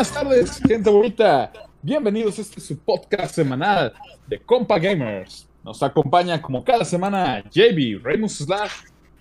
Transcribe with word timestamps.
Buenas 0.00 0.14
tardes, 0.14 0.62
gente 0.66 0.88
bonita. 0.88 1.52
Bienvenidos 1.82 2.38
a 2.38 2.40
este 2.40 2.58
su 2.58 2.78
podcast 2.78 3.34
semanal 3.34 3.92
de 4.26 4.40
Compa 4.40 4.78
Gamers. 4.78 5.46
Nos 5.62 5.82
acompaña 5.82 6.40
como 6.40 6.64
cada 6.64 6.86
semana 6.86 7.44
JB, 7.50 8.02
Raymus 8.02 8.38
Slash, 8.38 8.72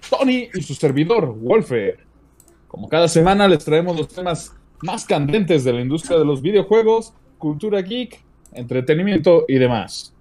Tony 0.09 0.47
y 0.53 0.61
su 0.61 0.73
servidor, 0.75 1.35
Wolfer. 1.37 1.99
Como 2.69 2.87
cada 2.87 3.09
semana 3.09 3.45
les 3.49 3.65
traemos 3.65 3.97
los 3.97 4.07
temas 4.07 4.55
más 4.81 5.03
candentes 5.03 5.65
de 5.65 5.73
la 5.73 5.81
industria 5.81 6.17
de 6.17 6.23
los 6.23 6.41
videojuegos, 6.41 7.11
cultura 7.37 7.81
geek, 7.81 8.23
entretenimiento 8.53 9.43
y 9.49 9.55
demás. 9.55 10.15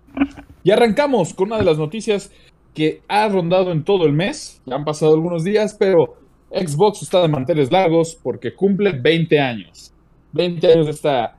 Y 0.65 0.73
arrancamos 0.73 1.34
con 1.34 1.53
una 1.53 1.59
de 1.59 1.67
las 1.67 1.79
noticias 1.79 2.33
que 2.75 3.03
ha 3.06 3.29
rondado 3.29 3.70
en 3.70 3.84
todo 3.84 4.06
el 4.06 4.12
mes. 4.12 4.61
Ya 4.67 4.75
han 4.75 4.84
pasado 4.84 5.15
algunos 5.15 5.45
días, 5.45 5.77
pero 5.79 6.17
Xbox 6.51 7.03
está 7.03 7.23
de 7.23 7.29
manteles 7.29 7.70
largos 7.70 8.19
porque 8.20 8.56
cumple 8.56 8.91
20 8.91 9.39
años. 9.39 9.95
20 10.33 10.73
años 10.73 10.87
de 10.87 10.93
esta 10.93 11.37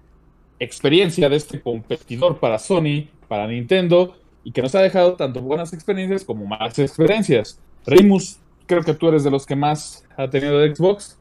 experiencia, 0.60 1.30
de 1.30 1.36
este 1.36 1.62
competidor 1.62 2.40
para 2.40 2.60
Sony, 2.60 3.08
para 3.28 3.48
Nintendo, 3.48 4.16
y 4.44 4.52
que 4.52 4.62
nos 4.62 4.76
ha 4.76 4.82
dejado 4.82 5.14
tanto 5.14 5.42
buenas 5.42 5.74
experiencias 5.74 6.24
como 6.24 6.46
malas 6.46 6.78
experiencias. 6.80 7.60
Remus, 7.86 8.40
creo 8.66 8.84
que 8.84 8.94
tú 8.94 9.08
eres 9.10 9.24
de 9.24 9.32
los 9.32 9.46
que 9.46 9.56
más 9.56 10.06
ha 10.18 10.30
tenido 10.30 10.60
de 10.60 10.76
Xbox. 10.76 11.18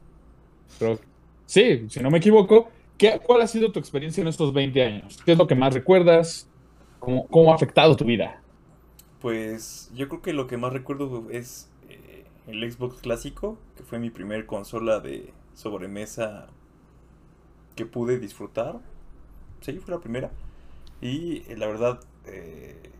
Sí, 1.45 1.85
si 1.89 1.99
no 1.99 2.11
me 2.11 2.19
equivoco. 2.19 2.69
¿qué, 2.97 3.19
¿Cuál 3.25 3.41
ha 3.41 3.47
sido 3.47 3.71
tu 3.71 3.79
experiencia 3.79 4.21
en 4.21 4.27
estos 4.27 4.53
20 4.53 4.83
años? 4.83 5.19
¿Qué 5.25 5.31
es 5.31 5.37
lo 5.37 5.47
que 5.47 5.55
más 5.55 5.73
recuerdas? 5.73 6.47
¿Cómo, 6.99 7.27
cómo 7.27 7.51
ha 7.51 7.55
afectado 7.55 7.95
tu 7.95 8.05
vida? 8.05 8.41
Pues 9.21 9.91
yo 9.95 10.07
creo 10.09 10.21
que 10.21 10.33
lo 10.33 10.47
que 10.47 10.57
más 10.57 10.73
recuerdo 10.73 11.29
es 11.31 11.69
eh, 11.89 12.25
el 12.47 12.71
Xbox 12.71 13.01
clásico, 13.01 13.57
que 13.75 13.83
fue 13.83 13.99
mi 13.99 14.09
primer 14.09 14.45
consola 14.45 14.99
de 14.99 15.33
sobremesa 15.53 16.47
que 17.79 17.85
pude 17.85 18.19
disfrutar. 18.19 18.81
Sí, 19.61 19.71
fue 19.79 19.93
la 19.93 20.01
primera. 20.01 20.31
Y 20.99 21.43
eh, 21.47 21.55
la 21.57 21.65
verdad, 21.67 22.01
eh, 22.25 22.91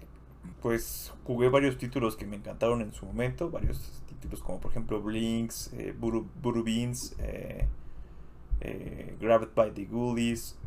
pues 0.61 1.11
jugué 1.25 1.49
varios 1.49 1.77
títulos 1.77 2.15
que 2.15 2.25
me 2.25 2.37
encantaron 2.37 2.81
en 2.81 2.93
su 2.93 3.05
momento. 3.05 3.49
Varios 3.49 4.01
títulos 4.07 4.41
como 4.41 4.61
por 4.61 4.71
ejemplo 4.71 5.01
Blinks, 5.01 5.73
eh, 5.73 5.93
Buru, 5.99 6.63
Beans, 6.63 7.13
eh, 7.19 7.67
Grabbed 9.19 9.49
by 9.53 9.71
the 9.73 9.83
Ghoulies. 9.83 10.57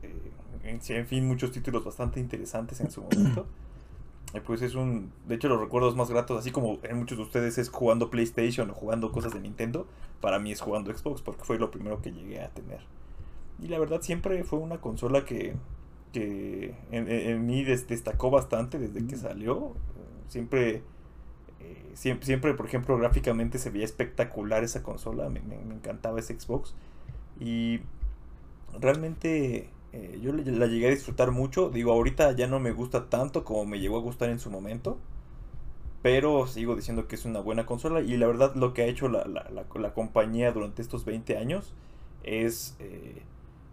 En, 0.62 0.80
en, 0.86 1.06
fin, 1.06 1.26
muchos 1.26 1.50
títulos 1.50 1.82
bastante 1.82 2.20
interesantes 2.20 2.80
en 2.80 2.90
su 2.90 3.00
momento. 3.10 3.46
pues 4.44 4.60
es 4.60 4.74
un. 4.74 5.10
De 5.26 5.36
hecho, 5.36 5.48
los 5.48 5.58
recuerdos 5.58 5.96
más 5.96 6.10
gratos, 6.10 6.38
así 6.38 6.50
como 6.50 6.80
en 6.82 6.98
muchos 6.98 7.16
de 7.16 7.24
ustedes 7.24 7.56
es 7.56 7.70
jugando 7.70 8.10
PlayStation 8.10 8.68
o 8.68 8.74
jugando 8.74 9.10
cosas 9.10 9.32
de 9.32 9.40
Nintendo, 9.40 9.86
para 10.20 10.38
mí 10.38 10.52
es 10.52 10.60
jugando 10.60 10.94
Xbox, 10.94 11.22
porque 11.22 11.44
fue 11.44 11.58
lo 11.58 11.70
primero 11.70 12.02
que 12.02 12.12
llegué 12.12 12.42
a 12.42 12.50
tener. 12.50 12.80
Y 13.62 13.68
la 13.68 13.78
verdad, 13.78 14.02
siempre 14.02 14.42
fue 14.44 14.58
una 14.58 14.80
consola 14.80 15.24
que, 15.24 15.54
que 16.12 16.74
en, 16.90 17.46
mí 17.46 17.64
destacó 17.64 18.30
bastante 18.30 18.78
desde 18.78 19.06
que 19.06 19.16
salió. 19.16 19.74
Siempre, 20.28 20.82
eh, 21.60 21.92
siempre, 21.94 22.26
siempre, 22.26 22.54
por 22.54 22.66
ejemplo, 22.66 22.98
gráficamente 22.98 23.58
se 23.58 23.70
veía 23.70 23.84
espectacular 23.84 24.64
esa 24.64 24.82
consola. 24.82 25.28
Me, 25.28 25.40
me, 25.40 25.58
me 25.58 25.74
encantaba 25.74 26.18
ese 26.18 26.38
Xbox. 26.38 26.74
Y 27.38 27.80
realmente 28.80 29.70
eh, 29.92 30.18
yo 30.22 30.32
la 30.32 30.66
llegué 30.66 30.88
a 30.88 30.90
disfrutar 30.90 31.30
mucho. 31.30 31.70
Digo, 31.70 31.92
ahorita 31.92 32.32
ya 32.32 32.46
no 32.46 32.60
me 32.60 32.72
gusta 32.72 33.08
tanto 33.08 33.44
como 33.44 33.64
me 33.66 33.78
llegó 33.78 33.98
a 33.98 34.00
gustar 34.00 34.30
en 34.30 34.38
su 34.38 34.50
momento. 34.50 34.98
Pero 36.02 36.46
sigo 36.48 36.74
diciendo 36.74 37.06
que 37.06 37.14
es 37.14 37.24
una 37.24 37.40
buena 37.40 37.66
consola. 37.66 38.00
Y 38.00 38.16
la 38.16 38.26
verdad 38.26 38.54
lo 38.54 38.74
que 38.74 38.82
ha 38.82 38.86
hecho 38.86 39.08
la, 39.08 39.24
la, 39.26 39.48
la, 39.50 39.94
compañía 39.94 40.50
durante 40.52 40.82
estos 40.82 41.04
20 41.04 41.36
años 41.36 41.74
es 42.24 42.76
eh, 42.80 43.22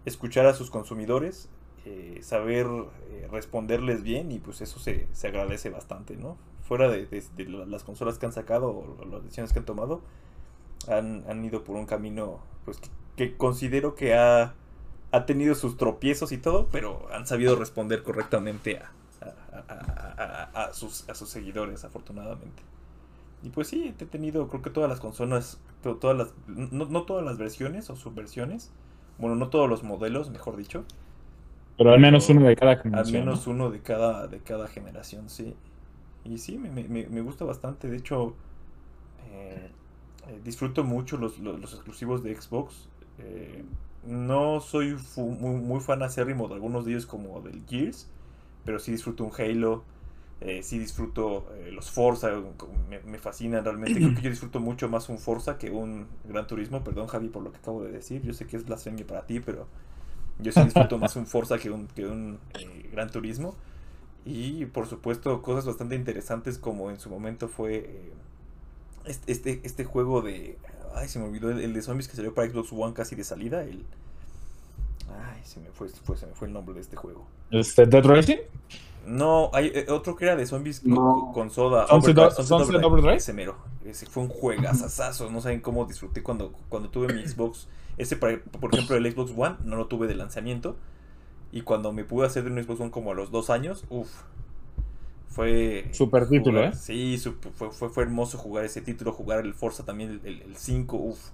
escuchar 0.06 0.46
a 0.46 0.54
sus 0.54 0.70
consumidores, 0.70 1.50
eh, 1.86 2.20
saber 2.22 2.68
eh, 2.68 3.28
responderles 3.32 4.04
bien 4.04 4.32
y 4.32 4.40
pues 4.40 4.62
eso 4.62 4.80
se, 4.80 5.08
se 5.14 5.28
agradece 5.28 5.70
bastante, 5.70 6.16
¿no? 6.16 6.38
Fuera 6.64 6.90
de, 6.90 7.06
de, 7.06 7.24
de, 7.36 7.46
las 7.46 7.84
consolas 7.84 8.18
que 8.20 8.26
han 8.26 8.34
sacado 8.34 8.70
o 8.70 9.06
las 9.06 9.24
decisiones 9.24 9.54
que 9.54 9.59
han 9.59 9.66
tomado, 9.66 10.02
han, 10.88 11.24
han 11.28 11.44
ido 11.44 11.64
por 11.64 11.76
un 11.76 11.86
camino 11.86 12.40
pues 12.66 12.78
que, 12.78 12.90
que 13.16 13.38
considero 13.38 13.96
que 13.96 14.14
ha 14.14 14.54
ha 15.12 15.26
tenido 15.26 15.56
sus 15.56 15.78
tropiezos 15.78 16.32
y 16.32 16.38
todo, 16.38 16.68
pero 16.72 17.08
han 17.12 17.26
sabido 17.26 17.56
responder 17.56 18.04
correctamente 18.04 18.78
a, 18.78 18.92
a, 19.68 20.52
a, 20.54 20.64
a, 20.66 20.74
sus, 20.74 21.06
sus 21.14 21.30
seguidores, 21.30 21.84
afortunadamente. 21.84 22.62
Y 23.42 23.50
pues 23.50 23.70
sí, 23.70 23.96
he 23.98 24.06
tenido, 24.06 24.48
creo 24.50 24.62
que 24.62 24.70
todas 24.70 24.90
las 24.90 25.00
consolas, 25.00 25.59
todas 25.82 26.18
las, 26.18 26.34
no, 26.48 26.86
no, 26.86 27.04
todas 27.04 27.26
las 27.26 27.38
versiones 27.38 27.90
o 27.90 27.96
subversiones, 27.96 28.70
bueno, 29.19 29.35
no 29.35 29.50
todos 29.50 29.69
los 29.69 29.84
modelos, 29.84 30.30
mejor 30.30 30.57
dicho. 30.57 30.85
Pero 31.78 31.94
al 31.94 32.00
menos 32.00 32.30
uno 32.30 32.47
de 32.47 32.56
cada 32.56 32.78
generación. 32.78 33.16
Al 33.16 33.25
menos 33.25 33.47
¿no? 33.47 33.53
uno 33.53 33.72
de 33.72 33.81
cada, 33.81 34.28
de 34.28 34.40
cada 34.40 34.68
generación, 34.68 35.30
sí. 35.30 35.56
Y 36.25 36.38
sí, 36.38 36.57
me, 36.57 36.69
me, 36.69 37.07
me 37.07 37.22
gusta 37.22 37.46
bastante. 37.46 37.90
De 37.90 37.97
hecho, 37.97 38.35
eh, 39.31 39.69
eh, 40.28 40.40
disfruto 40.44 40.84
mucho 40.84 41.18
los, 41.18 41.40
los, 41.40 41.59
los, 41.59 41.74
exclusivos 41.74 42.24
de 42.24 42.35
Xbox. 42.35 42.88
Eh, 43.19 43.63
no 44.06 44.59
soy 44.59 44.97
muy, 45.18 45.56
muy, 45.59 45.79
fan 45.79 46.03
acérrimo 46.03 46.47
de 46.47 46.56
algunos 46.56 46.85
de 46.85 46.91
ellos 46.91 47.06
como 47.06 47.41
del 47.41 47.63
Gears, 47.68 48.08
pero 48.66 48.79
sí 48.79 48.91
disfruto 48.91 49.24
un 49.25 49.31
Halo, 49.38 49.84
eh, 50.42 50.64
sí 50.64 50.80
disfruto 50.80 51.48
eh, 51.56 51.72
los 51.72 51.92
Forza, 51.92 52.30
me, 53.06 53.18
fascinan 53.18 53.64
realmente. 53.64 54.00
Creo 54.00 54.16
que 54.16 54.22
yo 54.22 54.30
disfruto 54.30 54.60
mucho 54.60 54.88
más 54.88 55.10
un 55.10 55.20
Forza 55.20 55.58
que 55.58 55.70
un 55.70 56.08
Gran 56.26 56.48
Turismo. 56.48 56.84
Perdón, 56.84 57.08
Javi, 57.08 57.28
por 57.28 57.44
lo 57.44 57.52
que 57.52 57.58
acabo 57.58 57.84
de 57.84 57.92
decir. 57.92 58.22
Yo 58.22 58.34
sé 58.34 58.48
que 58.48 58.58
es 58.58 58.66
blasfemia 58.66 59.06
para 59.06 59.26
ti, 59.26 59.40
pero 59.40 59.68
yo 60.40 60.52
sí 60.52 60.62
disfruto 60.64 60.98
más 60.98 61.16
un 61.16 61.28
Forza 61.28 61.58
que 61.58 61.70
un, 61.70 61.88
que 61.88 62.06
un 62.06 62.40
eh, 62.58 62.90
Gran 62.92 63.12
Turismo. 63.12 63.56
Y 64.26 64.66
por 64.66 64.88
supuesto, 64.88 65.42
cosas 65.42 65.66
bastante 65.66 65.96
interesantes 65.96 66.58
como 66.58 66.90
en 66.90 67.00
su 67.00 67.10
momento 67.10 67.48
fue 67.48 67.76
eh, 67.78 68.14
este, 69.06 69.32
este, 69.32 69.62
este 69.64 69.84
juego 69.86 70.22
de 70.22 70.58
Ay, 70.96 71.08
se 71.08 71.20
me 71.20 71.26
olvidó 71.26 71.52
el, 71.52 71.74
de 71.74 71.82
zombies 71.82 72.08
que 72.08 72.16
salió 72.16 72.34
para 72.34 72.50
Xbox 72.50 72.72
One 72.72 72.94
casi 72.94 73.16
de 73.16 73.24
salida. 73.24 73.64
El... 73.64 73.86
Ay, 75.08 75.42
se 75.44 75.60
me 75.60 75.70
fue, 75.70 75.90
fue, 75.90 76.18
se 76.18 76.26
me 76.26 76.34
fue 76.34 76.48
el 76.48 76.54
nombre 76.54 76.76
de 76.76 76.82
este 76.82 76.96
juego. 76.96 77.28
¿Este 77.52 77.86
Dead 77.86 78.04
Racing? 78.04 78.38
No, 79.06 79.50
hay 79.54 79.72
eh, 79.74 79.86
otro 79.90 80.16
que 80.16 80.26
era 80.26 80.36
de 80.36 80.46
zombies 80.46 80.86
no. 80.86 80.96
con, 80.96 81.34
con, 81.34 81.50
soda. 81.50 81.88
Sunset, 81.88 82.18
Overdrive, 82.18 82.44
Sunset 82.44 82.84
Overdrive. 82.84 83.16
Ese 83.16 83.34
mero. 83.34 83.58
Ese 83.86 84.06
fue 84.06 84.24
un 84.24 84.30
juegazazazo. 84.30 85.30
No 85.32 85.42
saben 85.42 85.62
cómo 85.62 85.86
disfruté 85.86 86.22
cuando, 86.22 86.54
cuando 86.70 86.90
tuve 86.90 87.14
mi 87.14 87.26
Xbox. 87.26 87.68
Ese, 87.98 88.16
por 88.16 88.32
ejemplo, 88.32 88.96
el 88.96 89.12
Xbox 89.12 89.34
One 89.36 89.58
no 89.64 89.76
lo 89.76 89.88
tuve 89.88 90.08
de 90.08 90.16
lanzamiento. 90.16 90.76
Y 91.52 91.62
cuando 91.62 91.92
me 91.92 92.04
pude 92.04 92.28
hacer 92.28 92.44
de 92.44 92.52
un 92.52 92.64
Xbox 92.64 92.80
One 92.80 92.92
como 92.92 93.12
a 93.12 93.16
los 93.16 93.32
dos 93.32 93.50
años, 93.50 93.86
uff, 93.90 94.09
fue 95.28 95.90
super 95.94 96.28
título, 96.28 96.59
jugar, 96.59 96.74
¿eh? 96.74 96.78
Sí, 96.78 97.18
fue, 97.56 97.72
fue, 97.72 97.90
fue, 97.90 98.04
hermoso 98.04 98.38
jugar 98.38 98.66
ese 98.66 98.82
título, 98.82 99.14
jugar 99.14 99.40
el 99.46 99.54
Forza 99.54 99.86
también, 99.86 100.22
el, 100.24 100.42
el 100.42 100.56
5, 100.56 100.98
uff. 100.98 101.30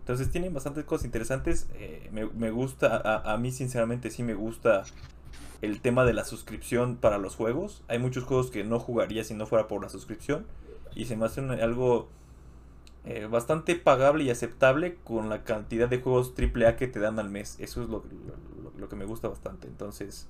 Entonces 0.00 0.30
tienen 0.30 0.52
bastantes 0.52 0.84
cosas 0.84 1.06
interesantes. 1.06 1.66
Eh, 1.76 2.10
me, 2.12 2.26
me, 2.26 2.50
gusta, 2.50 2.96
a, 2.96 3.32
a, 3.32 3.38
mí 3.38 3.50
sinceramente 3.52 4.10
sí 4.10 4.22
me 4.22 4.34
gusta 4.34 4.84
el 5.64 5.80
tema 5.80 6.04
de 6.04 6.12
la 6.12 6.24
suscripción 6.24 6.96
para 6.96 7.18
los 7.18 7.36
juegos. 7.36 7.82
Hay 7.88 7.98
muchos 7.98 8.24
juegos 8.24 8.50
que 8.50 8.64
no 8.64 8.78
jugaría 8.78 9.24
si 9.24 9.34
no 9.34 9.46
fuera 9.46 9.68
por 9.68 9.82
la 9.82 9.88
suscripción. 9.88 10.46
Y 10.94 11.06
se 11.06 11.16
me 11.16 11.26
hace 11.26 11.40
algo 11.40 12.08
eh, 13.04 13.26
bastante 13.30 13.74
pagable 13.76 14.24
y 14.24 14.30
aceptable 14.30 14.96
con 15.04 15.28
la 15.28 15.44
cantidad 15.44 15.88
de 15.88 16.00
juegos 16.00 16.32
AAA 16.38 16.76
que 16.76 16.86
te 16.86 17.00
dan 17.00 17.18
al 17.18 17.30
mes. 17.30 17.56
Eso 17.58 17.82
es 17.82 17.88
lo, 17.88 18.04
lo, 18.78 18.88
que 18.88 18.96
me 18.96 19.04
gusta 19.04 19.28
bastante. 19.28 19.66
Entonces 19.66 20.28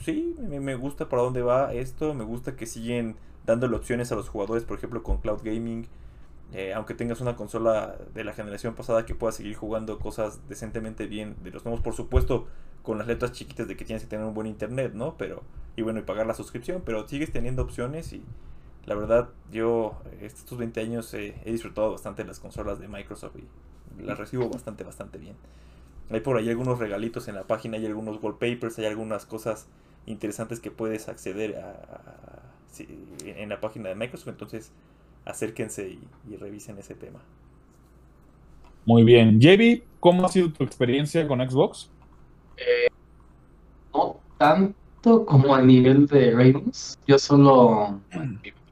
sí, 0.00 0.34
me, 0.40 0.60
me, 0.60 0.74
gusta 0.74 1.08
para 1.08 1.22
dónde 1.22 1.42
va 1.42 1.72
esto, 1.74 2.14
me 2.14 2.24
gusta 2.24 2.56
que 2.56 2.66
siguen 2.66 3.16
dándole 3.44 3.76
opciones 3.76 4.12
a 4.12 4.14
los 4.14 4.28
jugadores, 4.28 4.64
por 4.64 4.78
ejemplo 4.78 5.02
con 5.02 5.18
Cloud 5.18 5.40
Gaming, 5.42 5.86
eh, 6.52 6.74
aunque 6.74 6.94
tengas 6.94 7.20
una 7.20 7.34
consola 7.34 7.96
de 8.14 8.24
la 8.24 8.34
generación 8.34 8.74
pasada 8.74 9.06
que 9.06 9.14
pueda 9.14 9.32
seguir 9.32 9.56
jugando 9.56 9.98
cosas 9.98 10.40
decentemente 10.48 11.06
bien 11.06 11.36
de 11.42 11.50
los 11.50 11.64
nuevos, 11.64 11.80
por 11.82 11.94
supuesto, 11.94 12.46
con 12.82 12.98
las 12.98 13.06
letras 13.06 13.32
chiquitas 13.32 13.68
de 13.68 13.76
que 13.76 13.84
tienes 13.84 14.02
que 14.02 14.08
tener 14.08 14.24
un 14.24 14.34
buen 14.34 14.46
internet, 14.46 14.92
¿no? 14.94 15.16
Pero, 15.16 15.42
y 15.76 15.82
bueno, 15.82 16.00
y 16.00 16.02
pagar 16.02 16.26
la 16.26 16.34
suscripción, 16.34 16.82
pero 16.84 17.06
sigues 17.06 17.32
teniendo 17.32 17.62
opciones 17.62 18.12
y 18.12 18.22
la 18.86 18.94
verdad, 18.96 19.28
yo 19.52 19.94
estos 20.20 20.58
20 20.58 20.80
años 20.80 21.14
he 21.14 21.34
disfrutado 21.44 21.92
bastante 21.92 22.24
las 22.24 22.40
consolas 22.40 22.80
de 22.80 22.88
Microsoft 22.88 23.36
y 23.36 24.02
las 24.02 24.18
recibo 24.18 24.48
bastante, 24.48 24.82
bastante 24.82 25.18
bien. 25.18 25.36
Hay 26.10 26.20
por 26.20 26.36
ahí 26.36 26.48
algunos 26.48 26.78
regalitos 26.78 27.28
en 27.28 27.36
la 27.36 27.44
página, 27.44 27.76
hay 27.76 27.86
algunos 27.86 28.22
wallpapers, 28.22 28.78
hay 28.78 28.86
algunas 28.86 29.24
cosas 29.24 29.66
interesantes 30.06 30.60
que 30.60 30.70
puedes 30.70 31.08
acceder 31.08 31.56
a, 31.56 32.42
en 33.24 33.48
la 33.48 33.60
página 33.60 33.88
de 33.88 33.94
Microsoft. 33.94 34.28
Entonces, 34.28 34.72
acérquense 35.24 35.88
y, 35.88 36.00
y, 36.30 36.36
revisen 36.36 36.78
ese 36.78 36.94
tema. 36.94 37.20
Muy 38.84 39.04
bien. 39.04 39.40
Jevi, 39.40 39.84
¿cómo 40.00 40.26
ha 40.26 40.28
sido 40.28 40.52
tu 40.52 40.64
experiencia 40.64 41.26
con 41.28 41.38
Xbox? 41.38 41.88
Tanto 44.42 45.24
como 45.24 45.54
a 45.54 45.62
nivel 45.62 46.08
de 46.08 46.32
ratings. 46.32 46.98
Yo 47.06 47.16
solo 47.16 48.00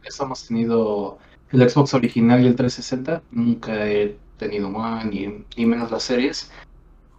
eso 0.03 0.25
hemos 0.25 0.49
tenido 0.49 1.19
el 1.53 1.71
Xbox 1.71 1.95
original 1.95 2.43
y 2.43 2.49
el 2.49 2.57
360. 2.57 3.23
Nunca 3.31 3.89
he 3.89 4.17
tenido 4.37 4.69
más 4.69 5.07
ni, 5.07 5.45
ni 5.57 5.67
menos 5.67 5.93
las 5.93 6.03
series. 6.03 6.51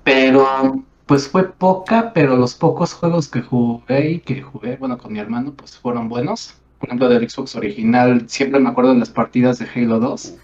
Pero 0.04 0.84
pues 1.06 1.30
fue 1.30 1.50
poca, 1.50 2.12
pero 2.14 2.36
los 2.36 2.54
pocos 2.54 2.92
juegos 2.94 3.30
que 3.30 3.42
jugué 3.42 4.12
y 4.12 4.20
que 4.20 4.42
jugué, 4.42 4.76
bueno, 4.76 4.98
con 4.98 5.14
mi 5.14 5.20
hermano, 5.20 5.54
pues 5.54 5.78
fueron 5.78 6.10
buenos. 6.10 6.56
Por 6.78 6.90
ejemplo, 6.90 7.08
del 7.08 7.30
Xbox 7.30 7.56
original, 7.56 8.28
siempre 8.28 8.60
me 8.60 8.68
acuerdo 8.68 8.92
de 8.92 9.00
las 9.00 9.12
partidas 9.12 9.60
de 9.60 9.68
Halo 9.74 10.02
2. 10.02 10.36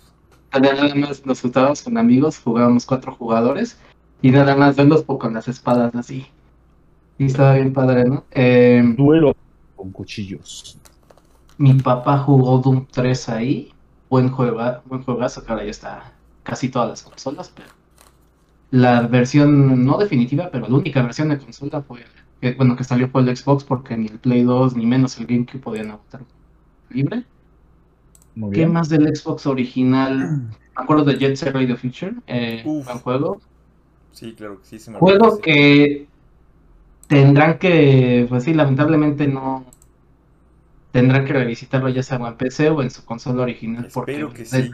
Nada 0.62 0.95
más 0.95 1.25
nos 1.25 1.42
juntábamos 1.42 1.81
con 1.81 1.98
amigos, 1.98 2.39
jugábamos 2.39 2.86
cuatro 2.86 3.13
jugadores 3.13 3.77
y 4.21 4.31
nada 4.31 4.56
más 4.56 4.77
verlos 4.77 5.04
con 5.04 5.33
las 5.33 5.50
espadas 5.50 5.94
así. 5.94 6.27
Y 7.18 7.25
estaba 7.25 7.56
bien 7.56 7.74
padre, 7.74 8.06
¿no? 8.06 8.25
Eh, 8.31 8.84
Duelo 8.96 9.36
con 9.75 9.92
cuchillos. 9.92 10.78
mi 11.58 11.74
papá 11.74 12.19
jugó 12.19 12.60
Doom 12.60 12.86
3 12.92 13.30
ahí. 13.30 13.72
Buen, 14.10 14.30
juega, 14.30 14.81
buen 14.86 15.04
juegazo, 15.04 15.44
que 15.44 15.52
ahora 15.52 15.66
ya 15.66 15.72
está 15.72 16.14
casi 16.44 16.69
todas 16.69 16.90
las 16.90 17.02
consolas, 17.04 17.52
pero 17.54 17.68
la 18.72 19.02
versión 19.02 19.86
no 19.86 19.98
definitiva, 19.98 20.50
pero 20.52 20.68
la 20.68 20.75
única 20.75 21.02
versión 21.02 21.30
de 21.30 21.38
consola 21.38 21.81
fue, 21.81 22.06
que, 22.40 22.54
bueno, 22.54 22.75
que 22.75 22.84
salió 22.86 23.10
fue 23.10 23.22
el 23.22 23.36
Xbox 23.36 23.66
porque 23.66 23.98
ni 23.98 24.08
el 24.08 24.19
Play 24.19 24.44
2 24.44 24.75
ni 24.75 24.86
menos 24.86 25.18
el 25.19 25.25
GameCube 25.25 25.60
podían 25.60 25.92
agotar 25.92 26.22
libre. 26.90 27.25
Muy 28.36 28.52
¿Qué 28.52 28.60
bien. 28.60 28.74
más 28.74 28.88
del 28.88 29.14
Xbox 29.14 29.46
original? 29.46 30.48
Me 30.78 30.84
acuerdo 30.84 31.06
de 31.06 31.18
Jet 31.18 31.36
Set 31.36 31.54
Radio 31.54 31.75
Future, 31.75 32.14
eh, 32.28 32.62
buen 32.64 33.00
juego. 33.00 33.42
Sí, 34.12 34.34
claro 34.34 34.60
que 34.62 34.68
sí. 34.68 34.80
Se 34.80 34.92
me 34.92 35.00
Juego 35.00 35.40
que 35.40 36.08
tendrán 37.07 37.57
que, 37.59 38.25
pues 38.30 38.44
sí, 38.44 38.54
lamentablemente 38.54 39.27
no 39.27 39.65
tendrán 40.92 41.25
que 41.25 41.33
revisitarlo 41.33 41.89
ya 41.89 42.04
sea 42.04 42.18
en 42.18 42.38
PC 42.38 42.69
o 42.69 42.81
en 42.81 42.89
su 42.92 43.06
consola 43.06 43.44
original. 43.44 43.88
Porque 43.94 44.13
Espero 44.13 44.33
que 44.33 44.39
de 44.39 44.45
sí. 44.45 44.71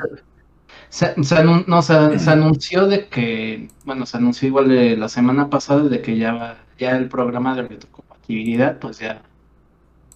se, 0.90 1.24
se 1.24 1.36
anun- 1.38 1.66
no, 1.68 1.82
se- 1.82 2.20
se 2.20 2.30
anunció 2.32 2.88
de 2.88 3.08
que, 3.10 3.70
bueno, 3.86 4.06
se 4.06 4.18
anunció 4.18 4.48
igual 4.48 4.70
de 4.70 4.98
la 4.98 5.10
semana 5.10 5.50
pasada 5.50 5.84
de 5.84 6.02
que 6.02 6.18
ya 6.18 6.34
va- 6.34 6.58
ya 6.78 6.98
el 6.98 7.10
programa 7.10 7.56
de 7.56 7.64
retrocompatibilidad, 7.64 8.80
pues 8.80 9.00
ya, 9.00 9.24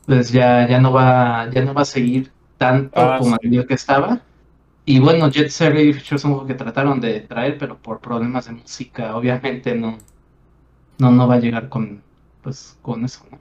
pues 0.06 0.32
ya, 0.32 0.68
ya 0.68 0.80
no 0.80 0.94
va, 0.94 1.50
ya 1.52 1.64
no 1.64 1.74
va 1.74 1.82
a 1.84 1.86
seguir 1.86 2.32
tanto 2.58 3.00
Ah, 3.02 3.18
como 3.20 3.38
sí. 3.42 3.56
el 3.58 3.68
que 3.68 3.74
estaba. 3.76 4.22
Y 4.86 5.00
bueno, 5.00 5.30
Jet 5.32 5.50
Set 5.50 5.74
Radio 5.74 5.92
es 5.92 6.26
un 6.26 6.32
juego 6.34 6.48
que 6.48 6.56
trataron 6.56 7.02
de 7.02 7.22
traer, 7.22 7.58
pero 7.60 7.78
por 7.78 8.02
problemas 8.02 8.48
de 8.48 8.54
música, 8.54 9.16
obviamente 9.18 9.76
no, 9.76 9.98
no, 11.00 11.12
no 11.12 11.28
va 11.28 11.36
a 11.36 11.40
llegar 11.40 11.70
con, 11.70 12.04
pues, 12.48 12.80
con 12.82 13.04
eso, 13.04 13.26
¿no? 13.30 13.40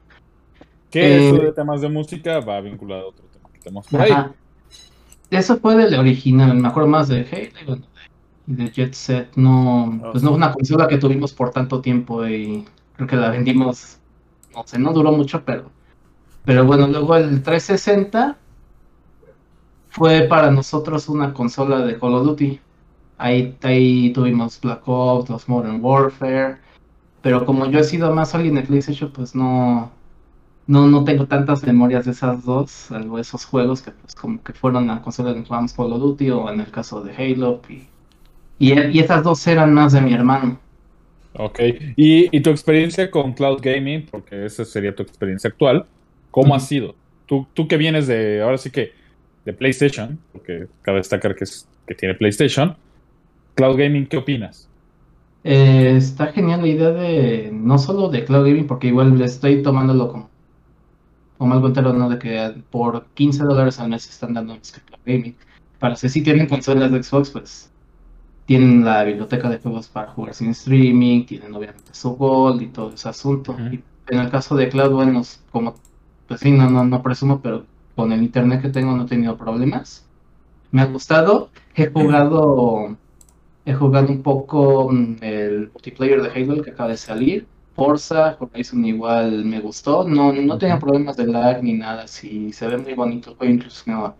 Que 0.91 1.01
Eh, 1.01 1.29
eso 1.29 1.37
de 1.41 1.53
temas 1.53 1.81
de 1.81 1.89
música 1.89 2.41
va 2.41 2.61
vinculado 2.61 3.03
a 3.03 3.07
otro 3.11 3.25
tema 3.33 3.49
que 3.53 3.61
tenemos 3.61 3.87
por 3.87 4.01
ahí. 4.01 4.11
Ajá. 4.11 4.35
Eso 5.31 5.59
fue 5.59 5.77
del 5.77 5.95
original, 5.95 6.57
me 6.57 6.67
acuerdo 6.67 6.89
más 6.89 7.07
de 7.07 7.21
Halo 7.21 7.79
y 8.49 8.53
de, 8.53 8.71
Jet 8.73 8.95
Set. 8.95 9.37
No, 9.37 10.01
Ah, 10.03 10.09
pues 10.11 10.25
no 10.25 10.33
una 10.33 10.53
consola 10.53 10.89
que 10.89 10.99
tuvimos 10.99 11.33
por 11.33 11.51
tanto 11.51 11.81
tiempo 11.81 12.27
y 12.27 12.65
creo 12.97 13.07
que 13.07 13.15
la 13.15 13.31
vendimos, 13.31 13.99
no 14.53 14.67
sé, 14.67 14.77
no 14.81 14.93
duró 14.93 15.13
mucho, 15.13 15.45
pero, 15.45 15.71
pero 16.45 16.65
bueno, 16.65 16.89
luego 16.89 17.15
el 17.15 17.45
360 17.45 18.37
fue 19.91 20.23
para 20.23 20.51
nosotros 20.51 21.09
una 21.09 21.33
consola 21.33 21.79
de 21.87 21.97
Call 21.97 22.15
of 22.15 22.27
Duty. 22.27 22.61
Ahí, 23.19 23.57
ahí 23.63 24.13
tuvimos 24.13 24.61
Black 24.61 24.83
Ops, 24.85 25.31
los 25.31 25.49
Modern 25.49 25.79
Warfare, 25.81 26.66
pero 27.27 27.45
como 27.45 27.69
yo 27.69 27.81
he 27.81 27.83
sido 27.83 28.15
más 28.15 28.37
alguien 28.37 28.55
de 28.55 28.63
PlayStation, 28.63 29.11
pues 29.11 29.35
no, 29.35 29.91
no, 30.69 30.87
no 30.87 31.03
tengo 31.03 31.27
tantas 31.27 31.65
memorias 31.65 32.05
de 32.05 32.13
esas 32.13 32.45
dos, 32.45 32.71
salvo 32.71 33.19
esos 33.19 33.45
juegos 33.45 33.83
que 33.83 33.91
pues 33.91 34.15
como 34.15 34.41
que 34.45 34.53
fueron 34.53 34.89
a 34.91 35.03
consola 35.03 35.35
de 35.35 35.43
jugamos 35.43 35.73
Call 35.73 35.93
of 35.93 35.99
Duty 35.99 36.31
o 36.31 36.49
en 36.49 36.61
el 36.61 36.71
caso 36.71 37.03
de 37.03 37.17
Halo 37.17 37.63
y, 37.69 37.83
y, 38.61 38.81
y 38.81 39.01
esas 39.01 39.25
dos 39.25 39.45
eran 39.49 39.75
más 39.75 39.93
de 39.93 40.03
mi 40.03 40.15
hermano. 40.15 40.61
Ok. 41.33 41.59
¿Y, 41.97 42.37
y 42.37 42.43
tu 42.43 42.51
experiencia 42.51 43.11
con 43.11 43.33
Cloud 43.35 43.59
Gaming, 43.61 44.07
porque 44.09 44.47
esa 44.47 44.65
sería 44.65 44.95
tu 44.95 45.03
experiencia 45.03 45.51
actual, 45.51 45.91
¿cómo 46.31 46.55
ha 46.55 46.59
Ujú. 46.59 46.67
sido? 46.69 46.95
Tú, 47.27 47.49
tú 47.55 47.67
que 47.67 47.77
vienes 47.77 48.07
de, 48.07 48.41
ahora 48.41 48.57
sí 48.57 48.71
que, 48.71 48.93
de 49.45 49.53
PlayStation, 49.53 50.25
porque 50.31 50.69
cabe 50.81 50.99
destacar 50.99 51.35
que, 51.35 51.43
es, 51.43 51.69
que 51.89 51.97
tiene 51.97 52.15
PlayStation, 52.15 52.77
Cloud 53.57 53.79
Gaming, 53.79 54.07
¿qué 54.07 54.17
opinas? 54.17 54.66
Eh, 55.49 55.97
está 55.97 56.33
genial 56.33 56.61
la 56.63 56.67
idea 56.67 56.91
de 56.91 57.51
no 57.53 57.79
solo 57.79 58.09
de 58.09 58.25
cloud 58.25 58.47
gaming, 58.47 58.67
porque 58.67 58.89
igual 58.89 59.17
le 59.17 59.27
estoy 59.27 59.63
tomándolo 59.63 60.09
como, 60.09 60.29
como 61.39 61.55
algo 61.55 61.69
entero, 61.69 61.93
¿no? 61.93 62.09
De 62.09 62.19
que 62.19 62.63
por 62.69 63.07
15 63.15 63.45
dólares 63.45 63.79
al 63.79 63.91
mes 63.91 64.11
están 64.11 64.35
dando 64.35 64.57
más 64.57 64.73
que 64.73 64.81
cloud 64.81 65.01
gaming. 65.07 65.37
Para 65.79 65.91
los 65.93 66.01
que 66.01 66.09
sí 66.09 66.23
tienen 66.23 66.49
consolas 66.49 66.91
de 66.91 67.01
Xbox, 67.01 67.31
pues 67.31 67.71
tienen 68.45 68.85
la 68.85 69.05
biblioteca 69.05 69.49
de 69.49 69.59
juegos 69.59 69.87
para 69.87 70.11
jugar 70.11 70.35
sin 70.35 70.51
streaming, 70.51 71.27
tienen 71.27 71.55
obviamente 71.55 71.95
su 71.95 72.17
Gold 72.17 72.63
y 72.63 72.67
todo 72.67 72.93
ese 72.93 73.09
asunto. 73.09 73.57
Y 73.71 73.85
en 74.09 74.19
el 74.19 74.31
caso 74.31 74.57
de 74.57 74.69
Cloud, 74.69 74.91
bueno, 74.91 75.23
como, 75.53 75.77
pues 76.27 76.41
sí, 76.41 76.51
no, 76.51 76.69
no, 76.69 76.83
no 76.85 77.03
presumo, 77.05 77.41
pero 77.41 77.65
con 77.95 78.11
el 78.11 78.21
internet 78.21 78.63
que 78.63 78.71
tengo 78.71 78.97
no 78.97 79.05
he 79.05 79.07
tenido 79.07 79.37
problemas. 79.37 80.05
Me 80.73 80.83
ha 80.83 80.87
gustado, 80.87 81.51
he 81.77 81.87
jugado, 81.87 82.97
he 83.67 83.75
jugado 83.75 84.09
un 84.11 84.23
poco 84.23 84.89
mm, 84.91 85.17
el 85.23 85.71
multiplayer 85.73 86.23
de 86.23 86.31
Halo 86.31 86.63
que 86.63 86.71
acaba 86.71 86.91
de 86.91 86.97
salir. 86.97 87.47
Forza, 87.75 88.39
Horizon 88.41 88.87
igual 88.87 89.45
me 89.45 89.61
gustó, 89.61 90.09
no, 90.09 90.33
no 90.33 90.57
tenía 90.57 90.79
problemas 90.79 91.15
de 91.19 91.27
lag 91.27 91.63
ni 91.63 91.75
nada, 91.75 92.07
sí, 92.09 92.51
se 92.55 92.67
ve 92.69 92.79
muy 92.79 92.95
bonito 92.95 93.33
el 93.33 93.37
juego, 93.37 93.53
incluso, 93.53 93.83
no, 93.87 94.17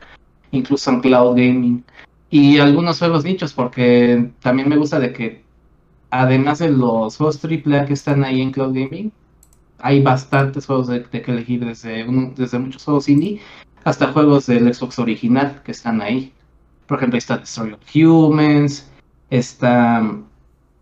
incluso 0.51 0.91
en 0.91 1.01
Cloud 1.01 1.31
Gaming. 1.37 1.83
Y 2.29 2.59
algunos 2.59 2.99
juegos 2.99 3.25
nichos, 3.25 3.55
porque 3.55 4.31
también 4.43 4.69
me 4.69 4.77
gusta 4.77 4.99
de 5.01 5.13
que, 5.15 5.43
además 6.11 6.59
de 6.59 6.69
los 6.71 7.17
juegos 7.17 7.41
AAA 7.43 7.87
que 7.87 7.95
están 7.95 8.25
ahí 8.25 8.43
en 8.43 8.51
Cloud 8.53 8.75
Gaming, 8.75 9.11
hay 9.79 10.03
bastantes 10.03 10.67
juegos 10.67 10.89
de, 10.89 11.01
de 11.01 11.23
que 11.23 11.31
elegir, 11.33 11.65
desde, 11.65 12.05
un- 12.07 12.35
desde 12.35 12.59
muchos 12.59 12.85
juegos 12.85 13.09
indie 13.09 13.41
hasta 13.85 14.13
juegos 14.13 14.47
del 14.47 14.73
Xbox 14.75 14.99
original 14.99 15.63
que 15.65 15.73
están 15.73 16.03
ahí. 16.03 16.33
Por 16.87 16.99
ejemplo, 16.99 17.17
ahí 17.17 17.19
está 17.19 17.39
Destroy 17.39 17.73
All 17.73 18.05
Humans, 18.05 18.91
está... 19.31 20.01
no 20.03 20.29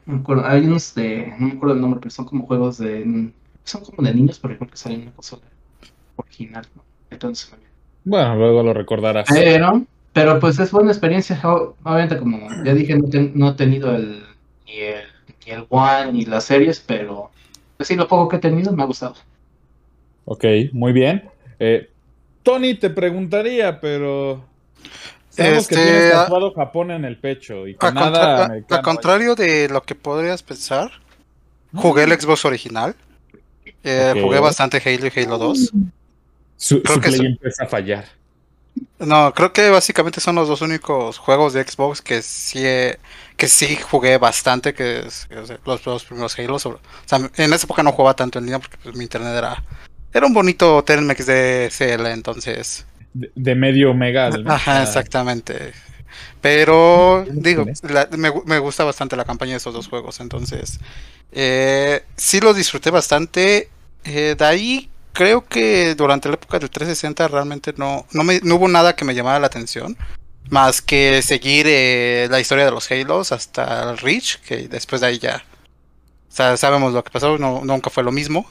me 0.06 0.20
acuerdo, 0.20 0.46
hay 0.46 0.67
unos 0.67 0.94
de... 0.94 1.35
no 1.38 1.49
me 1.49 1.52
acuerdo 1.55 1.75
el 1.76 1.81
nombre, 1.82 2.00
pero 2.00 2.11
son 2.11 2.26
como 2.26 2.46
juegos 2.46 2.79
de... 2.79 3.33
son 3.64 3.85
como 3.85 4.07
de 4.07 4.14
niños, 4.14 4.38
pero 4.40 4.54
igual 4.54 4.71
que 4.71 4.76
salen 4.76 5.00
en 5.02 5.07
una 5.09 5.16
consola 5.16 5.42
original, 6.16 6.66
¿no? 6.76 6.85
Entonces, 7.11 7.52
Bueno, 8.04 8.37
luego 8.37 8.62
lo 8.62 8.73
recordarás. 8.73 9.30
pero, 9.33 9.87
pero 10.12 10.38
pues 10.40 10.59
es 10.59 10.71
buena 10.73 10.90
experiencia. 10.90 11.40
Obviamente, 11.45 12.19
como 12.19 12.54
ya 12.62 12.75
dije, 12.75 12.97
no, 12.99 13.09
ten- 13.09 13.33
no 13.35 13.50
he 13.50 13.54
tenido 13.54 13.95
el 13.95 14.25
ni, 14.66 14.73
el 14.78 15.04
ni 15.47 15.52
el 15.52 15.66
One 15.71 16.12
ni 16.12 16.25
las 16.25 16.45
series, 16.45 16.80
pero 16.80 17.30
pues 17.76 17.88
sí, 17.88 17.97
lo 17.97 18.09
poco 18.09 18.28
que 18.28 18.37
he 18.37 18.38
tenido 18.40 18.73
me 18.73 18.83
ha 18.83 18.87
gustado. 18.87 19.14
Ok, 20.25 20.45
muy 20.73 20.92
bien. 20.92 21.30
Eh, 21.59 21.88
Tony, 22.42 22.75
te 22.75 22.90
preguntaría, 22.90 23.80
pero 23.80 24.45
sabemos 25.35 25.69
que 25.69 25.75
Este, 25.75 25.87
tienes 25.87 26.14
a- 26.14 26.23
tatuado 26.25 26.53
Japón 26.55 26.91
en 26.91 27.05
el 27.05 27.19
pecho 27.19 27.67
y 27.67 27.75
que 27.76 27.87
A, 27.87 27.91
nada 27.91 28.49
contra- 28.49 28.79
a- 28.79 28.83
contrario 28.83 29.35
de 29.35 29.69
lo 29.69 29.83
que 29.83 29.95
podrías 29.95 30.43
pensar, 30.43 30.91
jugué 31.75 32.05
el 32.05 32.19
Xbox 32.21 32.45
original. 32.45 32.95
Eh. 33.83 34.14
Jugué 34.23 34.41
bastante 34.41 34.79
Halo 34.85 35.07
y 35.14 35.21
Halo 35.21 35.38
2. 35.38 35.73
Su, 36.57 36.83
creo 36.83 36.95
su 36.97 37.00
que 37.00 37.09
play 37.11 37.26
empieza 37.26 37.64
a 37.64 37.67
fallar. 37.67 38.05
No, 38.99 39.33
creo 39.35 39.53
que 39.53 39.69
básicamente 39.71 40.21
son 40.21 40.35
los 40.37 40.49
dos 40.49 40.61
únicos 40.62 41.19
juegos 41.19 41.53
de 41.53 41.62
Xbox 41.64 42.00
que 42.00 42.23
sí, 42.23 42.61
he- 42.64 42.99
que 43.37 43.47
sí 43.49 43.76
jugué 43.76 44.17
bastante, 44.19 44.73
que 44.75 45.00
es, 45.00 45.26
que 45.26 45.59
los 45.64 45.85
dos 45.85 46.05
primeros 46.05 46.38
Halo. 46.38 46.59
sobre- 46.59 46.79
o 46.79 46.81
sea, 47.07 47.19
en 47.19 47.53
esa 47.53 47.67
época 47.67 47.83
no 47.83 47.93
jugaba 47.93 48.14
tanto 48.14 48.38
en 48.38 48.47
línea 48.47 48.59
porque 48.59 48.76
pues, 48.83 48.97
mi 48.97 49.05
internet 49.05 49.35
era, 49.37 49.62
era 50.12 50.26
un 50.26 50.33
bonito 50.35 50.83
Telmex 50.83 51.26
de 51.26 51.71
CL, 51.76 52.07
entonces... 52.12 52.87
De, 53.14 53.30
de 53.35 53.54
medio. 53.54 53.94
¿no? 53.94 54.52
Ajá, 54.52 54.83
exactamente. 54.83 55.73
Pero, 56.40 57.23
¿Tienes 57.25 57.42
digo, 57.42 57.64
la- 57.88 58.09
me, 58.16 58.30
me 58.44 58.59
gusta 58.59 58.85
bastante 58.85 59.16
la 59.16 59.25
campaña 59.25 59.52
de 59.52 59.56
esos 59.56 59.73
dos 59.73 59.88
juegos, 59.88 60.21
entonces 60.21 60.78
eh, 61.33 62.04
sí 62.16 62.40
los 62.40 62.56
disfruté 62.56 62.90
bastante. 62.90 63.71
Eh, 64.04 64.37
de 64.38 64.44
ahí 64.44 64.90
creo 65.12 65.47
que 65.47 65.94
durante 65.94 66.28
la 66.28 66.35
época 66.35 66.59
del 66.59 66.68
360 66.71 67.28
realmente 67.28 67.73
no, 67.76 68.04
no, 68.12 68.25
me, 68.25 68.40
no 68.42 68.56
hubo 68.56 68.68
nada 68.68 68.94
que 68.94 69.04
me 69.06 69.14
llamara 69.14 69.38
la 69.38 69.47
atención, 69.47 69.97
más 70.50 70.83
que 70.83 71.23
seguir 71.23 71.66
eh, 71.68 72.28
la 72.30 72.40
historia 72.40 72.66
de 72.66 72.71
los 72.73 72.90
Halos 72.90 73.33
hasta 73.33 73.90
el 73.90 73.99
Reach, 73.99 74.37
que 74.40 74.68
después 74.68 75.00
de 75.00 75.06
ahí 75.09 75.18
ya 75.18 75.42
o 76.28 76.37
sea, 76.37 76.56
sabemos 76.56 76.92
lo 76.92 77.04
que 77.04 77.11
pasó, 77.11 77.38
no, 77.38 77.62
nunca 77.64 77.90
fue 77.90 78.02
lo 78.02 78.11
mismo. 78.11 78.44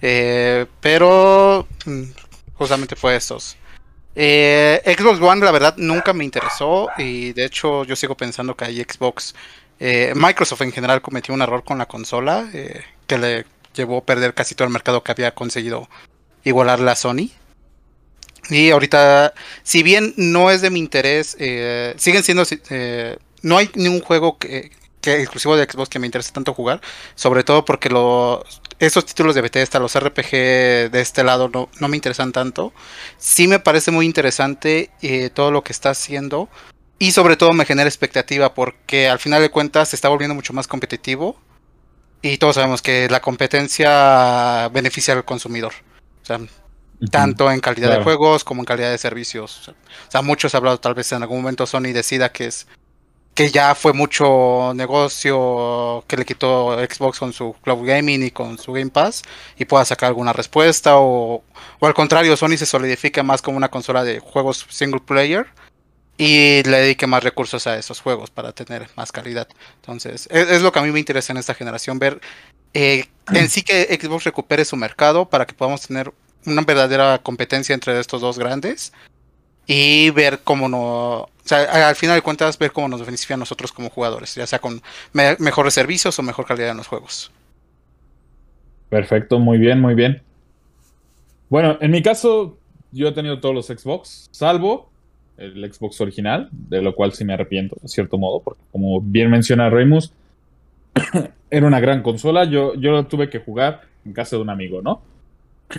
Eh, 0.00 0.66
pero 0.80 1.66
mm, 1.84 2.02
justamente 2.54 2.96
fue 2.96 3.14
estos. 3.16 3.56
Eh, 4.14 4.80
Xbox 4.96 5.20
One, 5.20 5.44
la 5.44 5.50
verdad, 5.50 5.74
nunca 5.76 6.12
me 6.12 6.24
interesó. 6.24 6.88
Y 6.98 7.32
de 7.32 7.44
hecho, 7.44 7.84
yo 7.84 7.96
sigo 7.96 8.16
pensando 8.16 8.56
que 8.56 8.64
ahí 8.64 8.82
Xbox, 8.82 9.34
eh, 9.80 10.12
Microsoft 10.14 10.62
en 10.62 10.72
general 10.72 11.02
cometió 11.02 11.34
un 11.34 11.42
error 11.42 11.64
con 11.64 11.78
la 11.78 11.86
consola 11.86 12.48
eh, 12.52 12.82
que 13.06 13.18
le 13.18 13.46
llevó 13.74 13.98
a 13.98 14.04
perder 14.04 14.34
casi 14.34 14.54
todo 14.54 14.66
el 14.66 14.72
mercado 14.72 15.02
que 15.02 15.12
había 15.12 15.34
conseguido 15.34 15.88
igualarle 16.44 16.90
a 16.90 16.96
Sony. 16.96 17.30
Y 18.50 18.70
ahorita, 18.70 19.32
si 19.62 19.82
bien 19.82 20.12
no 20.16 20.50
es 20.50 20.60
de 20.60 20.70
mi 20.70 20.78
interés, 20.78 21.36
siguen 21.96 22.22
siendo. 22.22 22.44
no 23.42 23.56
hay 23.56 23.70
ningún 23.74 24.02
juego 24.02 24.38
que 24.38 24.70
que 25.04 25.20
exclusivo 25.20 25.54
de 25.54 25.70
Xbox 25.70 25.90
que 25.90 25.98
me 25.98 26.06
interesa 26.06 26.32
tanto 26.32 26.54
jugar, 26.54 26.80
sobre 27.14 27.44
todo 27.44 27.66
porque 27.66 27.90
esos 28.78 29.04
títulos 29.04 29.34
de 29.34 29.42
Bethesda, 29.42 29.78
los 29.78 29.98
RPG 29.98 30.30
de 30.90 31.00
este 31.00 31.22
lado 31.22 31.50
no, 31.52 31.68
no 31.78 31.88
me 31.88 31.96
interesan 31.96 32.32
tanto. 32.32 32.72
Sí 33.18 33.46
me 33.46 33.58
parece 33.58 33.90
muy 33.90 34.06
interesante 34.06 34.90
eh, 35.02 35.28
todo 35.28 35.50
lo 35.50 35.62
que 35.62 35.72
está 35.72 35.90
haciendo 35.90 36.48
y 36.98 37.12
sobre 37.12 37.36
todo 37.36 37.52
me 37.52 37.66
genera 37.66 37.86
expectativa 37.86 38.54
porque 38.54 39.08
al 39.10 39.18
final 39.18 39.42
de 39.42 39.50
cuentas 39.50 39.90
se 39.90 39.96
está 39.96 40.08
volviendo 40.08 40.34
mucho 40.34 40.54
más 40.54 40.66
competitivo 40.66 41.36
y 42.22 42.38
todos 42.38 42.54
sabemos 42.54 42.80
que 42.80 43.06
la 43.10 43.20
competencia 43.20 44.70
beneficia 44.72 45.12
al 45.12 45.26
consumidor. 45.26 45.74
O 46.22 46.24
sea, 46.24 46.40
tanto 47.10 47.50
en 47.50 47.60
calidad 47.60 47.98
de 47.98 48.02
juegos 48.02 48.42
como 48.42 48.62
en 48.62 48.64
calidad 48.64 48.90
de 48.90 48.96
servicios. 48.96 49.68
O 49.68 50.10
sea, 50.10 50.22
muchos 50.22 50.54
han 50.54 50.60
hablado, 50.60 50.80
tal 50.80 50.94
vez 50.94 51.12
en 51.12 51.20
algún 51.20 51.42
momento 51.42 51.66
Sony 51.66 51.92
decida 51.92 52.32
que 52.32 52.46
es 52.46 52.66
que 53.34 53.50
ya 53.50 53.74
fue 53.74 53.92
mucho 53.92 54.72
negocio 54.74 56.04
que 56.06 56.16
le 56.16 56.24
quitó 56.24 56.78
Xbox 56.78 57.18
con 57.18 57.32
su 57.32 57.54
Cloud 57.62 57.86
Gaming 57.86 58.22
y 58.22 58.30
con 58.30 58.58
su 58.58 58.72
Game 58.72 58.90
Pass 58.90 59.22
y 59.58 59.64
pueda 59.64 59.84
sacar 59.84 60.08
alguna 60.08 60.32
respuesta 60.32 60.98
o, 60.98 61.42
o 61.80 61.86
al 61.86 61.94
contrario 61.94 62.36
Sony 62.36 62.56
se 62.56 62.66
solidifica 62.66 63.22
más 63.22 63.42
como 63.42 63.56
una 63.56 63.70
consola 63.70 64.04
de 64.04 64.20
juegos 64.20 64.66
single 64.70 65.00
player 65.00 65.46
y 66.16 66.62
le 66.62 66.78
dedique 66.78 67.06
más 67.06 67.24
recursos 67.24 67.66
a 67.66 67.76
esos 67.76 68.00
juegos 68.00 68.30
para 68.30 68.52
tener 68.52 68.88
más 68.96 69.10
calidad. 69.10 69.48
Entonces, 69.76 70.28
es, 70.30 70.62
lo 70.62 70.70
que 70.70 70.78
a 70.78 70.82
mí 70.82 70.90
me 70.90 71.00
interesa 71.00 71.32
en 71.32 71.38
esta 71.38 71.54
generación, 71.54 71.98
ver 71.98 72.20
eh, 72.72 73.06
en 73.32 73.48
sí 73.48 73.62
que 73.62 73.98
Xbox 74.00 74.24
recupere 74.24 74.64
su 74.64 74.76
mercado 74.76 75.28
para 75.28 75.46
que 75.46 75.54
podamos 75.54 75.86
tener 75.86 76.12
una 76.46 76.62
verdadera 76.62 77.18
competencia 77.18 77.74
entre 77.74 77.98
estos 77.98 78.20
dos 78.20 78.38
grandes 78.38 78.92
y 79.66 80.10
ver 80.10 80.40
cómo 80.44 80.68
no, 80.68 80.80
o 81.22 81.30
sea, 81.44 81.88
al 81.88 81.96
final 81.96 82.16
de 82.16 82.22
cuentas 82.22 82.58
ver 82.58 82.72
cómo 82.72 82.88
nos 82.88 83.04
beneficia 83.04 83.34
a 83.34 83.38
nosotros 83.38 83.72
como 83.72 83.90
jugadores, 83.90 84.34
ya 84.34 84.46
sea 84.46 84.58
con 84.58 84.80
mejores 85.12 85.74
servicios 85.74 86.18
o 86.18 86.22
mejor 86.22 86.46
calidad 86.46 86.70
en 86.70 86.78
los 86.78 86.86
juegos. 86.86 87.30
Perfecto, 88.88 89.38
muy 89.38 89.58
bien, 89.58 89.80
muy 89.80 89.94
bien. 89.94 90.22
Bueno, 91.48 91.78
en 91.80 91.90
mi 91.90 92.02
caso, 92.02 92.56
yo 92.92 93.08
he 93.08 93.12
tenido 93.12 93.40
todos 93.40 93.54
los 93.54 93.66
Xbox, 93.66 94.28
salvo 94.30 94.90
el 95.36 95.72
Xbox 95.72 96.00
original, 96.00 96.48
de 96.52 96.80
lo 96.80 96.94
cual 96.94 97.12
sí 97.12 97.24
me 97.24 97.34
arrepiento, 97.34 97.76
de 97.80 97.88
cierto 97.88 98.18
modo, 98.18 98.40
porque 98.40 98.62
como 98.70 99.00
bien 99.00 99.30
menciona 99.30 99.68
Remus, 99.68 100.12
era 101.50 101.66
una 101.66 101.80
gran 101.80 102.02
consola, 102.02 102.44
yo, 102.44 102.74
yo 102.74 102.92
lo 102.92 103.06
tuve 103.06 103.28
que 103.28 103.40
jugar 103.40 103.82
en 104.04 104.12
casa 104.12 104.36
de 104.36 104.42
un 104.42 104.50
amigo, 104.50 104.80
¿no? 104.80 105.02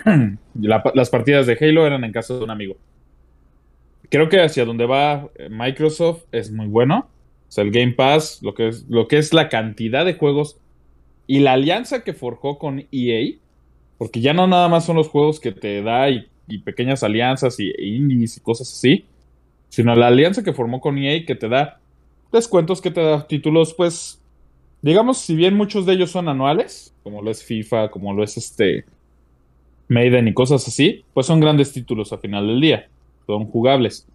las 0.54 1.10
partidas 1.10 1.46
de 1.46 1.56
Halo 1.60 1.86
eran 1.86 2.04
en 2.04 2.12
casa 2.12 2.34
de 2.34 2.44
un 2.44 2.50
amigo. 2.50 2.76
Creo 4.08 4.28
que 4.28 4.40
hacia 4.40 4.64
donde 4.64 4.86
va 4.86 5.28
eh, 5.36 5.48
Microsoft 5.50 6.24
es 6.32 6.50
muy 6.50 6.66
bueno. 6.66 7.08
O 7.48 7.52
sea, 7.52 7.64
el 7.64 7.70
Game 7.70 7.92
Pass, 7.92 8.40
lo 8.42 8.54
que 8.54 8.68
es, 8.68 8.86
lo 8.88 9.08
que 9.08 9.18
es 9.18 9.32
la 9.32 9.48
cantidad 9.48 10.04
de 10.04 10.14
juegos 10.14 10.58
y 11.26 11.40
la 11.40 11.54
alianza 11.54 12.04
que 12.04 12.12
forjó 12.12 12.58
con 12.58 12.86
EA, 12.92 13.36
porque 13.98 14.20
ya 14.20 14.32
no 14.32 14.46
nada 14.46 14.68
más 14.68 14.84
son 14.84 14.96
los 14.96 15.08
juegos 15.08 15.40
que 15.40 15.52
te 15.52 15.82
da 15.82 16.10
y, 16.10 16.28
pequeñas 16.64 17.02
alianzas 17.02 17.58
y, 17.58 17.70
e 17.70 17.86
indies 17.86 18.36
y 18.36 18.40
cosas 18.40 18.72
así, 18.72 19.04
sino 19.68 19.94
la 19.96 20.06
alianza 20.08 20.44
que 20.44 20.52
formó 20.52 20.80
con 20.80 20.96
EA 20.98 21.24
que 21.24 21.34
te 21.34 21.48
da 21.48 21.80
descuentos, 22.32 22.80
que 22.80 22.90
te 22.90 23.00
da 23.00 23.26
títulos, 23.26 23.74
pues, 23.74 24.20
digamos, 24.82 25.18
si 25.18 25.34
bien 25.34 25.56
muchos 25.56 25.86
de 25.86 25.94
ellos 25.94 26.10
son 26.10 26.28
anuales, 26.28 26.94
como 27.02 27.22
lo 27.22 27.30
es 27.30 27.42
FIFA, 27.42 27.90
como 27.90 28.12
lo 28.12 28.22
es 28.22 28.36
este 28.36 28.84
Maiden 29.88 30.28
y 30.28 30.34
cosas 30.34 30.66
así, 30.66 31.04
pues 31.14 31.26
son 31.26 31.40
grandes 31.40 31.72
títulos 31.72 32.12
a 32.12 32.18
final 32.18 32.46
del 32.46 32.60
día, 32.60 32.88
son 33.26 33.46
jugables. 33.46 34.06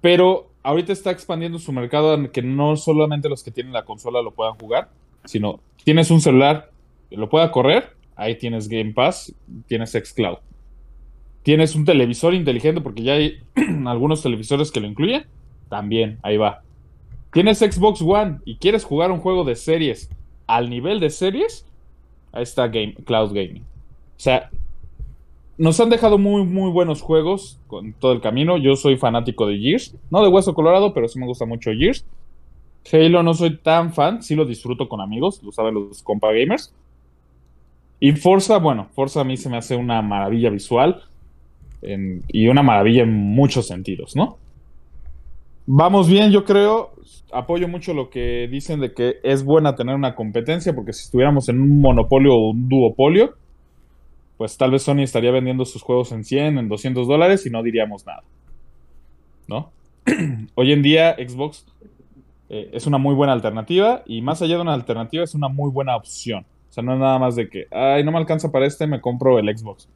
Pero 0.00 0.50
ahorita 0.62 0.92
está 0.92 1.10
expandiendo 1.10 1.58
su 1.58 1.72
mercado 1.72 2.14
en 2.14 2.28
que 2.28 2.42
no 2.42 2.76
solamente 2.76 3.28
los 3.28 3.42
que 3.42 3.50
tienen 3.50 3.72
la 3.72 3.84
consola 3.84 4.22
lo 4.22 4.32
puedan 4.32 4.54
jugar, 4.54 4.88
sino 5.24 5.60
tienes 5.84 6.10
un 6.10 6.20
celular 6.20 6.70
lo 7.16 7.28
pueda 7.28 7.50
correr, 7.50 7.90
ahí 8.16 8.36
tienes 8.36 8.68
Game 8.68 8.92
Pass, 8.92 9.34
tienes 9.66 9.92
Xcloud. 9.92 10.38
Tienes 11.42 11.74
un 11.74 11.84
televisor 11.84 12.34
inteligente 12.34 12.80
porque 12.80 13.02
ya 13.02 13.14
hay 13.14 13.38
algunos 13.86 14.22
televisores 14.22 14.70
que 14.70 14.80
lo 14.80 14.86
incluyen. 14.86 15.26
También, 15.68 16.18
ahí 16.22 16.36
va. 16.36 16.62
Tienes 17.32 17.58
Xbox 17.58 18.00
One 18.00 18.38
y 18.44 18.56
quieres 18.56 18.84
jugar 18.84 19.10
un 19.10 19.20
juego 19.20 19.44
de 19.44 19.56
series 19.56 20.08
al 20.46 20.70
nivel 20.70 21.00
de 21.00 21.10
series. 21.10 21.66
Ahí 22.32 22.44
está 22.44 22.68
Game, 22.68 22.94
Cloud 23.04 23.34
Gaming. 23.34 23.62
O 23.62 24.20
sea, 24.20 24.50
nos 25.56 25.78
han 25.80 25.90
dejado 25.90 26.18
muy, 26.18 26.44
muy 26.44 26.70
buenos 26.70 27.02
juegos 27.02 27.60
con 27.66 27.92
todo 27.92 28.12
el 28.12 28.20
camino. 28.20 28.58
Yo 28.58 28.76
soy 28.76 28.96
fanático 28.96 29.46
de 29.46 29.58
Gears. 29.58 29.94
No 30.10 30.22
de 30.22 30.28
Hueso 30.28 30.54
Colorado, 30.54 30.92
pero 30.92 31.08
sí 31.08 31.18
me 31.18 31.26
gusta 31.26 31.46
mucho 31.46 31.70
Gears. 31.72 32.04
Halo 32.92 33.22
no 33.22 33.34
soy 33.34 33.56
tan 33.56 33.92
fan, 33.92 34.22
sí 34.22 34.34
lo 34.34 34.44
disfruto 34.44 34.88
con 34.88 35.00
amigos, 35.00 35.42
lo 35.42 35.52
saben 35.52 35.74
los 35.74 36.02
compa 36.02 36.32
gamers. 36.32 36.74
Y 37.98 38.12
Forza, 38.12 38.58
bueno, 38.58 38.88
Forza 38.94 39.22
a 39.22 39.24
mí 39.24 39.36
se 39.36 39.48
me 39.48 39.56
hace 39.56 39.76
una 39.76 40.02
maravilla 40.02 40.50
visual 40.50 41.02
y 42.28 42.48
una 42.48 42.62
maravilla 42.62 43.02
en 43.02 43.12
muchos 43.12 43.66
sentidos, 43.66 44.16
¿no? 44.16 44.38
Vamos 45.66 46.08
bien, 46.08 46.30
yo 46.30 46.44
creo. 46.44 46.90
Apoyo 47.32 47.68
mucho 47.68 47.94
lo 47.94 48.10
que 48.10 48.48
dicen 48.50 48.80
de 48.80 48.92
que 48.92 49.16
es 49.22 49.44
buena 49.44 49.74
tener 49.74 49.94
una 49.94 50.14
competencia, 50.14 50.74
porque 50.74 50.92
si 50.92 51.04
estuviéramos 51.04 51.48
en 51.48 51.60
un 51.60 51.80
monopolio 51.80 52.34
o 52.34 52.50
un 52.50 52.68
duopolio, 52.68 53.34
pues 54.36 54.56
tal 54.56 54.70
vez 54.70 54.82
Sony 54.82 55.00
estaría 55.00 55.30
vendiendo 55.30 55.64
sus 55.64 55.82
juegos 55.82 56.12
en 56.12 56.24
100, 56.24 56.58
en 56.58 56.68
200 56.68 57.06
dólares 57.06 57.46
y 57.46 57.50
no 57.50 57.62
diríamos 57.62 58.06
nada. 58.06 58.22
¿No? 59.46 59.70
Hoy 60.54 60.72
en 60.72 60.82
día 60.82 61.14
Xbox 61.16 61.66
eh, 62.48 62.70
es 62.72 62.86
una 62.86 62.98
muy 62.98 63.14
buena 63.14 63.32
alternativa 63.32 64.02
y 64.06 64.22
más 64.22 64.42
allá 64.42 64.56
de 64.56 64.62
una 64.62 64.74
alternativa 64.74 65.24
es 65.24 65.34
una 65.34 65.48
muy 65.48 65.70
buena 65.70 65.96
opción. 65.96 66.44
O 66.68 66.72
sea, 66.72 66.82
no 66.82 66.94
es 66.94 66.98
nada 66.98 67.18
más 67.18 67.36
de 67.36 67.48
que, 67.48 67.66
ay, 67.70 68.02
no 68.02 68.10
me 68.10 68.18
alcanza 68.18 68.50
para 68.50 68.66
este, 68.66 68.86
me 68.86 69.00
compro 69.00 69.38
el 69.38 69.56
Xbox. 69.56 69.88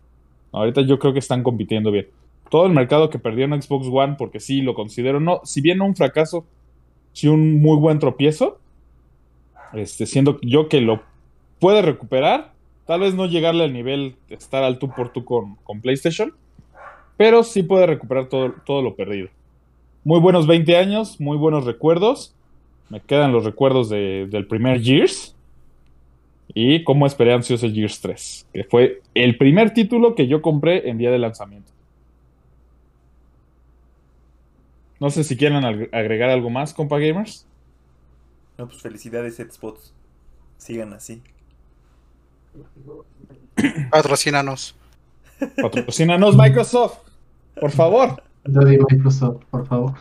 Ahorita 0.53 0.81
yo 0.83 0.99
creo 0.99 1.13
que 1.13 1.19
están 1.19 1.43
compitiendo 1.43 1.91
bien. 1.91 2.09
Todo 2.51 2.67
el 2.67 2.73
mercado 2.73 3.11
que 3.11 3.19
perdió 3.19 3.45
en 3.45 3.61
Xbox 3.61 3.89
One, 3.91 4.15
porque 4.17 4.41
sí, 4.41 4.63
lo 4.63 4.75
considero, 4.75 5.21
no, 5.21 5.41
si 5.45 5.61
bien 5.61 5.83
un 5.83 5.95
fracaso, 5.95 6.47
sí 7.13 7.29
un 7.29 7.61
muy 7.61 7.77
buen 7.77 7.99
tropiezo, 7.99 8.59
este, 9.75 10.07
siendo 10.07 10.41
yo 10.41 10.69
que 10.69 10.81
lo 10.81 11.03
puede 11.59 11.83
recuperar, 11.83 12.53
tal 12.89 13.01
vez 13.01 13.15
no 13.15 13.27
llegarle 13.27 13.65
al 13.65 13.75
nivel 13.75 14.17
de 14.31 14.37
estar 14.37 14.65
al 14.65 14.79
tú 14.79 14.89
por 14.89 15.13
tú 15.13 15.23
con, 15.23 15.57
con 15.57 15.83
PlayStation, 15.83 16.33
pero 17.19 17.45
sí 17.45 17.63
puede 17.63 17.87
recuperar 17.87 18.31
todo, 18.31 18.55
todo 18.65 18.81
lo 18.81 18.97
perdido. 18.97 19.29
Muy 20.05 20.21
buenos 20.21 20.47
20 20.47 20.75
años, 20.79 21.21
muy 21.21 21.37
buenos 21.37 21.67
recuerdos. 21.67 22.35
Me 22.89 23.03
quedan 23.03 23.31
los 23.31 23.45
recuerdos 23.45 23.91
del 23.91 24.47
primer 24.49 24.81
Years, 24.81 25.37
y 26.55 26.83
cómo 26.83 27.07
esperé 27.07 27.35
ansioso 27.35 27.69
Gears 27.71 28.01
3, 28.01 28.47
que 28.55 28.65
fue 28.65 29.03
el 29.13 29.37
primer 29.37 29.75
título 29.75 30.15
que 30.15 30.27
yo 30.27 30.41
compré 30.41 30.89
en 30.89 30.97
día 30.97 31.11
de 31.11 31.19
lanzamiento. 31.19 31.71
No 34.99 35.11
sé 35.11 35.25
si 35.25 35.37
quieren 35.37 35.63
agregar 35.93 36.31
algo 36.31 36.49
más, 36.49 36.73
compa 36.73 36.99
gamers. 36.99 37.47
No, 38.57 38.67
pues 38.67 38.81
felicidades, 38.81 39.37
Spots. 39.37 39.93
Sigan 40.57 40.95
así. 40.95 41.21
Patrocínanos. 43.91 44.75
Patrocínanos, 45.61 46.37
Microsoft. 46.37 46.99
Por 47.61 47.71
favor. 47.71 48.23
Microsoft, 48.45 49.45
por 49.51 49.67
favor. 49.67 49.95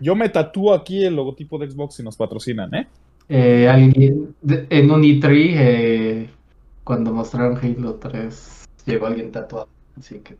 Yo 0.00 0.14
me 0.16 0.28
tatúo 0.28 0.74
aquí 0.74 1.04
el 1.04 1.16
logotipo 1.16 1.58
de 1.58 1.70
Xbox 1.70 2.00
y 2.00 2.02
nos 2.02 2.16
patrocinan, 2.16 2.74
¿eh? 2.74 2.86
Eh, 3.28 3.68
alguien, 3.68 4.34
en 4.48 4.90
un 4.90 5.02
E3, 5.02 5.30
eh, 5.30 6.30
cuando 6.82 7.12
mostraron 7.12 7.58
Halo 7.58 7.96
3, 7.96 8.68
llegó 8.86 9.06
alguien 9.06 9.30
tatuado. 9.30 9.68
Así 9.98 10.20
que 10.20 10.36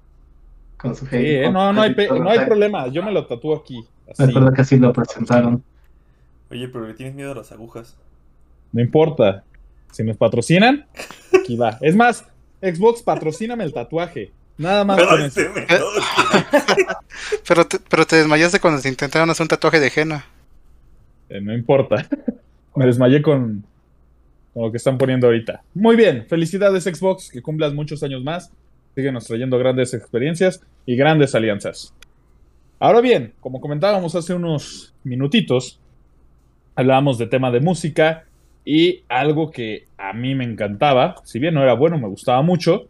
con 0.78 0.94
su 0.94 1.04
Halo. 1.06 1.18
Eh, 1.18 1.50
no, 1.52 1.72
no 1.72 1.82
hay, 1.82 1.94
no 1.94 2.30
hay 2.30 2.46
problema, 2.46 2.88
yo 2.88 3.02
me 3.02 3.12
lo 3.12 3.26
tatúo 3.26 3.56
aquí. 3.56 3.84
Así. 4.10 4.24
Recuerdo 4.24 4.52
que 4.52 4.60
así 4.62 4.78
lo 4.78 4.92
presentaron. 4.92 5.62
Oye, 6.50 6.68
pero 6.68 6.86
le 6.86 6.94
tienes 6.94 7.14
miedo 7.14 7.32
a 7.32 7.34
las 7.34 7.52
agujas. 7.52 7.94
No 8.72 8.80
importa. 8.80 9.44
Si 9.92 10.04
nos 10.04 10.16
patrocinan, 10.16 10.86
aquí 11.32 11.56
va. 11.56 11.78
Es 11.80 11.96
más, 11.96 12.24
Xbox, 12.60 13.02
patrocíname 13.02 13.64
el 13.64 13.72
tatuaje. 13.72 14.32
Nada 14.56 14.84
más 14.84 15.02
con 15.02 15.22
eso. 15.22 15.40
pero, 17.48 17.66
te, 17.66 17.78
pero 17.88 18.06
te 18.06 18.16
desmayaste 18.16 18.60
cuando 18.60 18.82
te 18.82 18.88
intentaron 18.88 19.30
hacer 19.30 19.44
un 19.44 19.48
tatuaje 19.48 19.80
de 19.80 19.92
henna. 19.94 20.26
no 21.28 21.54
importa. 21.54 22.08
Me 22.74 22.86
desmayé 22.86 23.22
con, 23.22 23.64
lo 24.54 24.70
que 24.70 24.76
están 24.76 24.98
poniendo 24.98 25.26
ahorita. 25.26 25.62
Muy 25.74 25.96
bien, 25.96 26.26
felicidades 26.28 26.84
Xbox, 26.84 27.30
que 27.30 27.42
cumplas 27.42 27.72
muchos 27.72 28.02
años 28.02 28.22
más. 28.24 28.50
Síguenos 28.94 29.26
trayendo 29.26 29.58
grandes 29.58 29.94
experiencias 29.94 30.60
y 30.86 30.96
grandes 30.96 31.34
alianzas. 31.34 31.94
Ahora 32.80 33.00
bien, 33.00 33.34
como 33.40 33.60
comentábamos 33.60 34.14
hace 34.14 34.34
unos 34.34 34.94
minutitos, 35.04 35.80
hablábamos 36.74 37.18
de 37.18 37.26
tema 37.26 37.50
de 37.50 37.60
música 37.60 38.24
y 38.70 39.02
algo 39.08 39.50
que 39.50 39.86
a 39.96 40.12
mí 40.12 40.34
me 40.34 40.44
encantaba, 40.44 41.14
si 41.24 41.38
bien 41.38 41.54
no 41.54 41.62
era 41.62 41.72
bueno, 41.72 41.98
me 41.98 42.06
gustaba 42.06 42.42
mucho, 42.42 42.86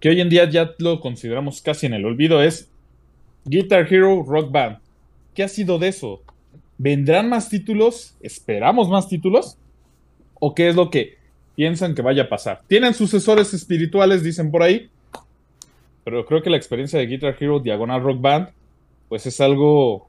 que 0.00 0.08
hoy 0.08 0.20
en 0.20 0.28
día 0.28 0.50
ya 0.50 0.72
lo 0.78 0.98
consideramos 0.98 1.62
casi 1.62 1.86
en 1.86 1.94
el 1.94 2.04
olvido, 2.04 2.42
es 2.42 2.68
Guitar 3.44 3.86
Hero 3.88 4.24
Rock 4.26 4.50
Band. 4.50 4.78
¿Qué 5.36 5.44
ha 5.44 5.48
sido 5.48 5.78
de 5.78 5.86
eso? 5.86 6.20
¿Vendrán 6.78 7.28
más 7.28 7.48
títulos? 7.48 8.16
¿Esperamos 8.20 8.88
más 8.88 9.06
títulos? 9.06 9.56
¿O 10.40 10.52
qué 10.52 10.68
es 10.68 10.74
lo 10.74 10.90
que 10.90 11.14
piensan 11.54 11.94
que 11.94 12.02
vaya 12.02 12.24
a 12.24 12.28
pasar? 12.28 12.62
¿Tienen 12.66 12.92
sucesores 12.92 13.54
espirituales, 13.54 14.24
dicen 14.24 14.50
por 14.50 14.64
ahí? 14.64 14.90
Pero 16.02 16.26
creo 16.26 16.42
que 16.42 16.50
la 16.50 16.56
experiencia 16.56 16.98
de 16.98 17.06
Guitar 17.06 17.36
Hero 17.38 17.60
Diagonal 17.60 18.02
Rock 18.02 18.20
Band, 18.20 18.48
pues 19.08 19.26
es 19.26 19.40
algo, 19.40 20.08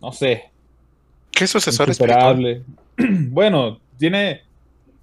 no 0.00 0.12
sé, 0.12 0.50
¿Qué 1.36 1.46
sucesor 1.46 1.90
espiritual? 1.90 2.64
bueno, 3.30 3.78
tiene 3.98 4.42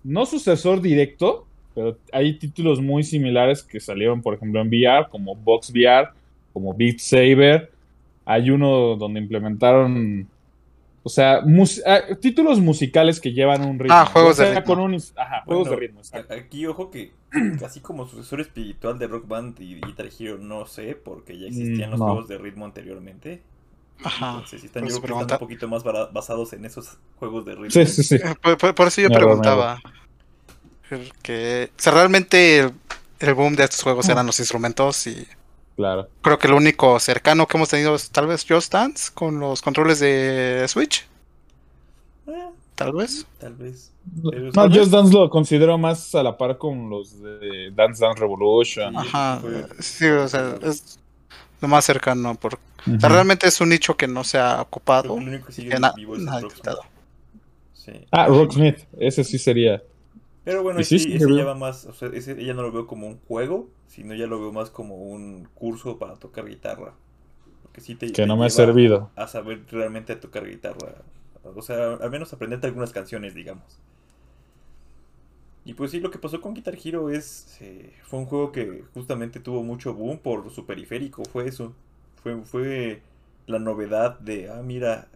no 0.04 0.25
sucesor 0.25 0.82
directo, 0.82 1.46
pero 1.75 1.98
hay 2.12 2.38
títulos 2.38 2.82
muy 2.82 3.04
similares 3.04 3.63
que 3.63 3.80
salieron, 3.80 4.22
por 4.22 4.34
ejemplo, 4.36 4.60
en 4.62 4.68
VR, 4.68 5.08
como 5.10 5.36
Box 5.36 5.70
VR, 5.72 6.10
como 6.52 6.74
Beat 6.74 7.00
Saber. 7.00 7.72
Hay 8.25 8.50
uno 8.50 8.96
donde 8.96 9.20
implementaron, 9.20 10.28
o 11.04 11.10
sea, 11.10 11.42
mus- 11.46 11.82
ah, 11.86 12.00
títulos 12.22 12.60
musicales 12.60 13.20
que 13.20 13.34
llevan 13.34 13.62
un 13.66 13.78
ritmo. 13.80 13.96
Ah, 13.98 14.06
juegos 14.06 14.38
de 14.38 14.46
ritmo. 14.56 14.63
con 14.63 14.80
un 14.80 14.96
ajá, 15.16 15.44
juegos 15.46 15.68
Bueno, 15.68 15.82
de 15.82 15.88
ritmo. 15.88 16.02
Aquí, 16.30 16.66
ojo 16.66 16.90
que, 16.90 17.12
así 17.66 17.80
como 17.82 18.08
sucesor 18.08 18.40
espiritual 18.42 18.98
de 18.98 19.08
Rock 19.08 19.28
Band 19.28 19.60
y 19.62 19.75
Guitar 19.75 20.08
Hero, 20.18 20.38
no 20.38 20.66
sé, 20.66 20.96
porque 20.96 21.38
ya 21.38 21.48
existían 21.48 21.90
Mm, 21.90 21.92
los 21.92 22.00
no. 22.00 22.06
juegos 22.08 22.28
de 22.28 22.38
ritmo 22.38 22.66
anteriormente. 22.66 23.42
Ajá. 24.04 24.30
Entonces, 24.32 24.62
sí 24.62 24.68
están, 24.68 24.82
por 24.84 24.90
yo 24.90 24.96
eso 24.96 25.02
creo 25.02 25.18
que 25.18 25.22
están 25.24 25.28
pregunta- 25.28 25.36
un 25.36 25.40
poquito 25.40 25.68
más 25.68 26.12
basados 26.14 26.54
en 26.54 26.66
esos 26.66 26.98
juegos 27.18 27.46
de 27.46 27.56
ritmo. 27.56 27.70
Sí, 27.72 27.86
sí, 27.86 28.04
sí. 28.04 28.16
Eh, 28.16 28.36
Por, 28.42 28.58
por- 28.58 28.76
por 28.76 28.88
eso 28.88 29.02
yo 29.02 29.10
preguntaba. 29.10 29.80
Que, 31.22 31.72
o 31.76 31.82
sea, 31.82 31.94
realmente 31.94 32.60
el, 32.60 32.74
el 33.20 33.34
boom 33.34 33.56
de 33.56 33.64
estos 33.64 33.82
juegos 33.82 34.08
eran 34.10 34.26
los 34.28 34.40
instrumentos 34.40 35.08
y 35.08 35.28
Claro. 35.76 36.08
creo 36.22 36.38
que 36.38 36.48
lo 36.48 36.58
único 36.58 37.00
cercano 37.00 37.48
que 37.48 37.58
hemos 37.58 37.70
tenido 37.70 37.96
es 37.96 38.12
tal 38.12 38.28
vez 38.28 38.46
Just 38.48 38.72
Dance 38.72 39.10
con 39.12 39.40
los 39.40 39.62
controles 39.64 40.00
de 40.00 40.64
Switch, 40.68 41.08
Eh, 42.28 42.32
tal 42.76 42.94
vez. 42.94 43.26
tal 43.40 43.56
vez. 43.56 43.92
No, 44.22 44.30
tal 44.52 44.68
Just 44.70 44.78
vez- 44.82 44.92
Dance 44.92 45.14
lo 45.14 45.30
considero 45.32 45.78
más 45.80 46.14
a 46.14 46.22
la 46.22 46.38
par 46.38 46.60
con 46.60 46.92
los 46.92 47.20
de 47.20 47.72
Dance 47.74 48.04
Dance 48.06 48.20
Revolution. 48.20 48.96
Ajá, 48.96 49.42
sí, 49.80 50.06
o 50.06 50.28
sea, 50.28 50.60
es 50.62 51.00
lo 51.63 51.67
más 51.67 51.86
cercano. 51.86 52.36
Por... 52.36 52.55
o 52.55 52.58
Ujú. 52.86 53.00
sea, 53.00 53.10
realmente 53.10 53.48
es 53.48 53.60
un 53.62 53.70
nicho 53.70 53.98
que 53.98 54.08
no 54.08 54.24
se 54.24 54.38
ha 54.38 54.62
ocupado. 54.62 55.15
que 55.15 55.22
único 55.22 55.48
que 55.48 55.53
sigue 55.53 55.70
que 55.72 55.79
vivo 55.96 56.15
es 56.15 56.22
el. 56.22 56.48
Sí. 57.74 57.91
Ah, 58.12 58.27
Rocksmith, 58.27 58.79
ese 58.98 59.24
sí 59.24 59.38
sería. 59.39 59.82
Pero 60.46 60.62
bueno, 60.63 60.84
sí, 60.84 60.96
ese 60.96 61.36
ya 61.36 61.46
va 61.46 61.55
más, 61.55 61.86
o 61.86 61.93
sea, 61.93 62.10
ese 62.13 62.43
ya 62.43 62.53
no 62.53 62.62
lo 62.62 62.72
veo 62.72 62.86
como 62.86 63.08
un 63.08 63.17
juego, 63.27 63.70
sino 63.88 64.13
ya 64.13 64.27
lo 64.27 64.39
veo 64.39 64.51
más 64.51 64.70
como 64.70 64.96
un 64.96 65.48
curso 65.53 65.98
para 65.98 66.15
tocar 66.15 66.48
guitarra. 66.48 66.93
Porque 67.63 67.82
sí 67.82 67.96
te, 67.96 68.08
Que 68.08 68.12
te 68.13 68.25
no 68.27 68.36
me 68.38 68.46
ha 68.46 68.50
servido. 68.50 69.10
A 69.15 69.27
saber 69.27 69.65
realmente 69.72 70.15
tocar 70.17 70.46
guitarra. 70.48 70.96
O 71.55 71.62
sea, 71.62 71.93
al 71.93 72.10
menos 72.12 72.32
aprenderte 72.34 72.67
algunas 72.67 72.91
canciones, 72.91 73.34
digamos. 73.36 73.63
Y 75.65 75.74
pues 75.75 75.91
sí, 75.91 76.00
lo 76.00 76.12
que 76.12 76.20
pasó 76.20 76.41
con 76.41 76.53
Guitar 76.53 76.75
Hero 76.84 77.10
es. 77.10 77.58
eh, 77.62 77.93
fue 78.03 78.20
un 78.20 78.25
juego 78.25 78.51
que 78.51 78.84
justamente 78.93 79.39
tuvo 79.39 79.63
mucho 79.63 79.93
boom 79.93 80.20
por 80.20 80.50
su 80.51 80.65
periférico, 80.65 81.24
fue 81.25 81.48
eso. 81.48 81.74
Fue, 82.22 82.41
fue 82.43 83.01
la 83.48 83.60
novedad 83.60 84.20
de, 84.20 84.50
ah, 84.50 84.62
mira, 84.63 85.08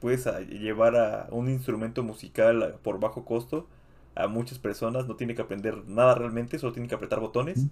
puedes 0.00 0.26
a- 0.26 0.40
llevar 0.40 0.96
a 0.96 1.28
un 1.30 1.48
instrumento 1.50 2.02
musical 2.02 2.76
por 2.82 2.98
bajo 3.00 3.24
costo 3.24 3.66
a 4.14 4.26
muchas 4.26 4.58
personas, 4.58 5.06
no 5.06 5.16
tiene 5.16 5.34
que 5.34 5.42
aprender 5.42 5.86
nada 5.86 6.14
realmente, 6.14 6.58
solo 6.58 6.72
tiene 6.72 6.88
que 6.88 6.94
apretar 6.94 7.20
botones 7.20 7.68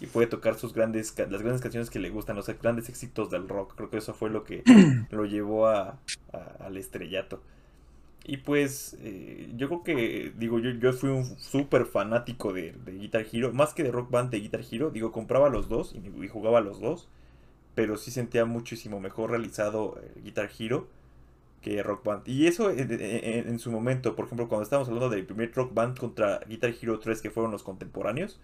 y 0.00 0.06
puede 0.06 0.26
tocar 0.28 0.56
sus 0.56 0.74
grandes, 0.74 1.14
las 1.18 1.42
grandes 1.42 1.62
canciones 1.62 1.90
que 1.90 1.98
le 1.98 2.10
gustan, 2.10 2.36
los 2.36 2.48
grandes 2.60 2.88
éxitos 2.88 3.30
del 3.30 3.48
rock. 3.48 3.74
Creo 3.76 3.90
que 3.90 3.98
eso 3.98 4.14
fue 4.14 4.30
lo 4.30 4.44
que 4.44 4.66
lo 5.10 5.24
llevó 5.26 5.68
a, 5.68 5.98
a- 6.32 6.56
al 6.60 6.76
estrellato. 6.76 7.42
Y 8.28 8.38
pues, 8.38 8.96
eh, 9.02 9.52
yo 9.56 9.68
creo 9.68 9.84
que, 9.84 10.32
digo, 10.36 10.58
yo, 10.58 10.70
yo 10.72 10.92
fui 10.92 11.10
un 11.10 11.38
súper 11.38 11.86
fanático 11.86 12.52
de, 12.52 12.72
de 12.84 12.92
Guitar 12.98 13.24
Hero, 13.32 13.52
más 13.52 13.72
que 13.72 13.84
de 13.84 13.92
Rock 13.92 14.10
Band 14.10 14.30
de 14.30 14.40
Guitar 14.40 14.62
Hero, 14.70 14.90
digo, 14.90 15.12
compraba 15.12 15.48
los 15.48 15.68
dos 15.68 15.94
y, 15.94 15.98
y 16.24 16.28
jugaba 16.28 16.60
los 16.60 16.80
dos, 16.80 17.08
pero 17.74 17.96
sí 17.98 18.10
sentía 18.12 18.44
muchísimo 18.46 19.00
mejor 19.00 19.30
realizado 19.30 19.98
eh, 20.02 20.20
Guitar 20.24 20.50
Hero 20.58 20.88
que 21.62 21.82
Rock 21.82 22.04
Band. 22.04 22.28
Y 22.28 22.46
eso 22.46 22.70
en, 22.70 22.92
en- 22.92 23.48
en 23.48 23.58
su 23.58 23.70
momento, 23.70 24.16
por 24.16 24.26
ejemplo, 24.26 24.48
cuando 24.48 24.64
estábamos 24.64 24.88
hablando 24.88 25.10
del 25.10 25.26
primer 25.26 25.52
Rock 25.54 25.74
Band 25.74 25.98
contra 25.98 26.40
Guitar 26.48 26.74
Hero 26.80 26.98
3, 27.00 27.20
que 27.22 27.30
fueron 27.30 27.52
los 27.52 27.62
contemporáneos, 27.62 28.40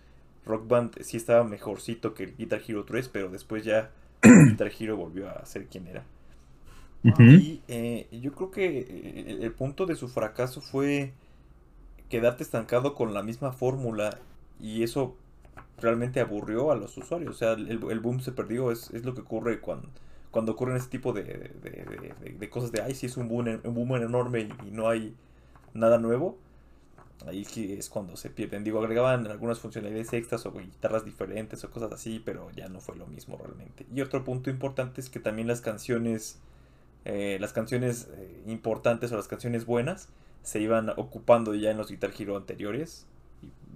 Rock 0.47 0.69
Band 0.69 1.03
sí 1.03 1.17
estaba 1.19 1.45
mejorcito 1.45 2.15
que 2.15 2.25
el 2.25 2.37
Guitar 2.37 2.63
Hero 2.67 2.85
3, 2.85 3.09
pero 3.09 3.29
después 3.31 3.65
ya 3.65 3.91
Guitar 4.23 4.73
Hero 4.79 4.97
volvió 4.97 5.29
a 5.31 5.45
ser 5.47 5.67
quien 5.69 5.87
era. 5.89 6.05
Y 7.05 7.63
eh, 7.67 8.07
yo 8.13 8.33
creo 8.33 8.51
que 8.51 8.79
eh, 8.79 9.39
el, 9.41 9.53
punto 9.53 9.87
de 9.87 9.97
su 9.97 10.09
fracaso 10.09 10.61
fue 10.61 11.13
quedarte 12.09 12.45
estancado 12.45 12.95
con 12.95 13.13
la 13.13 13.23
misma 13.23 13.53
fórmula 13.53 14.19
y 14.61 14.85
eso 14.85 15.17
realmente 15.79 16.21
aburrió 16.21 16.71
a 16.71 16.77
los 16.77 16.97
usuarios. 16.97 17.35
O 17.35 17.39
sea, 17.39 17.53
el, 17.53 18.01
boom 18.01 18.21
se 18.21 18.33
perdió, 18.33 18.71
es, 18.71 18.91
es 18.91 19.05
lo 19.05 19.15
que 19.15 19.23
ocurre 19.23 19.61
cuando, 19.61 19.89
cuando 20.31 20.53
ocurren 20.53 20.77
ese 20.77 20.89
tipo 20.89 21.13
de, 21.13 21.25
de- 21.25 22.15
de- 22.39 22.51
cosas 22.51 22.71
de, 22.71 22.83
ay, 22.83 22.95
sí 22.95 23.07
es 23.07 23.17
un 23.17 23.29
boom, 23.29 23.61
un 23.65 23.75
boom 23.75 23.97
enorme 23.97 24.49
y, 24.65 24.71
no 24.71 24.89
hay 24.89 25.15
nada 25.75 25.99
nuevo. 25.99 26.39
Ahí 27.27 27.47
es 27.79 27.89
cuando 27.89 28.17
se 28.17 28.31
pierden. 28.31 28.65
Digo, 28.65 28.81
agregaban 28.81 29.27
algunas 29.29 29.61
funcionalidades 29.61 30.13
extras 30.13 30.45
o 30.47 30.53
guitarras 30.53 31.05
diferentes 31.05 31.63
o 31.65 31.71
cosas 31.71 31.93
así, 31.93 32.21
pero 32.25 32.51
ya 32.53 32.69
no 32.69 32.81
fue 32.81 32.97
lo 32.97 33.07
mismo 33.07 33.37
realmente. 33.37 33.87
Y 33.95 34.01
otro 34.01 34.25
punto 34.25 34.51
importante 34.51 35.01
es 35.01 35.09
que 35.09 35.21
también 35.21 35.47
las 35.47 35.61
canciones 35.61 36.41
eh, 37.05 37.39
las 37.41 37.53
canciones 37.53 38.09
eh, 38.17 38.43
importantes 38.47 39.13
o 39.13 39.17
las 39.17 39.29
canciones 39.29 39.67
buenas 39.67 40.09
se 40.43 40.61
iban 40.61 40.91
ocupando 40.91 41.55
ya 41.55 41.71
en 41.71 41.77
los 41.77 41.91
Guitar 41.91 42.13
Hero 42.19 42.37
anteriores. 42.37 43.07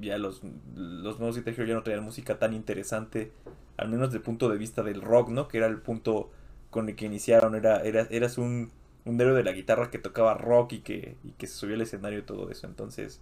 Y 0.00 0.06
ya 0.06 0.18
los, 0.18 0.42
los 0.74 1.18
nuevos 1.18 1.36
Guitar 1.36 1.54
Hero 1.54 1.64
ya 1.64 1.74
no 1.74 1.82
traían 1.82 2.04
música 2.04 2.38
tan 2.38 2.54
interesante, 2.54 3.32
al 3.76 3.88
menos 3.88 4.08
desde 4.08 4.18
el 4.18 4.22
punto 4.22 4.48
de 4.48 4.58
vista 4.58 4.82
del 4.82 5.00
rock, 5.00 5.30
¿no? 5.30 5.48
Que 5.48 5.58
era 5.58 5.66
el 5.66 5.78
punto 5.78 6.30
con 6.70 6.88
el 6.88 6.96
que 6.96 7.06
iniciaron. 7.06 7.54
Era, 7.54 7.82
era, 7.82 8.06
eras 8.10 8.38
un, 8.38 8.70
un 9.04 9.20
héroe 9.20 9.34
de 9.34 9.44
la 9.44 9.52
guitarra 9.52 9.90
que 9.90 9.98
tocaba 9.98 10.34
rock 10.34 10.74
y 10.74 10.80
que, 10.80 11.16
que 11.38 11.46
se 11.46 11.54
subía 11.54 11.74
al 11.74 11.82
escenario 11.82 12.18
y 12.18 12.22
todo 12.22 12.50
eso. 12.50 12.66
Entonces, 12.66 13.20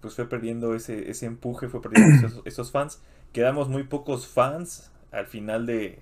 pues 0.00 0.14
fue 0.14 0.28
perdiendo 0.28 0.74
ese, 0.74 1.10
ese 1.10 1.26
empuje, 1.26 1.68
fue 1.68 1.80
perdiendo 1.80 2.42
esos 2.44 2.70
fans. 2.70 3.00
Quedamos 3.32 3.68
muy 3.68 3.84
pocos 3.84 4.26
fans 4.26 4.90
al 5.12 5.26
final 5.26 5.66
de, 5.66 5.98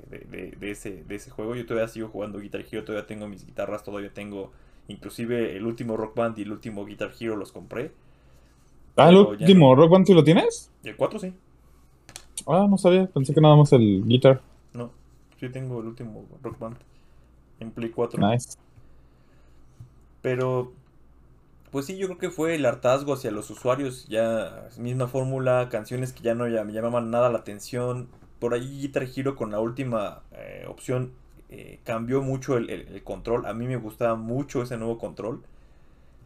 de, 0.58 0.70
ese, 0.70 1.04
de 1.04 1.14
ese 1.16 1.30
juego. 1.30 1.54
Yo 1.54 1.66
todavía 1.66 1.88
sigo 1.88 2.08
jugando 2.08 2.38
Guitar 2.40 2.64
Hero, 2.70 2.84
todavía 2.84 3.06
tengo 3.06 3.28
mis 3.28 3.46
guitarras, 3.46 3.84
todavía 3.84 4.12
tengo 4.12 4.52
inclusive 4.88 5.56
el 5.56 5.66
último 5.66 5.96
Rock 5.96 6.16
Band 6.16 6.38
y 6.38 6.42
el 6.42 6.52
último 6.52 6.84
Guitar 6.84 7.12
Hero 7.20 7.36
los 7.36 7.52
compré. 7.52 7.92
Ah, 8.96 9.08
el 9.10 9.16
último, 9.16 9.74
Rock 9.76 9.90
Band, 9.92 10.06
¿sí 10.06 10.14
lo 10.14 10.24
tienes? 10.24 10.70
El 10.84 10.94
4 10.96 11.18
sí, 11.18 11.34
Ah, 12.46 12.66
no 12.68 12.78
sabía, 12.78 13.06
pensé 13.06 13.34
que 13.34 13.40
nada 13.42 13.56
más 13.56 13.72
el 13.72 14.02
Guitar. 14.06 14.40
no, 14.74 14.92
sí 15.40 15.48
tengo 15.50 15.80
el 15.80 15.86
último 15.86 16.28
Rock 16.42 16.58
Band 16.58 16.76
en 17.60 17.72
Play 17.72 17.90
4. 17.90 18.28
Nice. 18.32 18.56
Pero, 20.22 20.72
pues 21.70 21.86
sí, 21.86 21.98
yo 21.98 22.06
creo 22.08 22.18
que 22.18 22.30
fue 22.30 22.54
el 22.54 22.66
hartazgo 22.66 23.14
hacia 23.14 23.30
los 23.30 23.50
usuarios, 23.50 24.06
ya 24.08 24.68
misma 24.78 25.08
fórmula, 25.08 25.68
canciones 25.70 26.12
que 26.12 26.22
ya 26.22 26.34
no 26.34 26.48
ya- 26.48 26.64
me 26.64 26.72
llamaban 26.72 27.10
nada 27.10 27.30
la 27.30 27.38
atención. 27.40 28.08
Por 28.38 28.54
ahí 28.54 28.80
Guitar 28.82 29.04
Hero 29.14 29.36
con 29.36 29.50
la 29.52 29.60
última 29.60 30.22
eh, 30.32 30.66
opción 30.68 31.12
eh, 31.50 31.80
cambió 31.84 32.22
mucho 32.22 32.56
el, 32.56 32.70
el- 32.70 32.88
el 32.88 33.02
control. 33.04 33.46
A 33.46 33.54
mí 33.54 33.66
me 33.66 33.76
gustaba 33.76 34.16
mucho 34.16 34.62
ese 34.62 34.76
nuevo 34.76 34.98
control. 34.98 35.42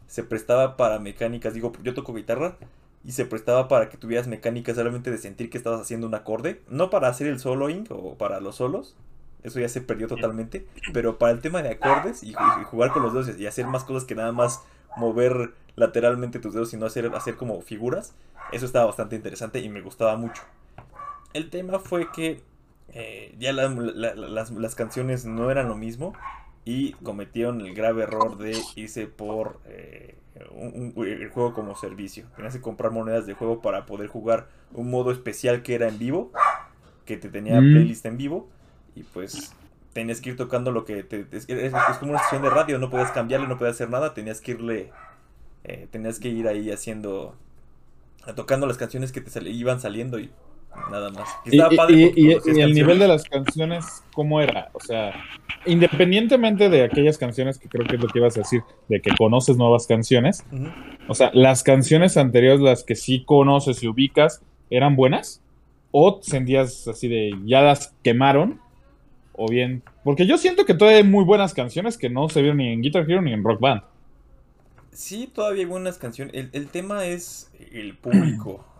Se 0.06 0.24
prestaba 0.24 0.76
para 0.76 0.98
mecánicas, 0.98 1.54
digo, 1.54 1.72
yo 1.82 1.94
toco 1.94 2.14
guitarra 2.14 2.56
y 3.04 3.12
se 3.12 3.26
prestaba 3.26 3.68
para 3.68 3.88
que 3.90 3.96
tuvieras 3.98 4.26
mecánicas 4.26 4.76
solamente 4.76 5.10
de 5.10 5.18
sentir 5.18 5.50
que 5.50 5.58
estabas 5.58 5.80
haciendo 5.80 6.06
un 6.06 6.14
acorde, 6.14 6.62
no 6.68 6.90
para 6.90 7.08
hacer 7.08 7.26
el 7.26 7.38
soloing 7.38 7.86
o 7.90 8.14
para 8.16 8.40
los 8.40 8.56
solos. 8.56 8.96
Eso 9.42 9.60
ya 9.60 9.68
se 9.68 9.80
perdió 9.82 10.08
totalmente. 10.08 10.66
Pero 10.92 11.18
para 11.18 11.32
el 11.32 11.40
tema 11.40 11.62
de 11.62 11.70
acordes 11.70 12.22
y, 12.22 12.36
y 12.42 12.64
jugar 12.64 12.92
con 12.92 13.02
los 13.02 13.12
dedos 13.12 13.38
y 13.38 13.46
hacer 13.46 13.66
más 13.66 13.84
cosas 13.84 14.04
que 14.04 14.14
nada 14.14 14.32
más 14.32 14.64
mover 14.94 15.54
lateralmente 15.76 16.40
tus 16.40 16.54
dedos 16.54 16.72
y 16.74 16.76
no 16.76 16.86
hacer, 16.86 17.06
hacer 17.14 17.36
como 17.36 17.60
figuras, 17.60 18.14
eso 18.50 18.66
estaba 18.66 18.86
bastante 18.86 19.14
interesante 19.16 19.60
y 19.60 19.68
me 19.68 19.80
gustaba 19.82 20.16
mucho. 20.16 20.42
El 21.34 21.50
tema 21.50 21.78
fue 21.78 22.10
que 22.12 22.42
eh, 22.94 23.34
ya 23.38 23.52
la- 23.52 23.68
la- 23.68 24.14
la- 24.14 24.28
las, 24.28 24.50
las 24.50 24.74
canciones 24.74 25.24
no 25.26 25.50
eran 25.50 25.68
lo 25.68 25.76
mismo 25.76 26.14
y 26.64 26.92
cometieron 26.94 27.60
el 27.60 27.74
grave 27.74 28.04
error 28.04 28.38
de 28.38 28.56
irse 28.76 29.06
por 29.06 29.60
eh, 29.66 30.14
un- 30.52 30.92
un- 30.96 31.06
el 31.06 31.28
juego 31.30 31.52
como 31.54 31.76
servicio. 31.76 32.26
Tenías 32.36 32.54
que 32.54 32.60
comprar 32.62 32.90
monedas 32.92 33.26
de 33.26 33.34
juego 33.34 33.60
para 33.60 33.84
poder 33.86 34.08
jugar 34.08 34.48
un 34.72 34.90
modo 34.90 35.10
especial 35.12 35.62
que 35.62 35.74
era 35.74 35.88
en 35.88 35.98
vivo, 35.98 36.32
que 37.04 37.16
te 37.16 37.28
tenía 37.28 37.60
Mm. 37.60 37.72
playlist 37.72 38.06
en 38.06 38.16
vivo 38.16 38.48
y 38.94 39.02
pues 39.02 39.52
tenías 39.92 40.20
que 40.20 40.30
ir 40.30 40.36
tocando 40.36 40.70
lo 40.70 40.84
que 40.84 41.02
te, 41.02 41.26
es, 41.32 41.48
es- 41.48 41.72
es 41.74 41.98
como 41.98 42.12
una 42.12 42.18
estación 42.20 42.42
de 42.42 42.50
radio, 42.50 42.78
no 42.78 42.88
podías 42.90 43.10
cambiarle, 43.12 43.48
no 43.48 43.58
podías 43.58 43.74
hacer 43.76 43.90
nada, 43.90 44.14
tenías 44.14 44.40
que 44.40 44.52
irle, 44.52 44.90
eh, 45.64 45.88
tenías 45.90 46.20
que 46.20 46.28
ir 46.28 46.48
ahí 46.48 46.70
haciendo, 46.70 47.34
tocando 48.34 48.66
las 48.66 48.78
canciones 48.78 49.12
que 49.12 49.20
te 49.20 49.50
iban 49.50 49.80
saliendo 49.80 50.18
y 50.18 50.30
nada 50.90 51.10
más. 51.10 51.28
Y 51.44 51.50
Y, 51.50 51.52
estaba 51.58 51.76
padre 51.76 51.96
y- 51.96 52.04
porque 52.06 52.20
y- 52.20 52.26
conocías 52.32 52.56
y 52.56 52.60
el 52.60 52.74
nivel 52.74 52.98
de 52.98 53.08
las 53.08 53.24
canciones, 53.24 54.02
¿cómo 54.14 54.40
era? 54.40 54.70
O 54.72 54.80
sea, 54.80 55.12
independientemente 55.66 56.68
de 56.68 56.82
aquellas 56.84 57.18
canciones 57.18 57.58
que 57.58 57.68
creo 57.68 57.86
que 57.86 57.96
es 57.96 58.02
lo 58.02 58.08
que 58.08 58.18
ibas 58.18 58.36
a 58.36 58.40
decir, 58.40 58.62
de 58.88 59.00
que 59.00 59.10
conoces 59.16 59.56
nuevas 59.56 59.86
canciones, 59.86 60.44
o 61.08 61.14
sea, 61.14 61.30
las 61.34 61.62
canciones 61.62 62.16
anteriores, 62.16 62.60
las 62.60 62.84
que 62.84 62.94
sí 62.94 63.24
conoces 63.24 63.82
y 63.82 63.88
ubicas, 63.88 64.42
¿eran 64.70 64.96
buenas? 64.96 65.42
¿O 65.90 66.20
sentías 66.22 66.86
así 66.88 67.08
de 67.08 67.32
ya 67.44 67.62
las 67.62 67.94
quemaron? 68.04 68.60
O 69.32 69.48
bien, 69.48 69.82
porque 70.04 70.26
yo 70.26 70.36
siento 70.36 70.64
que 70.64 70.74
todavía 70.74 70.98
hay 70.98 71.04
muy 71.04 71.24
buenas 71.24 71.54
canciones 71.54 71.96
que 71.96 72.10
no 72.10 72.28
se 72.28 72.40
vieron 72.42 72.58
ni 72.58 72.72
en 72.72 72.82
Guitar 72.82 73.08
Hero 73.08 73.22
ni 73.22 73.32
en 73.32 73.44
Rock 73.44 73.60
Band. 73.60 73.82
Sí, 74.92 75.30
todavía 75.32 75.60
hay 75.62 75.68
buenas 75.68 75.96
canciones. 75.96 76.34
El, 76.34 76.50
el 76.52 76.66
tema 76.68 77.04
es 77.06 77.52
el 77.72 77.96
público. 77.96 78.64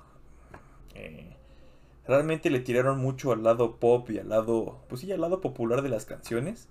Eh, 1.01 1.29
realmente 2.09 2.51
le 2.51 2.61
tiraron 2.61 2.99
mucho 3.01 3.33
al 3.33 3.45
lado 3.45 3.77
pop 3.79 4.11
y 4.11 4.19
al 4.21 4.31
lado, 4.31 4.81
pues 4.89 5.03
sí, 5.03 5.13
al 5.13 5.23
lado 5.23 5.41
popular 5.43 5.83
de 5.83 5.91
las 5.91 6.07
canciones. 6.07 6.69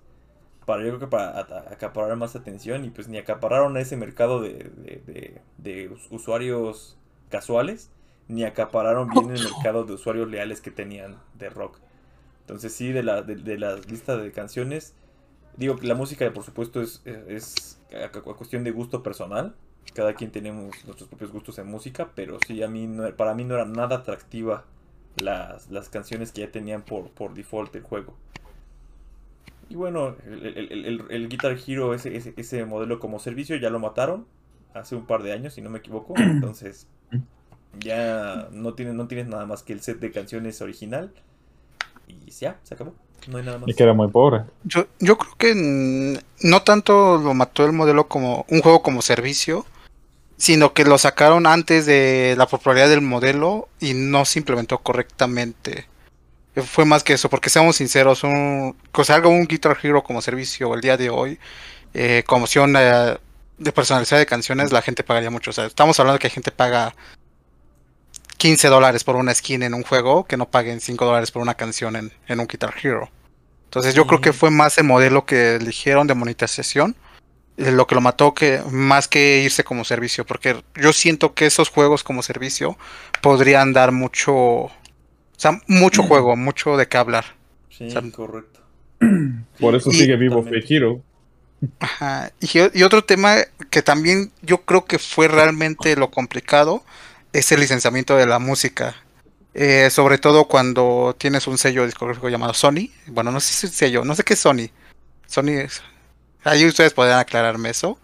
Para 0.66 0.82
yo 0.82 0.88
creo 0.90 1.00
que 1.00 1.06
para 1.08 1.40
acaparar 1.72 2.16
más 2.16 2.36
atención 2.36 2.84
y 2.84 2.90
pues 2.90 3.08
ni 3.08 3.18
acapararon 3.18 3.76
a 3.76 3.80
ese 3.80 3.96
mercado 3.96 4.40
de, 4.42 4.52
de- 4.54 5.02
de- 5.06 5.42
de 5.58 5.88
us- 5.90 6.08
usuarios 6.10 6.98
casuales, 7.30 7.90
ni 8.28 8.44
acapararon 8.44 9.10
bien 9.10 9.30
el 9.30 9.40
mercado 9.40 9.84
de 9.84 9.94
usuarios 9.94 10.28
leales 10.30 10.60
que 10.60 10.70
tenían 10.70 11.18
de 11.34 11.50
rock. 11.50 11.78
Entonces 12.42 12.72
sí, 12.74 12.92
de 12.92 13.02
la, 13.02 13.22
de, 13.22 13.36
de 13.36 13.58
la 13.58 13.76
lista 13.76 14.16
de 14.16 14.32
canciones, 14.32 14.94
digo 15.56 15.76
que 15.76 15.86
la 15.86 15.94
música 15.94 16.32
por 16.32 16.44
supuesto 16.44 16.82
es, 16.82 17.02
es 17.06 17.80
a, 17.92 18.06
a 18.06 18.22
cuestión 18.22 18.64
de 18.64 18.70
gusto 18.72 19.02
personal. 19.02 19.54
Cada 19.94 20.14
quien 20.14 20.30
tenemos 20.32 20.84
nuestros 20.84 21.08
propios 21.08 21.32
gustos 21.32 21.58
en 21.58 21.66
música, 21.68 22.10
pero 22.14 22.40
sí, 22.40 22.62
a 22.62 22.68
mí 22.68 22.86
no- 22.86 23.14
para 23.16 23.34
mí 23.34 23.44
no 23.44 23.54
era 23.56 23.64
nada 23.66 23.96
atractiva 23.98 24.64
las, 25.16 25.70
las 25.70 25.88
canciones 25.88 26.32
que 26.32 26.42
ya 26.42 26.50
tenían 26.50 26.82
por, 26.82 27.10
por 27.10 27.34
default 27.34 27.74
el 27.76 27.82
juego. 27.82 28.14
Y 29.70 29.74
bueno, 29.74 30.16
el, 30.26 30.46
el- 30.46 30.72
el- 30.72 30.84
el- 30.86 31.04
el 31.10 31.28
Guitar 31.28 31.56
Hero, 31.66 31.92
ese, 31.94 32.16
ese, 32.16 32.32
ese 32.36 32.64
modelo 32.64 32.98
como 33.00 33.18
servicio, 33.18 33.56
ya 33.56 33.68
lo 33.70 33.78
mataron 33.80 34.26
hace 34.74 34.96
un 34.96 35.06
par 35.06 35.22
de 35.22 35.32
años, 35.32 35.54
si 35.54 35.60
no 35.62 35.70
me 35.70 35.78
equivoco. 35.78 36.14
Entonces, 36.18 36.86
ya 37.78 38.48
no 38.52 38.74
tienes, 38.74 38.94
no 38.94 39.08
tienes 39.08 39.26
nada 39.28 39.44
más 39.46 39.62
que 39.62 39.72
el 39.72 39.80
set 39.82 39.98
de 40.00 40.10
canciones 40.10 40.62
original. 40.62 41.12
Y 42.06 42.30
ya, 42.30 42.58
se 42.62 42.74
acabó. 42.74 42.94
No 43.28 43.36
hay 43.38 43.44
nada 43.44 43.58
más. 43.58 43.68
Y 43.68 43.74
que 43.74 43.82
era 43.82 43.92
muy 43.92 44.08
pobre. 44.08 44.44
Yo, 44.64 44.86
yo 45.00 45.18
creo 45.18 45.34
que 45.36 46.18
no 46.42 46.62
tanto 46.62 47.18
lo 47.18 47.34
mató 47.34 47.66
el 47.66 47.72
modelo 47.72 48.08
como 48.08 48.46
un 48.48 48.62
juego 48.62 48.82
como 48.82 49.02
servicio, 49.02 49.66
sino 50.38 50.72
que 50.72 50.84
lo 50.84 50.96
sacaron 50.98 51.46
antes 51.46 51.84
de 51.84 52.34
la 52.38 52.46
popularidad 52.46 52.88
del 52.88 53.00
modelo 53.02 53.68
y 53.80 53.92
no 53.92 54.24
se 54.24 54.38
implementó 54.38 54.78
correctamente. 54.78 55.88
Eh, 56.54 56.62
Fue 56.62 56.84
más 56.84 57.02
que 57.02 57.14
eso, 57.14 57.28
porque 57.28 57.50
seamos 57.50 57.76
sinceros, 57.76 58.22
un, 58.22 58.76
que 58.92 59.04
salga 59.04 59.28
un 59.28 59.46
Guitar 59.46 59.76
Hero 59.82 60.02
como 60.04 60.22
servicio 60.22 60.72
el 60.74 60.80
día 60.80 60.96
de 60.96 61.10
hoy, 61.10 61.38
eh, 61.92 62.22
como 62.24 62.44
opción 62.44 62.74
eh, 62.78 63.18
de 63.58 63.72
personalizar 63.72 64.18
de 64.18 64.26
canciones, 64.26 64.70
la 64.72 64.80
gente 64.80 65.02
pagaría 65.02 65.30
mucho. 65.30 65.50
O 65.50 65.52
sea, 65.52 65.66
estamos 65.66 65.98
hablando 65.98 66.20
que 66.20 66.28
hay 66.28 66.32
gente 66.32 66.52
paga 66.52 66.94
15 68.36 68.68
dólares 68.68 69.02
por 69.02 69.16
una 69.16 69.34
skin 69.34 69.64
en 69.64 69.74
un 69.74 69.82
juego, 69.82 70.24
que 70.24 70.36
no 70.36 70.48
paguen 70.48 70.80
5 70.80 71.04
dólares 71.04 71.32
por 71.32 71.42
una 71.42 71.54
canción 71.54 71.96
en, 71.96 72.12
en 72.28 72.38
un 72.38 72.46
Guitar 72.46 72.72
Hero. 72.80 73.10
Entonces 73.64 73.92
yo 73.94 74.06
creo 74.06 74.20
que 74.20 74.32
fue 74.32 74.50
más 74.50 74.78
el 74.78 74.84
modelo 74.84 75.26
que 75.26 75.56
eligieron 75.56 76.06
de 76.06 76.14
monetización 76.14 76.96
lo 77.58 77.86
que 77.86 77.94
lo 77.94 78.00
mató 78.00 78.34
que 78.34 78.62
más 78.70 79.08
que 79.08 79.42
irse 79.42 79.64
como 79.64 79.84
servicio, 79.84 80.24
porque 80.24 80.62
yo 80.76 80.92
siento 80.92 81.34
que 81.34 81.46
esos 81.46 81.68
juegos 81.68 82.04
como 82.04 82.22
servicio 82.22 82.78
podrían 83.20 83.72
dar 83.72 83.90
mucho, 83.92 84.34
o 84.36 84.72
sea, 85.36 85.60
mucho 85.66 86.02
juego, 86.04 86.36
mucho 86.36 86.76
de 86.76 86.86
qué 86.86 86.96
hablar. 86.96 87.24
Sí, 87.70 87.88
o 87.88 87.90
sea, 87.90 88.02
correcto. 88.12 88.60
Por 89.60 89.74
eso 89.74 89.90
Y- 89.90 89.94
sigue 89.94 90.16
vivo 90.16 90.44
Hero. 90.68 91.02
Ajá. 91.80 92.30
Y, 92.40 92.48
y 92.78 92.82
otro 92.84 93.02
tema 93.04 93.36
que 93.70 93.82
también 93.82 94.30
yo 94.42 94.58
creo 94.58 94.84
que 94.84 95.00
fue 95.00 95.26
realmente 95.26 95.96
lo 95.96 96.10
complicado 96.10 96.84
es 97.32 97.50
el 97.50 97.58
licenciamiento 97.60 98.16
de 98.16 98.26
la 98.26 98.38
música. 98.38 98.94
Eh, 99.54 99.90
sobre 99.90 100.18
todo 100.18 100.44
cuando 100.44 101.16
tienes 101.18 101.48
un 101.48 101.58
sello 101.58 101.84
discográfico 101.84 102.28
llamado 102.28 102.54
Sony. 102.54 102.90
Bueno, 103.08 103.32
no 103.32 103.40
sé 103.40 103.52
si 103.52 103.66
es 103.66 103.72
sello, 103.72 104.04
no 104.04 104.14
sé 104.14 104.22
qué 104.22 104.34
es 104.34 104.40
Sony. 104.40 104.68
Sony 105.26 105.48
es... 105.64 105.82
Ahí 106.48 106.66
ustedes 106.66 106.92
podrían 106.94 107.18
aclararme 107.18 107.70
eso. 107.70 107.98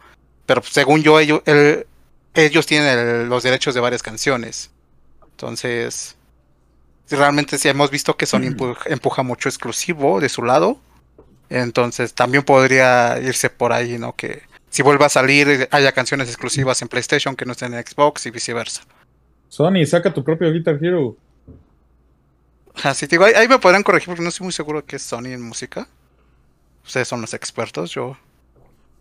Pero 0.46 0.62
según 0.62 1.02
yo, 1.02 1.18
ellos, 1.20 1.42
el- 1.46 1.86
ellos 2.34 2.66
tienen 2.66 2.98
el- 2.98 3.28
los 3.28 3.42
derechos 3.42 3.74
de 3.74 3.80
varias 3.80 4.02
canciones. 4.02 4.70
Entonces, 5.30 6.16
realmente 7.10 7.58
sí 7.58 7.68
hemos 7.68 7.90
visto 7.90 8.16
que 8.16 8.26
Sony 8.26 8.40
empu- 8.56 8.76
empuja 8.86 9.22
mucho 9.22 9.48
exclusivo 9.48 10.20
de 10.20 10.28
su 10.28 10.42
lado. 10.42 10.78
Entonces 11.50 12.14
también 12.14 12.42
podría 12.42 13.18
irse 13.20 13.50
por 13.50 13.72
ahí, 13.72 13.98
¿no? 13.98 14.14
Que 14.16 14.42
si 14.70 14.82
vuelva 14.82 15.06
a 15.06 15.08
salir 15.10 15.68
haya 15.70 15.92
canciones 15.92 16.28
exclusivas 16.28 16.80
en 16.82 16.88
PlayStation 16.88 17.36
que 17.36 17.44
no 17.44 17.52
estén 17.52 17.74
en 17.74 17.86
Xbox 17.86 18.26
y 18.26 18.30
viceversa. 18.30 18.82
Sony, 19.48 19.84
saca 19.86 20.12
tu 20.12 20.24
propio 20.24 20.50
Guitar 20.52 20.78
Hero. 20.82 21.16
Así 22.82 23.06
digo, 23.06 23.24
ahí, 23.24 23.34
ahí 23.34 23.46
me 23.46 23.58
podrán 23.58 23.82
corregir 23.82 24.06
porque 24.08 24.22
no 24.22 24.30
estoy 24.30 24.44
muy 24.44 24.52
seguro 24.52 24.80
de 24.80 24.86
qué 24.86 24.96
es 24.96 25.02
Sony 25.02 25.26
en 25.26 25.42
música. 25.42 25.86
Ustedes 26.84 27.06
son 27.06 27.20
los 27.20 27.32
expertos, 27.34 27.92
yo. 27.92 28.16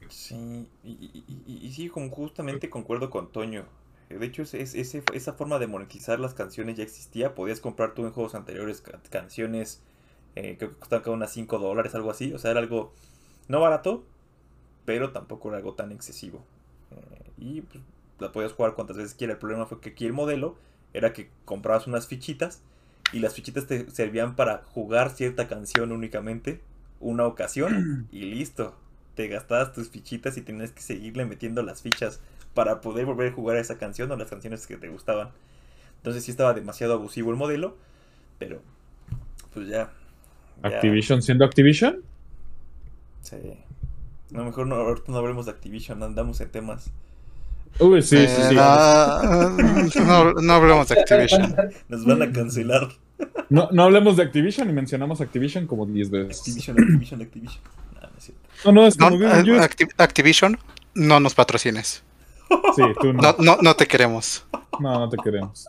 Sí, 0.10 0.70
y, 0.84 1.72
sí, 1.74 1.90
como 1.90 2.10
justamente 2.10 2.70
concuerdo 2.70 3.10
con 3.10 3.32
Toño. 3.32 3.66
De 4.10 4.24
hecho, 4.26 4.44
es- 4.44 4.76
esa 4.76 5.34
forma 5.34 5.58
de 5.60 5.68
monetizar 5.68 6.20
las 6.20 6.34
canciones 6.36 6.78
ya 6.78 6.84
existía. 6.84 7.34
Podías 7.36 7.60
comprar 7.62 7.94
tú 7.96 8.06
en 8.06 8.12
juegos 8.12 8.36
anteriores 8.36 8.82
ca- 8.82 9.02
canciones 9.10 9.82
eh, 10.36 10.58
que 10.58 10.70
costaban 10.72 11.04
cada 11.04 11.16
unas 11.16 11.32
5 11.32 11.60
dólares, 11.60 11.96
algo 11.96 12.12
así. 12.12 12.34
O 12.34 12.40
sea, 12.40 12.52
era 12.52 12.60
algo 12.60 12.94
no 13.48 13.62
barato, 13.62 14.06
pero 14.86 15.12
tampoco 15.14 15.50
era 15.50 15.58
algo 15.58 15.74
tan 15.76 15.92
excesivo. 15.92 16.46
Eh, 16.92 17.32
y 17.38 17.62
pues, 17.62 17.84
la 18.20 18.32
podías 18.32 18.54
jugar 18.54 18.76
cuantas 18.76 18.98
veces 18.98 19.16
quieras. 19.16 19.36
El 19.36 19.40
problema 19.40 19.66
fue 19.68 19.82
que 19.82 19.90
aquí 19.92 20.06
el 20.06 20.14
modelo 20.14 20.58
era 20.94 21.14
que 21.14 21.30
comprabas 21.46 21.88
unas 21.88 22.08
fichitas 22.08 22.62
y 23.14 23.20
las 23.20 23.36
fichitas 23.36 23.68
te 23.68 23.90
servían 23.92 24.36
para 24.36 24.60
jugar 24.66 25.12
cierta 25.12 25.48
canción 25.48 25.92
únicamente, 25.92 26.62
una 27.00 27.26
ocasión 27.28 27.84
y 28.12 28.22
listo. 28.26 28.76
Te 29.16 29.28
gastabas 29.28 29.74
tus 29.74 29.90
fichitas 29.90 30.38
y 30.38 30.42
tenías 30.42 30.72
que 30.72 30.82
seguirle 30.82 31.26
metiendo 31.26 31.62
las 31.64 31.82
fichas 31.82 32.20
para 32.54 32.82
poder 32.82 33.06
volver 33.06 33.32
a 33.32 33.36
jugar 33.36 33.58
a 33.58 33.62
esa 33.62 33.78
canción 33.78 34.12
o 34.12 34.16
las 34.16 34.30
canciones 34.30 34.66
que 34.68 34.78
te 34.78 34.90
gustaban. 34.90 35.30
Entonces 35.98 36.24
sí 36.24 36.32
estaba 36.32 36.54
demasiado 36.54 36.94
abusivo 36.94 37.32
el 37.32 37.38
modelo, 37.38 37.78
pero 38.40 38.62
pues 39.54 39.68
ya. 39.68 39.92
ya, 40.64 40.68
Activision 40.70 41.22
siendo 41.22 41.46
Activision. 41.46 42.02
sí. 43.22 43.38
No, 44.32 44.44
mejor 44.46 44.66
no, 44.66 44.76
ahorita 44.76 45.12
no 45.12 45.18
hablemos 45.20 45.46
de 45.46 45.52
Activision, 45.52 46.02
andamos 46.02 46.42
en 46.42 46.50
temas. 46.50 46.90
Uy, 47.80 48.02
sí, 48.02 48.18
sí, 48.28 48.42
Eh, 48.42 48.48
sí. 48.50 48.56
no, 48.56 49.24
no, 50.06 50.34
no 50.34 50.54
hablemos 50.54 50.88
de 50.88 50.96
Activision. 51.00 51.56
Nos 51.88 52.06
van 52.06 52.22
a 52.24 52.32
cancelar. 52.32 52.90
No, 53.50 53.70
no 53.72 53.84
hablemos 53.84 54.18
de 54.18 54.24
Activision 54.24 54.70
y 54.70 54.74
mencionamos 54.74 55.22
Activision 55.22 55.68
como 55.68 55.86
10 55.86 56.10
veces. 56.10 56.40
Activision, 56.40 56.80
Activision, 56.80 57.22
Activision. 57.22 57.64
No. 58.66 58.72
No, 58.72 58.82
no, 58.82 58.88
es 58.88 58.98
No, 59.00 59.10
como 59.10 59.26
eh, 59.26 59.44
yo- 59.46 59.56
Acti- 59.56 59.92
Activision, 59.98 60.58
no 60.94 61.20
nos 61.20 61.34
patrocines. 61.34 62.04
Sí, 62.76 62.84
tú 63.02 63.14
no. 63.14 63.22
No, 63.22 63.36
no, 63.40 63.58
no 63.62 63.76
te 63.76 63.86
queremos. 63.88 64.46
No, 64.80 65.00
no 65.00 65.10
te 65.10 65.18
queremos. 65.18 65.68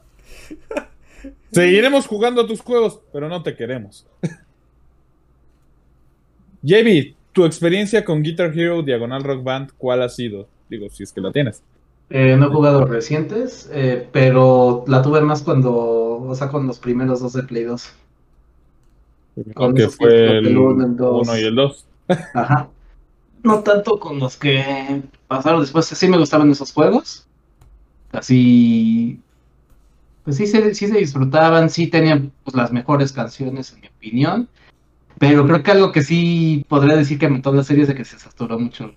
Seguiremos 1.53 2.07
jugando 2.07 2.47
tus 2.47 2.61
juegos, 2.61 3.01
pero 3.13 3.29
no 3.29 3.43
te 3.43 3.55
queremos. 3.57 4.07
JB, 6.63 7.15
tu 7.33 7.45
experiencia 7.45 8.05
con 8.05 8.23
Guitar 8.23 8.57
Hero 8.59 8.83
Diagonal 8.83 9.23
Rock 9.25 9.43
Band, 9.43 9.71
¿cuál 9.77 10.03
ha 10.03 10.09
sido? 10.09 10.49
Digo, 10.69 10.89
si 10.91 11.03
es 11.03 11.13
que 11.13 11.21
la 11.21 11.31
tienes. 11.33 11.63
Eh, 12.11 12.37
no 12.39 12.47
he 12.47 12.51
jugado 12.51 12.85
recientes, 12.87 13.69
eh, 13.73 14.09
pero 14.13 14.85
la 14.87 15.03
tuve 15.03 15.21
más 15.21 15.43
cuando, 15.43 15.73
o 15.75 16.35
sea, 16.35 16.49
con 16.49 16.67
los 16.67 16.79
primeros 16.79 17.21
dos 17.21 17.33
de 17.33 17.43
Play 17.43 17.65
2. 17.65 17.93
Con 19.55 19.75
que 19.75 19.83
esos 19.83 19.97
fue 19.97 20.39
el 20.39 20.47
el 20.47 20.57
uno, 20.59 20.85
el 20.87 20.97
dos. 20.97 21.27
1 21.29 21.39
y 21.39 21.43
el 21.45 21.55
2. 21.57 21.87
Ajá. 22.35 22.69
No 23.45 23.63
tanto 23.63 23.99
con 24.01 24.19
los 24.19 24.37
que 24.37 25.03
pasaron 25.29 25.61
después. 25.61 25.87
Sí 25.87 26.09
me 26.09 26.19
gustaban 26.19 26.51
esos 26.51 26.73
juegos. 26.73 27.29
Así. 28.13 29.23
Pues 30.25 30.37
sí 30.37 30.47
se, 30.47 30.75
sí 30.75 30.89
se 30.89 30.99
disfrutaban, 30.99 31.69
sí 31.71 31.89
tenían 31.89 32.33
pues, 32.45 32.57
las 32.57 32.73
mejores 32.73 33.13
canciones, 33.13 33.73
en 33.75 33.83
mi 33.83 33.89
opinión. 33.89 34.49
Pero 35.19 35.47
creo 35.47 35.63
que 35.63 35.73
algo 35.73 35.93
que 35.93 36.03
sí 36.03 36.65
podría 36.69 36.97
decir 36.97 37.19
que 37.19 37.29
mató 37.29 37.53
la 37.55 37.65
serie 37.65 37.83
es 37.85 37.89
de 37.89 37.95
que 37.97 38.05
se 38.07 38.19
saturó 38.19 38.59
mucho. 38.59 38.95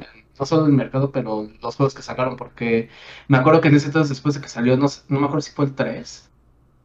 eh, 0.00 0.06
No 0.38 0.46
solo 0.46 0.66
el 0.66 0.72
mercado, 0.72 1.12
pero 1.12 1.48
los 1.62 1.76
juegos 1.76 1.94
que 1.94 2.02
sacaron. 2.02 2.36
Porque 2.36 2.90
me 3.28 3.38
acuerdo 3.38 3.60
que 3.62 3.68
en 3.68 3.76
ese 3.76 3.88
entonces, 3.88 4.10
después 4.10 4.36
de 4.36 4.42
que 4.42 4.48
salió, 4.48 4.76
no, 4.78 4.86
no 5.08 5.20
me 5.20 5.26
acuerdo 5.26 5.42
si 5.42 5.52
fue 5.52 5.66
el 5.66 5.74
3, 5.74 6.30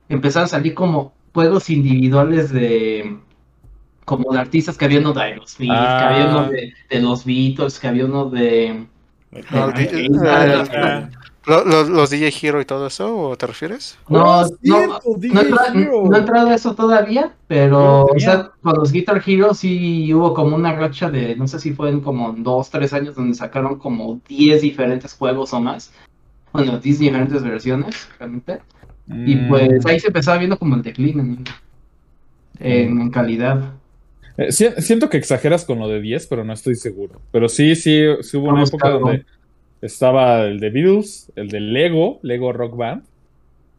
empezaron 0.10 0.46
a 0.46 0.50
salir 0.50 0.76
como 0.76 1.14
juegos 1.34 1.70
individuales 1.70 2.52
de 2.52 3.20
como 4.06 4.32
de 4.34 4.40
artistas 4.40 4.78
que 4.78 4.86
había 4.86 5.00
uno 5.00 5.14
de 5.14 5.22
Aerosmith, 5.22 5.70
que 5.70 5.76
Ah. 5.76 6.10
había 6.10 6.28
uno 6.30 6.50
de, 6.50 6.74
de 6.90 7.02
los 7.02 7.24
Beatles, 7.26 7.80
que 7.80 7.88
había 7.88 8.06
uno 8.06 8.30
de 8.30 8.86
Ah, 9.52 9.72
Gear. 9.74 9.74
di- 9.74 10.10
Ah, 10.28 10.46
eh, 10.46 10.64
ah, 10.76 11.10
Lo- 11.48 11.64
lo- 11.66 11.84
¿Los 11.90 12.12
DJ 12.12 12.30
Hero 12.40 12.62
y 12.62 12.66
todo 12.66 12.86
eso, 12.86 13.18
o 13.18 13.36
te 13.36 13.48
refieres? 13.48 13.98
No, 14.10 14.44
no, 14.44 14.48
no, 14.62 15.00
he 15.24 15.30
no 16.10 16.18
entrado 16.18 16.50
a 16.50 16.54
eso 16.54 16.76
todavía, 16.76 17.34
pero 17.48 18.04
o 18.06 18.20
sea, 18.20 18.52
con 18.62 18.76
los 18.78 18.92
Guitar 18.92 19.24
Hero 19.26 19.56
sí 19.56 20.14
hubo 20.14 20.36
como 20.36 20.56
una 20.56 20.74
racha 20.74 21.10
de, 21.10 21.36
no 21.36 21.48
sé 21.48 21.60
si 21.60 21.74
fue 21.74 21.90
en 21.90 22.02
como 22.02 22.32
dos, 22.34 22.70
tres 22.70 22.94
años 22.94 23.16
donde 23.16 23.34
sacaron 23.34 23.80
como 23.80 24.20
10 24.30 24.62
diferentes 24.62 25.14
juegos 25.16 25.52
o 25.54 25.60
más. 25.60 25.92
Bueno, 26.54 26.78
10 26.78 27.00
diferentes 27.00 27.42
versiones, 27.44 28.08
realmente. 28.20 28.60
Y 29.08 29.36
Mm. 29.36 29.50
pues 29.50 29.86
ahí 29.88 30.00
se 30.00 30.08
empezaba 30.08 30.38
viendo 30.38 30.60
como 30.60 30.76
el 30.76 30.84
decline 30.84 31.20
en, 31.22 31.44
en- 32.60 33.02
en 33.02 33.10
calidad. 33.10 33.74
Eh, 34.38 34.52
si- 34.52 34.70
siento 34.82 35.10
que 35.10 35.18
exageras 35.18 35.66
con 35.66 35.80
lo 35.80 35.88
de 35.88 36.00
10, 36.02 36.28
pero 36.28 36.44
no 36.44 36.54
estoy 36.54 36.76
seguro. 36.76 37.20
Pero 37.32 37.50
sí, 37.50 37.76
sí, 37.76 38.02
sí 38.22 38.38
hubo 38.38 38.50
una 38.50 38.64
época 38.64 38.90
donde 38.90 39.26
estaba 39.82 40.42
el 40.44 40.60
de 40.60 40.70
Beatles, 40.70 41.32
el 41.36 41.50
de 41.50 41.60
Lego, 41.60 42.20
Lego 42.22 42.54
Rock 42.54 42.76
Band. 42.78 43.04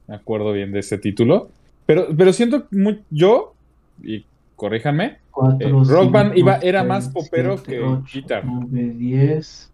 Me 0.08 0.14
acuerdo 0.16 0.52
bien 0.52 0.72
de 0.72 0.80
ese 0.80 0.98
título. 0.98 1.48
Pero, 1.86 2.08
pero 2.16 2.32
siento 2.32 2.66
mu- 2.70 2.98
yo, 3.10 3.54
y 4.02 4.24
corríjanme, 4.56 5.18
Cuatro, 5.30 5.66
Eh, 5.66 5.84
Rock 5.86 6.10
Band 6.10 6.36
iba- 6.36 6.58
era 6.58 6.80
seis, 6.80 6.88
más 6.88 7.08
popero 7.08 7.56
siete, 7.56 7.70
que 7.72 7.80
ocho, 7.80 8.04
Guitar. 8.12 8.44
nueve, 8.44 8.92
10, 8.98 9.70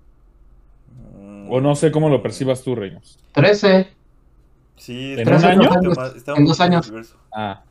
Mm, 1.20 1.50
o 1.50 1.60
no 1.60 1.74
sé 1.74 1.90
cómo 1.90 2.08
lo 2.08 2.22
percibas 2.22 2.62
tú, 2.62 2.76
Reynolds. 2.76 3.18
13. 3.32 3.88
Sí, 4.76 5.14
¿En 5.18 5.26
un 5.28 5.44
año? 5.44 5.68
poquito 5.68 5.90
más- 6.00 6.14
En 6.38 6.44
dos 6.44 6.60
años. 6.60 6.92
Ah, 7.32 7.62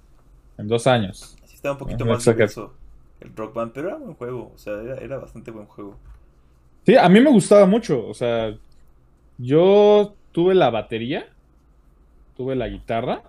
en 0.57 0.67
dos 0.67 0.85
años. 0.85 1.37
Sí, 1.45 1.55
estaba 1.55 1.73
un 1.75 1.79
poquito 1.79 2.05
más 2.05 2.25
diverso 2.25 2.73
el 3.21 3.35
Rock 3.35 3.53
Band, 3.53 3.71
pero 3.73 3.89
era 3.89 3.97
buen 3.97 4.13
juego, 4.13 4.51
o 4.53 4.57
sea, 4.57 4.81
era, 4.81 4.95
era 4.97 5.17
bastante 5.17 5.51
buen 5.51 5.65
juego. 5.65 5.97
Sí, 6.87 6.95
a 6.95 7.09
mí 7.09 7.19
me 7.19 7.29
gustaba 7.29 7.65
mucho. 7.65 8.07
O 8.07 8.13
sea, 8.13 8.55
yo 9.37 10.15
tuve 10.31 10.55
la 10.55 10.69
batería, 10.69 11.27
tuve 12.37 12.55
la 12.55 12.69
guitarra. 12.69 13.23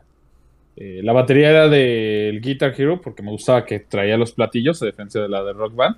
Eh, 0.77 1.01
la 1.03 1.12
batería 1.12 1.51
era 1.51 1.68
del 1.68 2.40
Guitar 2.40 2.72
Hero 2.79 3.01
porque 3.01 3.20
me 3.20 3.33
gustaba 3.33 3.64
que 3.64 3.81
traía 3.81 4.16
los 4.16 4.31
platillos, 4.31 4.81
a 4.81 4.87
diferencia 4.87 5.20
de 5.20 5.29
la 5.29 5.42
de 5.42 5.53
Rock 5.55 5.74
Band. 5.74 5.96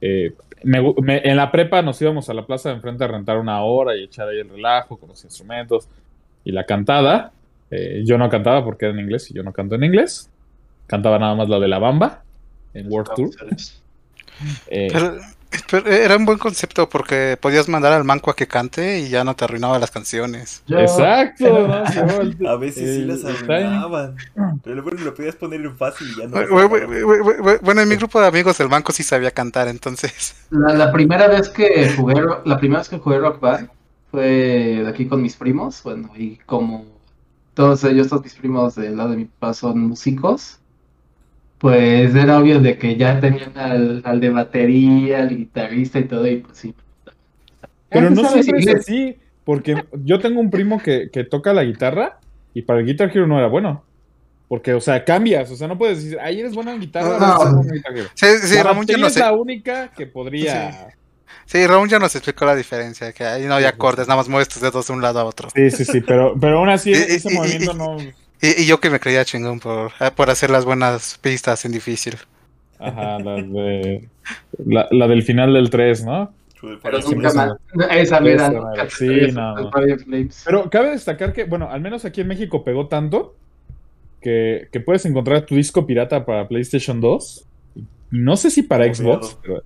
Eh, 0.00 0.34
en 0.64 1.36
la 1.36 1.52
prepa 1.52 1.82
nos 1.82 2.02
íbamos 2.02 2.28
a 2.28 2.34
la 2.34 2.44
plaza 2.44 2.70
de 2.70 2.76
enfrente 2.76 3.04
a 3.04 3.06
rentar 3.06 3.38
una 3.38 3.62
hora 3.62 3.96
y 3.96 4.02
echar 4.02 4.28
ahí 4.28 4.40
el 4.40 4.48
relajo 4.48 4.96
con 4.96 5.08
los 5.10 5.22
instrumentos 5.22 5.88
y 6.44 6.50
la 6.50 6.64
cantada. 6.64 7.30
Eh, 7.70 8.02
yo 8.04 8.18
no 8.18 8.28
cantaba 8.28 8.64
porque 8.64 8.86
era 8.86 8.94
en 8.94 9.00
inglés 9.00 9.30
y 9.30 9.34
yo 9.34 9.44
no 9.44 9.52
canto 9.52 9.76
en 9.76 9.84
inglés. 9.84 10.28
Cantaba 10.88 11.20
nada 11.20 11.36
más 11.36 11.48
la 11.48 11.60
de 11.60 11.68
la 11.68 11.78
bamba 11.78 12.24
en 12.74 12.90
World 12.92 13.10
Tour. 13.14 13.30
Eh, 14.68 14.88
Pero, 14.92 15.16
pero 15.68 15.86
era 15.90 16.16
un 16.16 16.24
buen 16.24 16.38
concepto 16.38 16.88
porque 16.88 17.36
podías 17.40 17.68
mandar 17.68 17.92
al 17.92 18.04
manco 18.04 18.30
a 18.30 18.36
que 18.36 18.46
cante 18.46 19.00
y 19.00 19.08
ya 19.08 19.24
no 19.24 19.34
te 19.34 19.44
arruinaba 19.46 19.80
las 19.80 19.90
canciones. 19.90 20.62
Yo- 20.68 20.78
Exacto. 20.78 21.66
¿no? 21.68 21.82
Bueno, 22.06 22.48
A 22.50 22.56
veces 22.56 22.94
sí 22.94 23.00
el- 23.00 23.08
las 23.08 23.24
el 23.24 23.34
arruinaban. 23.34 24.14
Pero 24.62 24.84
bueno, 24.84 25.00
lo 25.02 25.12
podías 25.14 25.34
poner 25.34 25.60
en 25.62 25.76
fácil 25.76 26.06
y 26.12 26.20
ya 26.20 26.28
no. 26.28 26.36
Bu- 26.36 26.46
bu- 26.48 26.68
bu- 26.68 26.86
bu- 26.86 27.24
bu- 27.24 27.38
bu- 27.42 27.60
Bueno, 27.62 27.80
en 27.80 27.88
mi 27.88 27.96
grupo 27.96 28.20
de 28.20 28.28
amigos 28.28 28.60
el 28.60 28.68
manco 28.68 28.92
sí 28.92 29.02
sabía 29.02 29.32
cantar, 29.32 29.66
entonces. 29.66 30.36
La, 30.50 30.72
la 30.74 30.92
primera 30.92 31.26
vez 31.26 31.48
que 31.48 31.92
jugué, 31.96 32.22
la 32.44 32.58
primera 32.58 32.78
vez 32.80 32.88
que 32.88 32.98
jugué 32.98 33.18
Rock 33.18 33.40
Band 33.40 33.70
fue 34.12 34.84
aquí 34.86 35.08
con 35.08 35.20
mis 35.20 35.34
primos, 35.34 35.82
bueno, 35.82 36.10
y 36.16 36.36
como 36.46 36.84
todos 37.54 37.82
ellos, 37.82 38.08
todos 38.08 38.22
mis 38.22 38.34
primos 38.34 38.76
del 38.76 38.96
lado 38.96 39.10
de 39.10 39.16
mi 39.16 39.24
papá 39.24 39.52
son 39.52 39.80
músicos, 39.80 40.57
pues 41.58 42.14
era 42.14 42.38
obvio 42.38 42.60
de 42.60 42.78
que 42.78 42.96
ya 42.96 43.20
tenían 43.20 43.56
al, 43.56 44.02
al 44.04 44.20
de 44.20 44.30
batería, 44.30 45.20
al 45.20 45.36
guitarrista 45.36 45.98
y 45.98 46.04
todo, 46.04 46.26
y 46.26 46.36
pues 46.36 46.56
sí. 46.58 46.74
Pero 47.90 48.10
no 48.10 48.22
¿sabes 48.22 48.44
siempre 48.44 48.72
es 48.72 48.80
así, 48.80 49.16
porque 49.44 49.84
yo 50.04 50.20
tengo 50.20 50.40
un 50.40 50.50
primo 50.50 50.80
que, 50.82 51.10
que 51.10 51.24
toca 51.24 51.52
la 51.52 51.64
guitarra 51.64 52.18
y 52.54 52.62
para 52.62 52.80
el 52.80 52.86
Guitar 52.86 53.10
Hero 53.14 53.26
no 53.26 53.38
era 53.38 53.48
bueno. 53.48 53.84
Porque, 54.48 54.72
o 54.72 54.80
sea, 54.80 55.04
cambias, 55.04 55.50
o 55.50 55.56
sea, 55.56 55.68
no 55.68 55.76
puedes 55.76 56.02
decir, 56.02 56.18
ahí 56.20 56.40
eres 56.40 56.54
bueno 56.54 56.70
en 56.70 56.80
guitarra, 56.80 57.18
No. 57.18 57.36
bueno 57.38 57.62
en 57.62 57.74
Guitar 57.74 57.96
Hero". 57.96 58.08
Sí, 58.14 58.26
sí, 58.42 58.54
la 58.56 58.62
Ramón 58.62 58.86
ya 58.86 58.94
batería 58.94 58.98
no 58.98 59.06
es 59.06 59.12
sé. 59.14 59.20
la 59.20 59.32
única 59.32 59.88
que 59.96 60.06
podría... 60.06 60.94
Sí, 61.44 61.66
Ramón 61.66 61.88
ya 61.88 61.98
nos 61.98 62.14
explicó 62.14 62.44
la 62.44 62.54
diferencia, 62.54 63.12
que 63.12 63.24
ahí 63.24 63.44
no 63.44 63.54
hay 63.54 63.64
acordes, 63.64 64.06
nada 64.06 64.18
más 64.18 64.28
mueves 64.28 64.48
tus 64.48 64.60
dedos 64.62 64.86
de 64.86 64.92
un 64.92 65.02
lado 65.02 65.20
a 65.20 65.24
otro. 65.24 65.48
Sí, 65.54 65.70
sí, 65.70 65.84
sí, 65.84 66.00
pero, 66.00 66.34
pero 66.38 66.58
aún 66.58 66.68
así 66.68 66.92
ese 66.92 67.32
movimiento 67.32 67.74
no... 67.74 67.96
Y, 68.40 68.62
y 68.62 68.66
yo 68.66 68.80
que 68.80 68.90
me 68.90 69.00
creía 69.00 69.24
chingón 69.24 69.60
por, 69.60 69.92
ah, 70.00 70.10
por 70.12 70.30
hacer 70.30 70.50
las 70.50 70.64
buenas 70.64 71.18
pistas 71.20 71.64
en 71.64 71.72
difícil. 71.72 72.16
Ajá, 72.78 73.18
la, 73.18 73.34
de, 73.42 74.08
la, 74.64 74.86
la 74.90 75.08
del 75.08 75.22
final 75.24 75.52
del 75.54 75.68
3, 75.70 76.04
¿no? 76.04 76.32
Pero 76.82 77.00
Sí, 77.02 77.14
nunca 77.14 77.32
más. 77.34 77.52
Esa 77.90 78.20
mira, 78.20 78.50
sí, 78.90 79.06
no. 79.32 79.70
Pero 80.44 80.70
cabe 80.70 80.90
destacar 80.90 81.32
que, 81.32 81.44
bueno, 81.44 81.70
al 81.70 81.80
menos 81.80 82.04
aquí 82.04 82.20
en 82.20 82.28
México 82.28 82.64
pegó 82.64 82.86
tanto 82.88 83.34
que, 84.20 84.68
que 84.72 84.80
puedes 84.80 85.04
encontrar 85.06 85.42
tu 85.46 85.54
disco 85.54 85.86
pirata 85.86 86.24
para 86.24 86.48
PlayStation 86.48 87.00
2. 87.00 87.44
Y 87.76 87.84
no 88.10 88.36
sé 88.36 88.50
si 88.50 88.62
para. 88.62 88.92
Xbox, 88.92 89.38
pero, 89.42 89.62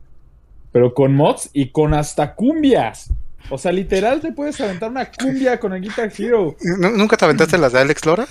pero 0.70 0.94
con 0.94 1.14
mods 1.14 1.48
y 1.52 1.68
con 1.70 1.94
hasta 1.94 2.34
cumbias. 2.34 3.10
O 3.50 3.56
sea, 3.58 3.72
literal 3.72 4.20
te 4.20 4.32
puedes 4.32 4.60
aventar 4.60 4.90
una 4.90 5.10
cumbia 5.10 5.58
con 5.58 5.72
el 5.72 5.80
Guitar 5.82 6.12
Hero. 6.16 6.56
¿Nu- 6.78 6.90
¿Nunca 6.96 7.16
te 7.16 7.24
aventaste 7.24 7.56
las 7.58 7.72
de 7.72 7.80
Alex 7.80 8.04
Lora? 8.06 8.26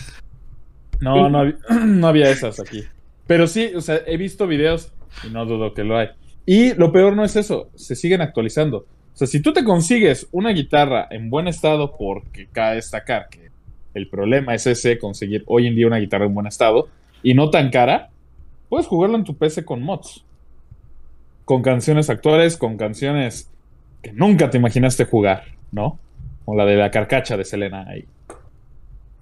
No, 1.02 1.30
no, 1.30 1.44
hab- 1.44 1.58
no 1.86 2.08
había 2.08 2.30
esas 2.30 2.60
aquí. 2.60 2.84
Pero 3.28 3.48
sí, 3.48 3.72
o 3.76 3.82
sea, 3.82 4.00
he 4.08 4.18
visto 4.18 4.48
videos 4.48 4.92
y 5.28 5.30
no 5.32 5.46
dudo 5.46 5.74
que 5.74 5.84
lo 5.84 5.98
hay. 5.98 6.10
Y 6.46 6.74
lo 6.76 6.92
peor 6.92 7.16
no 7.16 7.24
es 7.24 7.36
eso, 7.36 7.70
se 7.76 7.96
siguen 7.96 8.22
actualizando. 8.22 8.78
O 9.14 9.18
sea, 9.18 9.28
si 9.28 9.42
tú 9.42 9.54
te 9.54 9.64
consigues 9.64 10.28
una 10.32 10.52
guitarra 10.52 11.08
en 11.12 11.30
buen 11.30 11.48
estado, 11.48 11.96
porque 11.98 12.48
cabe 12.52 12.76
destacar 12.76 13.28
que 13.30 13.52
el 13.94 14.08
problema 14.08 14.56
es 14.56 14.66
ese, 14.68 14.98
conseguir 14.98 15.44
hoy 15.48 15.68
en 15.68 15.76
día 15.76 15.88
una 15.88 15.98
guitarra 15.98 16.26
en 16.26 16.34
buen 16.34 16.48
estado 16.48 16.88
y 17.22 17.34
no 17.34 17.50
tan 17.50 17.70
cara, 17.70 18.10
puedes 18.70 18.88
jugarlo 18.88 19.18
en 19.18 19.24
tu 19.26 19.36
PC 19.36 19.66
con 19.66 19.82
mods. 19.82 20.24
Con 21.46 21.62
canciones 21.62 22.10
actuales, 22.10 22.56
con 22.58 22.78
canciones 22.78 23.50
que 24.02 24.14
nunca 24.14 24.50
te 24.50 24.58
imaginaste 24.58 25.06
jugar, 25.06 25.44
¿no? 25.72 26.00
Como 26.46 26.58
la 26.58 26.66
de 26.66 26.76
la 26.78 26.90
carcacha 26.90 27.36
de 27.38 27.44
Selena 27.44 27.86
ahí. 27.88 28.06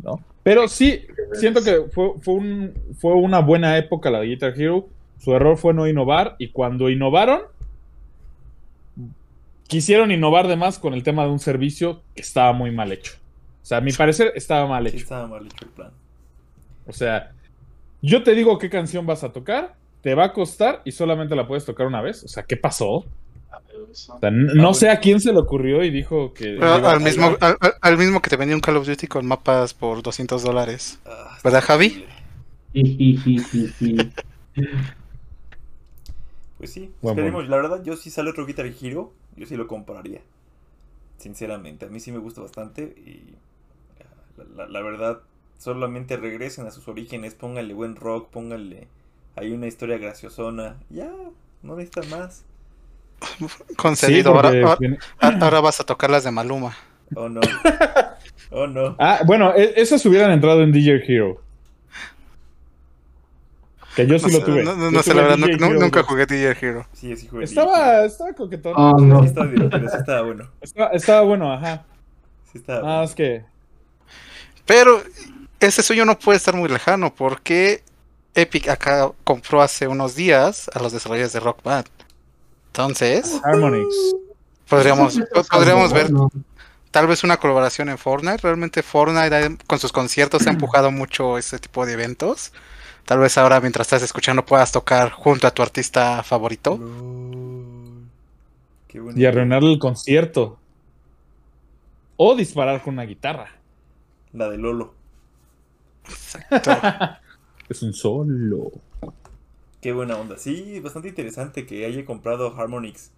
¿No? 0.03 0.19
Pero 0.49 0.67
sí, 0.67 1.05
siento 1.33 1.63
que 1.63 1.83
fue, 1.91 2.13
fue, 2.21 2.33
un- 2.33 2.73
fue 2.97 3.13
una 3.13 3.37
buena 3.39 3.77
época 3.77 4.09
la 4.09 4.19
de 4.21 4.25
Guitar 4.29 4.59
Hero. 4.59 4.87
Su 5.19 5.35
error 5.35 5.57
fue 5.57 5.75
no 5.75 5.87
innovar. 5.87 6.35
Y 6.39 6.47
cuando 6.49 6.89
innovaron, 6.89 7.41
quisieron 9.67 10.11
innovar 10.11 10.47
de 10.47 10.55
más 10.55 10.79
con 10.79 10.95
el 10.95 11.03
tema 11.03 11.23
de 11.25 11.29
un 11.29 11.37
servicio 11.39 12.01
que 12.15 12.21
estaba 12.23 12.51
muy 12.53 12.71
mal 12.71 12.91
hecho. 12.91 13.13
O 13.61 13.65
sea, 13.65 13.77
a 13.77 13.81
mi 13.81 13.91
parecer 13.91 14.31
estaba 14.35 14.65
mal 14.65 14.83
Sí, 14.85 14.95
hecho. 14.95 15.03
estaba 15.03 15.27
mal 15.27 15.45
hecho 15.45 15.65
el 15.65 15.69
plan. 15.71 15.91
O 16.87 16.93
sea, 16.93 17.31
yo 18.01 18.23
te 18.23 18.33
digo 18.33 18.57
qué 18.57 18.71
canción 18.71 19.05
vas 19.05 19.23
a 19.23 19.31
tocar, 19.31 19.75
te 20.01 20.15
va 20.15 20.25
a 20.25 20.33
costar 20.33 20.81
y 20.85 20.91
solamente 20.91 21.35
la 21.35 21.47
puedes 21.47 21.65
tocar 21.65 21.85
una 21.85 22.01
vez. 22.01 22.23
O 22.23 22.27
sea, 22.27 22.41
¿qué 22.41 22.57
pasó? 22.57 23.05
O 24.07 24.19
sea, 24.19 24.29
n- 24.29 24.53
no 24.55 24.73
sé 24.73 24.89
a 24.89 24.99
quién 24.99 25.19
se 25.19 25.31
le 25.33 25.39
ocurrió 25.39 25.83
y 25.83 25.89
dijo 25.89 26.33
que... 26.33 26.57
Ah, 26.61 26.81
al, 26.85 27.01
mismo, 27.01 27.35
al, 27.81 27.97
mismo 27.97 28.21
que 28.21 28.29
te 28.29 28.35
vendía 28.37 28.55
un 28.55 28.61
Call 28.61 28.77
of 28.77 28.87
Duty 28.87 29.07
con 29.07 29.25
mapas 29.25 29.73
por 29.73 30.01
200 30.01 30.43
dólares. 30.43 30.99
Ah, 31.05 31.37
¿Verdad, 31.43 31.63
Javi? 31.63 31.87
horrible. 31.87 32.07
Jijijijiji. 32.73 34.11
Pues 36.57 36.71
sí, 36.73 36.93
Buen 37.01 37.15
esperemos. 37.15 37.47
La 37.47 37.57
verdad, 37.57 37.83
yo 37.83 37.95
si 37.95 38.09
sale 38.09 38.29
otro 38.31 38.45
Guitar 38.45 38.65
Hero, 38.67 39.13
yo 39.35 39.45
sí 39.45 39.55
lo 39.55 39.67
compraría. 39.67 40.21
Sinceramente, 41.17 41.85
a 41.85 41.89
mí 41.89 41.99
sí 41.99 42.11
me 42.11 42.19
gusta 42.19 42.41
bastante 42.41 42.83
y 42.83 43.35
la, 44.37 44.45
la- 44.65 44.67
la 44.67 44.81
verdad, 44.81 45.21
solamente 45.57 46.17
regresen 46.17 46.67
a 46.67 46.71
sus 46.71 46.87
orígenes, 46.87 47.35
pónganle 47.35 47.73
buen 47.73 47.95
rock, 47.95 48.29
pónganle 48.29 48.87
hay 49.35 49.51
una 49.51 49.67
historia 49.67 49.97
graciosona, 49.97 50.77
ya, 50.89 51.11
no 51.63 51.75
necesitan 51.77 52.09
más. 52.09 52.43
Concedido. 53.77 54.31
Sí, 54.31 54.37
ahora, 54.37 54.77
tiene- 54.77 54.97
ahora- 55.19 55.37
ahora 55.41 55.59
vas 55.61 55.79
a 55.79 55.83
tocar 55.85 56.09
las 56.09 56.23
de 56.23 56.31
Maluma. 56.31 56.75
Oh 57.15 57.27
no, 57.29 57.41
oh 58.51 58.67
no. 58.67 58.95
Ah, 58.99 59.19
bueno, 59.25 59.53
e- 59.55 59.73
esas 59.77 60.05
hubieran 60.05 60.31
entrado 60.31 60.61
en 60.61 60.71
DJ 60.71 61.03
Hero. 61.07 61.41
Que 63.95 64.05
yo 64.07 64.19
sí 64.19 64.27
No 64.27 64.31
lo 64.33 64.39
sé, 64.39 64.45
tuve. 64.45 64.63
no, 64.63 64.75
no- 64.75 64.85
Yo 64.85 64.91
no 64.91 65.03
sé, 65.03 65.13
la 65.13 65.21
verdad, 65.23 65.49
Hero 65.49 65.69
nunca 65.79 65.99
2. 66.01 66.07
jugué 66.07 66.25
DJ 66.25 66.55
Hero. 66.61 66.85
Sí, 66.93 67.15
sí, 67.17 67.27
jugué. 67.27 67.45
Estaba, 67.45 68.05
estaba 68.05 68.33
coquetón. 68.33 68.73
Oh, 68.75 68.97
Sí, 68.99 69.05
no. 69.05 69.23
estaba 69.23 69.47
divertido, 69.47 69.89
sí 69.89 69.97
estaba 69.97 70.21
bueno. 70.21 70.49
Estaba, 70.61 70.89
estaba 70.91 71.21
bueno, 71.21 71.51
ajá. 71.53 71.83
Sí 72.51 72.59
estaba 72.59 72.79
Nada 72.79 72.91
bueno. 72.91 73.01
más 73.07 73.15
que. 73.15 73.43
Pero 74.65 75.01
ese 75.59 75.81
sueño 75.81 76.05
no 76.05 76.17
puede 76.19 76.37
estar 76.37 76.55
muy 76.55 76.69
lejano 76.69 77.13
porque 77.13 77.83
Epic 78.35 78.69
acá 78.69 79.11
compró 79.23 79.61
hace 79.63 79.87
unos 79.87 80.15
días 80.15 80.69
a 80.73 80.79
los 80.81 80.91
desarrolladores 80.93 81.33
de 81.33 81.39
Rock 81.39 81.63
Band. 81.63 81.87
Entonces, 82.83 83.41
Harmonix. 83.43 83.93
podríamos, 84.69 85.19
podríamos 85.51 85.91
ver 85.91 86.09
tal 86.91 87.07
vez 87.07 87.25
una 87.25 87.35
colaboración 87.37 87.89
en 87.89 87.97
Fortnite. 87.97 88.37
Realmente 88.41 88.83
Fortnite 88.83 89.35
ha- 89.35 89.57
con 89.67 89.79
sus 89.79 89.91
conciertos 89.91 90.47
ha 90.47 90.51
empujado 90.51 90.89
mucho 90.89 91.37
ese 91.37 91.59
tipo 91.59 91.85
de 91.85 91.93
eventos. 91.93 92.53
Tal 93.05 93.19
vez 93.19 93.37
ahora 93.37 93.59
mientras 93.59 93.87
estás 93.87 94.03
escuchando 94.03 94.45
puedas 94.45 94.71
tocar 94.71 95.11
junto 95.11 95.45
a 95.45 95.51
tu 95.51 95.61
artista 95.61 96.23
favorito. 96.23 96.79
Qué 98.87 99.01
Y 99.15 99.25
arruinarle 99.25 99.73
el 99.73 99.79
concierto. 99.79 100.57
o 102.15 102.35
disparar 102.35 102.81
con 102.81 102.93
una 102.93 103.03
guitarra. 103.03 103.49
La 104.33 104.49
de 104.49 104.57
Lolo. 104.57 104.93
Exacto. 106.07 106.71
Es 107.69 107.83
un 107.83 107.93
solo. 107.93 108.71
Qué 109.81 109.93
buena 109.93 110.17
onda. 110.17 110.37
Sí, 110.37 110.79
bastante 110.81 111.07
interesante 111.09 111.65
que 111.65 111.85
haya 111.85 112.03
comprado 112.05 112.53
Harmonix. 112.55 113.11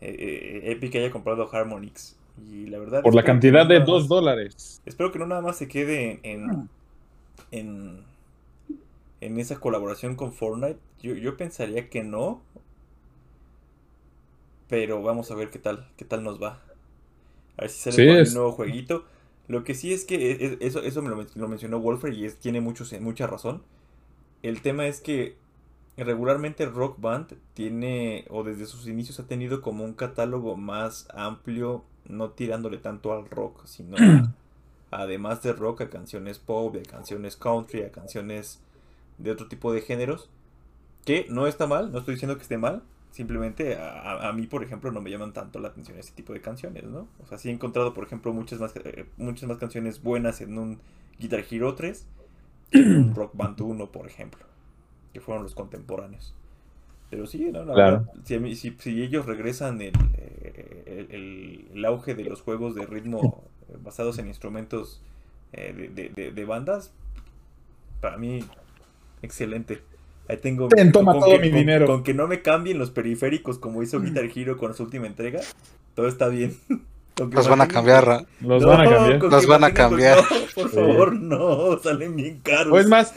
eh, 0.00 0.60
eh, 0.64 0.72
Epic 0.72 0.94
haya 0.96 1.10
comprado 1.10 1.48
Harmonix. 1.52 2.16
Y 2.50 2.66
la 2.66 2.78
verdad. 2.78 3.02
Por 3.02 3.14
la 3.14 3.22
cantidad 3.24 3.62
no 3.64 3.68
de 3.68 3.74
nada 3.80 3.86
2 3.86 4.02
más- 4.02 4.08
dólares. 4.08 4.82
Espero 4.86 5.12
que 5.12 5.18
no 5.18 5.26
nada 5.26 5.40
más 5.42 5.56
se 5.56 5.68
quede 5.68 6.20
en. 6.22 6.68
En. 7.50 8.00
En 9.20 9.38
esa 9.38 9.60
colaboración 9.60 10.16
con 10.16 10.32
Fortnite. 10.32 10.78
Yo, 11.02 11.14
yo 11.14 11.36
pensaría 11.36 11.88
que 11.88 12.02
no. 12.02 12.42
Pero 14.68 15.02
vamos 15.02 15.30
a 15.30 15.34
ver 15.34 15.50
qué 15.50 15.58
tal. 15.58 15.88
Qué 15.96 16.04
tal 16.04 16.22
nos 16.24 16.42
va. 16.42 16.60
A 17.56 17.62
ver 17.62 17.70
si 17.70 17.90
sale 17.90 17.96
Sí, 17.96 18.06
por 18.06 18.26
un 18.28 18.34
nuevo 18.34 18.52
jueguito. 18.52 19.04
Lo 19.48 19.64
que 19.64 19.74
sí 19.74 19.92
es 19.92 20.04
que 20.04 20.56
eso, 20.60 20.82
eso 20.82 21.02
me 21.02 21.10
lo, 21.10 21.16
men- 21.16 21.26
lo 21.34 21.48
mencionó 21.48 21.78
Wolfer 21.80 22.12
y 22.14 22.24
es, 22.24 22.38
tiene 22.38 22.60
mucho, 22.60 22.84
mucha 23.00 23.26
razón. 23.26 23.62
El 24.42 24.62
tema 24.62 24.86
es 24.86 25.00
que 25.00 25.36
regularmente 26.04 26.66
Rock 26.66 27.00
Band 27.00 27.34
tiene, 27.54 28.24
o 28.30 28.44
desde 28.44 28.66
sus 28.66 28.86
inicios 28.86 29.20
ha 29.20 29.26
tenido 29.26 29.60
como 29.60 29.84
un 29.84 29.94
catálogo 29.94 30.56
más 30.56 31.08
amplio, 31.14 31.84
no 32.06 32.30
tirándole 32.30 32.78
tanto 32.78 33.12
al 33.12 33.28
rock, 33.28 33.66
sino 33.66 33.96
además 34.90 35.42
de 35.42 35.52
rock 35.52 35.82
a 35.82 35.90
canciones 35.90 36.38
pop, 36.38 36.76
a 36.76 36.90
canciones 36.90 37.36
country, 37.36 37.82
a 37.82 37.92
canciones 37.92 38.60
de 39.18 39.30
otro 39.30 39.48
tipo 39.48 39.72
de 39.72 39.82
géneros, 39.82 40.30
que 41.04 41.26
no 41.28 41.46
está 41.46 41.66
mal, 41.66 41.92
no 41.92 41.98
estoy 41.98 42.14
diciendo 42.14 42.36
que 42.36 42.42
esté 42.42 42.58
mal, 42.58 42.82
simplemente 43.10 43.76
a, 43.78 44.32
mí, 44.34 44.46
por 44.46 44.64
ejemplo, 44.64 44.90
no 44.90 45.00
me 45.00 45.10
llaman 45.10 45.32
tanto 45.32 45.58
la 45.58 45.68
atención 45.68 45.98
ese 45.98 46.12
tipo 46.12 46.32
de 46.32 46.40
canciones, 46.40 46.84
¿no? 46.84 47.08
O 47.22 47.26
sea, 47.26 47.38
sí 47.38 47.50
he 47.50 47.52
encontrado, 47.52 47.92
por 47.92 48.04
ejemplo, 48.04 48.32
muchas 48.32 48.58
más, 48.58 48.72
eh, 48.76 49.06
muchas 49.18 49.48
más 49.48 49.58
canciones 49.58 50.02
buenas 50.02 50.40
en 50.40 50.56
un 50.56 50.80
Guitar 51.18 51.44
Hero 51.50 51.74
3 51.74 52.06
que 52.70 52.78
en 52.78 52.96
un 52.96 53.14
Rock 53.14 53.32
Band 53.34 53.60
1, 53.60 53.92
por 53.92 54.06
ejemplo, 54.06 54.44
que 55.12 55.20
fueron 55.20 55.42
los 55.42 55.54
contemporáneos. 55.54 56.34
Pero 57.10 57.26
sí, 57.26 57.50
no, 57.52 57.64
la 57.64 57.74
Claro. 57.74 58.06
verdad, 58.24 58.46
si, 58.54 58.76
ellos 59.02 59.26
regresan 59.26 59.80
el, 59.82 59.92
eh, 60.14 60.82
el- 60.86 61.14
el- 61.14 61.66
el 61.74 61.84
auge 61.84 62.14
de 62.14 62.24
los 62.24 62.40
juegos 62.40 62.74
de 62.74 62.86
ritmo 62.86 63.44
eh, 63.68 63.76
basados 63.82 64.18
en 64.18 64.28
instrumentos 64.28 65.00
eh, 65.52 65.74
de, 65.76 65.88
de- 65.88 66.08
de- 66.08 66.32
de 66.32 66.44
bandas, 66.46 66.90
para 68.00 68.16
mí, 68.16 68.42
excelente. 69.20 69.82
Ahí 70.28 70.38
tengo 70.38 70.68
Ten, 70.68 70.92
toma 70.92 71.12
todo 71.14 71.26
que, 71.26 71.38
mi 71.40 71.50
con- 71.50 71.58
dinero. 71.58 71.86
con 71.86 72.02
que 72.02 72.14
no 72.14 72.26
me 72.28 72.40
cambien 72.42 72.78
los 72.78 72.90
periféricos 72.90 73.58
como 73.58 73.82
hizo 73.82 74.00
Guitar 74.00 74.24
Hero 74.34 74.56
con 74.56 74.72
su 74.74 74.84
última 74.84 75.06
entrega, 75.06 75.40
todo 75.94 76.08
está 76.08 76.28
bien. 76.28 76.56
Con 77.14 77.28
Los 77.28 77.46
van 77.46 77.60
a 77.60 77.68
cambiar. 77.68 78.24
Los 78.40 78.62
No, 78.62 78.68
van 78.68 78.80
a 78.80 78.84
cambiar. 78.90 79.18
con 79.18 79.30
Los 79.30 79.46
van 79.46 79.64
a 79.64 79.74
cambiar. 79.74 80.16
No, 80.16 80.24
por 80.54 80.70
favor, 80.70 81.12
no, 81.12 81.78
salen 81.78 82.16
bien 82.16 82.40
caros. 82.42 82.72
O 82.72 82.78
es 82.78 82.88
más, 82.88 83.14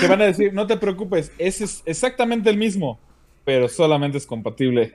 te 0.00 0.08
van 0.08 0.22
a 0.22 0.26
decir, 0.26 0.52
no 0.52 0.66
te 0.66 0.76
preocupes, 0.76 1.32
ese 1.38 1.64
es 1.64 1.82
exactamente 1.86 2.50
el 2.50 2.56
mismo, 2.56 2.98
pero 3.44 3.68
solamente 3.68 4.18
es 4.18 4.26
compatible. 4.26 4.94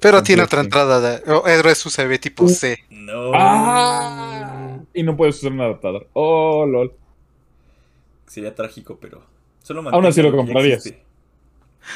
Pero 0.00 0.22
tiene 0.22 0.42
otra 0.42 0.60
entrada 0.60 1.00
de 1.00 1.30
oh, 1.30 1.46
es 1.46 1.86
USB 1.86 2.18
tipo 2.18 2.48
C. 2.48 2.78
No. 2.90 3.32
¡Ah! 3.34 4.78
Y 4.94 5.02
no 5.02 5.16
puedes 5.16 5.36
usar 5.36 5.52
un 5.52 5.60
adaptador. 5.60 6.08
Oh, 6.14 6.66
lol. 6.66 6.92
Sería 8.26 8.54
trágico, 8.54 8.98
pero 9.00 9.22
solo 9.62 9.88
Aún 9.90 10.06
así 10.06 10.22
lo 10.22 10.34
comprarías. 10.34 10.92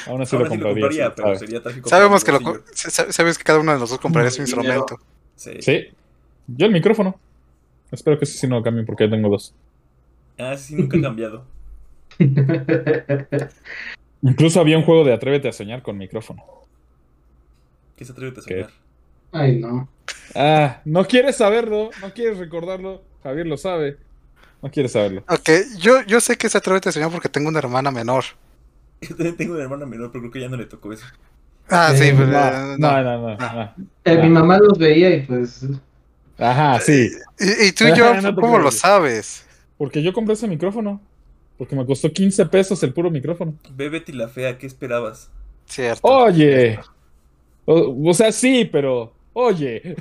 Aún 0.06 0.22
así 0.22 0.36
Aún 0.36 0.42
lo 0.42 0.46
así 0.46 0.56
lo 0.56 0.70
comprarías. 0.70 0.74
compraría, 0.74 1.14
pero 1.14 1.28
¿sabes? 1.28 1.40
sería 1.40 1.62
trágico. 1.62 1.88
Sabemos 1.88 2.24
que 2.24 2.32
lo, 2.32 2.62
sabes 2.74 3.38
que 3.38 3.44
cada 3.44 3.58
uno 3.58 3.72
de 3.72 3.78
nosotros 3.78 4.00
compraría 4.00 4.30
su 4.30 4.42
instrumento. 4.42 4.98
Sí. 5.36 5.52
Sí. 5.60 5.86
Yo 6.46 6.66
el 6.66 6.72
micrófono. 6.72 7.18
Espero 7.90 8.18
que 8.18 8.24
ese 8.24 8.38
sí 8.38 8.46
no 8.46 8.56
lo 8.56 8.62
cambien 8.62 8.86
porque 8.86 9.04
ya 9.04 9.10
tengo 9.10 9.28
dos. 9.28 9.54
Ah, 10.38 10.56
sí, 10.56 10.74
nunca 10.74 10.96
ha 10.96 11.02
cambiado. 11.02 11.44
Incluso 14.22 14.60
había 14.60 14.78
un 14.78 14.84
juego 14.84 15.04
de 15.04 15.12
Atrévete 15.12 15.48
a 15.48 15.52
soñar 15.52 15.82
con 15.82 15.98
micrófono. 15.98 16.44
¿Qué 17.96 18.04
se 18.04 18.12
atreve 18.12 18.30
a 18.30 18.34
¿Qué? 18.34 18.40
soñar? 18.42 18.70
Ay, 19.32 19.58
no. 19.58 19.88
Ah, 20.34 20.80
no 20.84 21.04
quieres 21.06 21.36
saberlo, 21.36 21.90
no 22.00 22.12
quieres 22.12 22.38
recordarlo. 22.38 23.02
Javier 23.22 23.46
lo 23.46 23.56
sabe. 23.56 23.96
No 24.62 24.70
quieres 24.70 24.92
saberlo. 24.92 25.24
Ok, 25.28 25.50
yo, 25.78 26.02
yo 26.06 26.20
sé 26.20 26.36
que 26.36 26.48
se 26.48 26.58
atreve 26.58 26.80
a 26.84 26.92
soñar 26.92 27.10
porque 27.10 27.28
tengo 27.28 27.48
una 27.48 27.58
hermana 27.58 27.90
menor. 27.90 28.24
Yo 29.02 29.16
también 29.16 29.36
tengo 29.36 29.54
una 29.54 29.64
hermana 29.64 29.84
menor, 29.84 30.12
pero 30.12 30.22
creo 30.22 30.32
que 30.32 30.40
ya 30.40 30.48
no 30.48 30.56
le 30.56 30.66
tocó 30.66 30.92
eso. 30.92 31.04
Ah, 31.68 31.92
sí, 31.96 32.04
Eh, 32.04 32.14
pero, 32.16 32.28
No, 32.28 32.38
eh, 32.38 32.76
no, 32.78 32.78
no. 32.78 33.02
no, 33.02 33.36
no. 33.36 33.36
no. 33.36 33.74
Eh, 34.04 34.16
mi 34.22 34.28
mamá 34.28 34.58
los 34.58 34.78
veía 34.78 35.10
y 35.16 35.22
pues. 35.22 35.66
Ajá, 36.38 36.78
sí. 36.78 37.10
Y, 37.40 37.66
y 37.66 37.72
tú 37.72 37.84
y 37.84 37.96
yo, 37.96 38.12
¿cómo 38.36 38.58
lo 38.60 38.70
sabes? 38.70 39.44
Porque 39.76 40.02
yo 40.04 40.12
compré 40.12 40.34
ese 40.34 40.46
micrófono. 40.46 41.00
Porque 41.58 41.76
me 41.76 41.86
costó 41.86 42.10
15 42.10 42.46
pesos 42.46 42.82
el 42.82 42.92
puro 42.92 43.10
micrófono. 43.10 43.54
Ve 43.74 43.88
Betty 43.88 44.12
la 44.12 44.28
fea, 44.28 44.58
¿qué 44.58 44.66
esperabas? 44.66 45.30
Cierto. 45.66 46.06
Oye. 46.06 46.78
O, 47.64 48.10
o 48.10 48.14
sea, 48.14 48.32
sí, 48.32 48.68
pero. 48.70 49.12
Oye. 49.32 49.96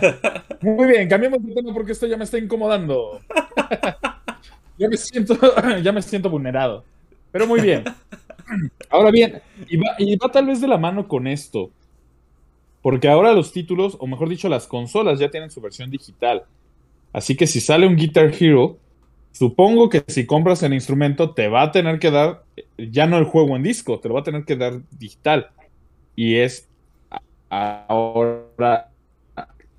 Muy 0.62 0.86
bien, 0.88 1.08
cambiemos 1.08 1.44
de 1.44 1.54
tema 1.54 1.72
porque 1.74 1.92
esto 1.92 2.06
ya 2.06 2.16
me 2.16 2.24
está 2.24 2.38
incomodando. 2.38 3.20
ya 4.78 4.88
me 4.88 4.96
siento, 4.96 5.36
ya 5.82 5.92
me 5.92 6.02
siento 6.02 6.30
vulnerado. 6.30 6.84
Pero 7.32 7.46
muy 7.46 7.60
bien. 7.60 7.84
Ahora 8.88 9.12
bien, 9.12 9.40
y 9.68 9.76
va, 9.76 9.94
y 9.98 10.16
va 10.16 10.32
tal 10.32 10.46
vez 10.46 10.60
de 10.60 10.66
la 10.66 10.78
mano 10.78 11.06
con 11.06 11.28
esto. 11.28 11.70
Porque 12.82 13.08
ahora 13.08 13.32
los 13.32 13.52
títulos, 13.52 13.96
o 14.00 14.06
mejor 14.06 14.28
dicho, 14.28 14.48
las 14.48 14.66
consolas 14.66 15.18
ya 15.18 15.30
tienen 15.30 15.50
su 15.50 15.60
versión 15.60 15.90
digital. 15.90 16.44
Así 17.12 17.36
que 17.36 17.46
si 17.46 17.60
sale 17.60 17.86
un 17.86 17.96
Guitar 17.96 18.32
Hero, 18.38 18.78
supongo 19.32 19.88
que 19.88 20.04
si 20.08 20.26
compras 20.26 20.62
el 20.62 20.74
instrumento 20.74 21.30
te 21.30 21.48
va 21.48 21.62
a 21.62 21.72
tener 21.72 21.98
que 21.98 22.10
dar, 22.10 22.44
ya 22.78 23.06
no 23.06 23.18
el 23.18 23.24
juego 23.24 23.56
en 23.56 23.62
disco, 23.62 24.00
te 24.00 24.08
lo 24.08 24.14
va 24.14 24.20
a 24.20 24.24
tener 24.24 24.44
que 24.44 24.56
dar 24.56 24.80
digital. 24.90 25.50
Y 26.16 26.36
es 26.36 26.68
ahora, 27.48 28.90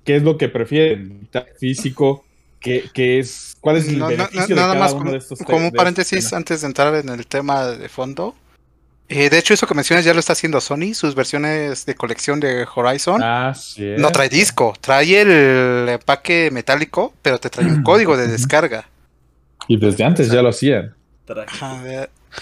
¿qué 0.04 0.16
es 0.16 0.22
lo 0.22 0.36
que 0.36 0.48
prefieren? 0.48 1.20
¿Digital, 1.20 1.46
¿Físico? 1.58 2.24
¿Qué, 2.60 2.84
qué 2.92 3.18
es, 3.18 3.56
¿Cuál 3.60 3.78
es 3.78 3.88
el 3.88 3.98
No, 3.98 4.04
no, 4.04 4.10
beneficio 4.10 4.40
no, 4.40 4.46
de 4.46 4.54
nada 4.54 4.72
cada 4.74 4.80
más 4.80 4.92
uno 4.92 5.00
como, 5.00 5.10
de 5.12 5.18
estos 5.18 5.38
como 5.40 5.58
un 5.58 5.64
de 5.64 5.72
paréntesis 5.72 6.32
antes 6.32 6.60
de 6.60 6.66
entrar 6.68 6.94
en 6.94 7.08
el 7.08 7.26
tema 7.26 7.66
de 7.66 7.88
fondo. 7.88 8.36
Eh, 9.08 9.28
de 9.28 9.38
hecho, 9.38 9.52
eso 9.52 9.66
que 9.66 9.74
mencionas 9.74 10.04
ya 10.04 10.14
lo 10.14 10.20
está 10.20 10.32
haciendo 10.32 10.60
Sony, 10.60 10.94
sus 10.94 11.14
versiones 11.14 11.84
de 11.84 11.94
colección 11.94 12.40
de 12.40 12.66
Horizon. 12.72 13.20
Ah, 13.22 13.52
no 13.98 14.10
trae 14.10 14.28
disco, 14.28 14.74
trae 14.80 15.20
el 15.20 15.88
empaque 15.88 16.50
metálico, 16.50 17.12
pero 17.20 17.38
te 17.38 17.50
trae 17.50 17.66
un 17.66 17.82
código 17.84 18.16
de 18.16 18.28
descarga. 18.28 18.86
Y 19.68 19.76
desde 19.78 20.04
antes 20.04 20.30
ya 20.30 20.42
lo 20.42 20.48
hacían. 20.48 20.94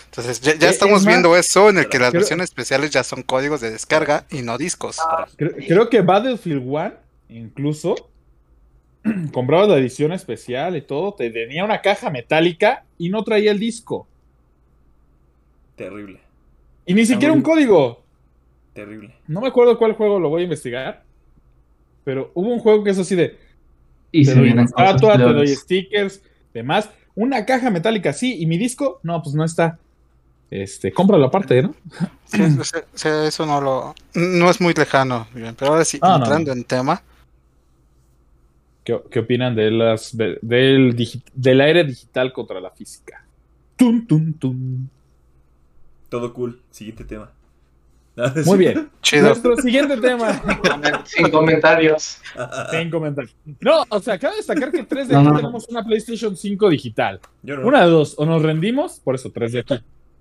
Entonces, 0.07 0.41
ya, 0.41 0.55
ya 0.57 0.69
Eh, 0.69 0.71
estamos 0.71 1.01
es 1.01 1.05
más, 1.05 1.15
viendo 1.15 1.37
eso 1.37 1.69
en 1.71 1.79
el 1.79 1.89
que 1.89 1.99
las 1.99 2.11
creo- 2.11 2.21
versiones 2.21 2.45
especiales 2.45 2.91
ya 2.91 3.03
son 3.05 3.23
códigos 3.23 3.61
de 3.61 3.71
descarga 3.71 4.25
y 4.31 4.43
no 4.43 4.57
discos. 4.59 4.99
Creo, 5.37 5.53
creo 5.67 5.91
que 5.91 6.01
Battlefield 6.01 6.63
1, 6.65 6.93
incluso, 7.29 8.09
comprabas 9.33 9.69
la 9.69 9.79
edición 9.79 10.13
especial 10.13 10.77
y 10.77 10.83
todo, 10.83 11.15
te 11.15 11.31
tenía 11.31 11.65
una 11.65 11.81
caja 11.83 12.11
metálica 12.11 12.85
y 12.99 13.09
no 13.11 13.23
traía 13.25 13.51
el 13.51 13.59
disco. 13.59 14.07
Terrible, 15.77 16.21
Y 16.87 16.95
ni 16.95 17.07
siquiera 17.07 17.33
un 17.33 17.43
código. 17.43 18.03
terrible. 18.75 19.15
No 19.27 19.41
me 19.41 19.49
acuerdo 19.49 19.79
cuál 19.79 19.93
juego 19.95 20.19
lo 20.21 20.29
voy 20.29 20.43
a 20.43 20.45
investigar. 20.45 21.05
Pero 22.05 22.31
hubo 22.35 22.49
un 22.53 22.59
juego 22.61 22.83
que 22.85 22.91
es 22.91 22.99
así 22.99 23.15
de. 23.15 23.37
Y 24.13 24.25
Te 24.25 24.33
se 24.33 24.39
doy 24.39 24.51
una 24.51 24.65
estatua, 24.65 25.17
te 25.17 25.23
doy 25.23 25.49
stickers, 25.49 26.23
demás. 26.53 26.91
Una 27.21 27.45
caja 27.45 27.69
metálica, 27.71 28.15
sí. 28.15 28.37
¿Y 28.41 28.47
mi 28.47 28.57
disco? 28.57 28.99
No, 29.03 29.23
pues 29.23 29.35
no 29.35 29.45
está. 29.45 29.79
Este, 30.51 30.91
cómpralo 30.91 31.27
aparte, 31.27 31.63
¿no? 31.63 31.75
Sí, 32.27 32.79
eso 33.05 33.45
no 33.47 33.61
lo 33.61 33.95
no 34.15 34.51
es 34.51 34.61
muy 34.61 34.73
lejano, 34.75 35.27
pero 35.59 35.73
ahora 35.73 35.85
sí, 35.85 35.99
Ah, 36.01 36.17
no, 36.19 36.25
entrando 36.25 36.53
en 36.53 36.65
tema, 36.65 37.03
¿Qué, 38.83 38.99
qué 39.11 39.19
opinan 39.19 39.55
de 39.55 39.71
las 39.71 40.17
de- 40.17 40.39
del, 40.41 40.97
digi- 40.97 41.23
del 41.35 41.61
aire 41.61 41.85
digital 41.85 42.33
contra 42.33 42.59
la 42.61 42.71
física? 42.71 43.23
Tum, 43.77 44.07
tum, 44.07 44.33
tum. 44.33 44.89
Todo 46.09 46.33
cool. 46.33 46.61
Siguiente 46.71 47.05
tema. 47.05 47.31
Muy 48.47 48.59
bien. 48.59 48.89
chido. 49.03 49.29
Nuestro 49.29 49.57
siguiente 49.57 49.97
tema. 49.99 50.41
Sin 51.05 51.31
comentarios. 51.31 52.19
Sin 52.71 52.91
comentarios. 52.91 53.35
No, 53.61 53.85
o 53.89 54.01
sea, 54.01 54.19
cabe 54.19 54.37
destacar 54.37 54.71
que 54.71 54.85
tres 54.85 55.09
de 55.09 55.17
aquí 55.17 55.25
no, 55.25 55.31
no. 55.33 55.37
tenemos 55.39 55.69
una 55.69 55.85
PlayStation 55.85 56.37
5 56.37 56.69
digital. 56.71 57.21
Yo 57.43 57.57
no. 57.57 57.67
Una 57.67 57.85
de 57.85 57.91
dos, 57.91 58.15
o 58.19 58.27
nos 58.27 58.43
rendimos, 58.43 59.01
por 59.01 59.15
eso 59.15 59.31
tres 59.31 59.53
de 59.53 59.61
aquí. 59.61 59.75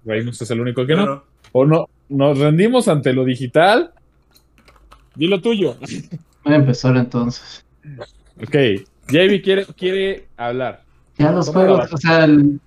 Reynos 0.06 0.42
es 0.42 0.50
el 0.52 0.62
único 0.62 0.86
que 0.86 0.96
no. 0.96 1.06
no. 1.06 1.24
O 1.52 1.66
no, 1.66 1.90
nos 2.10 2.38
rendimos 2.38 2.88
ante 2.88 3.12
lo 3.14 3.26
digital. 3.26 3.92
Dilo 5.16 5.42
tuyo. 5.42 5.76
Voy 6.44 6.54
a 6.54 6.58
empezar 6.58 6.96
entonces. 6.96 7.66
Ok. 8.42 8.56
JB 9.08 9.42
quiere, 9.44 9.66
quiere 9.76 10.28
hablar. 10.38 10.84
Ya 11.18 11.32
los 11.32 11.48
¿Cómo 11.48 11.60
juegos, 11.60 11.90
lo 11.90 11.96
o 11.96 11.98
sea, 11.98 12.24
el- 12.26 12.60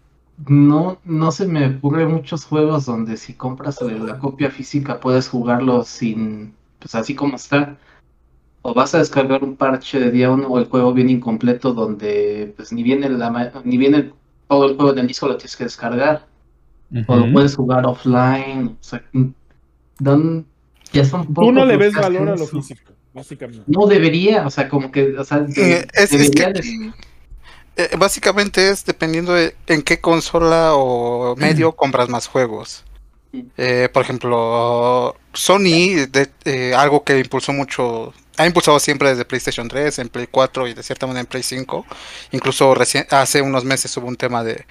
no, 0.47 0.99
no 1.05 1.31
se 1.33 1.47
me 1.47 1.67
ocurren 1.77 2.11
muchos 2.13 2.45
juegos 2.45 2.87
donde 2.87 3.17
si 3.17 3.35
compras 3.35 3.81
la 3.83 4.19
copia 4.19 4.51
física 4.51 5.01
puedes 5.01 5.29
jugarlo 5.29 5.85
sin, 5.85 6.55
pues 6.79 6.95
así 6.95 7.15
como 7.15 7.37
está. 7.37 7.77
o 8.63 8.75
vas 8.75 8.95
a 8.95 8.99
descargar 8.99 9.43
un 9.45 9.57
parche 9.57 10.01
de 10.01 10.11
día 10.11 10.31
uno 10.31 10.49
o 10.49 10.59
el 10.59 10.67
juego 10.67 10.93
viene 10.93 11.13
incompleto 11.13 11.75
donde 11.75 12.53
pues 12.57 12.73
ni 12.73 12.83
viene 12.83 13.09
la 13.09 13.31
ma- 13.31 13.53
ni 13.65 13.77
viene 13.79 14.13
todo 14.49 14.67
el 14.67 14.77
juego 14.77 14.93
en 14.93 15.01
el 15.01 15.07
disco 15.09 15.29
lo 15.29 15.37
tienes 15.37 15.57
que 15.57 15.65
descargar 15.65 16.27
o 17.09 17.17
lo 17.17 17.33
puedes 17.33 17.57
jugar 17.57 17.87
offline, 17.87 18.77
o 18.81 18.85
sea, 18.85 19.03
ya 20.93 21.05
son 21.05 21.27
Tú 21.27 21.33
pocos 21.35 21.55
no 21.55 21.65
le 21.65 21.77
ves 21.77 21.95
valor 21.95 22.29
a 22.29 22.37
lo 22.37 22.47
físico, 22.47 22.93
básicamente. 23.15 23.65
No 23.67 23.87
debería, 23.87 24.47
o 24.47 24.51
sea, 24.51 24.69
como 24.69 24.91
que, 24.93 25.17
o 25.19 25.25
sea, 25.25 25.47
Eh, 25.57 25.87
es, 25.95 26.13
es 26.13 26.31
debería 26.31 26.53
que 26.53 26.61
de- 26.61 26.93
eh, 27.77 27.91
básicamente 27.99 28.69
es 28.69 28.85
dependiendo 28.85 29.33
de 29.35 29.55
en 29.67 29.83
qué 29.83 30.01
consola 30.01 30.75
o 30.75 31.35
medio 31.37 31.73
compras 31.73 32.09
más 32.09 32.27
juegos. 32.27 32.85
Eh, 33.57 33.89
por 33.93 34.03
ejemplo, 34.03 35.17
Sony, 35.33 36.07
de- 36.11 36.31
eh, 36.45 36.75
algo 36.75 37.03
que 37.03 37.19
impulsó 37.19 37.53
mucho, 37.53 38.13
ha 38.37 38.47
impulsado 38.47 38.79
siempre 38.79 39.09
desde 39.09 39.25
PlayStation 39.25 39.69
3, 39.69 39.99
en 40.01 40.09
Play 40.11 40.27
4 40.31 40.69
y 40.69 40.75
de 40.75 40.83
cierta 40.83 41.07
manera 41.07 41.21
en 41.21 41.27
Play 41.27 41.43
5. 41.43 41.87
Incluso 42.33 42.75
recién, 42.75 43.07
hace 43.11 43.41
unos 43.41 43.65
meses 43.65 43.97
hubo 43.97 44.07
un 44.07 44.17
tema 44.17 44.45
de, 44.45 44.67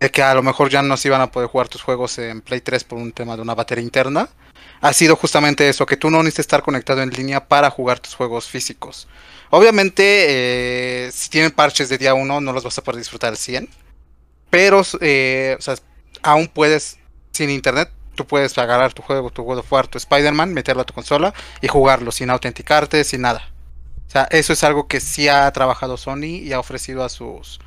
de 0.00 0.10
que 0.10 0.22
a 0.22 0.34
lo 0.34 0.42
mejor 0.42 0.70
ya 0.70 0.82
no 0.82 0.96
se 0.96 1.06
iban 1.08 1.20
a 1.20 1.30
poder 1.30 1.48
jugar 1.48 1.68
tus 1.68 1.82
juegos 1.82 2.18
en 2.18 2.40
Play 2.40 2.60
3 2.60 2.82
por 2.82 2.98
un 2.98 3.12
tema 3.12 3.36
de 3.36 3.42
una 3.42 3.54
batería 3.54 3.84
interna. 3.84 4.28
Ha 4.80 4.92
sido 4.92 5.14
justamente 5.14 5.68
eso, 5.68 5.86
que 5.86 5.96
tú 5.96 6.10
no 6.10 6.18
necesitas 6.18 6.44
estar 6.44 6.62
conectado 6.62 7.02
en 7.02 7.10
línea 7.10 7.46
para 7.46 7.70
jugar 7.70 8.00
tus 8.00 8.14
juegos 8.16 8.48
físicos. 8.48 9.06
Obviamente, 9.50 11.06
eh, 11.06 11.10
si 11.12 11.28
tienen 11.28 11.50
parches 11.50 11.88
de 11.88 11.98
día 11.98 12.14
1, 12.14 12.40
no 12.40 12.52
los 12.52 12.64
vas 12.64 12.78
a 12.78 12.84
poder 12.84 12.98
disfrutar 12.98 13.30
al 13.30 13.36
100. 13.36 13.68
Pero, 14.48 14.82
eh, 15.00 15.56
o 15.58 15.62
sea, 15.62 15.74
aún 16.22 16.48
puedes, 16.48 16.98
sin 17.32 17.50
internet, 17.50 17.90
tú 18.14 18.26
puedes 18.26 18.56
agarrar 18.58 18.92
tu 18.92 19.02
juego, 19.02 19.30
tu 19.30 19.42
God 19.42 19.58
of 19.58 19.72
War, 19.72 19.86
tu 19.88 19.98
Spider-Man, 19.98 20.52
meterlo 20.52 20.82
a 20.82 20.84
tu 20.84 20.94
consola 20.94 21.34
y 21.60 21.68
jugarlo 21.68 22.12
sin 22.12 22.30
autenticarte, 22.30 23.02
sin 23.04 23.22
nada. 23.22 23.50
O 24.06 24.10
sea, 24.10 24.24
eso 24.30 24.52
es 24.52 24.64
algo 24.64 24.88
que 24.88 25.00
sí 25.00 25.28
ha 25.28 25.50
trabajado 25.52 25.96
Sony 25.96 26.40
y 26.42 26.52
ha 26.52 26.58
ofrecido 26.58 27.04
a 27.04 27.08
sus, 27.08 27.60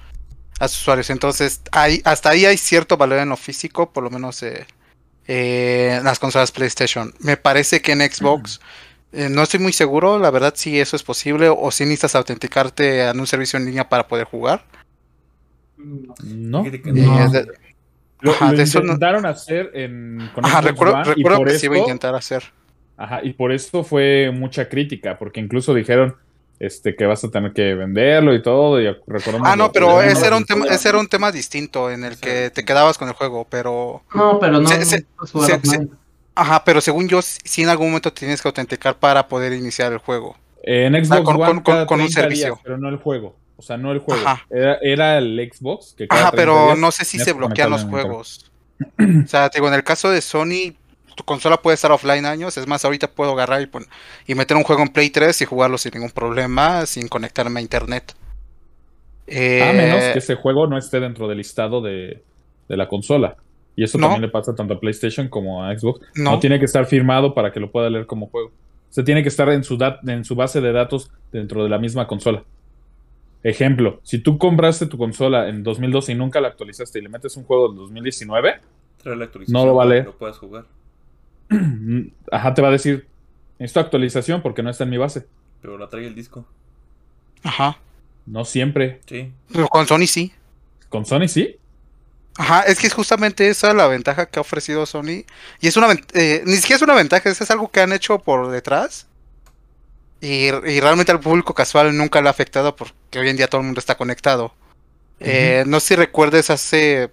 a 0.59 0.67
sus 0.67 0.81
usuarios. 0.81 1.09
Entonces, 1.09 1.61
ahí, 1.71 2.01
hasta 2.03 2.29
ahí 2.29 2.45
hay 2.45 2.57
cierto 2.57 2.97
valor 2.97 3.19
en 3.19 3.29
lo 3.29 3.37
físico, 3.37 3.91
por 3.91 4.03
lo 4.03 4.09
menos 4.09 4.43
eh, 4.43 4.65
en 5.27 6.03
las 6.03 6.19
consolas 6.19 6.51
PlayStation. 6.51 7.13
Me 7.19 7.37
parece 7.37 7.81
que 7.81 7.93
en 7.93 8.01
Xbox, 8.01 8.59
eh, 9.13 9.29
no 9.29 9.43
estoy 9.43 9.59
muy 9.59 9.73
seguro, 9.73 10.17
la 10.19 10.31
verdad, 10.31 10.53
si 10.55 10.79
eso 10.79 10.95
es 10.95 11.03
posible 11.03 11.49
o 11.49 11.71
si 11.71 11.83
necesitas 11.83 12.15
autenticarte 12.15 13.07
en 13.09 13.19
un 13.19 13.27
servicio 13.27 13.57
en 13.57 13.65
línea 13.65 13.87
para 13.87 14.07
poder 14.07 14.25
jugar. 14.25 14.65
¿No? 15.77 16.65
Eh, 16.65 16.81
No. 16.85 17.29
de- 17.31 17.47
Lo, 18.21 18.31
Ajá, 18.31 18.51
lo 18.51 18.57
de 18.57 18.63
eso 18.63 18.79
no- 18.79 18.85
intentaron 18.85 19.25
hacer 19.25 19.71
en, 19.73 20.29
con 20.33 20.45
Ajá, 20.45 20.61
recuerdo, 20.61 20.93
One, 20.93 21.03
y 21.03 21.13
recuerdo 21.15 21.37
por 21.39 21.47
que 21.49 21.59
se 21.59 21.65
iba 21.65 21.75
a 21.75 21.77
esto- 21.79 21.89
intentar 21.89 22.15
hacer. 22.15 22.43
Ajá, 22.95 23.19
y 23.21 23.33
por 23.33 23.51
esto 23.51 23.83
fue 23.83 24.31
mucha 24.33 24.69
crítica, 24.69 25.17
porque 25.19 25.41
incluso 25.41 25.73
dijeron 25.73 26.15
este 26.59 26.95
que 26.95 27.05
vas 27.05 27.21
a 27.25 27.29
tener 27.31 27.51
que 27.51 27.73
venderlo 27.73 28.33
y 28.33 28.41
todo. 28.41 28.79
Y 28.81 28.87
Ah, 29.43 29.55
no, 29.57 29.71
pero 29.73 30.01
ese 30.01 30.25
era 30.27 30.37
un 30.37 30.43
no, 30.43 30.45
tema, 30.45 30.65
no. 30.67 30.71
ese 30.71 30.87
era 30.87 30.99
un 30.99 31.07
tema 31.07 31.31
distinto 31.33 31.91
en 31.91 32.05
el 32.05 32.17
que 32.17 32.49
te 32.51 32.63
quedabas 32.63 32.97
con 32.97 33.09
el 33.09 33.13
juego, 33.13 33.45
pero 33.49 34.03
No, 34.15 34.39
pero 34.39 34.61
no, 34.61 34.69
Se- 34.69 34.77
no 34.77 35.25
se-. 35.25 35.87
Ajá, 36.35 36.63
pero 36.63 36.81
según 36.81 37.07
yo 37.07 37.21
sí 37.21 37.63
en 37.63 37.69
algún 37.69 37.87
momento 37.87 38.11
tienes 38.13 38.41
que 38.41 38.47
autenticar 38.47 38.95
para 38.97 39.27
poder 39.27 39.53
iniciar 39.53 39.91
el 39.93 39.99
juego. 39.99 40.35
En 40.63 40.93
Xbox 40.93 41.11
Ah, 41.19 41.23
con- 41.23 41.35
One 41.35 41.45
con- 41.45 41.55
con- 41.55 41.73
cada 41.73 41.85
con 41.85 41.99
un 42.01 42.05
30 42.07 42.21
servicio. 42.21 42.47
días, 42.47 42.59
pero 42.63 42.77
no 42.77 42.89
el 42.89 42.97
juego. 42.97 43.35
O 43.57 43.61
sea, 43.61 43.77
no 43.77 43.91
el 43.91 43.99
juego. 43.99 44.25
Ajá. 44.27 44.45
Era, 44.49 44.77
era 44.81 45.17
el 45.17 45.51
Xbox 45.53 45.93
que 45.97 46.07
cada 46.07 46.21
Ajá, 46.21 46.31
30 46.31 46.53
pero 46.53 46.75
no 46.75 46.91
sé 46.91 47.05
si 47.05 47.17
se 47.19 47.25
que 47.25 47.33
bloquean 47.33 47.69
los 47.69 47.83
juegos. 47.85 48.51
O 49.25 49.27
sea, 49.27 49.49
te 49.49 49.59
digo, 49.59 49.67
en 49.67 49.73
el 49.75 49.83
caso 49.83 50.09
de 50.09 50.21
Sony, 50.21 50.73
tu 51.15 51.23
consola 51.23 51.61
puede 51.61 51.75
estar 51.75 51.91
offline 51.91 52.25
años. 52.25 52.57
Es 52.57 52.67
más, 52.67 52.83
ahorita 52.83 53.07
puedo 53.11 53.31
agarrar 53.33 53.61
y, 53.61 53.67
pon- 53.67 53.85
y 54.25 54.35
meter 54.35 54.57
un 54.57 54.63
juego 54.63 54.81
en 54.81 54.89
Play 54.89 55.09
3 55.11 55.39
y 55.41 55.45
jugarlo 55.45 55.77
sin 55.77 55.91
ningún 55.93 56.09
problema, 56.11 56.85
sin 56.85 57.07
conectarme 57.07 57.59
a 57.59 57.63
internet. 57.63 58.15
internet. 59.27 59.69
A 59.69 59.73
menos 59.73 60.03
Eh, 60.03 60.09
que 60.13 60.19
ese 60.19 60.35
juego 60.35 60.67
no 60.67 60.77
esté 60.77 60.99
dentro 60.99 61.27
del 61.27 61.37
listado 61.37 61.81
de, 61.81 62.21
de 62.67 62.77
la 62.77 62.87
consola. 62.87 63.37
Y 63.75 63.83
eso 63.83 63.97
No. 63.97 64.03
también 64.07 64.21
le 64.21 64.27
pasa 64.29 64.53
tanto 64.55 64.73
a 64.75 64.79
PlayStation 64.79 65.27
como 65.29 65.63
a 65.63 65.77
Xbox. 65.77 66.01
no. 66.15 66.31
No 66.31 66.39
tiene 66.39 66.59
que 66.59 66.65
estar 66.65 66.85
firmado 66.85 67.33
para 67.33 67.51
que 67.51 67.59
lo 67.59 67.71
pueda 67.71 67.89
leer 67.89 68.05
como 68.05 68.27
juego. 68.27 68.51
Se 68.89 69.01
tiene 69.03 69.23
que 69.23 69.29
estar 69.29 69.49
en 69.49 69.63
su, 69.63 69.77
dat- 69.77 70.07
en 70.07 70.23
su 70.23 70.35
base 70.35 70.61
de 70.61 70.71
datos 70.71 71.09
dentro 71.31 71.63
de 71.63 71.69
la 71.69 71.79
misma 71.79 72.05
consola. 72.07 72.43
Ejemplo, 73.41 73.99
si 74.03 74.19
tú 74.19 74.37
compraste 74.37 74.85
tu 74.85 74.97
consola 74.97 75.49
en 75.49 75.63
2012 75.63 76.11
y 76.11 76.15
nunca 76.15 76.39
la 76.39 76.47
actualizaste 76.49 76.99
y 76.99 77.01
le 77.01 77.09
metes 77.09 77.35
un 77.35 77.43
juego 77.43 77.67
del 77.69 77.77
2019, 77.77 78.55
Trae 79.01 79.15
la 79.17 79.25
actualización 79.25 79.59
No 79.59 79.65
lo 79.65 79.75
para 79.75 79.87
vale. 79.89 79.99
que 80.01 80.05
lo 80.05 80.17
puedas 80.17 80.37
jugar. 80.37 80.65
ajá, 82.31 82.53
te 82.53 82.61
va 82.61 82.69
a 82.69 82.71
decir, 82.71 83.05
necesito 83.59 83.79
actualización 83.81 84.41
porque 84.41 84.63
no 84.63 84.69
está 84.69 84.83
en 84.85 84.91
mi 84.91 84.97
base. 84.97 85.25
Pero 85.61 85.77
la 85.77 85.89
trae 85.89 86.07
el 86.07 86.15
disco. 86.15 86.45
Ajá. 87.43 87.77
No 88.25 88.45
siempre. 88.45 89.01
Sí. 89.07 89.31
Pero 89.51 89.67
con 89.67 89.85
Sony 89.87 90.07
sí. 90.07 90.31
Con 90.89 91.05
Sony 91.05 91.27
sí. 91.27 91.57
Ajá, 92.37 92.61
es 92.63 92.79
que 92.79 92.87
es 92.87 92.93
justamente 92.93 93.47
esa 93.47 93.73
la 93.73 93.87
ventaja 93.87 94.25
que 94.25 94.39
ha 94.39 94.41
ofrecido 94.41 94.85
Sony. 94.85 95.25
Y 95.61 95.67
es 95.67 95.77
una 95.77 95.87
eh, 96.13 96.41
ni 96.45 96.55
siquiera 96.55 96.77
es 96.77 96.81
una 96.81 96.95
ventaja, 96.95 97.29
es, 97.29 97.51
algo 97.51 97.69
que 97.69 97.81
han 97.81 97.93
hecho 97.93 98.19
por 98.19 98.49
detrás. 98.49 99.07
Y, 100.21 100.45
y 100.47 100.79
realmente 100.79 101.11
al 101.11 101.19
público 101.19 101.53
casual 101.53 101.95
nunca 101.95 102.21
le 102.21 102.27
ha 102.29 102.31
afectado 102.31 102.75
porque 102.75 103.19
hoy 103.19 103.29
en 103.29 103.37
día 103.37 103.47
todo 103.47 103.61
el 103.61 103.65
mundo 103.65 103.79
está 103.79 103.95
conectado. 103.95 104.53
Eh, 105.19 105.63
no 105.67 105.79
sé 105.79 105.89
si 105.89 105.95
recuerdes 105.95 106.49
hace 106.49 107.09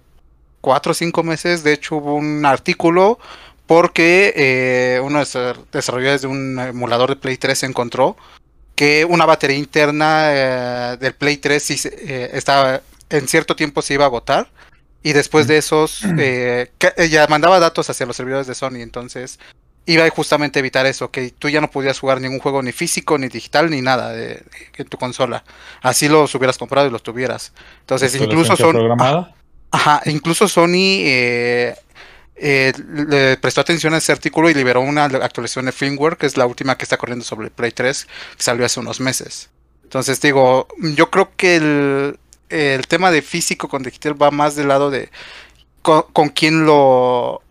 cuatro 0.61 0.91
o 0.91 0.95
cinco 0.95 1.23
meses, 1.23 1.63
de 1.63 1.73
hecho 1.73 1.97
hubo 1.97 2.15
un 2.15 2.45
artículo 2.45 3.19
porque 3.67 4.33
eh, 4.35 4.99
uno 5.01 5.19
de 5.19 5.27
los 5.33 5.71
desarrolladores 5.71 6.21
de 6.21 6.27
un 6.27 6.59
emulador 6.59 7.09
de 7.09 7.15
Play 7.15 7.37
3 7.37 7.63
encontró 7.63 8.17
que 8.75 9.05
una 9.05 9.25
batería 9.25 9.57
interna 9.57 10.23
eh, 10.33 10.97
del 10.99 11.13
Play 11.13 11.37
3 11.37 11.63
sí 11.63 11.77
se- 11.77 11.95
eh, 11.99 12.31
estaba 12.33 12.81
en 13.09 13.27
cierto 13.27 13.55
tiempo 13.55 13.81
se 13.81 13.93
iba 13.93 14.05
a 14.05 14.07
agotar 14.07 14.49
y 15.03 15.13
después 15.13 15.47
de 15.47 15.57
esos 15.57 16.01
eh, 16.17 16.71
que- 16.77 16.93
ella 16.97 17.25
mandaba 17.27 17.59
datos 17.59 17.89
hacia 17.89 18.05
los 18.05 18.15
servidores 18.15 18.47
de 18.47 18.55
Sony 18.55 18.77
entonces 18.81 19.39
iba 19.87 20.05
a 20.05 20.09
justamente 20.11 20.59
evitar 20.59 20.85
eso 20.85 21.09
que 21.09 21.31
tú 21.31 21.49
ya 21.49 21.59
no 21.59 21.71
podías 21.71 21.99
jugar 21.99 22.21
ningún 22.21 22.39
juego 22.39 22.61
ni 22.61 22.71
físico 22.71 23.17
ni 23.17 23.27
digital 23.27 23.69
ni 23.71 23.81
nada 23.81 24.11
de, 24.11 24.27
de- 24.27 24.43
en 24.77 24.87
tu 24.87 24.97
consola 24.97 25.43
así 25.81 26.07
los 26.07 26.33
hubieras 26.35 26.57
comprado 26.57 26.87
y 26.87 26.91
los 26.91 27.01
tuvieras 27.03 27.51
entonces 27.81 28.11
incluso 28.25 28.55
son 28.63 28.73
programada. 28.73 29.35
Ajá, 29.73 30.01
incluso 30.05 30.47
Sony 30.49 30.99
eh, 31.05 31.75
eh, 32.35 32.73
le 33.07 33.37
prestó 33.37 33.61
atención 33.61 33.93
a 33.93 33.97
ese 33.99 34.11
artículo 34.11 34.49
y 34.49 34.53
liberó 34.53 34.81
una 34.81 35.05
actualización 35.05 35.65
de 35.65 35.71
firmware, 35.71 36.17
que 36.17 36.25
es 36.25 36.35
la 36.37 36.45
última 36.45 36.75
que 36.77 36.83
está 36.83 36.97
corriendo 36.97 37.23
sobre 37.23 37.45
el 37.47 37.51
Play 37.51 37.71
3, 37.71 38.05
que 38.37 38.43
salió 38.43 38.65
hace 38.65 38.79
unos 38.81 38.99
meses. 38.99 39.49
Entonces 39.83 40.19
digo, 40.19 40.67
yo 40.95 41.09
creo 41.09 41.31
que 41.37 41.55
el, 41.55 42.19
el 42.51 42.87
tema 42.87 43.11
de 43.11 43.21
físico 43.21 43.67
con 43.67 43.83
digital 43.83 44.21
va 44.21 44.31
más 44.31 44.55
del 44.55 44.67
lado 44.67 44.89
de 44.89 45.09
con, 45.81 46.03
con 46.13 46.29
quién 46.29 46.65
lo... 46.65 47.41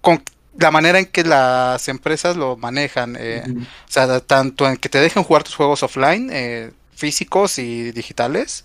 con 0.00 0.22
la 0.58 0.70
manera 0.70 0.98
en 0.98 1.06
que 1.06 1.24
las 1.24 1.88
empresas 1.88 2.36
lo 2.36 2.56
manejan. 2.56 3.16
eh, 3.18 3.44
o 3.48 3.90
sea, 3.90 4.20
tanto 4.20 4.68
en 4.68 4.76
que 4.76 4.88
te 4.88 4.98
dejen 4.98 5.22
jugar 5.22 5.44
tus 5.44 5.54
juegos 5.54 5.82
offline, 5.82 6.30
eh, 6.32 6.72
físicos 6.94 7.58
y 7.58 7.92
digitales, 7.92 8.64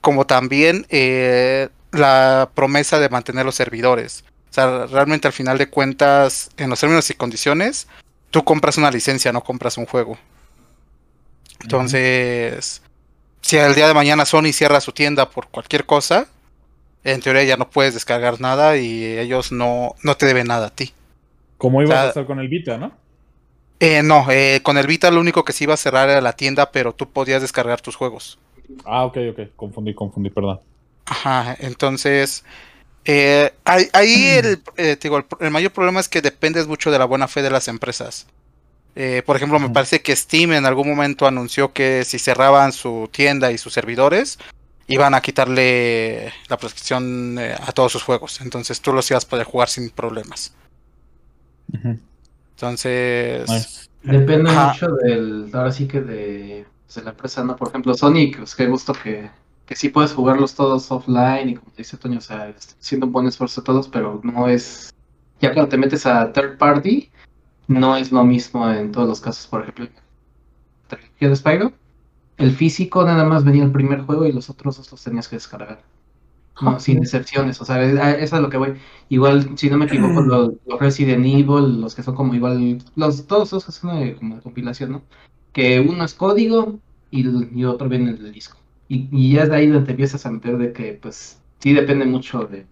como 0.00 0.26
también 0.26 0.86
eh, 0.88 1.68
la 1.92 2.50
promesa 2.54 2.98
de 2.98 3.10
mantener 3.10 3.44
los 3.44 3.54
servidores. 3.54 4.24
O 4.50 4.54
sea, 4.54 4.86
realmente 4.86 5.28
al 5.28 5.34
final 5.34 5.58
de 5.58 5.68
cuentas, 5.68 6.50
en 6.56 6.70
los 6.70 6.80
términos 6.80 7.10
y 7.10 7.14
condiciones, 7.14 7.86
tú 8.30 8.42
compras 8.42 8.78
una 8.78 8.90
licencia, 8.90 9.32
no 9.32 9.44
compras 9.44 9.76
un 9.76 9.84
juego. 9.84 10.16
Entonces, 11.60 12.80
si 13.46 13.56
el 13.56 13.76
día 13.76 13.86
de 13.86 13.94
mañana 13.94 14.26
Sony 14.26 14.52
cierra 14.52 14.80
su 14.80 14.90
tienda 14.90 15.30
por 15.30 15.46
cualquier 15.46 15.86
cosa, 15.86 16.26
en 17.04 17.20
teoría 17.20 17.44
ya 17.44 17.56
no 17.56 17.70
puedes 17.70 17.94
descargar 17.94 18.40
nada 18.40 18.76
y 18.76 19.04
ellos 19.04 19.52
no, 19.52 19.94
no 20.02 20.16
te 20.16 20.26
deben 20.26 20.48
nada 20.48 20.66
a 20.66 20.70
ti. 20.70 20.92
Como 21.56 21.80
iba 21.80 21.90
o 21.90 21.92
sea, 21.92 22.02
a 22.02 22.06
pasar 22.08 22.26
con 22.26 22.40
el 22.40 22.48
Vita, 22.48 22.76
¿no? 22.76 22.90
Eh, 23.78 24.02
no, 24.02 24.26
eh, 24.30 24.58
con 24.64 24.78
el 24.78 24.88
Vita 24.88 25.12
lo 25.12 25.20
único 25.20 25.44
que 25.44 25.52
se 25.52 25.62
iba 25.62 25.74
a 25.74 25.76
cerrar 25.76 26.10
era 26.10 26.20
la 26.20 26.32
tienda, 26.32 26.72
pero 26.72 26.92
tú 26.92 27.08
podías 27.08 27.40
descargar 27.40 27.80
tus 27.80 27.94
juegos. 27.94 28.36
Ah, 28.84 29.04
ok, 29.04 29.18
ok. 29.30 29.40
Confundí, 29.54 29.94
confundí, 29.94 30.30
perdón. 30.30 30.60
Ajá, 31.04 31.56
entonces 31.60 32.42
eh, 33.04 33.52
ahí, 33.64 33.88
el, 34.42 34.60
eh, 34.76 34.96
digo, 35.00 35.18
el, 35.18 35.24
el 35.38 35.50
mayor 35.52 35.70
problema 35.70 36.00
es 36.00 36.08
que 36.08 36.20
dependes 36.20 36.66
mucho 36.66 36.90
de 36.90 36.98
la 36.98 37.04
buena 37.04 37.28
fe 37.28 37.42
de 37.42 37.50
las 37.50 37.68
empresas. 37.68 38.26
Eh, 38.98 39.22
por 39.26 39.36
ejemplo, 39.36 39.58
me 39.58 39.68
parece 39.68 40.00
que 40.00 40.16
Steam 40.16 40.54
en 40.54 40.64
algún 40.64 40.88
momento 40.88 41.26
anunció 41.26 41.74
que 41.74 42.02
si 42.04 42.18
cerraban 42.18 42.72
su 42.72 43.10
tienda 43.12 43.52
y 43.52 43.58
sus 43.58 43.74
servidores, 43.74 44.38
iban 44.86 45.14
a 45.14 45.20
quitarle 45.20 46.32
la 46.48 46.56
prescripción 46.56 47.36
eh, 47.38 47.54
a 47.54 47.72
todos 47.72 47.92
sus 47.92 48.02
juegos. 48.02 48.40
Entonces 48.40 48.80
tú 48.80 48.94
los 48.94 49.10
ibas 49.10 49.26
a 49.26 49.28
poder 49.28 49.44
jugar 49.44 49.68
sin 49.68 49.90
problemas. 49.90 50.54
Entonces. 52.54 53.90
Depende 54.02 54.50
Ajá. 54.50 54.72
mucho 54.72 54.88
del, 55.02 55.50
ahora 55.52 55.72
sí 55.72 55.86
que 55.86 56.00
de, 56.00 56.66
de 56.94 57.02
la 57.02 57.10
empresa, 57.10 57.44
¿no? 57.44 57.54
Por 57.54 57.68
ejemplo, 57.68 57.92
Sonic, 57.94 58.38
pues 58.38 58.54
qué 58.54 58.66
gusto 58.66 58.94
que, 58.94 59.28
que 59.66 59.76
sí 59.76 59.90
puedes 59.90 60.12
jugarlos 60.12 60.54
todos 60.54 60.90
offline 60.90 61.50
y 61.50 61.54
como 61.56 61.72
dice 61.76 61.96
Toño, 61.96 62.18
o 62.18 62.22
sea, 62.22 62.54
haciendo 62.80 63.06
un 63.06 63.12
buen 63.12 63.26
esfuerzo 63.26 63.62
todos, 63.62 63.88
pero 63.88 64.20
no 64.22 64.48
es, 64.48 64.94
ya 65.40 65.52
cuando 65.52 65.68
te 65.68 65.76
metes 65.76 66.06
a 66.06 66.32
third 66.32 66.56
party, 66.56 67.10
no 67.68 67.96
es 67.96 68.12
lo 68.12 68.24
mismo 68.24 68.70
en 68.70 68.92
todos 68.92 69.08
los 69.08 69.20
casos, 69.20 69.46
por 69.46 69.62
ejemplo, 69.62 69.88
trilogía 70.88 71.28
de 71.28 71.36
Spyro, 71.36 71.72
el 72.36 72.52
físico 72.52 73.04
nada 73.04 73.24
más 73.24 73.44
venía 73.44 73.64
el 73.64 73.72
primer 73.72 74.02
juego 74.02 74.26
y 74.26 74.32
los 74.32 74.50
otros 74.50 74.76
dos 74.76 74.90
los 74.90 75.02
tenías 75.02 75.28
que 75.28 75.36
descargar. 75.36 75.82
No, 76.60 76.80
sin 76.80 76.98
excepciones, 76.98 77.60
o 77.60 77.66
sea, 77.66 77.82
eso 78.14 78.36
es 78.36 78.42
lo 78.42 78.48
que 78.48 78.56
voy. 78.56 78.74
Igual, 79.10 79.58
si 79.58 79.68
no 79.68 79.76
me 79.76 79.84
equivoco, 79.84 80.20
los, 80.22 80.52
los, 80.66 80.80
Resident 80.80 81.26
Evil, 81.26 81.80
los 81.80 81.94
que 81.94 82.02
son 82.02 82.14
como 82.14 82.34
igual, 82.34 82.78
los 82.94 83.26
todos 83.26 83.52
esos 83.52 83.74
son 83.74 84.00
de, 84.00 84.16
como 84.16 84.36
de 84.36 84.42
compilación, 84.42 84.92
¿no? 84.92 85.02
Que 85.52 85.80
uno 85.80 86.04
es 86.04 86.14
código 86.14 86.78
y, 87.10 87.26
y 87.58 87.64
otro 87.64 87.88
viene 87.90 88.14
del 88.14 88.32
disco. 88.32 88.56
Y, 88.88 89.08
y, 89.12 89.32
ya 89.34 89.42
es 89.42 89.50
de 89.50 89.56
ahí 89.56 89.66
donde 89.66 89.84
te 89.84 89.90
empiezas 89.92 90.24
a 90.24 90.30
meter 90.30 90.56
de 90.56 90.72
que, 90.72 90.94
pues, 90.94 91.38
sí 91.58 91.74
depende 91.74 92.06
mucho 92.06 92.44
de, 92.44 92.66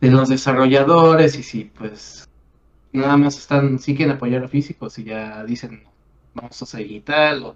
de 0.00 0.10
los 0.10 0.28
desarrolladores 0.28 1.36
y 1.38 1.42
si, 1.42 1.64
pues, 1.64 2.26
nada 2.94 3.16
más 3.16 3.38
están, 3.38 3.78
sí 3.78 3.94
quieren 3.94 4.16
apoyar 4.16 4.44
a 4.44 4.48
físicos 4.48 4.98
y 4.98 5.04
ya 5.04 5.44
dicen, 5.44 5.84
vamos 6.34 6.60
a 6.60 6.64
hacer 6.64 6.80
digital 6.80 7.42
o 7.44 7.54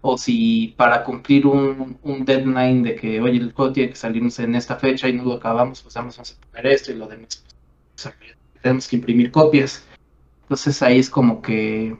o 0.00 0.16
si 0.16 0.74
para 0.76 1.02
cumplir 1.04 1.46
un, 1.46 1.98
un, 2.02 2.24
deadline 2.24 2.82
de 2.82 2.94
que, 2.94 3.20
oye, 3.20 3.38
el 3.38 3.52
juego 3.52 3.72
tiene 3.72 3.90
que 3.90 3.96
salirnos 3.96 4.38
en 4.38 4.54
esta 4.54 4.76
fecha 4.76 5.08
y 5.08 5.12
no 5.12 5.24
lo 5.24 5.34
acabamos, 5.34 5.82
pues 5.82 5.94
vamos 5.94 6.18
a 6.18 6.22
poner 6.50 6.66
esto 6.72 6.92
y 6.92 6.96
lo 6.96 7.08
demás. 7.08 7.44
Tenemos 8.62 8.88
que 8.88 8.96
imprimir 8.96 9.30
copias. 9.30 9.84
Entonces 10.42 10.82
ahí 10.82 10.98
es 10.98 11.10
como 11.10 11.42
que 11.42 11.96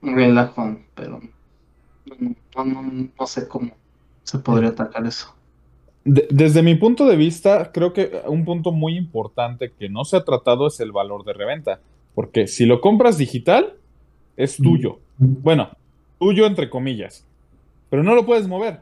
un 0.00 0.14
relajón, 0.14 0.86
pero 0.94 1.20
no, 2.06 2.64
no, 2.64 2.82
no, 3.18 3.26
sé 3.26 3.48
cómo 3.48 3.72
se 4.22 4.38
podría 4.38 4.70
atacar 4.70 5.04
eso. 5.04 5.34
desde 6.04 6.62
mi 6.62 6.76
punto 6.76 7.06
de 7.06 7.16
vista, 7.16 7.72
creo 7.72 7.92
que 7.92 8.22
un 8.26 8.44
punto 8.44 8.70
muy 8.70 8.96
importante 8.96 9.72
que 9.72 9.88
no 9.88 10.04
se 10.04 10.16
ha 10.16 10.24
tratado 10.24 10.68
es 10.68 10.78
el 10.80 10.92
valor 10.92 11.24
de 11.24 11.32
reventa. 11.32 11.80
Porque 12.18 12.48
si 12.48 12.66
lo 12.66 12.80
compras 12.80 13.16
digital, 13.16 13.74
es 14.36 14.56
tuyo. 14.56 14.98
Bueno, 15.18 15.70
tuyo 16.18 16.46
entre 16.46 16.68
comillas, 16.68 17.24
pero 17.90 18.02
no 18.02 18.16
lo 18.16 18.26
puedes 18.26 18.48
mover. 18.48 18.80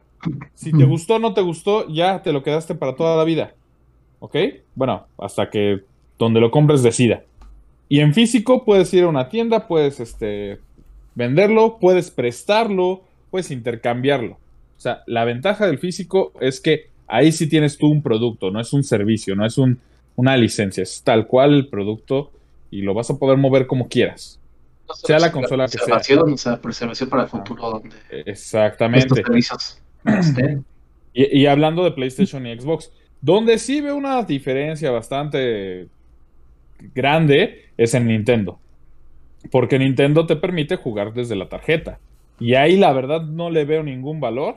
Si 0.55 0.73
te 0.73 0.87
gustó 0.87 1.17
o 1.17 1.19
no 1.19 1.35
te 1.35 1.43
gustó, 1.43 1.87
ya 1.87 2.23
te 2.23 2.33
lo 2.33 2.43
quedaste 2.43 2.75
para 2.75 2.97
toda 2.97 3.15
la 3.15 3.25
vida. 3.25 3.53
¿Ok? 4.21 4.37
Bueno, 4.75 5.05
hasta 5.19 5.51
que 5.51 5.81
donde 6.19 6.41
lo 6.41 6.51
compres 6.51 6.83
decida. 6.83 7.25
Y 7.91 8.01
en 8.01 8.15
físico 8.15 8.65
puedes 8.65 8.95
ir 8.95 9.05
a 9.05 9.09
una 9.09 9.29
tienda, 9.29 9.69
puedes 9.69 10.01
este, 10.01 10.59
venderlo, 11.15 11.77
puedes 11.79 12.11
prestarlo, 12.11 13.03
puedes 13.31 13.51
intercambiarlo. 13.51 14.39
O 14.79 14.81
sea, 14.81 15.03
la 15.07 15.27
ventaja 15.27 15.67
del 15.67 15.77
físico 15.77 16.33
es 16.41 16.59
que 16.59 16.87
ahí 17.07 17.33
sí 17.33 17.47
tienes 17.51 17.77
tú 17.77 17.89
un 17.89 18.01
producto, 18.01 18.51
no 18.51 18.63
es 18.63 18.73
un 18.73 18.83
servicio, 18.83 19.37
no 19.37 19.45
es 19.45 19.59
un, 19.59 19.79
una 20.15 20.39
licencia, 20.39 20.83
es 20.83 21.03
tal 21.03 21.27
cual 21.27 21.53
el 21.53 21.69
producto 21.69 22.31
y 22.71 22.83
lo 22.83 22.95
vas 22.95 23.11
a 23.11 23.19
poder 23.19 23.39
mover 23.39 23.67
como 23.67 23.89
quieras 23.89 24.41
sea 24.95 25.19
la 25.19 25.33
consola 25.33 25.67
que 25.67 25.79
sea. 25.79 26.23
O 26.23 26.37
sea, 26.37 26.61
preservación 26.61 27.09
para 27.09 27.25
el 27.25 27.29
futuro. 27.29 27.71
Donde 27.71 27.97
Exactamente. 28.11 29.23
y, 31.13 31.41
y, 31.41 31.47
hablando 31.47 31.85
de 31.85 31.93
PlayStation 31.93 32.47
y 32.47 32.59
Xbox, 32.59 32.93
donde 33.21 33.59
sí 33.59 33.81
ve 33.81 33.93
una 33.93 34.23
diferencia 34.23 34.91
bastante 34.91 35.89
grande 36.95 37.71
es 37.77 37.95
en 37.95 38.07
Nintendo. 38.07 38.59
Porque 39.51 39.79
Nintendo 39.79 40.27
te 40.27 40.37
permite 40.37 40.77
jugar 40.77 41.13
desde 41.13 41.37
la 41.37 41.49
tarjeta. 41.49 41.99
Y 42.39 42.55
ahí 42.55 42.77
la 42.77 42.93
verdad 42.93 43.23
no 43.23 43.51
le 43.51 43.65
veo 43.65 43.83
ningún 43.83 44.21
valor 44.21 44.57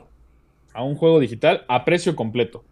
a 0.74 0.82
un 0.82 0.94
juego 0.94 1.18
digital 1.18 1.64
a 1.68 1.84
precio 1.84 2.14
completo. 2.14 2.64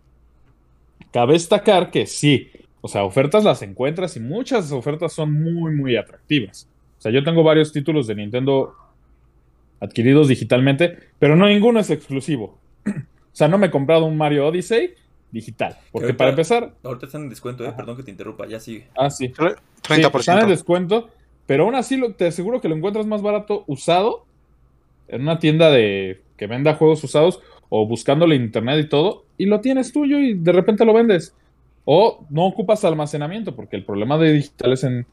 Cabe 1.12 1.32
destacar 1.34 1.90
que 1.90 2.06
sí, 2.06 2.50
o 2.80 2.88
sea, 2.88 3.04
ofertas 3.04 3.44
las 3.44 3.62
encuentras 3.62 4.16
y 4.16 4.20
muchas 4.20 4.70
ofertas 4.72 5.12
son 5.12 5.32
muy, 5.32 5.74
muy 5.74 5.96
atractivas. 5.96 6.68
O 6.98 7.00
sea, 7.00 7.12
yo 7.12 7.22
tengo 7.24 7.42
varios 7.42 7.72
títulos 7.72 8.06
de 8.06 8.14
Nintendo 8.14 8.74
adquiridos 9.80 10.28
digitalmente, 10.28 10.98
pero 11.18 11.36
no 11.36 11.46
ninguno 11.46 11.80
es 11.80 11.90
exclusivo. 11.90 12.58
o 12.86 12.92
sea, 13.32 13.48
no 13.48 13.58
me 13.58 13.68
he 13.68 13.70
comprado 13.70 14.04
un 14.04 14.16
Mario 14.16 14.46
Odyssey 14.46 14.94
digital. 15.30 15.76
Porque 15.92 16.14
para 16.14 16.30
empezar. 16.30 16.74
Ahorita 16.82 17.06
están 17.06 17.22
en 17.22 17.28
descuento, 17.30 17.64
eh, 17.64 17.72
perdón 17.76 17.96
que 17.96 18.02
te 18.02 18.10
interrumpa, 18.10 18.46
ya 18.46 18.60
sigue. 18.60 18.86
Ah, 18.96 19.10
sí. 19.10 19.28
30%. 19.28 20.18
están 20.18 20.40
en 20.40 20.48
descuento, 20.48 21.10
pero 21.46 21.64
aún 21.64 21.74
así 21.74 22.00
te 22.16 22.26
aseguro 22.26 22.60
que 22.60 22.68
lo 22.68 22.76
encuentras 22.76 23.06
más 23.06 23.22
barato 23.22 23.64
usado 23.66 24.26
en 25.08 25.22
una 25.22 25.38
tienda 25.38 25.70
de 25.70 26.20
que 26.36 26.46
venda 26.46 26.74
juegos 26.74 27.02
usados 27.02 27.40
o 27.68 27.86
buscándole 27.86 28.36
en 28.36 28.42
internet 28.42 28.84
y 28.84 28.88
todo, 28.88 29.24
y 29.36 29.46
lo 29.46 29.60
tienes 29.60 29.92
tuyo 29.92 30.18
y 30.18 30.34
de 30.34 30.52
repente 30.52 30.84
lo 30.84 30.94
vendes. 30.94 31.34
O 31.90 32.26
no 32.28 32.44
ocupas 32.44 32.84
almacenamiento, 32.84 33.56
porque 33.56 33.74
el 33.74 33.82
problema 33.82 34.18
de 34.18 34.30
digitales 34.30 34.84
en, 34.84 35.06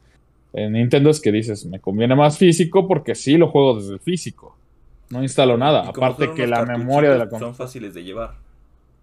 en 0.52 0.74
Nintendo 0.74 1.08
es 1.08 1.22
que 1.22 1.32
dices, 1.32 1.64
me 1.64 1.80
conviene 1.80 2.14
más 2.14 2.36
físico 2.36 2.86
porque 2.86 3.14
sí 3.14 3.38
lo 3.38 3.48
juego 3.48 3.76
desde 3.78 3.94
el 3.94 4.00
físico. 4.00 4.58
No 5.08 5.22
instalo 5.22 5.56
nada. 5.56 5.88
Aparte 5.88 6.34
que 6.34 6.46
la 6.46 6.66
memoria 6.66 7.12
de 7.12 7.18
la. 7.18 7.30
Son 7.38 7.54
fáciles 7.54 7.94
de 7.94 8.04
llevar. 8.04 8.34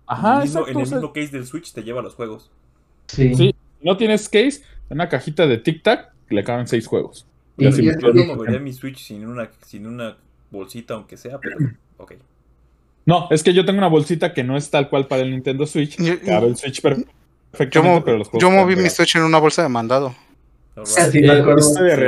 Ajá, 0.06 0.44
en 0.44 0.68
el 0.68 0.76
mismo, 0.76 1.12
case 1.14 1.30
del 1.30 1.48
Switch 1.48 1.74
te 1.74 1.82
lleva 1.82 2.04
los 2.04 2.14
juegos. 2.14 2.52
Sí. 3.08 3.34
sí. 3.34 3.56
no 3.82 3.98
tienes 3.98 4.30
case, 4.30 4.62
en 4.92 4.98
una 4.98 5.10
cajita 5.10 5.48
de 5.48 5.58
Tic 5.58 5.82
Tac 5.82 6.14
le 6.30 6.44
caben 6.44 6.68
seis 6.68 6.86
juegos. 6.86 7.26
Y 7.58 7.66
así 7.66 7.84
yo 7.84 8.14
no 8.14 8.36
movería 8.36 8.60
mi 8.60 8.72
Switch 8.72 9.00
sin 9.00 9.26
una, 9.26 9.50
sin 9.66 9.88
una 9.88 10.16
bolsita, 10.52 10.94
aunque 10.94 11.18
sea, 11.18 11.40
pero 11.40 11.58
ok. 11.98 12.14
No, 13.08 13.30
es 13.32 13.42
que 13.42 13.52
yo 13.52 13.66
tengo 13.66 13.80
una 13.80 13.88
bolsita 13.88 14.32
que 14.32 14.44
no 14.44 14.56
es 14.56 14.70
tal 14.70 14.90
cual 14.90 15.08
para 15.08 15.24
el 15.24 15.32
Nintendo 15.32 15.66
Switch. 15.66 15.98
Cabe 16.24 16.50
el 16.50 16.56
Switch 16.56 16.80
pero 17.58 18.18
los 18.18 18.30
Yo 18.34 18.50
moví 18.50 18.76
mi 18.76 18.90
Switch 18.90 19.16
en 19.16 19.24
una 19.24 19.38
bolsa 19.38 19.64
de 19.64 19.70
mandado. 19.70 20.16
se 20.84 21.22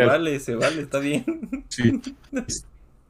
vale, 0.05 0.39
se 0.39 0.55
vale, 0.55 0.81
está 0.81 0.99
bien. 0.99 1.25
Sí. 1.69 2.01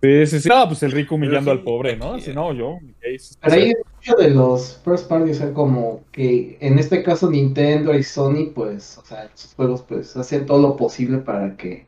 Sí, 0.01 0.25
sí, 0.27 0.39
sí. 0.41 0.49
No, 0.49 0.67
pues 0.67 0.83
el 0.83 0.91
rico 0.91 1.15
humillando 1.15 1.51
al 1.51 1.63
pobre, 1.63 1.95
¿no? 1.97 2.19
Si 2.19 2.33
no, 2.33 2.53
yo. 2.53 2.77
Pero 3.01 3.55
ahí 3.55 3.73
mucho 3.95 4.15
de 4.21 4.29
los 4.29 4.79
first 4.83 5.07
party, 5.07 5.31
o 5.31 5.33
sea, 5.33 5.53
como 5.53 6.03
que 6.11 6.57
en 6.59 6.77
este 6.77 7.01
caso 7.01 7.29
Nintendo 7.29 7.93
y 7.95 8.03
Sony, 8.03 8.51
pues, 8.53 8.97
o 8.97 9.05
sea, 9.05 9.29
sus 9.33 9.53
juegos, 9.55 9.83
pues, 9.87 10.15
hacen 10.15 10.45
todo 10.45 10.61
lo 10.61 10.75
posible 10.75 11.19
para 11.19 11.55
que 11.55 11.87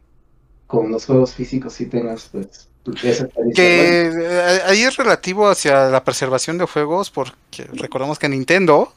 con 0.66 0.92
los 0.92 1.06
juegos 1.06 1.36
físicos 1.36 1.74
sí 1.74 1.86
tengas, 1.86 2.30
pues, 2.32 2.70
esa 3.04 3.28
que 3.54 4.08
eh, 4.08 4.62
ahí 4.66 4.82
es 4.82 4.96
relativo 4.96 5.50
hacia 5.50 5.90
la 5.90 6.04
preservación 6.04 6.58
de 6.58 6.66
juegos, 6.66 7.12
porque 7.12 7.66
recordemos 7.74 8.18
que 8.18 8.30
Nintendo 8.30 8.94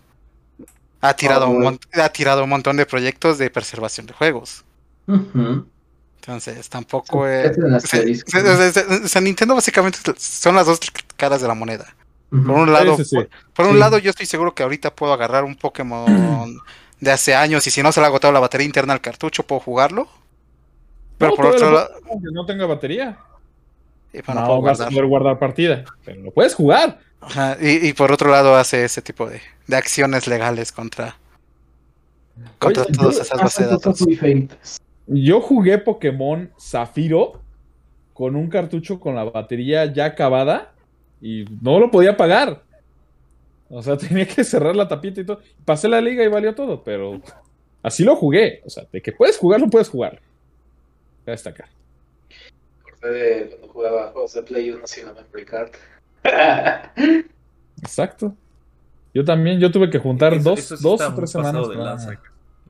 ha 1.00 1.14
tirado, 1.14 1.46
oh, 1.46 1.50
un, 1.50 1.78
ha 1.94 2.08
tirado 2.10 2.44
un 2.44 2.50
montón 2.50 2.76
de 2.76 2.86
proyectos 2.86 3.38
de 3.38 3.50
preservación 3.50 4.06
de 4.06 4.12
juegos. 4.12 4.64
Entonces, 5.06 6.68
tampoco 6.68 7.26
es. 7.26 7.56
O 7.58 9.08
sea, 9.08 9.20
Nintendo 9.20 9.54
básicamente 9.54 9.98
son 10.18 10.54
las 10.54 10.66
dos 10.66 10.78
caras 11.16 11.40
de 11.40 11.48
la 11.48 11.54
moneda. 11.54 11.94
Por 12.30 12.50
un 12.50 12.72
lado, 12.72 12.96
Por, 13.54 13.66
un 13.66 13.80
lado, 13.80 13.98
yo 13.98 14.10
estoy 14.10 14.26
seguro 14.26 14.54
que 14.54 14.62
ahorita 14.62 14.94
puedo 14.94 15.12
agarrar 15.12 15.42
un 15.42 15.56
Pokémon 15.56 16.60
de 17.00 17.10
hace 17.10 17.34
años 17.34 17.66
y 17.66 17.70
si 17.70 17.82
no 17.82 17.90
se 17.90 18.00
le 18.00 18.06
ha 18.06 18.08
agotado 18.08 18.32
la 18.32 18.38
batería 18.38 18.66
interna 18.66 18.92
al 18.92 19.00
cartucho, 19.00 19.42
puedo 19.42 19.60
jugarlo. 19.60 20.08
Pero 21.18 21.34
por 21.34 21.46
otro 21.46 21.72
lado. 21.72 21.90
Que 22.04 22.32
no 22.32 22.46
tenga 22.46 22.66
batería. 22.66 23.18
no, 24.28 24.62
vas 24.62 24.80
a 24.80 24.88
poder 24.88 25.06
guardar 25.06 25.38
partida. 25.38 25.84
Pero 26.04 26.22
lo 26.22 26.30
puedes 26.30 26.54
jugar. 26.54 27.00
Y, 27.60 27.92
por 27.92 28.12
otro 28.12 28.30
lado 28.30 28.56
hace 28.56 28.84
ese 28.84 29.02
tipo 29.02 29.28
de, 29.28 29.40
de 29.66 29.76
acciones 29.76 30.26
legales 30.26 30.72
contra, 30.72 31.16
contra 32.58 32.84
todas 32.86 33.18
esas 33.18 33.40
bases 33.40 33.66
de 33.66 33.72
datos. 33.72 34.06
Yo 35.06 35.40
jugué 35.40 35.78
Pokémon 35.78 36.50
Zafiro 36.58 37.40
con 38.14 38.36
un 38.36 38.48
cartucho 38.48 39.00
con 39.00 39.14
la 39.14 39.24
batería 39.24 39.86
ya 39.86 40.04
acabada 40.04 40.72
y 41.20 41.44
no 41.60 41.80
lo 41.80 41.90
podía 41.90 42.16
pagar. 42.16 42.62
O 43.68 43.82
sea, 43.82 43.96
tenía 43.98 44.26
que 44.26 44.44
cerrar 44.44 44.74
la 44.76 44.88
tapita 44.88 45.20
y 45.20 45.24
todo. 45.24 45.40
Pasé 45.64 45.88
la 45.88 46.00
liga 46.00 46.24
y 46.24 46.28
valió 46.28 46.54
todo, 46.54 46.82
pero 46.82 47.20
así 47.82 48.04
lo 48.04 48.16
jugué. 48.16 48.62
O 48.64 48.70
sea, 48.70 48.86
de 48.90 49.00
que 49.00 49.12
puedes 49.12 49.38
jugar, 49.38 49.60
lo 49.60 49.68
puedes 49.68 49.88
jugar. 49.88 50.20
Voy 51.24 51.28
a 51.28 51.30
destacar. 51.32 51.68
de 53.02 53.48
cuando 53.50 53.68
jugaba 53.68 54.12
juegos 54.12 54.34
de 54.34 54.42
Play 54.42 54.70
1 54.70 54.86
sin 54.86 55.06
la 55.06 55.14
memory 55.14 55.44
card. 55.44 55.70
Exacto. 57.82 58.34
Yo 59.12 59.24
también, 59.24 59.58
yo 59.58 59.70
tuve 59.70 59.90
que 59.90 59.98
juntar 59.98 60.40
dos, 60.42 60.80
dos 60.80 61.00
o 61.00 61.14
tres 61.14 61.30
semanas. 61.30 61.68
De 61.68 61.76
lanza. 61.76 62.20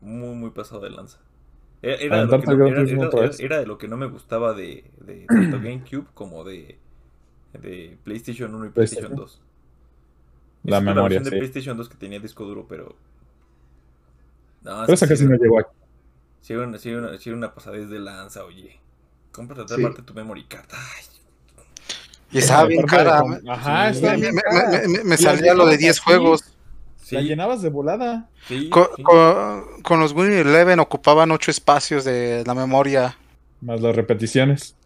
Muy, 0.01 0.35
muy 0.35 0.51
pasado 0.51 0.81
de 0.81 0.91
lanza. 0.91 1.19
Era, 1.83 2.27
de 2.27 2.27
lo, 2.27 2.41
que 2.41 2.47
no, 2.47 2.67
era, 3.39 3.59
de 3.59 3.67
lo 3.67 3.79
que 3.79 3.89
no 3.89 3.97
me 3.97 4.07
gustaba 4.07 4.53
de, 4.53 4.85
de 5.01 5.25
tanto 5.27 5.57
GameCube 5.63 6.07
como 6.13 6.45
de, 6.45 6.79
de 7.55 7.97
PlayStation 8.05 8.55
1 8.55 8.67
y 8.67 8.69
PlayStation 8.71 9.15
2. 9.15 9.41
La 10.65 10.81
memoria. 10.81 11.21
La 11.21 11.25
de 11.25 11.31
PlayStation 11.31 11.77
2 11.77 11.89
que 11.89 11.97
tenía 11.97 12.21
disco 12.21 12.45
duro, 12.45 12.67
pero. 12.69 12.97
No, 14.63 14.83
pero 14.83 14.93
esa 14.93 15.09
casi 15.09 15.25
no 15.25 15.37
llegó 15.37 15.59
aquí. 15.59 15.71
Sí, 16.43 16.55
una, 16.55 16.79
sí, 16.79 16.93
una, 16.93 17.19
sí, 17.19 17.31
una 17.31 17.55
pasadez 17.55 17.89
de 17.89 17.99
lanza, 17.99 18.45
oye. 18.45 18.79
Cómprate 19.33 19.63
otra 19.63 19.79
parte 19.79 20.03
de 20.03 20.07
tu 20.07 20.13
memory 20.13 20.45
card. 20.45 20.67
Ay, 20.73 21.05
y 22.33 22.39
estaba 22.39 22.64
bien 22.66 22.87
cara. 22.87 23.22
Ajá, 23.49 23.93
me, 25.05 25.16
salía 25.16 25.55
lo 25.55 25.66
de 25.66 25.76
10 25.76 25.99
juegos. 26.01 26.45
La 27.11 27.20
llenabas 27.22 27.61
de 27.62 27.70
volada. 27.70 28.28
con, 29.83 30.01
los 30.01 30.12
Winnie 30.12 30.41
Eleven 30.41 30.78
ocupaban 30.78 31.31
8 31.33 31.51
espacios 31.51 32.05
de 32.05 32.45
la 32.47 32.55
memoria. 32.55 33.16
Más 33.61 33.81
las 33.81 33.95
repeticiones. 33.97 34.76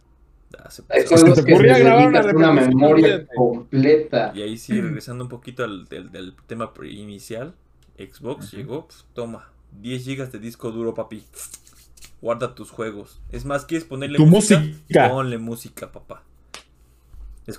Pasó. 0.51 0.83
juegos 0.87 1.35
te 1.35 1.43
que 1.45 1.53
ocurría 1.53 1.77
grabar 1.77 2.07
una 2.07 2.21
una 2.31 2.51
memoria 2.53 3.27
completa. 3.35 4.31
Y 4.33 4.41
ahí 4.41 4.57
sí, 4.57 4.79
regresando 4.81 5.23
un 5.23 5.29
poquito 5.29 5.63
al 5.63 5.85
del, 5.85 6.11
del 6.11 6.33
tema 6.47 6.73
pre- 6.73 6.91
inicial, 6.91 7.53
Xbox 7.97 8.47
Ujú. 8.47 8.57
llegó, 8.57 8.87
pues, 8.87 9.05
toma, 9.13 9.49
10 9.81 10.05
GB 10.05 10.31
de 10.31 10.39
disco 10.39 10.71
duro, 10.71 10.93
papi. 10.93 11.23
Guarda 12.21 12.55
tus 12.55 12.71
juegos. 12.71 13.19
Es 13.31 13.45
más, 13.45 13.65
¿quieres 13.65 13.85
ponerle 13.85 14.17
Tu 14.17 14.25
música? 14.25 14.59
música. 14.61 15.09
Ponle 15.09 15.37
música, 15.37 15.91
papá. 15.91 16.23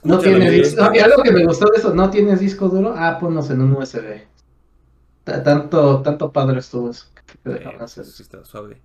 No 0.03 0.19
Escúchalo 0.19 0.23
tiene 0.23 0.51
bien. 0.51 0.63
disco. 0.63 0.83
Y 0.95 0.99
algo 1.01 1.23
que 1.23 1.33
me 1.33 1.45
gustó 1.45 1.67
de 1.71 1.79
eso, 1.79 1.95
¿no 1.95 2.11
tienes 2.11 2.41
disco 2.41 2.69
duro? 2.69 2.95
Ah, 2.97 3.19
ponlos 3.19 3.51
en 3.51 3.61
un 3.61 3.73
USB. 3.73 4.27
Ta- 5.25 5.43
Tanto, 5.45 6.03
tanto 6.03 6.33
padre 6.33 6.61
estuvo 6.61 6.91
eso. 6.91 7.07
Eh, 7.45 7.81
sí 8.11 8.23
está 8.23 8.45
suave. 8.45 8.81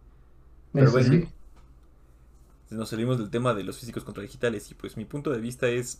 Pero 0.73 0.91
Eso 0.91 0.91
bueno. 0.91 1.09
sí. 1.09 1.29
Nos 2.71 2.89
salimos 2.89 3.19
del 3.19 3.29
tema 3.29 3.53
de 3.53 3.63
los 3.63 3.77
físicos 3.77 4.03
contra 4.03 4.23
digitales 4.23 4.71
y 4.71 4.73
pues 4.75 4.97
mi 4.97 5.05
punto 5.05 5.29
de 5.29 5.39
vista 5.39 5.67
es... 5.67 5.99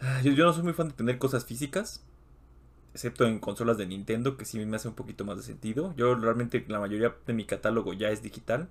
Ah, 0.00 0.20
Yo, 0.22 0.32
yo 0.32 0.44
no 0.44 0.52
soy 0.52 0.62
muy 0.62 0.72
fan 0.72 0.88
de 0.88 0.94
tener 0.94 1.18
cosas 1.18 1.44
físicas, 1.44 2.02
excepto 2.94 3.26
en 3.26 3.40
consolas 3.40 3.78
de 3.78 3.86
Nintendo, 3.86 4.36
que 4.38 4.44
sí 4.46 4.64
me 4.64 4.76
hace 4.76 4.88
un 4.88 4.94
poquito 4.94 5.24
más 5.24 5.38
de 5.38 5.44
sentido. 5.44 5.94
Yo 5.96 6.14
realmente 6.16 6.64
la 6.68 6.80
mayoría 6.80 7.16
de 7.26 7.32
mi 7.34 7.44
catálogo 7.46 7.92
ya 7.94 8.10
es 8.10 8.22
digital. 8.22 8.68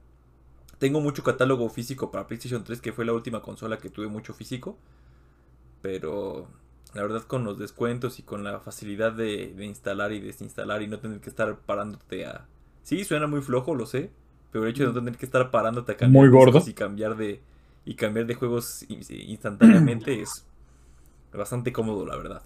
Tengo 0.79 1.01
mucho 1.01 1.23
catálogo 1.23 1.69
físico 1.69 2.11
para 2.11 2.27
PlayStation 2.27 2.63
3, 2.63 2.81
que 2.81 2.93
fue 2.93 3.05
la 3.05 3.13
última 3.13 3.41
consola 3.41 3.77
que 3.77 3.89
tuve 3.89 4.07
mucho 4.07 4.33
físico. 4.33 4.77
Pero 5.81 6.47
la 6.93 7.01
verdad 7.01 7.23
con 7.23 7.43
los 7.43 7.59
descuentos 7.59 8.19
y 8.19 8.23
con 8.23 8.43
la 8.43 8.59
facilidad 8.59 9.11
de, 9.13 9.53
de 9.55 9.65
instalar 9.65 10.11
y 10.11 10.19
desinstalar 10.19 10.81
y 10.81 10.87
no 10.87 10.99
tener 10.99 11.19
que 11.19 11.29
estar 11.29 11.57
parándote 11.59 12.25
a... 12.25 12.45
Sí, 12.83 13.03
suena 13.03 13.27
muy 13.27 13.41
flojo, 13.41 13.75
lo 13.75 13.85
sé. 13.85 14.11
Pero 14.51 14.63
el 14.65 14.71
hecho 14.71 14.83
de 14.83 14.89
no 14.89 14.93
tener 14.95 15.17
que 15.17 15.25
estar 15.25 15.51
parándote 15.51 15.93
a 15.93 15.97
cambiar 15.97 16.23
Muy 16.23 16.29
gordo. 16.29 16.63
y 16.65 16.73
cambiar 16.73 17.15
de 17.17 17.41
y 17.87 17.95
cambiar 17.95 18.25
de 18.25 18.33
juegos 18.33 18.83
in- 18.89 19.03
instantáneamente 19.09 20.21
es 20.21 20.45
bastante 21.33 21.73
cómodo, 21.73 22.05
la 22.05 22.17
verdad. 22.17 22.43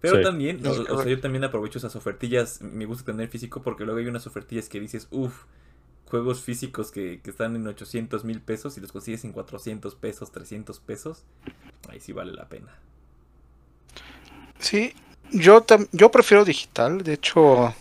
Pero 0.00 0.14
Sí. 0.16 0.22
también, 0.22 0.64
o, 0.66 0.70
o 0.70 0.98
sea, 0.98 1.10
yo 1.10 1.20
también 1.20 1.44
aprovecho 1.44 1.78
esas 1.78 1.96
ofertillas. 1.96 2.60
Me 2.60 2.84
gusta 2.84 3.04
tener 3.04 3.28
físico 3.28 3.62
porque 3.62 3.84
luego 3.84 4.00
hay 4.00 4.06
unas 4.06 4.26
ofertillas 4.26 4.68
que 4.68 4.80
dices, 4.80 5.08
uff, 5.10 5.44
juegos 6.08 6.42
físicos 6.42 6.90
que, 6.92 7.20
que 7.22 7.30
están 7.30 7.56
en 7.56 7.66
800 7.66 8.24
mil 8.24 8.40
pesos 8.40 8.76
y 8.76 8.80
los 8.80 8.92
consigues 8.92 9.24
en 9.24 9.32
400 9.32 9.94
pesos, 9.96 10.30
300 10.32 10.78
pesos. 10.80 11.22
Ahí 11.88 12.00
sí 12.00 12.12
vale 12.12 12.32
la 12.32 12.48
pena. 12.48 12.72
Sí, 14.58 14.94
yo, 15.30 15.64
tam- 15.66 15.88
yo 15.92 16.10
prefiero 16.10 16.44
digital. 16.44 17.02
De 17.02 17.14
hecho, 17.14 17.74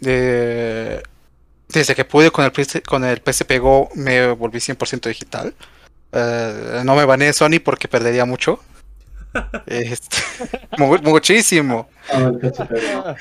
de- 0.00 1.02
desde 1.68 1.94
que 1.94 2.04
pude 2.04 2.30
con 2.30 2.44
el, 2.44 2.52
PS 2.52 2.82
con 2.86 3.04
el 3.04 3.20
PSP 3.24 3.58
Go 3.58 3.88
me 3.94 4.32
volví 4.32 4.58
100% 4.58 5.08
digital. 5.08 5.54
Eh, 6.12 6.82
no 6.84 6.96
me 6.96 7.04
baneé 7.04 7.32
Sony 7.32 7.60
porque 7.64 7.88
perdería 7.88 8.24
mucho. 8.24 8.60
Este, 9.66 10.16
mu- 10.78 10.98
muchísimo. 11.02 11.88
Ah. 12.10 13.14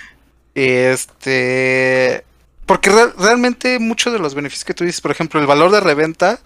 Este, 0.56 2.24
porque 2.68 2.92
re- 2.92 3.14
realmente 3.18 3.80
muchos 3.80 4.14
de 4.14 4.20
los 4.20 4.36
beneficios 4.36 4.64
que 4.66 4.76
tú 4.76 4.84
dices, 4.84 5.02
por 5.02 5.10
ejemplo, 5.10 5.40
el 5.40 5.48
valor 5.48 5.72
de 5.72 5.80
reventa, 5.80 6.40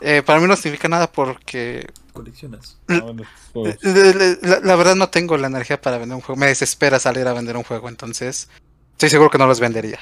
eh, 0.00 0.22
para 0.24 0.38
mí 0.38 0.46
no 0.46 0.54
significa 0.54 0.88
nada 0.88 1.10
porque 1.10 1.86
Coleccionas. 2.12 2.78
Ah, 2.86 3.00
bueno, 3.02 3.24
pues, 3.52 3.82
le- 3.82 4.38
La, 4.42 4.60
la 4.60 4.76
verdad 4.76 4.94
no 4.94 5.08
tengo 5.08 5.36
la 5.36 5.48
energía 5.48 5.80
para 5.80 5.98
vender 5.98 6.14
un 6.14 6.22
juego. 6.22 6.38
Me 6.38 6.46
desespera 6.46 7.00
salir 7.00 7.26
a 7.26 7.32
vender 7.32 7.56
un 7.56 7.64
juego, 7.64 7.88
entonces 7.88 8.48
estoy 8.92 9.10
seguro 9.10 9.30
que 9.30 9.38
no 9.38 9.48
los 9.48 9.58
vendería. 9.58 9.98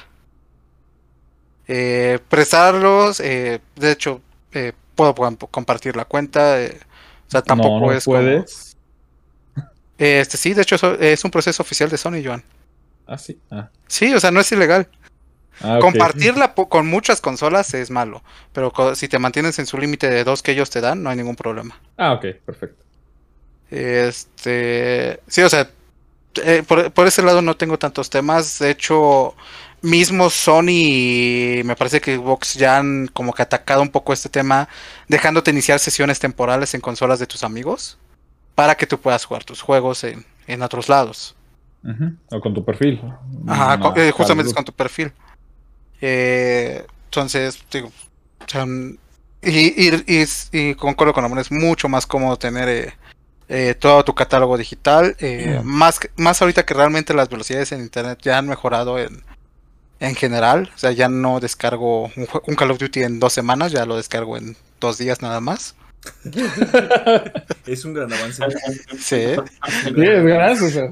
Eh, 1.69 2.19
prestarlos, 2.29 3.21
eh, 3.21 3.61
de 3.77 3.91
hecho, 3.93 4.21
eh, 4.53 4.73
puedo 4.95 5.15
comp- 5.15 5.49
compartir 5.51 5.97
la 5.97 6.05
cuenta. 6.05 6.61
eh, 6.61 6.79
o 7.29 7.31
sea, 7.31 7.41
tampoco 7.43 7.81
no, 7.81 7.87
no 7.87 7.93
es 7.93 8.05
como- 8.05 8.19
puedes. 8.19 8.77
Eh, 9.99 10.21
este 10.21 10.37
sí, 10.37 10.53
de 10.53 10.63
hecho 10.63 10.77
es 11.01 11.25
un 11.25 11.31
proceso 11.31 11.63
oficial 11.63 11.89
de 11.89 11.97
Sony, 11.97 12.23
Joan. 12.25 12.43
Ah, 13.07 13.17
sí. 13.17 13.39
Ah, 13.51 13.71
Sí, 13.87 14.13
o 14.13 14.21
sea, 14.21 14.31
no 14.31 14.41
es 14.41 14.51
ilegal. 14.53 14.89
Ah. 15.61 15.79
Compartirla 15.81 16.55
con 16.55 16.87
muchas 16.87 17.21
consolas 17.21 17.75
es 17.75 17.91
malo, 17.91 18.23
pero 18.53 18.73
si 18.95 19.09
te 19.09 19.19
mantienes 19.19 19.59
en 19.59 19.67
su 19.67 19.79
límite 19.79 20.09
de 20.09 20.25
dos 20.25 20.43
que 20.43 20.53
ellos 20.53 20.71
te 20.71 20.81
dan, 20.81 21.03
no 21.03 21.11
hay 21.11 21.17
ningún 21.17 21.37
problema. 21.37 21.79
Ah, 21.97 22.15
ok, 22.15 22.27
perfecto. 22.45 22.83
Este, 23.71 25.21
sí, 25.27 25.43
o 25.43 25.49
sea, 25.49 25.71
eh, 26.45 26.63
por, 26.67 26.91
por 26.93 27.07
ese 27.07 27.23
lado 27.23 27.43
no 27.43 27.57
tengo 27.57 27.79
tantos 27.79 28.11
temas. 28.11 28.59
De 28.59 28.71
hecho, 28.71 29.35
mismo 29.83 30.31
Sony 30.31 30.69
y 30.69 31.63
me 31.65 31.77
parece 31.77 32.01
que 32.01 32.17
Xbox 32.17 32.55
ya 32.55 32.79
han 32.79 33.09
como 33.09 33.33
que 33.33 33.43
atacado 33.43 33.83
un 33.83 33.91
poco 33.91 34.13
este 34.13 34.29
tema, 34.29 34.69
dejándote 35.09 35.51
iniciar 35.51 35.79
sesiones 35.79 36.19
temporales 36.19 36.75
en 36.75 36.81
consolas 36.81 37.19
de 37.19 37.27
tus 37.27 37.45
amigos 37.45 37.99
para 38.55 38.75
que 38.75 38.87
tú 38.87 38.99
puedas 38.99 39.25
jugar 39.25 39.45
tus 39.45 39.61
juegos 39.61 40.05
en, 40.05 40.25
en 40.47 40.63
otros 40.63 40.89
lados. 40.89 41.37
O 42.31 42.41
con 42.41 42.55
tu 42.55 42.65
perfil. 42.65 43.01
Ajá, 43.47 43.93
eh, 43.97 44.13
justamente 44.13 44.49
es 44.51 44.55
con 44.55 44.65
tu 44.65 44.73
perfil. 44.73 45.13
Eh, 46.03 46.85
entonces, 47.07 47.63
digo, 47.71 47.89
o 47.89 48.49
sea, 48.49 48.67
y, 49.43 49.89
y, 49.89 50.05
y, 50.07 50.25
y 50.53 50.75
concuerdo 50.75 51.15
con 51.15 51.25
Amor, 51.25 51.39
es 51.39 51.51
mucho 51.53 51.89
más 51.89 52.07
cómodo 52.07 52.37
tener 52.37 52.69
eh, 52.69 52.95
eh, 53.49 53.75
todo 53.79 54.05
tu 54.05 54.15
catálogo 54.15 54.57
digital. 54.59 55.17
eh, 55.21 55.61
Mm. 55.63 55.67
más, 55.67 56.01
más 56.17 56.43
ahorita 56.43 56.65
que 56.67 56.75
realmente 56.75 57.15
las 57.15 57.29
velocidades 57.29 57.73
en 57.73 57.81
internet 57.81 58.19
ya 58.23 58.39
han 58.39 58.47
mejorado 58.49 58.99
en, 58.99 59.23
en 60.01 60.15
general. 60.17 60.71
O 60.75 60.79
sea, 60.79 60.91
ya 60.93 61.09
no 61.09 61.39
descargo 61.41 62.11
un, 62.17 62.55
Call 62.57 62.71
of 62.73 62.79
Duty 62.79 63.03
en 63.05 63.21
dos 63.21 63.33
semanas, 63.33 63.71
ya 63.73 63.87
lo 63.87 63.97
descargo 63.97 64.37
en 64.37 64.57
dos 64.81 64.99
días 64.99 65.23
nada 65.23 65.41
más. 65.41 65.77
Es 67.67 67.85
un 67.85 67.95
gran 67.95 68.13
avance. 68.13 68.43
Sí, 68.99 68.99
Sí, 68.99 69.25
es 70.03 70.25
gracias. 70.25 70.63
O 70.63 70.71
sea, 70.71 70.91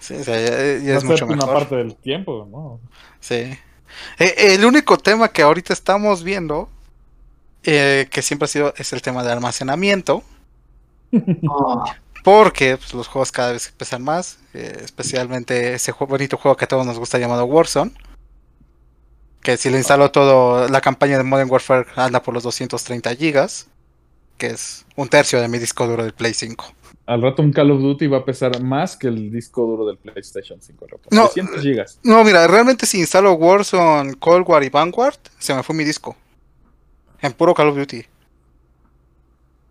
sí, 0.00 0.14
o 0.14 0.24
sea, 0.24 0.40
ya, 0.80 0.96
es 0.96 1.04
mucho 1.04 1.18
ser 1.18 1.26
una 1.28 1.36
mejor. 1.36 1.54
parte 1.54 1.76
del 1.76 1.94
tiempo, 1.96 2.48
¿no? 2.50 2.80
Sí. 3.20 3.56
Eh, 4.18 4.54
el 4.54 4.64
único 4.64 4.98
tema 4.98 5.28
que 5.28 5.42
ahorita 5.42 5.72
estamos 5.72 6.22
viendo, 6.22 6.68
eh, 7.62 8.08
que 8.10 8.22
siempre 8.22 8.44
ha 8.44 8.48
sido, 8.48 8.74
es 8.76 8.92
el 8.92 9.02
tema 9.02 9.24
de 9.24 9.32
almacenamiento, 9.32 10.22
Oh, 11.48 11.84
porque 12.24 12.76
pues, 12.76 12.94
los 12.94 13.08
juegos 13.08 13.32
cada 13.32 13.52
vez 13.52 13.72
pesan 13.76 14.02
más, 14.02 14.38
eh, 14.54 14.80
especialmente 14.82 15.74
ese 15.74 15.92
bonito 15.92 16.36
juego 16.36 16.56
que 16.56 16.64
a 16.64 16.68
todos 16.68 16.86
nos 16.86 16.98
gusta 16.98 17.18
llamado 17.18 17.44
Warzone, 17.44 17.92
que 19.42 19.56
si 19.56 19.70
le 19.70 19.78
instalo 19.78 20.10
todo, 20.10 20.68
la 20.68 20.80
campaña 20.80 21.18
de 21.18 21.24
Modern 21.24 21.50
Warfare 21.50 21.86
anda 21.96 22.22
por 22.22 22.32
los 22.32 22.42
230 22.44 23.14
gigas, 23.16 23.66
que 24.38 24.46
es 24.46 24.86
un 24.96 25.08
tercio 25.08 25.40
de 25.40 25.48
mi 25.48 25.58
disco 25.58 25.86
duro 25.86 26.02
del 26.02 26.14
Play 26.14 26.32
5. 26.32 26.64
Al 27.06 27.20
rato 27.20 27.42
un 27.42 27.52
Call 27.52 27.70
of 27.70 27.80
Duty 27.80 28.06
va 28.06 28.18
a 28.18 28.24
pesar 28.24 28.62
más 28.62 28.96
que 28.96 29.08
el 29.08 29.30
disco 29.30 29.62
duro 29.66 29.86
del 29.86 29.98
PlayStation 29.98 30.60
5. 30.60 30.86
loco. 30.90 31.04
No. 31.10 31.28
300 31.28 31.62
gigas. 31.62 32.00
No, 32.02 32.24
mira, 32.24 32.46
realmente 32.46 32.86
si 32.86 32.98
instalo 32.98 33.34
Warzone, 33.34 34.14
Cold 34.14 34.48
War 34.48 34.64
y 34.64 34.70
Vanguard, 34.70 35.18
se 35.38 35.54
me 35.54 35.62
fue 35.62 35.74
mi 35.74 35.84
disco. 35.84 36.16
En 37.20 37.32
puro 37.32 37.54
Call 37.54 37.68
of 37.68 37.76
Duty. 37.76 38.04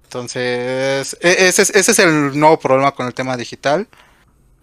Entonces, 0.04 1.18
e- 1.22 1.48
ese 1.48 1.64
es, 1.64 1.70
ese 1.72 1.92
es 1.92 2.00
el 2.00 2.38
nuevo 2.40 2.60
problema 2.60 2.92
con 2.92 3.08
el 3.08 3.14
tema 3.16 3.36
digital. 3.36 3.88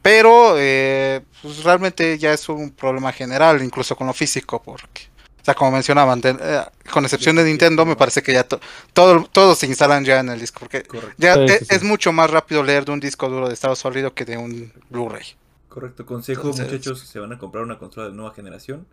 Pero 0.02 0.54
eh, 0.56 1.20
pues, 1.42 1.62
realmente 1.64 2.16
ya 2.18 2.32
es 2.32 2.48
un 2.48 2.70
problema 2.70 3.12
general, 3.12 3.62
incluso 3.62 3.96
con 3.96 4.06
lo 4.06 4.12
físico, 4.14 4.62
porque, 4.62 5.09
o 5.40 5.44
sea, 5.44 5.54
como 5.54 5.70
mencionaban, 5.72 6.20
de- 6.20 6.36
eh, 6.40 6.62
con 6.92 7.04
excepción 7.04 7.36
de 7.36 7.44
Nintendo, 7.44 7.84
me 7.86 7.96
parece 7.96 8.22
que 8.22 8.32
ya 8.32 8.44
to- 8.44 8.60
todo, 8.92 9.24
todos 9.32 9.58
se 9.58 9.66
instalan 9.66 10.04
ya 10.04 10.20
en 10.20 10.28
el 10.28 10.38
disco, 10.40 10.60
porque 10.60 10.82
Correcto. 10.82 11.14
ya 11.18 11.34
Sí, 11.34 11.48
sí, 11.48 11.64
sí. 11.64 11.74
es 11.74 11.82
mucho 11.82 12.12
más 12.12 12.30
rápido 12.30 12.62
leer 12.62 12.84
de 12.84 12.92
un 12.92 13.00
disco 13.00 13.28
duro 13.28 13.48
de 13.48 13.54
estado 13.54 13.74
sólido 13.76 14.14
que 14.14 14.24
de 14.24 14.36
un 14.36 14.72
Blu-ray. 14.90 15.24
Correcto. 15.68 16.04
Consejo, 16.04 16.42
Entonces- 16.42 16.66
muchachos, 16.66 17.00
si 17.00 17.06
se 17.06 17.18
van 17.20 17.32
a 17.32 17.38
comprar 17.38 17.62
una 17.64 17.78
consola 17.78 18.08
de 18.08 18.12
nueva 18.14 18.34
generación, 18.34 18.86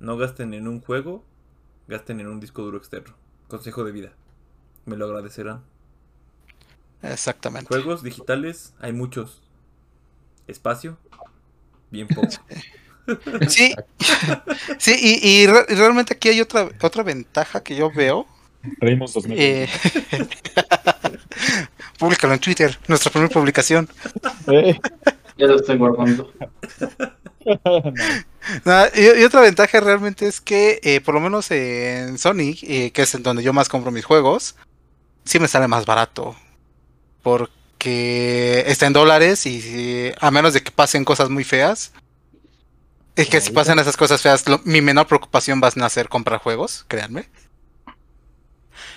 no 0.00 0.16
gasten 0.16 0.54
en 0.54 0.68
un 0.68 0.80
juego, 0.80 1.24
gasten 1.88 2.20
en 2.20 2.26
un 2.28 2.40
disco 2.40 2.62
duro 2.62 2.78
externo. 2.78 3.14
Consejo 3.48 3.84
de 3.84 3.92
vida. 3.92 4.12
Me 4.86 4.96
lo 4.96 5.06
agradecerán. 5.06 5.62
Exactamente. 7.02 7.68
Juegos 7.68 8.02
digitales, 8.02 8.74
hay 8.80 8.92
muchos. 8.92 9.42
Espacio, 10.46 10.98
bien 11.90 12.08
poco. 12.08 12.28
Sí, 13.48 13.74
sí, 14.78 14.94
y, 15.00 15.28
y 15.42 15.46
re- 15.46 15.66
y 15.68 15.74
realmente 15.74 16.14
aquí 16.14 16.28
hay 16.28 16.40
otra, 16.40 16.68
otra 16.80 17.02
ventaja 17.02 17.62
que 17.62 17.74
yo 17.76 17.90
veo. 17.90 18.26
Reimos 18.80 19.14
2000. 19.14 19.36
Eh, 19.40 19.68
públicalo 21.98 22.34
en 22.34 22.40
Twitter, 22.40 22.78
nuestra 22.88 23.10
primera 23.10 23.32
publicación. 23.32 23.88
Eh, 24.48 24.78
ya 25.38 25.46
lo 25.46 25.56
estoy 25.56 25.76
guardando. 25.78 26.32
no. 28.64 28.84
Y, 28.94 29.20
y 29.20 29.24
otra 29.24 29.40
ventaja 29.40 29.80
realmente 29.80 30.26
es 30.26 30.40
que, 30.40 30.80
eh, 30.82 31.00
por 31.00 31.14
lo 31.14 31.20
menos 31.20 31.50
en 31.50 32.18
Sony, 32.18 32.54
eh, 32.62 32.90
que 32.92 33.02
es 33.02 33.14
en 33.14 33.22
donde 33.22 33.42
yo 33.42 33.52
más 33.52 33.68
compro 33.68 33.90
mis 33.90 34.04
juegos, 34.04 34.56
sí 35.24 35.38
me 35.38 35.48
sale 35.48 35.68
más 35.68 35.86
barato. 35.86 36.36
Porque 37.22 38.64
está 38.66 38.86
en 38.86 38.92
dólares 38.94 39.46
y 39.46 40.12
a 40.20 40.30
menos 40.30 40.54
de 40.54 40.62
que 40.62 40.70
pasen 40.70 41.04
cosas 41.04 41.28
muy 41.30 41.44
feas. 41.44 41.92
Es 43.16 43.28
que 43.28 43.40
si 43.40 43.50
pasan 43.52 43.78
esas 43.78 43.96
cosas 43.96 44.20
feas, 44.22 44.48
lo- 44.48 44.60
mi 44.64 44.80
menor 44.80 45.06
preocupación 45.06 45.60
va 45.62 45.68
a 45.68 45.88
ser 45.90 46.08
comprar 46.08 46.40
juegos, 46.40 46.84
créanme. 46.88 47.28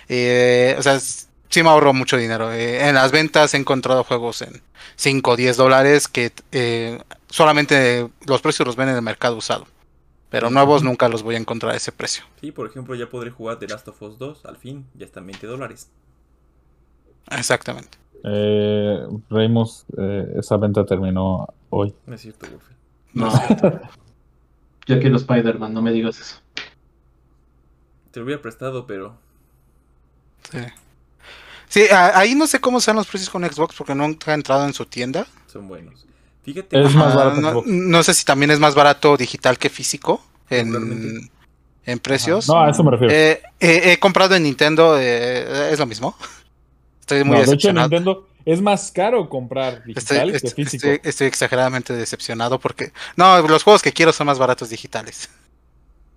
Eh, 0.07 0.75
o 0.77 0.81
sea, 0.81 0.99
sí 0.99 1.63
me 1.63 1.69
ahorro 1.69 1.93
mucho 1.93 2.17
dinero. 2.17 2.51
Eh, 2.53 2.87
en 2.87 2.95
las 2.95 3.11
ventas 3.11 3.53
he 3.53 3.57
encontrado 3.57 4.03
juegos 4.03 4.41
en 4.41 4.61
5 4.95 5.31
o 5.31 5.35
10 5.35 5.57
dólares 5.57 6.07
que 6.07 6.31
eh, 6.51 7.01
solamente 7.29 8.09
los 8.27 8.41
precios 8.41 8.65
los 8.67 8.75
ven 8.75 8.89
en 8.89 8.95
el 8.95 9.01
mercado 9.01 9.35
usado. 9.37 9.65
Pero 10.29 10.49
nuevos 10.49 10.81
nunca 10.83 11.09
los 11.09 11.21
voy 11.21 11.35
a 11.35 11.37
encontrar 11.37 11.73
a 11.73 11.77
ese 11.77 11.91
precio. 11.91 12.23
Sí, 12.41 12.51
por 12.51 12.65
ejemplo, 12.67 12.95
ya 12.95 13.07
podré 13.07 13.29
jugar 13.29 13.59
The 13.59 13.67
Last 13.67 13.87
of 13.87 14.01
Us 14.01 14.17
2, 14.17 14.45
al 14.45 14.57
fin, 14.57 14.87
ya 14.95 15.05
están 15.05 15.27
20 15.27 15.45
dólares. 15.45 15.89
Exactamente. 17.29 17.97
Eh, 18.23 19.05
Reymus, 19.29 19.85
eh, 19.97 20.33
esa 20.39 20.57
venta 20.57 20.85
terminó 20.85 21.47
hoy. 21.69 21.93
No 22.07 22.15
es 22.15 22.21
cierto, 22.21 22.47
Wolfer. 22.49 22.75
No. 23.13 23.31
Yo 24.85 24.99
quiero 24.99 25.15
Spider-Man, 25.17 25.73
no 25.73 25.81
me 25.81 25.91
digas 25.91 26.19
eso. 26.19 26.35
Te 28.11 28.19
lo 28.19 28.25
hubiera 28.25 28.41
prestado, 28.41 28.85
pero 28.85 29.17
Sí. 30.51 30.59
Sí, 31.69 31.81
a- 31.91 32.17
ahí 32.19 32.35
no 32.35 32.45
sé 32.47 32.59
cómo 32.59 32.79
sean 32.79 32.97
los 32.97 33.07
precios 33.07 33.29
con 33.29 33.43
Xbox 33.49 33.75
porque 33.75 33.95
nunca 33.95 34.31
he 34.31 34.35
entrado 34.35 34.65
en 34.65 34.73
su 34.73 34.85
tienda. 34.85 35.25
son 35.47 35.67
buenos. 35.67 36.05
Fíjate, 36.43 36.81
Es 36.81 36.93
más 36.95 37.13
Ah, 37.13 37.15
barato 37.15 37.63
no, 37.65 38.03
sé 38.03 38.13
si 38.13 38.25
también 38.25 38.51
es 38.51 38.59
más 38.59 38.75
barato 38.75 39.15
digital 39.15 39.57
que 39.57 39.69
físico 39.69 40.21
en, 40.49 41.29
precios. 42.01 42.47
No, 42.49 42.61
a 42.61 42.69
eso 42.69 42.83
me 42.83 42.91
refiero. 42.91 43.13
Eh, 43.13 43.41
eh, 43.59 43.91
he 43.93 43.99
comprado 43.99 44.35
en 44.35 44.43
Nintendo, 44.43 44.97
eh, 44.99 45.69
es 45.71 45.79
lo 45.79 45.85
mismo. 45.85 46.17
Estoy 46.99 47.23
muy 47.23 47.37
No, 47.37 47.37
de 47.37 47.43
hecho, 47.43 47.69
en 47.69 47.75
decepcionado. 47.75 47.89
Nintendo 47.89 48.27
es 48.45 48.61
más 48.61 48.91
caro 48.91 49.29
comprar 49.29 49.83
Estoy, 49.87 49.93
digital 49.93 50.31
que 50.31 50.37
estoy- 50.37 50.51
físico. 50.65 50.87
estoy- 50.87 51.09
estoy 51.09 51.27
exageradamente 51.27 51.93
decepcionado 51.93 52.59
porque... 52.59 52.91
No, 53.15 53.41
los 53.47 53.63
juegos 53.63 53.81
que 53.81 53.91
quiero 53.93 54.11
son 54.13 54.27
más 54.27 54.39
baratos 54.39 54.69
digitales. 54.69 55.29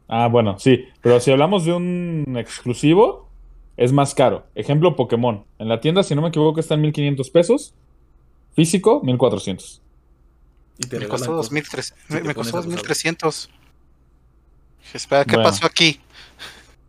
Ah, 0.09 0.29
bueno, 0.29 0.59
sí. 0.59 0.85
Pero 1.03 1.21
si 1.21 1.31
hablamos 1.33 1.65
de 1.65 1.73
un 1.73 2.37
exclusivo, 2.39 3.29
es 3.77 3.93
más 3.93 4.15
caro. 4.15 4.47
Ejemplo, 4.55 4.95
Pokémon. 4.97 5.45
En 5.59 5.69
la 5.69 5.81
tienda, 5.81 6.03
si 6.03 6.15
no 6.15 6.23
me 6.23 6.29
equivoco, 6.29 6.61
está 6.61 6.75
en 6.75 6.83
1500 6.83 7.31
pesos. 7.31 7.75
Físico, 8.55 9.01
1400. 9.03 9.83
y 10.79 10.87
te 10.87 10.99
Me 10.99 11.09
costó 11.09 11.33
cosas. 11.37 11.53
2.300. 11.53 11.83
Si 11.83 11.93
Me, 12.15 12.21
te 12.21 12.29
me 12.29 12.35
pones 12.35 12.53
costó 12.53 12.59
abusado. 12.71 12.83
2.300. 12.85 13.49
Dije, 14.83 14.97
Espera, 14.99 15.25
¿qué 15.25 15.37
Bueno. 15.37 15.51
pasó 15.51 15.67
aquí? 15.67 16.01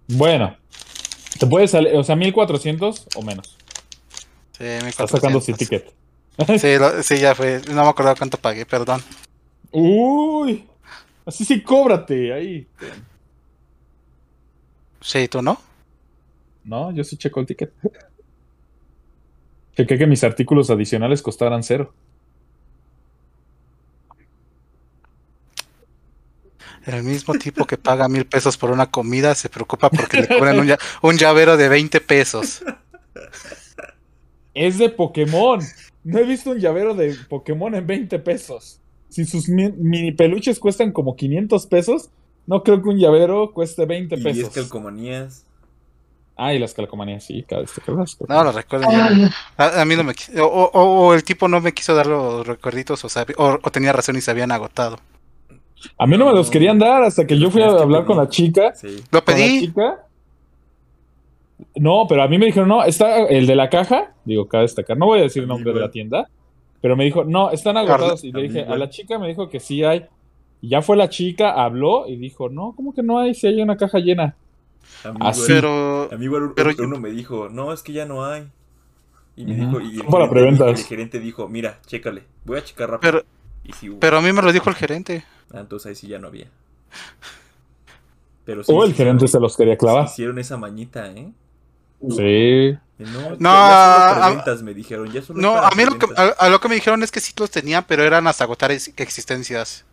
Bueno, 0.07 0.55
te 1.39 1.47
puede 1.47 1.67
salir, 1.67 1.95
o 1.95 2.03
sea, 2.03 2.15
1400 2.15 3.07
o 3.15 3.21
menos. 3.21 3.56
Sí, 4.57 4.63
Está 4.65 5.07
sacando 5.07 5.39
1.400. 5.39 5.45
su 5.45 5.53
ticket. 5.53 5.93
Sí, 6.59 6.77
lo- 6.77 7.03
sí, 7.03 7.17
ya 7.19 7.35
fue. 7.35 7.61
No 7.69 7.83
me 7.83 7.89
acordaba 7.89 8.15
cuánto 8.15 8.37
pagué, 8.37 8.65
perdón. 8.65 9.01
Uy, 9.71 10.67
así 11.25 11.45
sí, 11.45 11.61
cóbrate 11.61 12.33
ahí. 12.33 12.67
Sí, 15.01 15.27
¿tú 15.27 15.41
no? 15.41 15.59
No, 16.63 16.91
yo 16.91 17.03
sí 17.03 17.17
checo 17.17 17.39
el 17.39 17.45
ticket. 17.45 17.71
Chequé 19.75 19.97
que 19.97 20.07
mis 20.07 20.23
artículos 20.23 20.69
adicionales 20.69 21.21
costaran 21.21 21.63
cero. 21.63 21.93
El 26.85 27.03
mismo 27.03 27.33
tipo 27.33 27.65
que 27.65 27.77
paga 27.77 28.07
mil 28.07 28.25
pesos 28.25 28.57
por 28.57 28.71
una 28.71 28.89
comida 28.89 29.35
se 29.35 29.49
preocupa 29.49 29.89
porque 29.89 30.21
le 30.21 30.27
cobran 30.27 30.59
un, 30.59 30.73
un 31.01 31.17
llavero 31.17 31.57
de 31.57 31.67
20 31.67 31.99
pesos. 32.01 32.63
Es 34.57 34.77
de 34.77 34.89
Pokémon. 34.89 35.59
No 36.03 36.19
he 36.19 36.23
visto 36.23 36.51
un 36.51 36.59
llavero 36.59 36.93
de 36.95 37.15
Pokémon 37.29 37.73
en 37.75 37.85
20 37.85 38.19
pesos. 38.19 38.79
Si 39.09 39.25
sus 39.25 39.47
mi- 39.49 39.71
mini 39.71 40.11
peluches 40.11 40.59
cuestan 40.59 40.91
como 40.91 41.15
500 41.15 41.67
pesos, 41.67 42.09
no 42.45 42.63
creo 42.63 42.81
que 42.81 42.89
un 42.89 42.97
llavero 42.97 43.51
cueste 43.53 43.85
20 43.85 44.15
Y 44.15 44.19
10 44.23 44.35
pesos. 44.37 44.53
calcomanías. 44.53 45.43
Ah, 46.35 46.53
y 46.53 46.59
las 46.59 46.73
calcomanías, 46.73 47.23
sí, 47.23 47.43
cada 47.47 47.61
vez 47.61 47.73
te 47.73 47.81
acuerdas. 47.81 48.15
No, 48.27 48.43
lo 48.43 48.51
recuerdo. 48.51 48.87
A, 49.57 49.81
a 49.81 49.85
mí 49.85 49.95
no 49.95 50.03
me 50.03 50.13
o, 50.39 50.45
o- 50.45 51.07
o 51.07 51.13
el 51.13 51.23
tipo 51.23 51.47
no 51.47 51.59
me 51.61 51.73
quiso 51.73 51.95
dar 51.95 52.05
los 52.07 52.45
recuerditos 52.45 53.03
o, 53.03 53.07
o, 53.37 53.59
o 53.61 53.71
tenía 53.71 53.91
razón 53.91 54.15
y 54.17 54.21
se 54.21 54.29
habían 54.31 54.51
agotado. 54.51 54.99
A 55.97 56.05
mí 56.07 56.17
no 56.17 56.25
me 56.25 56.33
los 56.33 56.49
querían 56.49 56.79
dar 56.79 57.03
hasta 57.03 57.25
que 57.25 57.37
yo 57.39 57.49
fui 57.51 57.61
a 57.61 57.67
hablar 57.67 58.05
con 58.05 58.17
la 58.17 58.29
chica. 58.29 58.73
Sí. 58.75 59.03
Lo 59.11 59.23
con 59.23 59.33
la 59.33 59.39
pedí. 59.39 59.59
chica. 59.61 60.06
No, 61.75 62.05
pero 62.07 62.21
a 62.23 62.27
mí 62.27 62.37
me 62.37 62.45
dijeron, 62.47 62.69
no, 62.69 62.83
está 62.83 63.25
el 63.27 63.47
de 63.47 63.55
la 63.55 63.69
caja. 63.69 64.13
Digo, 64.25 64.47
cabe 64.47 64.63
destacar. 64.63 64.97
No 64.97 65.05
voy 65.07 65.19
a 65.19 65.23
decir 65.23 65.41
el 65.43 65.47
nombre 65.49 65.73
de 65.73 65.79
la 65.79 65.89
tienda. 65.91 66.29
Pero 66.81 66.95
me 66.95 67.03
dijo, 67.05 67.23
no, 67.23 67.49
están 67.51 67.77
agotados. 67.77 68.23
Y 68.23 68.31
le 68.31 68.43
dije, 68.43 68.59
Amigo. 68.59 68.73
a 68.75 68.77
la 68.77 68.89
chica 68.89 69.17
me 69.17 69.27
dijo 69.27 69.49
que 69.49 69.59
sí 69.59 69.83
hay. 69.83 70.05
Y 70.61 70.69
ya 70.69 70.81
fue 70.81 70.95
la 70.97 71.09
chica, 71.09 71.51
habló 71.51 72.07
y 72.07 72.15
dijo, 72.17 72.49
no, 72.49 72.73
¿cómo 72.75 72.93
que 72.93 73.01
no 73.03 73.19
hay? 73.19 73.33
Si 73.33 73.47
hay 73.47 73.61
una 73.61 73.75
caja 73.77 73.99
llena. 73.99 74.35
A 75.03 75.11
mí, 75.11 75.17
Así. 75.21 75.41
igual- 75.41 75.47
Pero 75.55 76.09
a 76.11 76.17
mí 76.17 76.25
igual 76.25 76.51
pero 76.55 76.69
uno 76.79 76.95
yo- 76.95 77.01
me 77.01 77.09
dijo, 77.11 77.49
no, 77.49 77.73
es 77.73 77.81
que 77.83 77.93
ya 77.93 78.05
no 78.05 78.25
hay. 78.25 78.47
Y 79.35 79.45
me 79.45 79.55
dijo, 79.55 79.79
y 79.81 79.97
el 79.97 80.05
para 80.05 80.27
gerente, 80.27 80.29
preventas. 80.29 80.79
el 80.79 80.85
gerente 80.87 81.19
dijo, 81.19 81.47
mira, 81.47 81.79
chécale, 81.85 82.23
voy 82.45 82.57
a 82.59 82.63
checar 82.63 82.89
rápido. 82.91 83.11
Pero- 83.11 83.25
y 83.63 83.73
sí 83.73 83.89
hubo. 83.89 83.99
pero 83.99 84.17
a 84.17 84.21
mí 84.21 84.31
me 84.31 84.41
lo 84.41 84.51
dijo 84.53 84.69
el 84.69 84.75
gerente. 84.75 85.23
Ah, 85.51 85.59
entonces 85.59 85.87
ahí 85.89 85.95
sí 85.95 86.07
ya 86.07 86.19
no 86.19 86.27
había. 86.27 86.47
Pero 88.45 88.63
sí, 88.63 88.71
o 88.73 88.83
el 88.83 88.91
sí 88.91 88.97
gerente 88.97 89.27
se 89.27 89.39
los 89.39 89.57
quería 89.57 89.77
clavar. 89.77 90.05
Hicieron 90.05 90.39
esa 90.39 90.57
mañita, 90.57 91.11
¿eh? 91.11 91.31
Sí. 92.01 92.77
No, 92.99 93.35
No, 93.37 93.49
a- 93.51 94.43
me 94.63 94.73
dijeron. 94.73 95.11
Ya 95.11 95.21
solo 95.21 95.39
No, 95.39 95.55
a 95.57 95.69
mí 95.71 95.85
lo 95.85 95.97
que, 95.99 96.07
a, 96.15 96.23
a 96.39 96.49
lo 96.49 96.59
que 96.59 96.67
me 96.67 96.75
dijeron 96.75 97.03
es 97.03 97.11
que 97.11 97.19
sí 97.19 97.33
los 97.37 97.51
tenían, 97.51 97.85
pero 97.87 98.03
eran 98.03 98.25
hasta 98.27 98.43
agotar 98.43 98.71
ex- 98.71 98.91
existencias. 98.97 99.85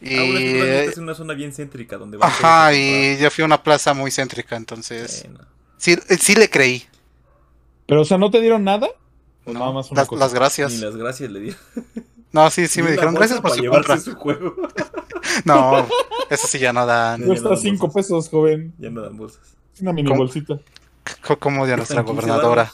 Y, 0.00 0.16
tú 0.16 0.64
estás 0.64 0.96
en 0.96 1.04
una 1.04 1.14
zona 1.14 1.34
bien 1.34 1.52
céntrica 1.52 1.96
donde 1.96 2.18
todos 2.18 2.28
ajá, 2.28 2.66
a 2.66 2.74
y 2.74 3.18
yo 3.18 3.30
fui 3.30 3.42
a 3.42 3.44
una 3.44 3.62
plaza 3.62 3.94
muy 3.94 4.10
céntrica, 4.10 4.56
entonces. 4.56 5.22
Bueno. 5.24 5.44
sí, 5.76 5.96
sí 6.18 6.34
le 6.34 6.50
creí. 6.50 6.84
Pero, 7.86 8.00
o 8.02 8.04
sea, 8.04 8.18
¿no 8.18 8.30
te 8.30 8.40
dieron 8.40 8.64
nada? 8.64 8.88
¿O 9.44 9.52
¿no? 9.52 9.60
nada 9.60 9.72
más 9.72 9.90
una 9.90 10.00
las, 10.00 10.08
cosa? 10.08 10.24
las 10.24 10.34
gracias. 10.34 10.72
Ni 10.72 10.78
las 10.78 10.96
gracias 10.96 11.30
le 11.30 11.40
di. 11.40 11.54
No, 12.32 12.48
sí, 12.50 12.66
sí 12.66 12.82
me 12.82 12.92
dijeron 12.92 13.14
gracias 13.14 13.40
por 13.40 13.50
su 13.52 13.60
llevarse 13.60 13.88
compra. 13.88 14.00
su 14.00 14.14
juego. 14.16 14.54
No, 15.44 15.86
eso 16.30 16.46
sí 16.48 16.58
ya 16.58 16.72
no 16.72 16.84
dan. 16.84 17.20
No. 17.20 17.26
Cuesta 17.28 17.50
las 17.50 17.60
5 17.60 17.78
bolsas. 17.86 17.94
pesos, 17.94 18.28
joven. 18.28 18.74
ya 18.78 18.90
no 18.90 19.02
dan 19.02 19.16
bolsas. 19.16 19.40
Es 19.74 19.80
una 19.80 19.92
mini 19.92 20.08
¿Cómo? 20.08 20.20
bolsita. 20.22 20.58
Co- 21.26 21.38
Como 21.38 21.66
de 21.66 21.76
nuestra 21.76 22.02
Cuestan 22.02 22.16
15 22.16 22.26
gobernadora. 22.38 22.72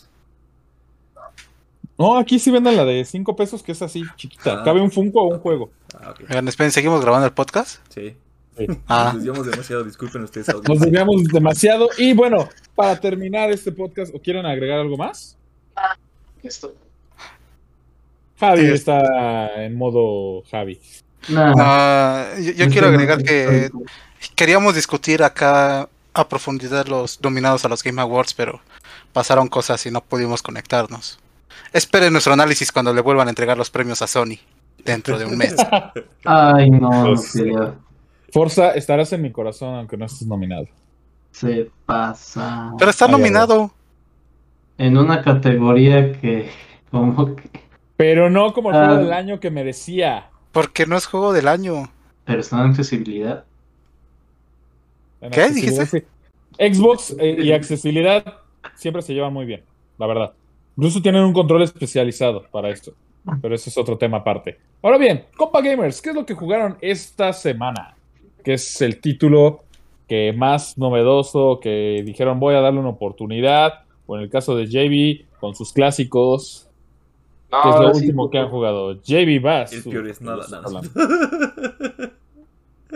No, 1.99 2.16
aquí 2.16 2.38
sí 2.38 2.51
venden 2.51 2.76
la 2.76 2.84
de 2.84 3.05
5 3.05 3.34
pesos, 3.34 3.62
que 3.62 3.72
es 3.72 3.82
así, 3.82 4.05
chiquita. 4.16 4.61
Ah. 4.61 4.64
Cabe 4.64 4.80
un 4.80 4.90
Funko 4.90 5.22
o 5.22 5.34
un 5.34 5.40
juego. 5.40 5.70
Ah, 6.01 6.11
ok. 6.11 6.20
Oigan, 6.28 6.46
esperen, 6.46 6.70
¿seguimos 6.70 7.01
grabando 7.01 7.26
el 7.26 7.32
podcast? 7.32 7.80
Sí. 7.92 8.16
Sí. 8.57 8.66
Ah, 8.86 9.07
Nos 9.07 9.14
desviamos 9.24 9.46
demasiado, 9.51 9.84
disculpen 9.84 10.22
ustedes. 10.22 10.46
Nos 10.49 10.57
audiencia. 10.57 10.84
desviamos 10.86 11.24
demasiado. 11.24 11.88
Y 11.99 12.12
bueno, 12.14 12.49
para 12.76 12.99
terminar 13.01 13.51
este 13.51 13.72
podcast, 13.72 14.14
¿o 14.14 14.20
quieren 14.20 14.46
agregar 14.46 14.78
algo 14.78 14.96
más? 14.96 15.36
Esto. 16.42 16.72
Javi 18.38 18.66
Sí. 18.68 18.72
está 18.74 19.64
en 19.64 19.76
modo 19.76 20.42
Javi. 20.51 20.80
Nah, 21.28 21.53
ah, 21.59 22.26
yo, 22.57 22.68
quiero 22.68 22.86
no 22.88 22.94
agregar 22.94 23.22
que 23.24 23.70
queríamos 24.36 24.74
discutir 24.76 25.22
acá 25.24 25.88
a 26.18 26.28
profundidad 26.28 26.86
los 26.86 27.20
nominados 27.22 27.64
a 27.64 27.68
los 27.68 27.82
Game 27.82 28.00
Awards, 28.00 28.34
pero 28.34 28.60
pasaron 29.12 29.48
cosas 29.48 29.84
y 29.86 29.90
no 29.90 30.00
pudimos 30.00 30.42
conectarnos. 30.42 31.18
Esperen 31.72 32.12
nuestro 32.12 32.32
análisis 32.32 32.72
cuando 32.72 32.92
le 32.92 33.00
vuelvan 33.00 33.28
a 33.28 33.30
entregar 33.30 33.56
los 33.58 33.70
premios 33.70 34.02
a 34.02 34.06
Sony 34.06 34.38
dentro 34.84 35.18
de 35.18 35.24
un 35.26 35.36
mes. 35.36 35.54
Ay, 36.24 36.70
no, 36.70 36.90
no 36.90 37.04
Pues, 37.14 37.32
quería. 37.32 37.74
Forza, 38.32 38.70
estarás 38.72 39.12
en 39.12 39.22
mi 39.22 39.32
corazón 39.32 39.74
aunque 39.74 39.96
no 39.96 40.04
estés 40.06 40.26
nominado. 40.28 40.66
Se 41.30 41.70
pasa. 41.86 42.72
Pero 42.78 42.90
está 42.90 43.06
Ay, 43.06 43.12
nominado. 43.12 43.70
En 44.76 44.96
una 44.96 45.22
categoría 45.22 46.12
que, 46.20 46.50
como 46.90 47.34
que. 47.36 47.50
Pero 47.96 48.30
no 48.30 48.52
como 48.52 48.70
el 48.70 48.76
Ah. 48.76 48.86
juego 48.86 49.02
del 49.02 49.12
año 49.12 49.40
que 49.40 49.50
merecía. 49.50 50.30
Porque 50.52 50.86
no 50.86 50.96
es 50.96 51.06
juego 51.06 51.32
del 51.32 51.48
año. 51.48 51.90
Pero 52.24 52.40
está 52.40 52.56
en 52.62 52.70
accesibilidad. 52.70 53.44
¿Qué 55.20 55.48
sí. 55.50 56.02
Xbox 56.58 57.16
eh, 57.18 57.36
y 57.38 57.52
accesibilidad 57.52 58.24
siempre 58.74 59.02
se 59.02 59.14
llevan 59.14 59.32
muy 59.32 59.46
bien, 59.46 59.62
la 59.98 60.06
verdad. 60.06 60.32
Incluso 60.76 61.02
tienen 61.02 61.22
un 61.22 61.32
control 61.32 61.62
especializado 61.62 62.44
para 62.50 62.70
esto. 62.70 62.92
Pero 63.42 63.54
ese 63.54 63.68
es 63.68 63.76
otro 63.76 63.98
tema 63.98 64.18
aparte. 64.18 64.58
Ahora 64.82 64.96
bien, 64.96 65.24
Copa 65.36 65.60
Gamers, 65.60 66.00
¿qué 66.00 66.10
es 66.10 66.14
lo 66.14 66.24
que 66.24 66.34
jugaron 66.34 66.78
esta 66.80 67.32
semana? 67.32 67.94
Que 68.42 68.54
es 68.54 68.80
el 68.80 69.00
título 69.00 69.64
que 70.06 70.32
más 70.32 70.78
novedoso, 70.78 71.60
que 71.60 72.02
dijeron 72.04 72.40
voy 72.40 72.54
a 72.54 72.60
darle 72.60 72.80
una 72.80 72.90
oportunidad. 72.90 73.84
O 74.06 74.16
en 74.16 74.22
el 74.22 74.30
caso 74.30 74.56
de 74.56 74.66
JB, 74.66 75.38
con 75.38 75.54
sus 75.54 75.72
clásicos. 75.72 76.70
No, 77.52 77.62
¿Qué 77.62 77.68
es 77.68 77.76
lo 77.76 77.94
sí, 77.94 78.00
último 78.04 78.30
que 78.30 78.38
han 78.38 78.48
jugado? 78.48 78.94
JB 78.94 79.42
Bass. 79.42 79.72
El 79.72 79.82
peor 79.82 80.08
es 80.08 80.18
que 80.18 80.24
nada, 80.24 80.46
nada. 80.48 80.80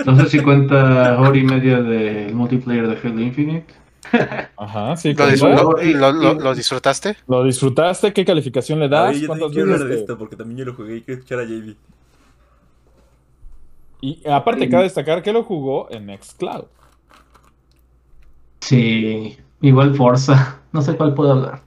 No 0.07 0.17
sé 0.17 0.27
si 0.29 0.41
cuenta 0.41 1.19
hora 1.21 1.37
y 1.37 1.43
media 1.45 1.81
de 1.83 2.31
multiplayer 2.33 2.89
de 2.89 3.09
Halo 3.09 3.21
Infinite. 3.21 3.75
Ajá, 4.57 4.97
sí. 4.97 5.15
¿Lo, 5.15 5.27
lo- 5.27 5.73
lo- 5.83 6.13
lo- 6.13 6.35
lo 6.35 6.55
disfrutaste? 6.55 7.17
¿Lo 7.29 7.45
disfrutaste? 7.45 8.13
¿Qué 8.13 8.25
calificación 8.25 8.79
le 8.81 8.89
das? 8.89 9.13
ver, 9.13 9.21
yo 9.21 9.27
¿Cuántas 9.29 9.47
también 9.49 9.65
quiero 9.67 9.75
hablar 9.75 9.89
de 9.89 10.01
esto 10.01 10.19
porque 10.19 10.37
también 10.37 10.59
yo 10.59 10.65
lo 10.65 10.75
jugué 10.75 10.97
y 10.97 11.03
quiero 11.03 11.21
escuchar 11.21 11.41
a 11.41 11.45
JB. 11.45 11.75
Y 14.01 14.29
aparte, 14.29 14.69
cabe 14.69 14.83
destacar 14.85 15.23
que 15.23 15.33
lo 15.33 15.45
jugó 15.45 15.89
en 15.91 16.07
Nextcloud. 16.07 16.65
Sí, 18.61 19.37
Igual 19.61 19.95
Forza. 19.95 20.61
No 20.73 20.83
sé 20.83 20.97
cuál 20.97 21.15
puedo 21.15 21.33
hablar. 21.33 21.61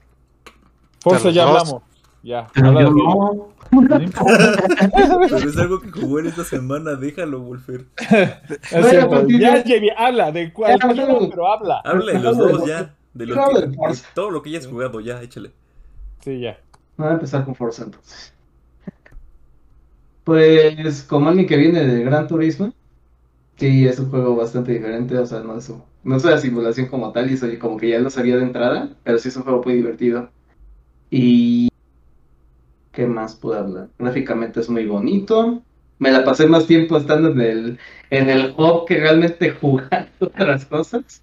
Forza, 0.99 1.29
ya 1.29 1.43
hablamos. 1.47 1.81
Ya. 2.23 2.47
Pero 2.53 2.73
yo 2.81 2.89
no. 2.91 3.49
Pero 3.71 5.49
es 5.49 5.57
algo 5.57 5.81
que 5.81 5.91
jugó 5.91 6.19
en 6.19 6.27
esta 6.27 6.43
semana, 6.43 6.95
déjalo, 6.95 7.41
Wolfer. 7.41 7.85
Pues, 7.97 9.27
ya, 9.39 9.63
Javi, 9.63 9.89
habla 9.97 10.31
de 10.31 10.53
habla. 10.55 11.29
pero 11.29 11.47
habla. 11.51 11.81
Habla 11.83 12.11
de 12.13 12.19
los 12.19 12.37
dos 12.37 12.65
ya. 12.67 12.95
De, 13.13 13.25
lo 13.25 13.35
que- 13.35 13.61
de 13.67 13.77
todo 14.13 14.29
lo 14.31 14.41
que 14.41 14.49
hayas 14.49 14.67
jugado, 14.67 14.99
ya, 15.01 15.21
échale. 15.21 15.51
Sí, 16.23 16.39
ya. 16.39 16.57
Voy 16.97 17.07
a 17.07 17.11
empezar 17.13 17.45
con 17.45 17.55
Forza 17.55 17.83
entonces. 17.83 18.33
Pues 20.23 21.03
como 21.03 21.29
alguien 21.29 21.47
que 21.47 21.57
viene 21.57 21.85
de 21.85 22.03
Gran 22.03 22.27
Turismo, 22.27 22.73
sí, 23.57 23.87
es 23.87 23.99
un 23.99 24.09
juego 24.09 24.35
bastante 24.35 24.71
diferente, 24.73 25.17
o 25.17 25.25
sea, 25.25 25.41
no 25.41 25.57
es, 25.57 25.69
un- 25.69 25.83
no 26.03 26.15
es 26.17 26.23
una 26.23 26.37
simulación 26.37 26.87
como 26.87 27.11
tal, 27.11 27.29
y 27.29 27.35
eso 27.35 27.47
como 27.59 27.77
que 27.77 27.89
ya 27.89 27.99
lo 27.99 28.09
sabía 28.09 28.37
de 28.37 28.43
entrada, 28.43 28.89
pero 29.03 29.17
sí 29.19 29.29
es 29.29 29.37
un 29.37 29.43
juego 29.43 29.63
muy 29.63 29.75
divertido. 29.75 30.29
Y... 31.09 31.69
¿Qué 32.95 33.05
más 33.05 33.35
puedo 33.35 33.59
hablar? 33.59 33.89
Gráficamente 33.99 34.61
es 34.61 34.69
muy 34.69 34.85
bonito. 34.85 35.61
Me 35.99 36.11
la 36.11 36.23
pasé 36.23 36.47
más 36.47 36.65
tiempo 36.65 36.95
estando 36.95 37.29
en 37.29 37.41
el, 37.41 37.79
en 38.09 38.29
el 38.29 38.55
hub 38.57 38.85
que 38.87 38.99
realmente 39.01 39.51
jugando 39.61 40.09
otras 40.21 40.65
cosas. 40.65 41.21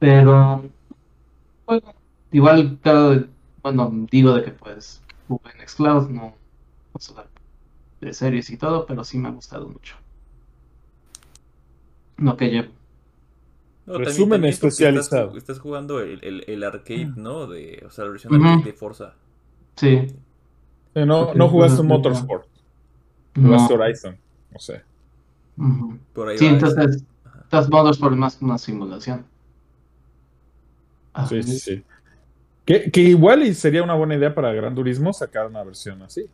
Pero... 0.00 0.64
Bueno, 1.66 1.94
igual, 2.32 2.78
claro, 2.82 3.26
bueno, 3.62 4.06
digo 4.10 4.34
de 4.34 4.44
que 4.44 4.50
pues 4.50 5.02
jugué 5.28 5.50
en 5.58 5.68
Xcloud, 5.68 6.10
no, 6.10 6.34
no 6.94 7.00
sé, 7.00 7.12
de 8.00 8.12
series 8.12 8.50
y 8.50 8.56
todo, 8.56 8.86
pero 8.86 9.04
sí 9.04 9.18
me 9.18 9.28
ha 9.28 9.32
gustado 9.32 9.68
mucho. 9.68 9.94
No 12.16 12.36
que 12.36 12.48
llevo. 12.48 12.72
No, 13.86 13.98
Resumen 13.98 14.44
especializado. 14.44 15.26
Estás, 15.26 15.36
estás 15.36 15.58
jugando 15.60 16.00
el, 16.00 16.18
el, 16.24 16.44
el 16.48 16.64
arcade, 16.64 17.12
¿no? 17.16 17.46
De, 17.46 17.84
o 17.86 17.90
sea, 17.90 18.04
la 18.04 18.10
versión 18.10 18.34
arcade 18.34 18.64
de 18.64 18.72
Forza. 18.72 19.14
Sí. 19.76 20.06
No, 21.04 21.34
no 21.34 21.48
jugaste 21.48 21.82
un 21.82 21.88
Motorsport. 21.88 22.46
No. 23.34 23.48
Jugaste 23.48 23.74
Horizon. 23.74 24.16
No 24.52 24.58
sé. 24.58 24.82
Por 26.14 26.28
ahí 26.28 26.38
Sí, 26.38 26.46
entonces, 26.46 27.04
modos 27.68 27.98
por 27.98 28.14
más 28.16 28.36
que 28.36 28.44
una 28.44 28.58
simulación. 28.58 29.26
Sí, 31.28 31.42
sí, 31.42 31.58
sí. 31.58 31.84
Que, 32.64 32.90
que 32.90 33.00
igual 33.00 33.42
y 33.42 33.54
sería 33.54 33.82
una 33.82 33.94
buena 33.94 34.16
idea 34.16 34.34
para 34.34 34.52
Gran 34.52 34.74
Turismo 34.74 35.12
sacar 35.12 35.46
una 35.46 35.62
versión 35.62 36.02
así. 36.02 36.26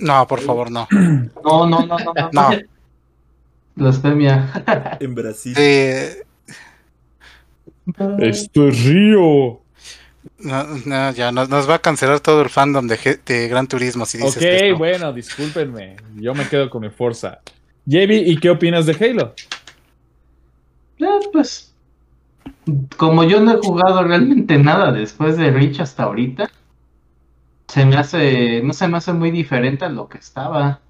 No, 0.00 0.26
por 0.26 0.40
favor, 0.40 0.70
no. 0.70 0.86
No, 0.90 1.66
no, 1.66 1.86
no, 1.86 1.86
no, 1.86 2.12
no. 2.14 2.30
No. 2.32 2.50
Blasfemia. 3.76 4.98
En 5.00 5.14
Brasil. 5.14 5.54
Eh, 5.56 6.24
Esto 8.18 8.68
es 8.68 8.84
Río. 8.84 9.60
No, 10.44 10.64
no, 10.84 11.10
ya 11.12 11.32
nos, 11.32 11.48
nos 11.48 11.68
va 11.68 11.76
a 11.76 11.78
cancelar 11.78 12.20
todo 12.20 12.42
el 12.42 12.48
fandom 12.48 12.86
de, 12.86 13.20
de 13.24 13.48
Gran 13.48 13.66
Turismo 13.66 14.06
si 14.06 14.18
dices 14.18 14.72
Ok, 14.72 14.78
bueno, 14.78 15.12
discúlpenme. 15.12 15.96
Yo 16.16 16.34
me 16.34 16.46
quedo 16.48 16.70
con 16.70 16.82
mi 16.82 16.90
Forza. 16.90 17.40
Javi, 17.88 18.16
¿y 18.16 18.36
qué 18.36 18.50
opinas 18.50 18.86
de 18.86 18.92
Halo? 18.92 19.34
Ya, 20.98 21.08
pues, 21.32 21.74
como 22.96 23.24
yo 23.24 23.40
no 23.40 23.52
he 23.52 23.56
jugado 23.56 24.02
realmente 24.04 24.58
nada 24.58 24.92
después 24.92 25.36
de 25.36 25.50
Reach 25.50 25.80
hasta 25.80 26.04
ahorita, 26.04 26.50
se 27.68 27.84
me 27.84 27.96
hace, 27.96 28.62
no 28.62 28.72
se 28.72 28.88
me 28.88 28.98
hace 28.98 29.12
muy 29.12 29.30
diferente 29.30 29.84
a 29.84 29.88
lo 29.88 30.08
que 30.08 30.18
estaba. 30.18 30.80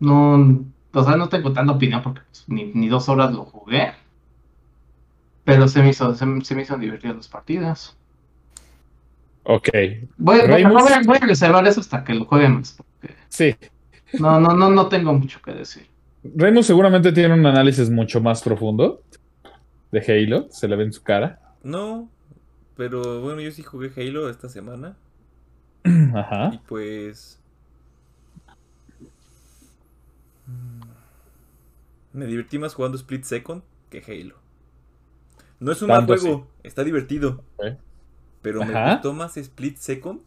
No, 0.00 0.64
o 0.92 1.04
sea, 1.04 1.16
no 1.16 1.28
tengo 1.28 1.52
tanta 1.52 1.72
opinión 1.72 2.02
porque 2.02 2.20
pues, 2.30 2.44
ni, 2.46 2.66
ni 2.74 2.88
dos 2.88 3.08
horas 3.08 3.32
lo 3.32 3.44
jugué. 3.44 3.92
Pero 5.44 5.68
se 5.68 5.82
me 5.82 5.90
hizo, 5.90 6.14
se, 6.14 6.26
me- 6.26 6.44
se 6.44 6.54
me 6.54 6.62
hizo 6.62 6.76
divertidas 6.78 7.16
las 7.16 7.28
partidas. 7.28 7.96
Ok, 9.44 9.68
Voy, 10.16 10.38
voy- 10.38 10.46
Reymus. 10.46 10.82
voy 10.82 10.92
a, 10.92 11.02
voy 11.04 11.18
a 11.20 11.26
reservar 11.26 11.66
eso 11.66 11.80
hasta 11.80 12.02
que 12.02 12.14
lo 12.14 12.24
juegue 12.24 12.48
más. 12.48 12.72
Porque 12.76 13.14
sí. 13.28 13.54
no, 14.18 14.40
no, 14.40 14.54
no, 14.54 14.70
no 14.70 14.88
tengo 14.88 15.12
mucho 15.12 15.40
que 15.42 15.52
decir. 15.52 15.86
Remus 16.22 16.66
seguramente 16.66 17.12
tiene 17.12 17.34
un 17.34 17.44
análisis 17.44 17.90
mucho 17.90 18.20
más 18.22 18.42
profundo 18.42 19.02
de 19.92 20.00
Halo. 20.00 20.46
Se 20.50 20.66
le 20.66 20.76
ve 20.76 20.84
en 20.84 20.92
su 20.94 21.02
cara. 21.02 21.40
No, 21.62 22.08
pero 22.76 23.20
bueno, 23.20 23.40
yo 23.42 23.50
sí 23.50 23.62
jugué 23.62 23.92
Halo 23.96 24.30
esta 24.30 24.48
semana. 24.48 24.96
Ajá. 26.14 26.50
Y 26.54 26.58
pues. 26.66 27.38
mm, 30.46 32.18
Me 32.18 32.26
divertí 32.26 32.58
más 32.58 32.74
jugando 32.74 32.96
Split 32.96 33.24
Second 33.24 33.62
que 33.90 34.02
Halo. 34.06 34.36
No 35.64 35.72
es 35.72 35.82
un 35.82 35.88
mal 35.88 36.06
juego, 36.06 36.46
está 36.62 36.84
divertido. 36.84 37.42
Ok. 37.56 37.66
Pero 38.42 38.64
me 38.64 38.92
gustó 38.92 39.12
más 39.14 39.36
Split 39.36 39.78
Second 39.78 40.20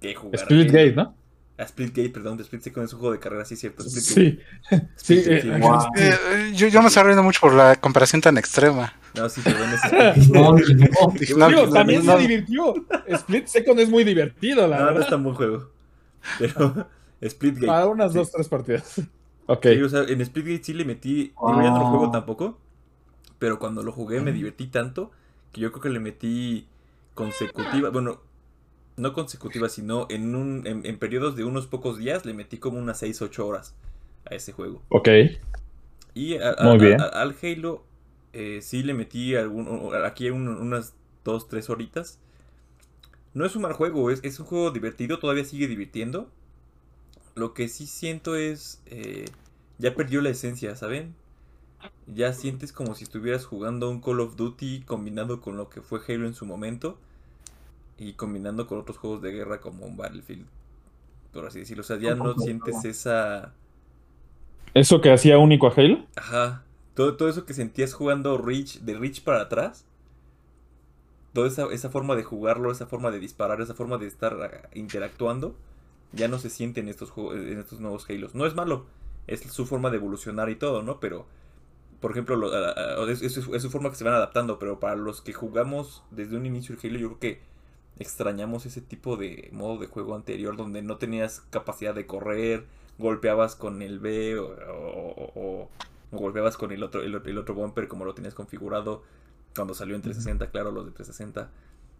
que 0.00 0.14
jugar. 0.14 0.40
Split. 0.40 0.66
Gate, 0.66 0.92
¿no? 0.94 1.14
Ah, 1.58 1.66
Splitgate, 1.66 2.10
perdón, 2.10 2.38
Split 2.40 2.60
Second 2.60 2.84
es 2.86 2.92
un 2.92 2.98
juego 2.98 3.14
de 3.14 3.18
carrera, 3.18 3.44
sí, 3.46 3.56
cierto. 3.56 3.82
Splitgate. 3.82 4.44
Sí. 4.96 5.14
Sí, 5.16 5.22
Splitgate, 5.22 5.56
eh, 5.56 5.58
Wow. 5.60 5.78
Eh, 5.96 6.52
yo, 6.54 6.68
yo 6.68 6.82
me 6.82 6.88
estoy 6.88 7.04
riendo 7.04 7.22
mucho 7.22 7.40
por 7.40 7.54
la 7.54 7.76
comparación 7.76 8.20
tan 8.20 8.36
extrema. 8.36 8.92
No, 9.14 9.26
sí, 9.30 9.40
perdón, 9.40 9.70
es 9.72 10.28
No, 10.30 10.52
no. 10.52 11.48
No, 11.50 11.72
también 11.72 12.04
no, 12.04 12.12
se 12.12 12.18
divirtió. 12.18 12.74
Split 13.06 13.46
Second 13.46 13.80
es 13.80 13.88
muy 13.88 14.04
divertido, 14.04 14.66
la 14.68 14.76
No, 14.76 14.82
no 14.82 14.86
verdad. 14.88 15.02
es 15.04 15.08
tan 15.08 15.22
buen 15.24 15.34
juego. 15.36 15.70
Pero 16.38 16.88
Splitgate. 17.26 17.66
Para 17.68 17.86
unas 17.86 18.12
sí. 18.12 18.18
dos, 18.18 18.30
tres 18.32 18.48
partidas. 18.48 19.00
Ok. 19.46 19.62
Sí, 19.72 19.80
o 19.82 19.88
sea, 19.88 20.02
en 20.02 20.26
Splitgate 20.26 20.62
sí 20.64 20.74
le 20.74 20.84
metí. 20.84 21.14
Digo, 21.14 21.62
ya 21.62 21.70
no 21.70 21.78
lo 21.78 21.84
Wow. 21.84 21.90
juego 21.90 22.10
tampoco. 22.10 22.58
Pero 23.38 23.58
cuando 23.58 23.82
lo 23.82 23.92
jugué 23.92 24.20
me 24.20 24.32
divertí 24.32 24.66
tanto 24.68 25.10
que 25.52 25.60
yo 25.60 25.70
creo 25.72 25.82
que 25.82 25.88
le 25.90 26.00
metí 26.00 26.66
consecutiva. 27.14 27.90
Bueno, 27.90 28.20
no 28.96 29.12
consecutiva, 29.12 29.68
sino 29.68 30.06
en, 30.10 30.34
un, 30.34 30.66
en, 30.66 30.86
en 30.86 30.98
periodos 30.98 31.36
de 31.36 31.44
unos 31.44 31.66
pocos 31.66 31.98
días 31.98 32.24
le 32.24 32.32
metí 32.34 32.58
como 32.58 32.78
unas 32.78 32.98
6, 32.98 33.20
8 33.22 33.46
horas 33.46 33.74
a 34.24 34.34
ese 34.34 34.52
juego. 34.52 34.82
Ok. 34.88 35.08
Y 36.14 36.36
a- 36.38 36.50
a- 36.52 36.64
Muy 36.64 36.78
bien. 36.78 37.00
a- 37.00 37.04
al 37.06 37.36
Halo 37.42 37.84
eh, 38.32 38.60
sí 38.62 38.82
le 38.82 38.94
metí 38.94 39.34
algún, 39.34 39.90
aquí 40.04 40.30
un- 40.30 40.48
unas 40.48 40.94
2, 41.24 41.48
3 41.48 41.68
horitas. 41.70 42.18
No 43.34 43.44
es 43.44 43.54
un 43.54 43.62
mal 43.62 43.74
juego, 43.74 44.10
es, 44.10 44.20
es 44.24 44.40
un 44.40 44.46
juego 44.46 44.70
divertido, 44.70 45.18
todavía 45.18 45.44
sigue 45.44 45.68
divirtiendo. 45.68 46.30
Lo 47.34 47.52
que 47.52 47.68
sí 47.68 47.86
siento 47.86 48.34
es, 48.36 48.80
eh, 48.86 49.26
ya 49.78 49.94
perdió 49.94 50.22
la 50.22 50.30
esencia, 50.30 50.74
¿saben? 50.74 51.14
Ya 52.06 52.32
sientes 52.32 52.72
como 52.72 52.94
si 52.94 53.04
estuvieras 53.04 53.44
jugando 53.44 53.90
un 53.90 54.00
Call 54.00 54.20
of 54.20 54.36
Duty 54.36 54.82
combinado 54.82 55.40
con 55.40 55.56
lo 55.56 55.68
que 55.68 55.82
fue 55.82 56.00
Halo 56.06 56.26
en 56.26 56.34
su 56.34 56.46
momento 56.46 56.98
y 57.98 58.12
combinando 58.12 58.66
con 58.66 58.78
otros 58.78 58.98
juegos 58.98 59.22
de 59.22 59.32
guerra 59.32 59.60
como 59.60 59.86
un 59.86 59.96
Battlefield, 59.96 60.46
por 61.32 61.46
así 61.46 61.60
decirlo. 61.60 61.80
O 61.82 61.84
sea, 61.84 61.98
ya 61.98 62.14
no 62.14 62.34
sientes 62.38 62.84
esa... 62.84 63.54
¿Eso 64.74 65.00
que 65.00 65.10
hacía 65.10 65.38
único 65.38 65.66
a 65.66 65.72
Halo? 65.74 66.06
Ajá. 66.16 66.62
Todo, 66.94 67.16
todo 67.16 67.28
eso 67.28 67.44
que 67.44 67.54
sentías 67.54 67.92
jugando 67.92 68.38
Reach, 68.38 68.80
de 68.80 68.94
Reach 68.94 69.22
para 69.22 69.42
atrás. 69.42 69.84
Toda 71.32 71.48
esa, 71.48 71.66
esa 71.72 71.90
forma 71.90 72.14
de 72.14 72.24
jugarlo, 72.24 72.70
esa 72.72 72.86
forma 72.86 73.10
de 73.10 73.18
disparar, 73.18 73.60
esa 73.60 73.74
forma 73.74 73.98
de 73.98 74.06
estar 74.06 74.34
ah, 74.42 74.68
interactuando, 74.74 75.54
ya 76.12 76.28
no 76.28 76.38
se 76.38 76.48
siente 76.50 76.80
en 76.80 76.88
estos 76.88 77.10
juegos, 77.10 77.36
en 77.36 77.58
estos 77.58 77.80
nuevos 77.80 78.08
Halos. 78.08 78.34
No 78.34 78.46
es 78.46 78.54
malo, 78.54 78.86
es 79.26 79.40
su 79.40 79.66
forma 79.66 79.90
de 79.90 79.96
evolucionar 79.96 80.48
y 80.48 80.56
todo, 80.56 80.82
¿no? 80.82 81.00
Pero, 81.00 81.26
por 82.06 82.12
ejemplo, 82.12 82.36
lo- 82.36 82.50
ah, 82.54 83.06
es, 83.10 83.22
es- 83.22 83.36
es 83.38 83.62
su 83.62 83.70
forma 83.70 83.90
que 83.90 83.96
se 83.96 84.04
van 84.04 84.14
adaptando, 84.14 84.58
pero 84.58 84.80
para 84.80 84.96
los 84.96 85.20
que 85.22 85.32
jugamos 85.32 86.04
desde 86.12 86.36
un 86.36 86.46
inicio 86.46 86.76
el 86.80 86.80
Halo, 86.88 86.98
yo 86.98 87.08
creo 87.08 87.20
que 87.20 87.40
extrañamos 87.98 88.66
ese 88.66 88.80
tipo 88.80 89.16
de 89.16 89.48
modo 89.52 89.78
de 89.78 89.86
juego 89.86 90.14
anterior 90.14 90.56
donde 90.56 90.82
no 90.82 90.98
tenías 90.98 91.40
capacidad 91.50 91.94
de 91.94 92.06
correr, 92.06 92.64
golpeabas 92.98 93.56
con 93.56 93.82
el 93.82 93.98
B 93.98 94.38
o, 94.38 94.46
o- 94.46 95.32
o- 95.36 95.70
o 96.12 96.18
golpeabas 96.18 96.56
con 96.56 96.72
el 96.72 96.82
otro, 96.82 97.02
el, 97.02 97.14
el 97.24 97.38
otro 97.38 97.54
bumper 97.54 97.88
como 97.88 98.04
lo 98.04 98.14
tenías 98.14 98.34
configurado 98.34 99.02
cuando 99.54 99.74
salió 99.74 99.96
en 99.96 100.02
360, 100.02 100.50
claro, 100.50 100.70
los 100.72 100.86
de 100.86 100.92
360. 100.92 101.50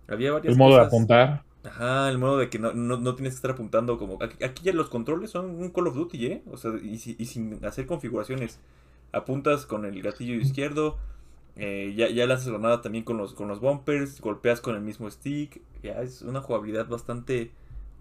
Había 0.09 0.32
varias 0.32 0.52
El 0.52 0.59
modo 0.59 0.76
de 0.76 0.82
apuntar. 0.82 1.42
Ajá, 1.64 2.09
el 2.11 2.18
modo 2.18 2.38
de 2.38 2.48
que 2.48 2.59
no, 2.61 2.72
no, 2.74 2.96
no 2.96 3.14
tienes 3.16 3.32
que 3.34 3.36
estar 3.38 3.50
apuntando 3.50 3.98
como... 3.98 4.22
Aquí, 4.22 4.42
aquí 4.44 4.62
ya 4.64 4.72
los 4.72 4.88
controles 4.88 5.30
son 5.30 5.46
un 5.50 5.70
Call 5.70 5.88
of 5.88 5.96
Duty, 5.96 6.26
¿eh? 6.26 6.42
O 6.50 6.57
sea, 6.57 6.70
y, 6.80 6.94
y 7.18 7.24
sin 7.26 7.64
hacer 7.64 7.86
configuraciones. 7.86 8.61
Apuntas 9.12 9.66
con 9.66 9.84
el 9.84 10.02
gatillo 10.02 10.34
izquierdo, 10.34 10.98
eh, 11.57 11.94
ya, 11.96 12.11
ya 12.11 12.26
lanzas 12.26 12.48
granada 12.48 12.82
también 12.82 13.04
con 13.04 13.16
los, 13.16 13.34
con 13.34 13.48
los 13.48 13.61
bumpers, 13.61 14.20
golpeas 14.20 14.61
con 14.61 14.74
el 14.74 14.82
mismo 14.82 15.11
stick. 15.11 15.61
Ya 15.82 16.02
es 16.02 16.22
una 16.22 16.40
jugabilidad 16.40 16.86
bastante 16.88 17.50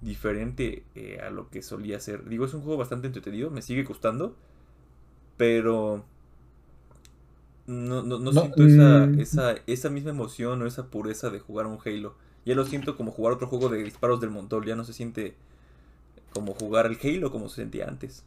diferente 0.01 0.83
eh, 0.95 1.19
a 1.25 1.29
lo 1.29 1.49
que 1.49 1.61
solía 1.61 1.99
ser. 1.99 2.27
Digo, 2.27 2.45
es 2.45 2.53
un 2.53 2.61
juego 2.61 2.77
bastante 2.77 3.07
entretenido, 3.07 3.49
me 3.51 3.61
sigue 3.61 3.83
gustando, 3.83 4.35
pero 5.37 6.03
no, 7.67 8.03
no, 8.03 8.19
no 8.19 8.31
No, 8.31 8.41
siento 8.41 8.63
esa, 8.65 9.07
mm. 9.07 9.19
esa, 9.19 9.55
esa 9.67 9.89
misma 9.89 10.11
emoción 10.11 10.61
o 10.61 10.65
esa 10.65 10.87
pureza 10.87 11.29
de 11.29 11.39
jugar 11.39 11.67
un 11.67 11.79
Halo. 11.83 12.15
Ya 12.45 12.55
lo 12.55 12.65
siento 12.65 12.95
como 12.95 13.11
jugar 13.11 13.33
otro 13.33 13.47
juego 13.47 13.69
de 13.69 13.83
disparos 13.83 14.21
del 14.21 14.29
montón, 14.29 14.65
ya 14.65 14.75
no 14.75 14.83
se 14.83 14.93
siente 14.93 15.35
como 16.33 16.53
jugar 16.53 16.85
el 16.85 16.97
Halo 17.01 17.31
como 17.31 17.49
se 17.49 17.57
sentía 17.57 17.87
antes. 17.87 18.23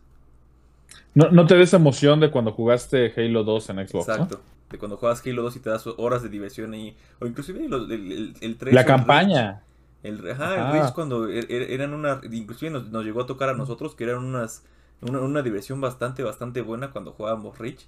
No, 1.15 1.31
no 1.31 1.47
te 1.47 1.57
des 1.57 1.73
emoción 1.73 2.21
de 2.21 2.31
cuando 2.31 2.53
jugaste 2.53 3.13
Halo 3.17 3.45
2 3.45 3.71
en 3.71 3.89
Xbox, 3.89 4.09
¿no? 4.09 4.15
Exacto. 4.15 4.41
De 4.71 4.79
cuando 4.79 4.97
juegas 4.97 5.23
Halo 5.27 5.43
2 5.43 5.57
y 5.57 5.61
te 5.61 5.71
das 5.71 5.87
horas 5.87 6.23
de 6.23 6.29
diversión 6.29 6.73
ahí. 6.75 6.97
O 7.21 7.27
inclusive 7.27 7.65
el, 7.65 7.73
el, 7.73 8.35
el 8.41 8.57
3. 8.57 8.75
La 8.75 8.85
campaña. 8.85 9.63
El, 10.03 10.31
ajá, 10.31 10.55
el 10.55 10.73
Reach 10.73 10.93
cuando 10.93 11.29
er, 11.29 11.51
er, 11.51 11.71
eran 11.73 11.93
una... 11.93 12.21
Inclusive 12.31 12.71
nos, 12.71 12.89
nos, 12.91 13.05
llegó 13.05 13.23
a 13.23 13.27
tocar 13.27 13.49
a 13.49 13.55
nosotros 13.55 13.95
que 13.95 14.05
eran 14.05 14.19
unas... 14.19 14.65
Una, 15.01 15.21
una 15.21 15.43
diversión 15.43 15.81
bastante, 15.81 16.23
bastante 16.23 16.61
buena 16.61 16.91
cuando 16.91 17.13
jugábamos 17.13 17.59
Reach. 17.59 17.87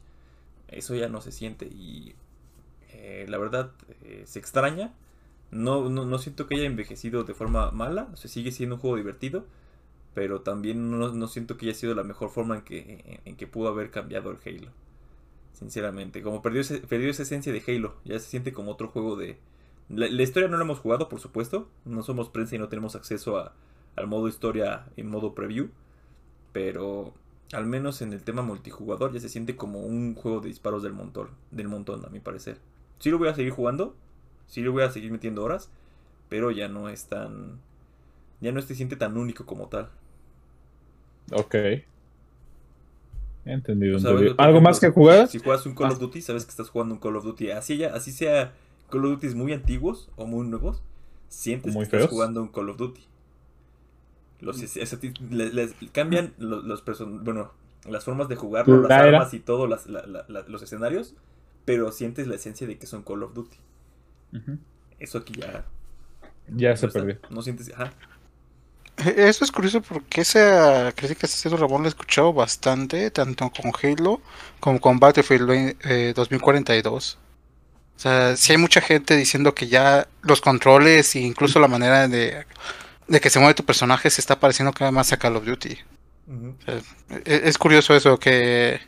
Eso 0.69 0.95
ya 0.95 1.09
no 1.09 1.21
se 1.21 1.33
siente 1.33 1.67
y... 1.67 2.15
Eh, 2.93 3.27
la 3.29 3.39
verdad, 3.39 3.71
eh, 4.03 4.25
se 4.27 4.39
extraña. 4.39 4.93
No, 5.51 5.89
no, 5.89 6.05
no, 6.05 6.19
siento 6.19 6.47
que 6.47 6.57
haya 6.57 6.65
envejecido 6.65 7.25
de 7.25 7.35
forma 7.35 7.71
mala. 7.71 8.09
O 8.13 8.17
sea, 8.17 8.31
sigue 8.31 8.53
siendo 8.53 8.77
un 8.77 8.81
juego 8.81 8.97
divertido. 8.97 9.45
Pero 10.15 10.41
también 10.41 10.91
no, 10.91 11.13
no 11.13 11.27
siento 11.29 11.57
que 11.57 11.67
haya 11.67 11.75
sido 11.75 11.95
la 11.95 12.05
mejor 12.05 12.31
forma 12.31 12.57
en 12.57 12.63
que, 12.63 13.21
en, 13.25 13.37
que 13.37 13.47
pudo 13.47 13.69
haber 13.69 13.91
cambiado 13.91 14.31
el 14.31 14.39
Halo. 14.45 14.71
Sinceramente. 15.53 16.23
Como 16.23 16.43
perdió, 16.43 16.63
perdió 16.89 17.11
esa 17.11 17.23
esencia 17.23 17.53
de 17.53 17.63
Halo. 17.67 17.95
Ya 18.05 18.19
se 18.19 18.29
siente 18.29 18.53
como 18.53 18.73
otro 18.73 18.89
juego 18.89 19.17
de... 19.17 19.39
La, 19.89 20.09
la, 20.09 20.23
historia 20.23 20.49
no 20.49 20.57
la 20.57 20.65
hemos 20.65 20.79
jugado, 20.79 21.09
por 21.09 21.21
supuesto. 21.21 21.69
No 21.85 22.03
somos 22.03 22.29
prensa 22.29 22.57
y 22.57 22.59
no 22.59 22.69
tenemos 22.69 22.97
acceso 22.97 23.39
a, 23.39 23.55
al 23.97 24.07
modo 24.07 24.29
historia 24.29 24.87
en 24.97 25.09
modo 25.09 25.35
preview. 25.35 25.69
Pero 26.53 27.15
al 27.53 27.67
menos 27.67 28.01
en 28.03 28.13
el 28.13 28.23
tema 28.23 28.43
multijugador 28.43 29.13
ya 29.13 29.21
se 29.21 29.29
siente 29.29 29.57
como 29.57 29.81
un 29.81 30.15
juego 30.15 30.41
de 30.41 30.49
disparos 30.49 30.83
del 30.83 30.93
montón, 30.93 31.31
del 31.51 31.69
montón 31.69 32.05
a 32.05 32.09
mi 32.09 32.21
parecer. 32.21 32.59
Sí 32.99 33.11
lo 33.11 33.19
voy 33.19 33.29
a 33.29 33.35
seguir 33.35 33.53
jugando, 33.53 33.97
sí 34.47 34.63
lo 34.63 34.73
voy 34.73 34.83
a 34.83 34.91
seguir 34.91 35.11
metiendo 35.11 35.43
horas, 35.43 35.71
pero 36.29 36.51
ya 36.51 36.69
no 36.69 36.89
es 36.89 37.07
tan 37.07 37.59
ya 38.41 38.53
no 38.53 38.63
se 38.63 38.75
siente 38.75 38.97
tan 38.97 39.17
único 39.17 39.47
como 39.47 39.69
tal. 39.69 39.91
Ok. 41.33 41.55
Entendido, 43.45 43.97
o 43.97 44.01
sea, 44.01 44.11
entendido. 44.11 44.35
¿Algo 44.39 44.59
ejemplo, 44.59 44.61
más 44.61 44.81
que 44.81 44.91
jugar? 44.91 45.29
Si 45.29 45.39
juegas 45.39 45.65
un 45.67 45.75
Call 45.75 45.93
of 45.93 45.99
Duty, 45.99 46.21
sabes 46.23 46.45
que 46.45 46.51
estás 46.51 46.69
jugando 46.69 46.95
un 46.95 47.01
Call 47.01 47.17
of 47.17 47.25
Duty. 47.25 47.51
Así, 47.53 47.77
ya, 47.77 47.95
así 47.95 48.13
sea 48.13 48.53
Call 48.91 49.05
of 49.07 49.13
Duty 49.21 49.35
muy 49.35 49.53
antiguos 49.53 50.11
o 50.17 50.27
muy 50.27 50.47
nuevos, 50.47 50.83
sientes 51.29 51.73
muy 51.73 51.85
que 51.85 51.91
feos. 51.91 52.03
estás 52.05 52.13
jugando 52.15 52.43
un 52.43 52.49
Call 52.49 52.69
of 52.71 52.77
Duty. 52.77 53.01
Los, 54.41 54.63
es, 54.63 54.77
les, 55.31 55.55
les, 55.55 55.75
cambian 55.93 56.33
los, 56.39 56.65
los 56.65 56.81
person 56.83 57.25
bueno, 57.25 57.53
las 57.89 58.05
formas 58.05 58.29
de 58.29 58.37
jugarlo, 58.37 58.83
las 58.83 58.91
armas 58.91 59.33
era. 59.33 59.37
y 59.37 59.41
todo, 59.41 59.67
las, 59.67 59.87
la, 59.87 60.07
la, 60.07 60.25
los 60.49 60.63
escenarios, 60.63 61.15
pero 61.65 61.93
sientes 61.93 62.27
la 62.27 62.37
esencia 62.37 62.67
de 62.67 62.79
que 62.79 62.87
son 62.87 63.03
Call 63.03 63.23
of 63.23 63.35
Duty. 63.35 63.57
Uh 64.33 64.37
-huh. 64.37 64.59
Eso 64.99 65.19
aquí 65.19 65.35
ya. 65.35 65.65
Ya 66.49 66.71
no 66.71 66.77
se 66.77 66.87
está, 66.87 66.99
perdió. 67.01 67.19
No 67.31 67.43
sientes. 67.43 67.73
Ajá. 67.75 67.93
Eso 69.17 69.45
es 69.45 69.53
curioso 69.53 69.81
porque 69.81 70.21
esa 70.23 70.93
crítica 70.95 71.21
que 71.21 71.27
está 71.27 71.49
Ramón 71.51 71.83
la 71.83 71.89
he 71.89 71.91
escuchado 71.91 72.33
bastante, 72.33 73.11
tanto 73.11 73.51
con 73.51 73.73
Halo 73.83 74.21
como 74.61 74.81
con 74.81 74.99
Battlefield 74.99 75.77
eh, 75.85 76.13
2042. 76.15 77.19
O 77.97 78.01
sea, 78.01 78.37
sí 78.37 78.53
hay 78.53 78.59
mucha 78.59 78.81
gente 78.81 79.17
diciendo 79.17 79.55
que 79.55 79.69
ya 79.69 80.09
los 80.23 80.41
controles 80.41 81.15
e 81.17 81.21
incluso 81.21 81.61
la 81.61 81.69
manera 81.69 82.09
de, 82.09 82.47
de 83.09 83.21
que 83.21 83.31
se 83.31 83.39
mueve 83.39 83.55
tu 83.55 83.65
personaje 83.65 84.11
se 84.11 84.21
está 84.21 84.39
pareciendo 84.41 84.73
cada 84.73 84.91
vez 84.91 84.95
más 84.95 85.13
a 85.13 85.19
Call 85.19 85.37
of 85.37 85.45
Duty. 85.45 85.79
Uh 86.27 86.33
-huh. 86.33 86.55
o 86.55 86.65
sea, 86.65 86.75
es, 87.25 87.43
es, 87.45 87.59
curioso 87.59 87.95
eso, 87.95 88.19
que 88.19 88.81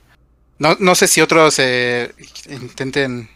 no, 0.58 0.76
no 0.78 0.94
sé 0.94 1.08
si 1.08 1.20
otros 1.20 1.58
eh, 1.58 2.14
intenten 2.48 3.28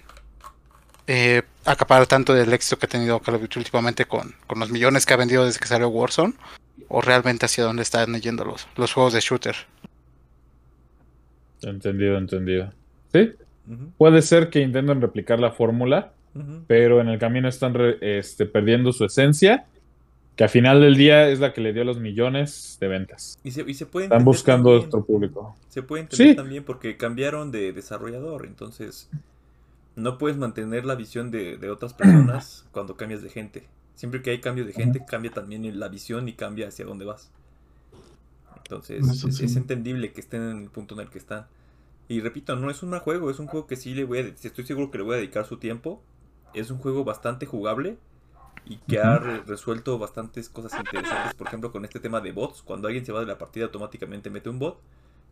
eh, 1.06 1.42
acaparar 1.64 2.06
tanto 2.06 2.34
del 2.34 2.52
éxito 2.52 2.78
que 2.78 2.86
ha 2.86 2.88
tenido 2.88 3.20
Call 3.20 3.34
of 3.36 3.42
Duty 3.42 3.58
últimamente 3.58 4.06
con, 4.06 4.34
con, 4.46 4.58
los 4.58 4.70
millones 4.70 5.06
que 5.06 5.14
ha 5.14 5.16
vendido 5.16 5.44
desde 5.44 5.60
que 5.60 5.68
salió 5.68 5.88
Warzone, 5.88 6.34
o 6.88 7.00
realmente 7.00 7.46
hacia 7.46 7.64
dónde 7.64 7.82
están 7.82 8.14
yendo 8.20 8.44
los, 8.44 8.66
los 8.76 8.92
juegos 8.92 9.12
de 9.12 9.20
shooter. 9.20 9.56
Entendido, 11.62 12.18
entendido. 12.18 12.72
Sí, 13.12 13.32
uh 13.68 13.72
-huh. 13.72 13.90
puede 13.96 14.22
ser 14.22 14.50
que 14.50 14.60
intenten 14.60 15.00
replicar 15.00 15.40
la 15.40 15.52
fórmula, 15.52 16.12
uh 16.34 16.38
-huh. 16.38 16.64
pero 16.66 17.00
en 17.00 17.08
el 17.08 17.18
camino 17.18 17.48
están 17.48 17.74
re, 17.74 17.98
este, 18.00 18.46
perdiendo 18.46 18.92
su 18.92 19.04
esencia, 19.04 19.66
que 20.36 20.44
al 20.44 20.50
final 20.50 20.80
del 20.80 20.96
día 20.96 21.28
es 21.28 21.40
la 21.40 21.52
que 21.52 21.62
le 21.62 21.72
dio 21.72 21.82
los 21.82 21.98
millones 21.98 22.76
de 22.78 22.88
ventas. 22.88 23.38
Y 23.42 23.50
se, 23.50 23.62
y 23.66 23.74
se 23.74 23.86
puede 23.86 24.06
están 24.06 24.24
buscando 24.24 24.70
también, 24.70 24.88
otro 24.88 25.04
público. 25.04 25.56
Se 25.68 25.82
puede 25.82 26.02
entender 26.02 26.28
sí. 26.28 26.36
también 26.36 26.62
porque 26.64 26.96
cambiaron 26.96 27.50
de 27.50 27.72
desarrollador, 27.72 28.44
entonces 28.46 29.08
no 29.96 30.18
puedes 30.18 30.36
mantener 30.36 30.84
la 30.84 30.94
visión 30.94 31.30
de, 31.30 31.56
de, 31.56 31.70
otras 31.70 31.94
personas 31.94 32.66
cuando 32.70 32.96
cambias 32.96 33.22
de 33.22 33.30
gente. 33.30 33.66
Siempre 33.96 34.22
que 34.22 34.30
hay 34.30 34.40
cambio 34.40 34.64
de 34.64 34.72
gente, 34.72 35.04
cambia 35.04 35.32
también 35.32 35.80
la 35.80 35.88
visión 35.88 36.28
y 36.28 36.34
cambia 36.34 36.68
hacia 36.68 36.84
dónde 36.84 37.04
vas. 37.04 37.30
Entonces, 38.56 39.24
es, 39.40 39.56
entendible 39.56 40.12
que 40.12 40.20
estén 40.20 40.42
en 40.42 40.62
el 40.62 40.70
punto 40.70 40.94
en 40.94 41.00
el 41.00 41.10
que 41.10 41.18
están. 41.18 41.46
Y 42.08 42.20
repito, 42.20 42.54
no 42.54 42.70
es 42.70 42.82
un 42.82 42.90
mal 42.90 43.00
juego, 43.00 43.30
es 43.30 43.38
un 43.38 43.48
juego 43.48 43.66
que 43.66 43.76
sí 43.76 43.94
le 43.94 44.04
voy 44.04 44.18
a. 44.18 44.20
Estoy 44.20 44.64
seguro 44.64 44.90
que 44.90 44.98
le 44.98 45.04
voy 45.04 45.14
a 45.14 45.16
dedicar 45.16 45.44
su 45.44 45.56
tiempo. 45.56 46.00
Es 46.54 46.70
un 46.70 46.78
juego 46.78 47.02
bastante 47.02 47.46
jugable 47.46 47.98
y 48.64 48.76
que 48.76 48.98
uh 48.98 49.02
-huh. 49.02 49.04
ha 49.04 49.18
re 49.18 49.40
resuelto 49.40 49.98
bastantes 49.98 50.48
cosas 50.48 50.78
interesantes. 50.78 51.34
Por 51.34 51.48
ejemplo, 51.48 51.72
con 51.72 51.84
este 51.84 51.98
tema 51.98 52.20
de 52.20 52.32
bots. 52.32 52.62
Cuando 52.62 52.86
alguien 52.86 53.04
se 53.04 53.12
va 53.12 53.20
de 53.20 53.26
la 53.26 53.38
partida, 53.38 53.64
automáticamente 53.64 54.30
mete 54.30 54.48
un 54.48 54.58
bot. 54.58 54.78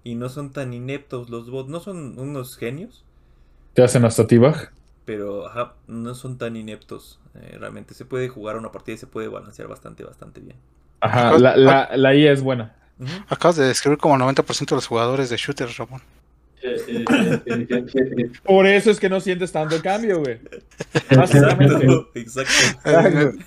Y 0.02 0.16
no 0.16 0.28
son 0.28 0.52
tan 0.52 0.74
ineptos 0.74 1.30
los 1.30 1.50
bots, 1.50 1.68
no 1.68 1.80
son 1.80 2.18
unos 2.18 2.56
genios 2.56 3.04
te 3.74 3.82
hacen 3.82 4.04
hasta 4.04 4.26
T-Bag. 4.26 4.72
Pero 5.04 5.46
ajá, 5.46 5.74
no 5.86 6.14
son 6.14 6.38
tan 6.38 6.56
ineptos. 6.56 7.20
Eh, 7.34 7.56
realmente 7.58 7.94
se 7.94 8.04
puede 8.04 8.28
jugar 8.28 8.56
una 8.56 8.72
partida 8.72 8.94
y 8.94 8.98
se 8.98 9.06
puede 9.06 9.28
balancear 9.28 9.68
bastante, 9.68 10.04
bastante 10.04 10.40
bien. 10.40 10.56
Ajá, 11.00 11.38
la, 11.38 11.56
la, 11.56 11.90
la 11.94 12.14
IA 12.14 12.32
es 12.32 12.42
buena. 12.42 12.74
Uh 12.98 13.04
-huh. 13.04 13.24
Acabas 13.28 13.56
de 13.56 13.66
describir 13.66 13.98
como 13.98 14.16
90% 14.16 14.66
de 14.70 14.76
los 14.76 14.86
jugadores 14.86 15.28
de 15.30 15.36
shooters, 15.36 15.76
Ramón. 15.76 16.00
Por 18.44 18.66
eso 18.66 18.90
es 18.90 18.98
que 18.98 19.08
no 19.08 19.20
sientes 19.20 19.52
tanto 19.52 19.76
el 19.76 19.82
cambio, 19.82 20.20
güey. 20.20 20.38
Exacto, 21.10 22.06
exacto. 22.14 23.38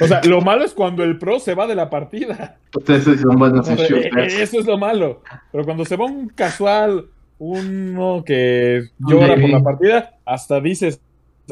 O 0.00 0.06
sea, 0.06 0.22
lo 0.24 0.40
malo 0.40 0.64
es 0.64 0.72
cuando 0.72 1.04
el 1.04 1.18
pro 1.18 1.38
se 1.40 1.54
va 1.54 1.66
de 1.66 1.74
la 1.74 1.90
partida. 1.90 2.56
Ustedes 2.74 3.20
son 3.20 3.36
buenos 3.36 3.68
en 3.68 3.76
shooters. 3.76 4.34
Eso 4.34 4.60
es 4.60 4.66
lo 4.66 4.78
malo. 4.78 5.22
Pero 5.50 5.64
cuando 5.64 5.84
se 5.84 5.96
va 5.96 6.06
un 6.06 6.28
casual 6.28 7.06
uno 7.44 8.22
que 8.24 8.90
llora 8.98 9.34
por 9.34 9.50
la 9.50 9.62
partida, 9.64 10.16
hasta 10.24 10.60
dices, 10.60 11.00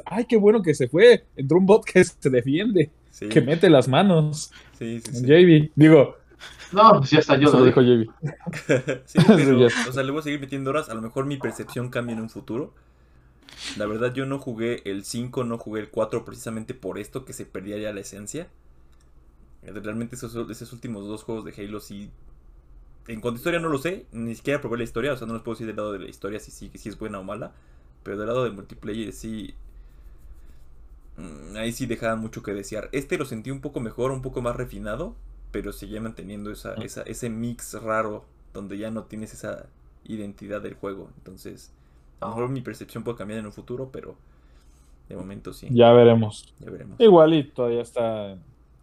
ay, 0.07 0.25
qué 0.25 0.37
bueno 0.37 0.63
que 0.63 0.73
se 0.73 0.87
fue. 0.87 1.27
Entró 1.35 1.59
un 1.59 1.67
bot 1.67 1.85
que 1.93 2.05
se 2.05 2.31
defiende, 2.31 2.91
sí. 3.11 3.29
que 3.29 3.41
mete 3.41 3.69
las 3.69 3.89
manos. 3.89 4.53
Sí, 4.79 5.01
sí, 5.01 5.17
sí. 5.17 5.27
JB, 5.27 5.73
digo. 5.75 6.17
No, 6.71 6.99
pues 6.99 7.11
ya 7.11 7.19
está, 7.19 7.37
yo 7.37 7.51
lo 7.51 7.65
dijo 7.65 7.83
JB. 7.83 8.07
sí, 9.05 9.19
pero, 9.27 9.67
o 9.67 9.93
sea, 9.93 10.05
le 10.05 10.13
voy 10.13 10.21
a 10.21 10.23
seguir 10.23 10.39
metiendo 10.39 10.71
horas. 10.71 10.89
A 10.89 10.95
lo 10.95 11.03
mejor 11.03 11.27
mi 11.27 11.39
percepción 11.39 11.89
cambia 11.89 12.15
en 12.15 12.21
un 12.21 12.31
futuro. 12.31 12.73
La 13.77 13.87
verdad, 13.87 14.15
yo 14.15 14.27
no 14.27 14.39
jugué 14.39 14.83
el 14.85 15.05
5, 15.05 15.43
no 15.43 15.59
jugué 15.59 15.81
el 15.81 15.91
4 15.91 16.25
precisamente 16.25 16.73
por 16.73 17.01
esto, 17.01 17.25
que 17.25 17.33
se 17.33 17.47
perdía 17.47 17.79
ya 17.79 17.93
la 17.93 18.01
esencia. 18.01 18.47
Realmente 19.63 20.15
esos, 20.15 20.49
esos 20.49 20.73
últimos 20.73 21.09
dos 21.09 21.25
juegos 21.25 21.45
de 21.45 21.53
Halo 21.53 21.81
sí 21.81 22.11
en 23.13 23.21
cuanto 23.21 23.39
a 23.39 23.41
historia 23.41 23.59
no 23.59 23.69
lo 23.69 23.79
sé, 23.79 24.07
ni 24.13 24.35
siquiera 24.37 24.61
probé 24.61 24.79
la 24.79 24.85
historia, 24.85 25.13
o 25.13 25.17
sea, 25.17 25.27
no 25.27 25.35
les 25.35 25.43
puedo 25.43 25.55
decir 25.55 25.67
del 25.67 25.77
lado 25.77 25.93
de 25.93 25.99
la 25.99 26.09
historia 26.09 26.39
si, 26.39 26.53
si, 26.53 26.71
si 26.73 26.89
es 26.89 26.99
buena 26.99 27.19
o 27.19 27.25
mala, 27.25 27.53
pero 28.05 28.17
del 28.17 28.29
lado 28.29 28.45
del 28.45 28.53
multiplayer 28.53 29.13
sí... 29.13 29.55
Mm, 31.17 31.57
ahí 31.57 31.73
sí 31.73 31.87
dejaba 31.87 32.15
mucho 32.15 32.43
que 32.43 32.55
desear. 32.55 32.89
Este 32.93 33.19
lo 33.19 33.25
sentí 33.25 33.51
un 33.51 33.61
poco 33.61 33.81
mejor, 33.81 34.13
un 34.13 34.23
poco 34.23 34.43
más 34.43 34.55
refinado, 34.55 35.17
pero 35.51 35.73
seguía 35.73 36.01
manteniendo 36.01 36.53
esa, 36.53 36.75
esa, 36.75 37.03
ese 37.03 37.29
mix 37.31 37.75
raro 37.83 38.25
donde 38.55 38.79
ya 38.79 38.93
no 38.93 39.03
tienes 39.03 39.35
esa 39.35 39.67
identidad 40.05 40.61
del 40.63 40.75
juego. 40.75 41.11
Entonces, 41.19 41.73
a 42.21 42.27
lo 42.27 42.37
mejor 42.37 42.51
mi 42.51 42.61
percepción 42.61 43.03
puede 43.03 43.19
cambiar 43.19 43.41
en 43.41 43.47
un 43.47 43.53
futuro, 43.53 43.91
pero 43.93 44.15
de 45.09 45.17
momento 45.17 45.53
sí. 45.53 45.67
Ya 45.73 45.93
veremos. 45.93 46.55
Ya 46.61 46.71
veremos. 46.71 47.01
Igual 47.01 47.35
y 47.35 47.43
todavía 47.43 47.83
está... 47.83 48.37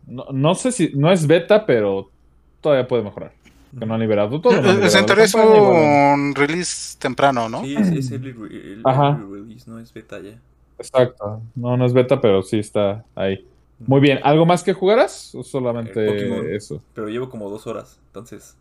No, 0.06 0.26
no 0.34 0.54
sé 0.54 0.74
si... 0.74 0.92
No 0.96 1.14
es 1.14 1.26
beta, 1.26 1.66
pero 1.66 2.10
todavía 2.60 2.88
puede 2.90 3.04
mejorar 3.04 3.37
que 3.78 3.86
no 3.86 3.94
han 3.94 4.00
liberado 4.00 4.42
todo. 4.42 4.54
No 4.54 4.60
han 4.60 4.66
liberado 4.66 4.90
Center 4.90 5.20
es 5.20 5.34
un 5.34 6.34
release 6.36 6.98
temprano, 7.00 7.50
¿no? 7.50 7.64
Sí, 7.64 7.76
es, 7.76 7.88
es 7.90 8.12
el, 8.12 8.26
el, 8.26 8.84
el, 8.86 9.32
release, 9.32 9.70
no 9.70 9.80
es 9.80 9.94
beta 9.94 10.20
ya. 10.20 10.40
Exacto, 10.78 11.42
no, 11.56 11.76
no 11.76 11.86
es 11.86 11.94
beta, 11.94 12.22
pero 12.22 12.44
sí 12.44 12.60
está 12.60 13.04
ahí. 13.16 13.46
Muy 13.80 14.02
bien, 14.02 14.20
¿algo 14.24 14.46
más 14.46 14.64
que 14.64 14.74
jugarás 14.74 15.34
o 15.36 15.44
solamente 15.44 16.56
eso? 16.56 16.82
Pero 16.94 17.10
llevo 17.10 17.30
como 17.30 17.50
dos 17.50 17.68
horas, 17.68 18.00
entonces 18.08 18.58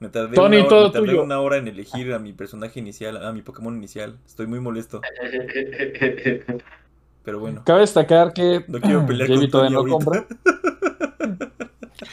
me 0.00 0.08
tardé, 0.08 0.34
Tony, 0.34 0.56
una, 0.56 0.64
hora, 0.64 0.68
todo 0.68 0.86
me 0.86 0.92
tardé 0.92 1.06
tuyo. 1.08 1.22
una 1.22 1.40
hora 1.40 1.58
en 1.58 1.68
elegir 1.68 2.14
a 2.14 2.18
mi 2.18 2.32
personaje 2.32 2.80
inicial, 2.80 3.22
a 3.22 3.32
mi 3.32 3.42
Pokémon 3.42 3.76
inicial. 3.76 4.16
Estoy 4.26 4.46
muy 4.46 4.58
molesto. 4.58 5.02
Pero 7.22 7.38
bueno. 7.38 7.62
Cabe 7.66 7.80
destacar 7.80 8.32
que 8.32 8.64
no 8.66 8.80
quiero 8.80 9.04
pelear 9.04 9.28
con 9.28 9.50
todavía 9.50 9.76
no 9.76 9.86
compra. 9.86 10.26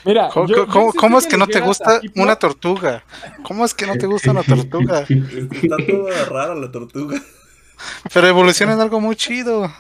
Mira, 0.06 0.30
¿cómo, 0.34 0.48
yo, 0.48 0.68
¿cómo, 0.68 0.94
yo 0.94 1.00
¿cómo 1.00 1.18
es 1.20 1.28
que 1.28 1.38
no 1.38 1.48
te 1.48 1.60
gusta 1.62 2.02
una 2.16 2.36
tortuga? 2.36 3.04
¿Cómo 3.44 3.64
es 3.66 3.74
que 3.74 3.86
no 3.88 3.96
te 3.96 4.06
gusta 4.06 4.32
una 4.32 4.44
tortuga? 4.44 5.00
Está 5.10 5.76
toda 5.88 6.26
rara 6.26 6.56
la 6.56 6.72
tortuga. 6.72 7.22
Pero 8.14 8.28
evoluciona 8.28 8.74
en 8.74 8.82
algo 8.82 9.00
muy 9.00 9.16
chido. 9.16 9.72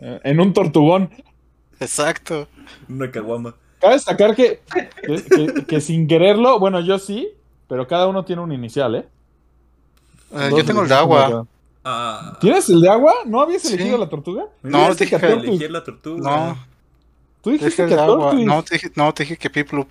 En 0.00 0.40
un 0.40 0.52
tortugón. 0.52 1.10
Exacto. 1.80 2.48
Una 2.88 3.10
caguama. 3.10 3.54
Cabe 3.80 3.94
destacar 3.94 4.34
que, 4.34 4.60
que, 4.72 5.22
que, 5.22 5.64
que, 5.66 5.80
sin 5.80 6.08
quererlo, 6.08 6.58
bueno, 6.58 6.80
yo 6.80 6.98
sí, 6.98 7.28
pero 7.68 7.86
cada 7.86 8.08
uno 8.08 8.24
tiene 8.24 8.42
un 8.42 8.50
inicial, 8.52 8.96
¿eh? 8.96 9.06
Eh, 10.32 10.50
yo 10.50 10.64
tengo 10.64 10.82
el 10.82 10.88
de 10.88 10.94
agua. 10.94 11.46
Ah, 11.84 12.36
¿Tienes 12.40 12.68
el 12.70 12.80
de 12.80 12.88
agua? 12.88 13.14
¿No 13.24 13.40
habías 13.40 13.62
Sí. 13.62 13.74
elegido 13.74 13.96
la 13.98 14.08
tortuga? 14.08 14.46
No, 14.62 14.92
dije 14.94 15.18
que 15.18 15.26
elegí 15.26 15.68
la 15.68 15.84
tortuga. 15.84 16.20
No, 16.22 16.66
Tú 17.42 17.50
dijiste 17.50 17.86
que 17.86 17.94
a. 17.94 18.06
Tortwig. 18.06 18.46
No, 18.46 18.62
te 18.62 18.74
dije, 18.74 18.90
no, 18.94 19.14
te 19.14 19.22
dije 19.24 19.36
que 19.36 19.50
Piplup. 19.50 19.88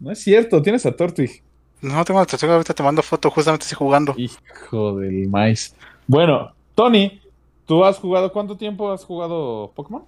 No 0.00 0.10
es 0.12 0.20
cierto, 0.22 0.60
tienes 0.62 0.84
a 0.86 0.92
Tortwig. 0.92 1.42
No, 1.80 2.04
tengo 2.04 2.20
la 2.20 2.26
tortuga, 2.26 2.54
ahorita 2.54 2.74
te 2.74 2.82
mando 2.82 3.02
foto, 3.02 3.30
justamente 3.30 3.64
estoy 3.64 3.76
jugando. 3.76 4.14
Hijo 4.16 4.96
del 4.96 5.28
maíz. 5.28 5.74
Bueno, 6.06 6.52
Tony, 6.74 7.20
¿tú 7.66 7.84
has 7.84 7.98
jugado 7.98 8.32
cuánto 8.32 8.56
tiempo 8.56 8.90
has 8.92 9.04
jugado 9.04 9.72
Pokémon? 9.74 10.04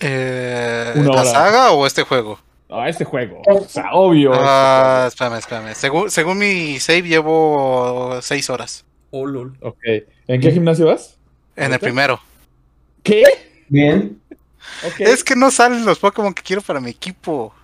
Eh, 0.00 0.92
Una 0.96 1.04
¿La 1.06 1.20
hora. 1.20 1.24
saga 1.24 1.70
o 1.72 1.86
este 1.86 2.02
juego? 2.02 2.38
Ah, 2.70 2.88
este 2.88 3.04
juego. 3.04 3.42
O 3.46 3.60
sea, 3.64 3.92
obvio. 3.92 4.32
este 4.32 4.44
Ah, 4.46 5.04
espérame, 5.08 5.38
espérame. 5.38 5.74
Según, 5.74 6.10
según 6.10 6.38
mi 6.38 6.78
save 6.78 7.02
llevo 7.02 8.18
6 8.20 8.50
horas. 8.50 8.84
Oh, 9.10 9.26
lol. 9.26 9.56
Ok. 9.62 9.78
¿En 10.26 10.40
qué 10.40 10.52
gimnasio 10.52 10.86
vas? 10.86 11.16
En 11.56 11.72
el 11.72 11.78
primero. 11.78 12.20
¿Qué? 13.02 13.24
Bien. 13.68 14.20
Es 14.98 15.24
que 15.24 15.34
no 15.36 15.50
salen 15.50 15.84
los 15.84 15.98
Pokémon 15.98 16.32
que 16.34 16.42
quiero 16.42 16.62
para 16.62 16.80
mi 16.80 16.90
equipo. 16.90 17.54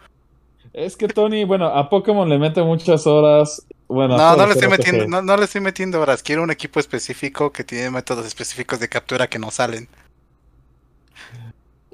Es 0.72 0.96
que 0.96 1.06
Tony, 1.06 1.44
bueno, 1.44 1.66
a 1.66 1.88
Pokémon 1.88 2.28
le 2.28 2.38
mete 2.38 2.62
muchas 2.62 3.06
horas. 3.06 3.64
Bueno, 3.86 4.16
No, 4.16 4.36
no 4.36 4.46
le 4.46 4.52
estoy 4.54 4.68
metiendo, 4.68 5.06
no, 5.06 5.22
no 5.22 5.36
le 5.36 5.44
estoy 5.44 5.60
metiendo 5.60 6.00
horas. 6.00 6.22
Quiero 6.22 6.42
un 6.42 6.50
equipo 6.50 6.80
específico 6.80 7.52
que 7.52 7.62
tiene 7.62 7.90
métodos 7.90 8.26
específicos 8.26 8.80
de 8.80 8.88
captura 8.88 9.28
que 9.28 9.38
no 9.38 9.50
salen. 9.50 9.88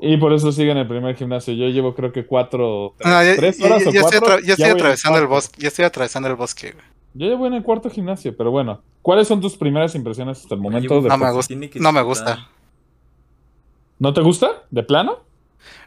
Y 0.03 0.17
por 0.17 0.33
eso 0.33 0.51
sigue 0.51 0.71
en 0.71 0.79
el 0.79 0.89
primer 0.89 1.15
gimnasio. 1.15 1.53
Yo 1.53 1.67
llevo 1.69 1.95
creo 1.95 2.11
que 2.11 2.25
cuatro, 2.25 2.95
tres, 2.97 3.11
No, 3.13 3.23
ya, 3.23 3.37
tres 3.37 3.59
ya- 3.59 3.67
horas 3.67 3.83
ya 3.83 3.89
o 3.89 3.93
estoy, 3.93 4.03
cuatro. 4.21 4.29
atra- 4.39 4.47
ya 4.47 4.53
estoy 4.55 4.71
atravesando 4.71 5.19
el 5.19 5.27
bosque. 5.27 5.61
Ya 5.61 5.69
estoy 5.69 5.85
atravesando 5.85 6.29
el 6.31 6.35
bosque. 6.37 6.75
Yo 7.13 7.27
llevo 7.27 7.47
en 7.47 7.55
el 7.55 7.63
cuarto 7.63 7.91
gimnasio, 7.91 8.35
pero 8.35 8.51
bueno. 8.51 8.81
¿Cuáles 9.03 9.29
son 9.29 9.41
tus 9.43 9.57
primeras 9.57 9.95
impresiones 9.95 10.41
hasta 10.41 10.55
el 10.55 10.61
momento? 10.61 11.03
De 11.03 11.09
No 11.09 11.19
me 11.19 11.27
Pokémon? 11.27 11.35
gusta. 11.35 11.55
No 11.81 11.93
me 11.93 12.03
gusta. 12.03 12.49
¿No 14.01 14.13
te 14.13 14.21
gusta? 14.23 14.65
¿De 14.71 14.83
plano? 14.83 15.21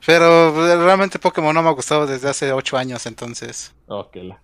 Pero 0.05 0.66
eh, 0.68 0.78
realmente 0.78 1.20
Pokémon 1.20 1.53
no 1.53 1.61
me 1.61 1.68
ha 1.70 1.74
gustado 1.74 2.05
desde 2.07 2.30
hace 2.30 2.53
8 2.53 2.78
años, 2.78 3.05
entonces. 3.05 3.74
Ok. 3.88 4.16
la- 4.18 4.39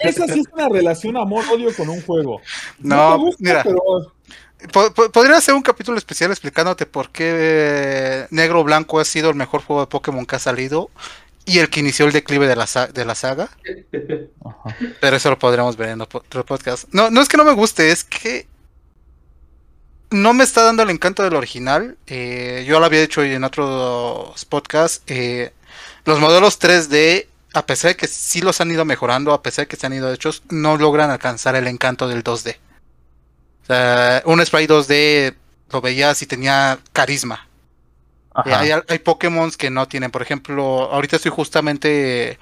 Esa 0.00 0.26
sí 0.26 0.40
es 0.40 0.46
una 0.52 0.68
relación 0.68 1.16
amor-odio 1.16 1.74
con 1.76 1.88
un 1.88 2.00
juego. 2.02 2.40
No, 2.78 3.12
te 3.14 3.18
gusta, 3.18 3.36
mira. 3.40 3.62
pero 3.62 3.82
Po- 4.72 4.92
po- 4.92 5.10
Podría 5.10 5.38
hacer 5.38 5.54
un 5.54 5.62
capítulo 5.62 5.96
especial 5.96 6.30
explicándote 6.30 6.84
por 6.84 7.08
qué 7.10 7.30
eh, 7.32 8.26
Negro 8.30 8.62
Blanco 8.62 9.00
ha 9.00 9.04
sido 9.06 9.30
el 9.30 9.34
mejor 9.36 9.62
juego 9.62 9.80
de 9.80 9.86
Pokémon 9.86 10.26
que 10.26 10.36
ha 10.36 10.38
salido 10.38 10.90
y 11.46 11.60
el 11.60 11.70
que 11.70 11.80
inició 11.80 12.04
el 12.04 12.12
declive 12.12 12.46
de 12.46 12.56
la, 12.56 12.66
de 12.92 13.04
la 13.06 13.14
saga. 13.14 13.48
Ajá. 14.44 14.76
Pero 15.00 15.16
eso 15.16 15.30
lo 15.30 15.38
podremos 15.38 15.78
ver 15.78 15.88
en 15.88 16.02
otro 16.02 16.44
podcast. 16.44 16.84
No, 16.92 17.10
no 17.10 17.22
es 17.22 17.28
que 17.30 17.38
no 17.38 17.44
me 17.44 17.54
guste, 17.54 17.90
es 17.90 18.04
que 18.04 18.46
no 20.10 20.32
me 20.34 20.44
está 20.44 20.62
dando 20.64 20.82
el 20.82 20.90
encanto 20.90 21.22
del 21.22 21.34
original. 21.34 21.96
Eh, 22.06 22.64
yo 22.66 22.80
lo 22.80 22.86
había 22.86 23.00
dicho 23.00 23.22
en 23.22 23.44
otros 23.44 24.44
podcasts. 24.46 25.02
eh, 25.06 25.52
los 26.04 26.18
modelos 26.18 26.58
3D, 26.58 27.26
a 27.52 27.66
pesar 27.66 27.90
de 27.90 27.96
que 27.96 28.06
sí 28.08 28.40
los 28.40 28.60
han 28.60 28.70
ido 28.70 28.84
mejorando, 28.84 29.32
a 29.32 29.42
pesar 29.42 29.64
de 29.64 29.68
que 29.68 29.76
se 29.76 29.86
han 29.86 29.92
ido 29.92 30.12
hechos, 30.12 30.42
no 30.48 30.76
logran 30.78 31.10
alcanzar 31.10 31.54
el 31.56 31.66
encanto 31.66 32.08
del 32.08 32.24
2D. 32.24 32.56
O 33.62 33.66
sea, 33.66 34.22
un 34.24 34.44
spray 34.44 34.66
2D 34.66 35.34
lo 35.70 35.80
veías 35.80 36.22
y 36.22 36.26
tenía 36.26 36.78
carisma. 36.92 37.46
Eh, 38.46 38.52
hay, 38.54 38.70
hay 38.88 38.98
Pokémon 39.00 39.50
que 39.50 39.70
no 39.70 39.86
tienen. 39.88 40.10
Por 40.10 40.22
ejemplo, 40.22 40.90
ahorita 40.90 41.16
estoy 41.16 41.30
justamente. 41.32 42.38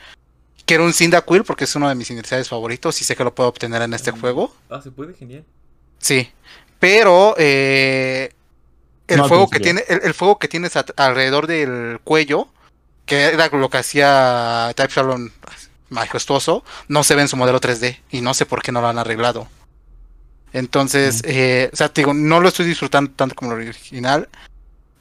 Quiero 0.64 0.84
un 0.84 0.92
Cyndaquil 0.92 1.44
porque 1.44 1.64
es 1.64 1.74
uno 1.74 1.88
de 1.88 1.94
mis 1.94 2.10
iniciales 2.10 2.48
favoritos 2.48 3.00
y 3.00 3.04
sé 3.04 3.16
que 3.16 3.24
lo 3.24 3.34
puedo 3.34 3.48
obtener 3.48 3.82
en 3.82 3.94
este 3.94 4.12
Mm. 4.12 4.20
juego. 4.20 4.54
Ah, 4.70 4.80
se 4.82 4.90
puede, 4.90 5.14
genial. 5.14 5.44
Sí. 5.98 6.30
Pero 6.78 7.34
eh, 7.38 8.32
el 9.08 9.16
No 9.18 9.28
fuego 9.28 9.48
que 9.50 9.58
tiene, 9.64 9.84
el, 9.88 10.00
el 10.04 10.14
fuego 10.14 10.38
que 10.38 10.48
tienes 10.48 10.76
a- 10.76 10.84
alrededor 10.96 11.46
del 11.46 11.98
cuello, 12.04 12.48
que 13.06 13.24
era 13.24 13.48
lo 13.48 13.68
que 13.70 13.78
hacía 13.78 14.72
Type 14.76 14.92
Shalom 14.92 15.30
majestuoso, 15.90 16.64
no 16.88 17.02
se 17.02 17.14
ve 17.14 17.22
en 17.22 17.28
su 17.28 17.36
modelo 17.36 17.60
3D 17.60 17.98
y 18.10 18.20
no 18.20 18.34
sé 18.34 18.46
por 18.46 18.62
qué 18.62 18.70
no 18.72 18.80
lo 18.80 18.88
han 18.88 18.98
arreglado. 18.98 19.48
Entonces, 20.52 21.22
eh, 21.24 21.70
o 21.72 21.76
sea, 21.76 21.88
te 21.88 22.00
digo, 22.02 22.14
no 22.14 22.40
lo 22.40 22.48
estoy 22.48 22.66
disfrutando 22.66 23.10
tanto 23.14 23.34
como 23.34 23.52
el 23.52 23.68
original. 23.68 24.28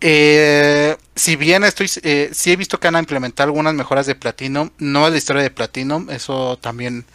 Eh, 0.02 0.96
si 1.16 1.36
bien 1.36 1.64
estoy, 1.64 1.90
eh, 2.04 2.30
sí 2.34 2.52
he 2.52 2.56
visto 2.56 2.80
que 2.80 2.88
han 2.88 2.96
implementado 2.98 3.48
algunas 3.48 3.74
mejoras 3.74 4.06
de 4.06 4.16
Platinum, 4.16 4.70
no 4.78 5.06
es 5.08 5.12
la 5.12 5.18
historia 5.18 5.42
de 5.42 5.50
Platinum, 5.50 6.10
eso 6.10 6.58
también 6.58 7.06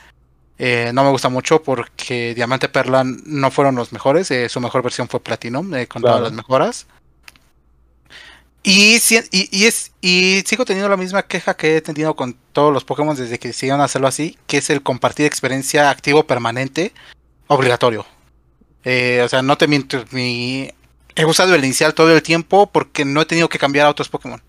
eh, 0.65 0.93
no 0.95 1.03
me 1.03 1.11
gusta 1.11 1.29
mucho 1.29 1.61
porque 1.63 2.35
Diamante 2.37 2.69
Perla 2.69 3.03
no 3.05 3.51
fueron 3.51 3.75
los 3.75 3.93
mejores, 3.93 4.31
eh, 4.31 4.49
su 4.49 4.61
mejor 4.61 4.83
versión 4.83 5.09
fue 5.09 5.19
Platinum, 5.21 5.75
eh, 5.75 5.89
con 5.89 6.03
todas 6.03 6.21
las 6.23 6.33
mejoras. 6.33 6.87
Y, 8.63 9.01
si- 9.01 9.19
y, 9.33 9.49
y 9.51 9.65
es, 9.67 9.91
y 10.01 10.45
sigo 10.47 10.65
teniendo 10.65 10.89
la 10.89 10.97
misma 10.97 11.25
queja 11.25 11.55
que 11.55 11.77
he 11.77 11.81
tenido 11.81 12.15
con 12.15 12.37
todos 12.53 12.73
los 12.73 12.85
Pokémon 12.85 13.17
desde 13.17 13.39
que 13.41 13.49
decidieron 13.49 13.81
hacerlo 13.81 14.07
así, 14.07 14.39
que 14.47 14.59
es 14.59 14.71
el 14.71 14.83
compartir 14.85 15.27
experiencia 15.27 15.91
activo 15.91 16.25
permanente 16.29 16.93
obligatorio. 17.49 18.07
Eh, 18.85 19.21
o 19.25 19.29
sea, 19.29 19.43
no 19.43 19.59
te 19.59 19.67
miento, 19.67 20.05
mi... 20.13 20.71
he 21.17 21.25
usado 21.25 21.55
el 21.57 21.65
inicial 21.65 21.93
todo 21.95 22.15
el 22.15 22.23
tiempo 22.23 22.69
porque 22.71 23.05
no 23.05 23.21
he 23.23 23.27
tenido 23.27 23.49
que 23.49 23.59
cambiar 23.59 23.87
a 23.87 23.91
otros 23.91 24.09
Pokémon. 24.09 24.41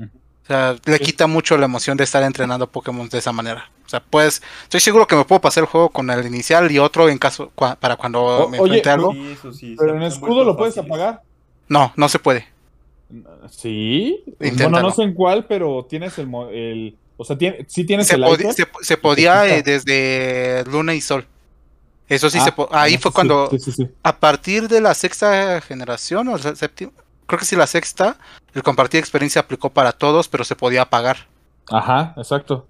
O 0.00 0.46
sea, 0.46 0.76
le 0.84 0.98
quita 1.00 1.26
mucho 1.26 1.56
la 1.56 1.66
emoción 1.66 1.96
de 1.96 2.04
estar 2.04 2.22
entrenando 2.22 2.70
Pokémon 2.70 3.08
de 3.08 3.18
esa 3.18 3.32
manera. 3.32 3.70
O 3.92 3.94
sea, 3.94 4.02
pues, 4.08 4.42
estoy 4.62 4.80
seguro 4.80 5.06
que 5.06 5.14
me 5.16 5.24
puedo 5.26 5.42
pasar 5.42 5.64
el 5.64 5.68
juego 5.68 5.90
con 5.90 6.08
el 6.08 6.24
inicial 6.26 6.70
y 6.72 6.78
otro 6.78 7.10
en 7.10 7.18
caso 7.18 7.52
cua- 7.54 7.76
para 7.76 7.96
cuando 7.96 8.22
O- 8.24 8.48
me 8.48 8.58
oye, 8.58 8.76
enfrente 8.76 8.88
a 8.88 8.94
algo. 8.94 9.12
Sí, 9.12 9.30
eso 9.32 9.52
sí. 9.52 9.76
Pero 9.78 9.94
en 9.96 10.02
escudo 10.02 10.44
lo 10.44 10.56
puedes 10.56 10.78
apagar. 10.78 11.20
No, 11.68 11.92
no 11.96 12.08
se 12.08 12.18
puede. 12.18 12.46
Sí. 13.50 14.22
Inténtalo. 14.40 14.70
Bueno, 14.70 14.88
no 14.88 14.94
sé 14.94 15.02
en 15.02 15.12
cuál, 15.12 15.44
pero 15.44 15.84
tienes 15.88 16.16
el. 16.18 16.96
o 17.18 17.24
sea, 17.24 17.36
tiene, 17.36 17.66
sí 17.68 17.84
tienes 17.84 18.06
Se, 18.06 18.14
el 18.14 18.24
item. 18.26 18.52
se, 18.52 18.66
se 18.80 18.96
podía 18.96 19.46
eh, 19.46 19.62
desde 19.62 20.64
Luna 20.70 20.94
y 20.94 21.02
Sol. 21.02 21.26
Eso 22.08 22.30
sí, 22.30 22.38
Ah, 22.40 22.44
se 22.44 22.52
po- 22.52 22.68
ahí 22.72 22.94
no, 22.94 23.00
fue 23.00 23.10
sí, 23.10 23.14
cuando, 23.14 23.48
Sí, 23.50 23.58
sí, 23.58 23.72
sí. 23.72 23.88
a 24.02 24.16
partir 24.16 24.68
de 24.68 24.80
la 24.80 24.94
sexta 24.94 25.60
generación 25.60 26.28
o 26.28 26.36
la 26.38 26.54
séptima, 26.56 26.92
creo 27.26 27.38
que 27.38 27.44
sí 27.44 27.56
la 27.56 27.66
sexta, 27.66 28.16
el 28.54 28.62
compartir 28.62 29.00
experiencia 29.00 29.40
aplicó 29.42 29.68
para 29.70 29.92
todos, 29.92 30.28
pero 30.28 30.44
se 30.44 30.56
podía 30.56 30.82
apagar. 30.82 31.26
Ajá, 31.70 32.14
exacto. 32.16 32.66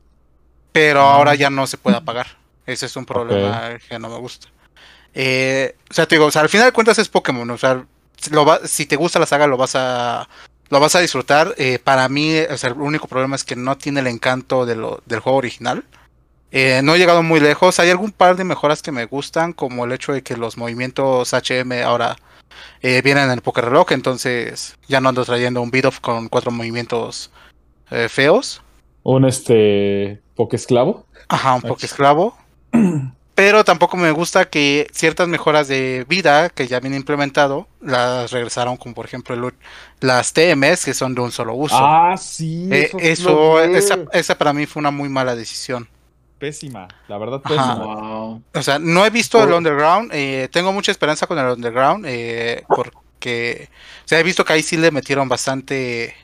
Pero 0.72 1.00
Ah. 1.02 1.14
ahora 1.14 1.34
ya 1.34 1.50
no 1.50 1.66
se 1.66 1.76
puede 1.78 1.96
apagar. 1.96 2.26
Ese 2.66 2.86
es 2.86 2.96
un 2.96 3.04
problema 3.04 3.70
que 3.88 3.98
no 3.98 4.08
me 4.08 4.16
gusta. 4.18 4.48
Eh, 5.14 5.76
o 5.90 5.94
sea, 5.94 6.06
te 6.06 6.14
digo, 6.14 6.26
o 6.26 6.30
sea, 6.30 6.42
al 6.42 6.48
final 6.48 6.66
de 6.66 6.72
cuentas 6.72 6.98
es 6.98 7.08
Pokémon. 7.08 7.48
O 7.50 7.58
sea, 7.58 7.84
si 8.18 8.30
lo 8.30 8.44
va- 8.46 8.60
si 8.66 8.86
te 8.86 8.96
gusta 8.96 9.18
la 9.18 9.26
saga, 9.26 9.46
lo 9.46 9.56
vas 9.56 9.74
a 9.76 10.28
lo 10.70 10.80
vas 10.80 10.94
a 10.94 11.00
disfrutar. 11.00 11.54
Eh, 11.58 11.78
para 11.78 12.08
mí, 12.08 12.34
o 12.50 12.56
sea, 12.56 12.70
el 12.70 12.80
único 12.80 13.06
problema 13.06 13.36
es 13.36 13.44
que 13.44 13.56
no 13.56 13.76
tiene 13.76 14.00
el 14.00 14.06
encanto 14.06 14.64
de 14.64 14.74
lo- 14.74 15.02
del 15.04 15.20
juego 15.20 15.36
original. 15.36 15.84
Eh, 16.50 16.80
no 16.82 16.94
he 16.94 16.98
llegado 16.98 17.22
muy 17.22 17.40
lejos. 17.40 17.78
Hay 17.78 17.90
algún 17.90 18.10
par 18.10 18.36
de 18.36 18.44
mejoras 18.44 18.80
que 18.80 18.90
me 18.90 19.04
gustan, 19.04 19.52
como 19.52 19.84
el 19.84 19.92
hecho 19.92 20.12
de 20.14 20.22
que 20.22 20.34
los 20.34 20.56
movimientos 20.56 21.34
HM 21.34 21.82
ahora 21.82 22.16
eh, 22.80 23.02
vienen 23.02 23.24
en 23.24 23.30
el 23.32 23.42
Poké 23.42 23.60
Reloj. 23.60 23.92
Entonces 23.92 24.76
ya 24.88 25.00
no 25.02 25.10
ando 25.10 25.24
trayendo 25.26 25.60
un 25.60 25.70
beat 25.70 26.00
con 26.00 26.28
cuatro 26.30 26.50
movimientos 26.50 27.30
feos. 28.08 28.62
Un 29.02 29.24
este. 29.24 30.20
Pokesclavo. 30.34 31.06
Ajá, 31.28 31.54
un 31.54 31.62
Ah, 31.64 31.74
esclavo. 31.80 32.36
Pero 33.34 33.64
tampoco 33.64 33.96
me 33.96 34.10
gusta 34.10 34.44
que 34.44 34.86
ciertas 34.92 35.26
mejoras 35.26 35.66
de 35.66 36.04
vida 36.08 36.50
que 36.50 36.66
ya 36.68 36.80
vienen 36.80 37.00
implementado 37.00 37.66
las 37.80 38.30
regresaron, 38.30 38.76
como 38.76 38.94
por 38.94 39.06
ejemplo 39.06 39.34
el 39.34 39.54
las 40.00 40.34
TMS 40.34 40.84
que 40.84 40.92
son 40.94 41.14
de 41.14 41.22
un 41.22 41.32
solo 41.32 41.54
uso. 41.54 41.74
Ah, 41.78 42.14
sí. 42.18 42.68
Eh, 42.70 42.90
eso, 43.00 43.56
vi. 43.66 43.74
esa, 43.74 43.98
esa 44.12 44.36
para 44.36 44.52
mí 44.52 44.66
fue 44.66 44.80
una 44.80 44.90
muy 44.90 45.08
mala 45.08 45.34
decisión. 45.34 45.88
Pésima. 46.38 46.88
La 47.08 47.16
verdad, 47.18 47.40
pésima. 47.40 47.74
Wow. 47.76 48.42
O 48.54 48.62
sea, 48.62 48.78
no 48.78 49.06
he 49.06 49.10
visto 49.10 49.42
el 49.42 49.52
Underground. 49.52 50.10
eh, 50.12 50.48
tengo 50.52 50.72
mucha 50.72 50.92
esperanza 50.92 51.26
con 51.26 51.38
el 51.38 51.46
Underground. 51.46 52.04
eh, 52.06 52.64
porque 52.68 53.68
o 54.04 54.08
sea, 54.08 54.20
he 54.20 54.22
visto 54.22 54.44
que 54.44 54.52
ahí 54.52 54.62
sí 54.62 54.76
le 54.76 54.90
metieron 54.90 55.28
bastante 55.28 56.14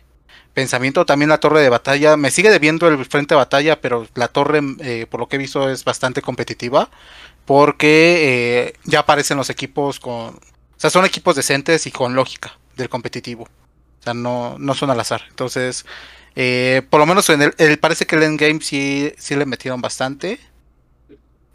pensamiento. 0.58 1.06
También 1.06 1.28
la 1.28 1.38
torre 1.38 1.62
de 1.62 1.68
batalla. 1.68 2.16
Me 2.16 2.32
sigue 2.32 2.50
debiendo 2.50 2.88
el 2.88 3.04
frente 3.04 3.34
de 3.34 3.38
batalla, 3.38 3.80
pero 3.80 4.08
la 4.16 4.26
torre, 4.26 4.60
eh, 4.80 5.06
por 5.08 5.20
lo 5.20 5.28
que 5.28 5.36
he 5.36 5.38
visto, 5.38 5.70
es 5.70 5.84
bastante 5.84 6.20
competitiva. 6.20 6.90
Porque 7.46 8.66
eh, 8.66 8.72
ya 8.82 9.00
aparecen 9.00 9.36
los 9.36 9.50
equipos 9.50 10.00
con. 10.00 10.34
O 10.34 10.80
sea, 10.80 10.90
son 10.90 11.04
equipos 11.04 11.36
decentes 11.36 11.86
y 11.86 11.92
con 11.92 12.16
lógica 12.16 12.58
del 12.76 12.88
competitivo. 12.88 13.44
O 13.44 14.02
sea, 14.02 14.14
no, 14.14 14.56
no 14.58 14.74
son 14.74 14.90
al 14.90 14.98
azar. 14.98 15.22
Entonces, 15.30 15.86
eh, 16.34 16.82
por 16.90 16.98
lo 16.98 17.06
menos 17.06 17.30
en 17.30 17.52
el, 17.56 17.78
parece 17.78 18.04
que 18.04 18.16
el 18.16 18.24
endgame 18.24 18.60
sí, 18.60 19.12
sí 19.16 19.36
le 19.36 19.46
metieron 19.46 19.80
bastante. 19.80 20.40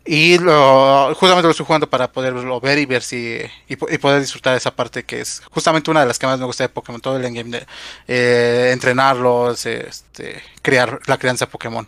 Y 0.05 0.38
lo, 0.38 1.15
justamente 1.15 1.43
lo 1.47 1.51
estoy 1.51 1.65
jugando 1.65 1.89
para 1.89 2.11
poderlo 2.11 2.59
ver 2.59 2.77
y 2.77 2.85
ver 2.85 3.03
si. 3.03 3.39
Y, 3.69 3.77
po- 3.77 3.88
y 3.89 3.97
poder 3.97 4.19
disfrutar 4.21 4.51
de 4.53 4.57
esa 4.57 4.75
parte 4.75 5.05
que 5.05 5.21
es 5.21 5.41
justamente 5.51 5.91
una 5.91 6.01
de 6.01 6.07
las 6.07 6.19
que 6.19 6.27
más 6.27 6.39
me 6.39 6.45
gusta 6.45 6.65
de 6.65 6.69
Pokémon. 6.69 6.99
Todo 7.01 7.15
el 7.17 7.25
endgame 7.25 7.51
de 7.51 7.67
eh, 8.07 8.71
entrenarlos, 8.73 9.65
este, 9.65 10.41
crear 10.61 10.99
la 11.07 11.17
crianza 11.17 11.47
Pokémon. 11.49 11.88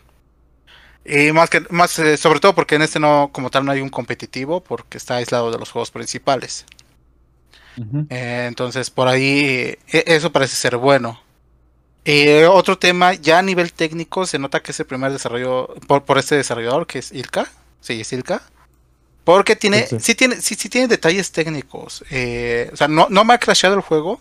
Y 1.06 1.32
más 1.32 1.50
que 1.50 1.62
más 1.70 1.98
eh, 2.00 2.18
sobre 2.18 2.40
todo 2.40 2.56
porque 2.56 2.76
en 2.76 2.82
este 2.82 3.00
no 3.00 3.30
como 3.32 3.50
tal 3.52 3.64
no 3.66 3.72
hay 3.72 3.82
un 3.82 3.90
competitivo 3.90 4.62
porque 4.64 4.98
está 4.98 5.16
aislado 5.18 5.52
de 5.52 5.60
los 5.60 5.72
juegos 5.72 5.92
principales. 5.92 6.66
Eh, 8.10 8.46
entonces 8.48 8.90
por 8.92 9.08
ahí 9.08 9.78
eh, 9.92 10.04
eso 10.08 10.32
parece 10.32 10.56
ser 10.56 10.78
bueno. 10.78 11.22
Otro 12.50 12.78
tema, 12.78 13.14
ya 13.14 13.40
a 13.40 13.42
nivel 13.42 13.74
técnico 13.74 14.26
se 14.26 14.40
nota 14.40 14.62
que 14.62 14.72
es 14.72 14.80
el 14.80 14.86
primer 14.86 15.12
desarrollo 15.12 15.74
por, 15.88 16.04
por 16.06 16.18
este 16.18 16.36
desarrollador 16.36 16.88
que 16.88 17.00
es 17.00 17.12
Ilka. 17.12 17.48
Sí, 17.86 18.02
es 18.02 18.12
Ilka. 18.14 18.42
Porque 19.24 19.56
tiene, 19.56 19.84
Sí, 19.86 20.00
sí. 20.00 20.00
sí, 20.00 20.16
tiene, 20.16 20.42
sí, 20.42 20.56
sí 20.56 20.70
tiene 20.70 20.88
detalles 20.88 21.32
técnicos. 21.32 22.04
Eh, 22.10 22.70
o 22.74 22.76
sea, 22.76 22.88
no, 22.88 23.06
no 23.12 23.24
me 23.24 23.36
ha 23.36 23.38
crasheado 23.38 23.76
el 23.76 23.82
juego, 23.82 24.20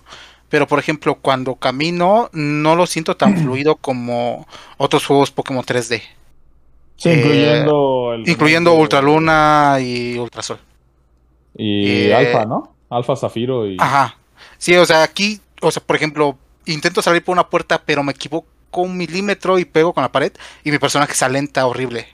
pero 0.51 0.67
por 0.67 0.79
ejemplo, 0.79 1.15
cuando 1.15 1.55
camino, 1.55 2.29
no 2.33 2.77
lo 2.77 2.87
siento 2.87 3.17
tan 3.17 3.37
fluido 3.43 3.77
como 3.77 4.47
otros 4.77 5.07
juegos 5.07 5.31
Pokémon 5.31 5.65
3D. 5.65 6.03
Sí, 6.97 7.09
Eh, 7.09 7.15
incluyendo 7.17 8.13
el 8.15 8.29
Incluyendo 8.29 8.75
Ultraluna 8.75 9.79
y 9.81 10.19
Ultrasol. 10.19 10.59
Y 11.57 12.09
Eh, 12.09 12.15
Alfa, 12.15 12.45
¿no? 12.45 12.75
Alfa 12.91 13.17
Zafiro 13.17 13.67
y. 13.67 13.79
Ajá. 13.81 14.19
Sí, 14.59 14.77
o 14.77 14.85
sea, 14.85 15.03
aquí, 15.03 15.41
o 15.63 15.71
sea, 15.71 15.83
por 15.83 15.97
ejemplo, 15.97 16.37
intento 16.67 17.01
salir 17.01 17.25
por 17.25 17.33
una 17.33 17.49
puerta, 17.49 17.81
pero 17.85 18.03
me 18.03 18.13
equivoco 18.13 18.47
un 18.75 18.97
milímetro 18.97 19.59
y 19.59 19.65
pego 19.65 19.93
con 19.95 20.03
la 20.03 20.13
pared 20.13 20.33
y 20.65 20.71
mi 20.71 20.79
personaje 20.79 21.15
se 21.15 21.25
alenta 21.25 21.67
horrible. 21.67 22.09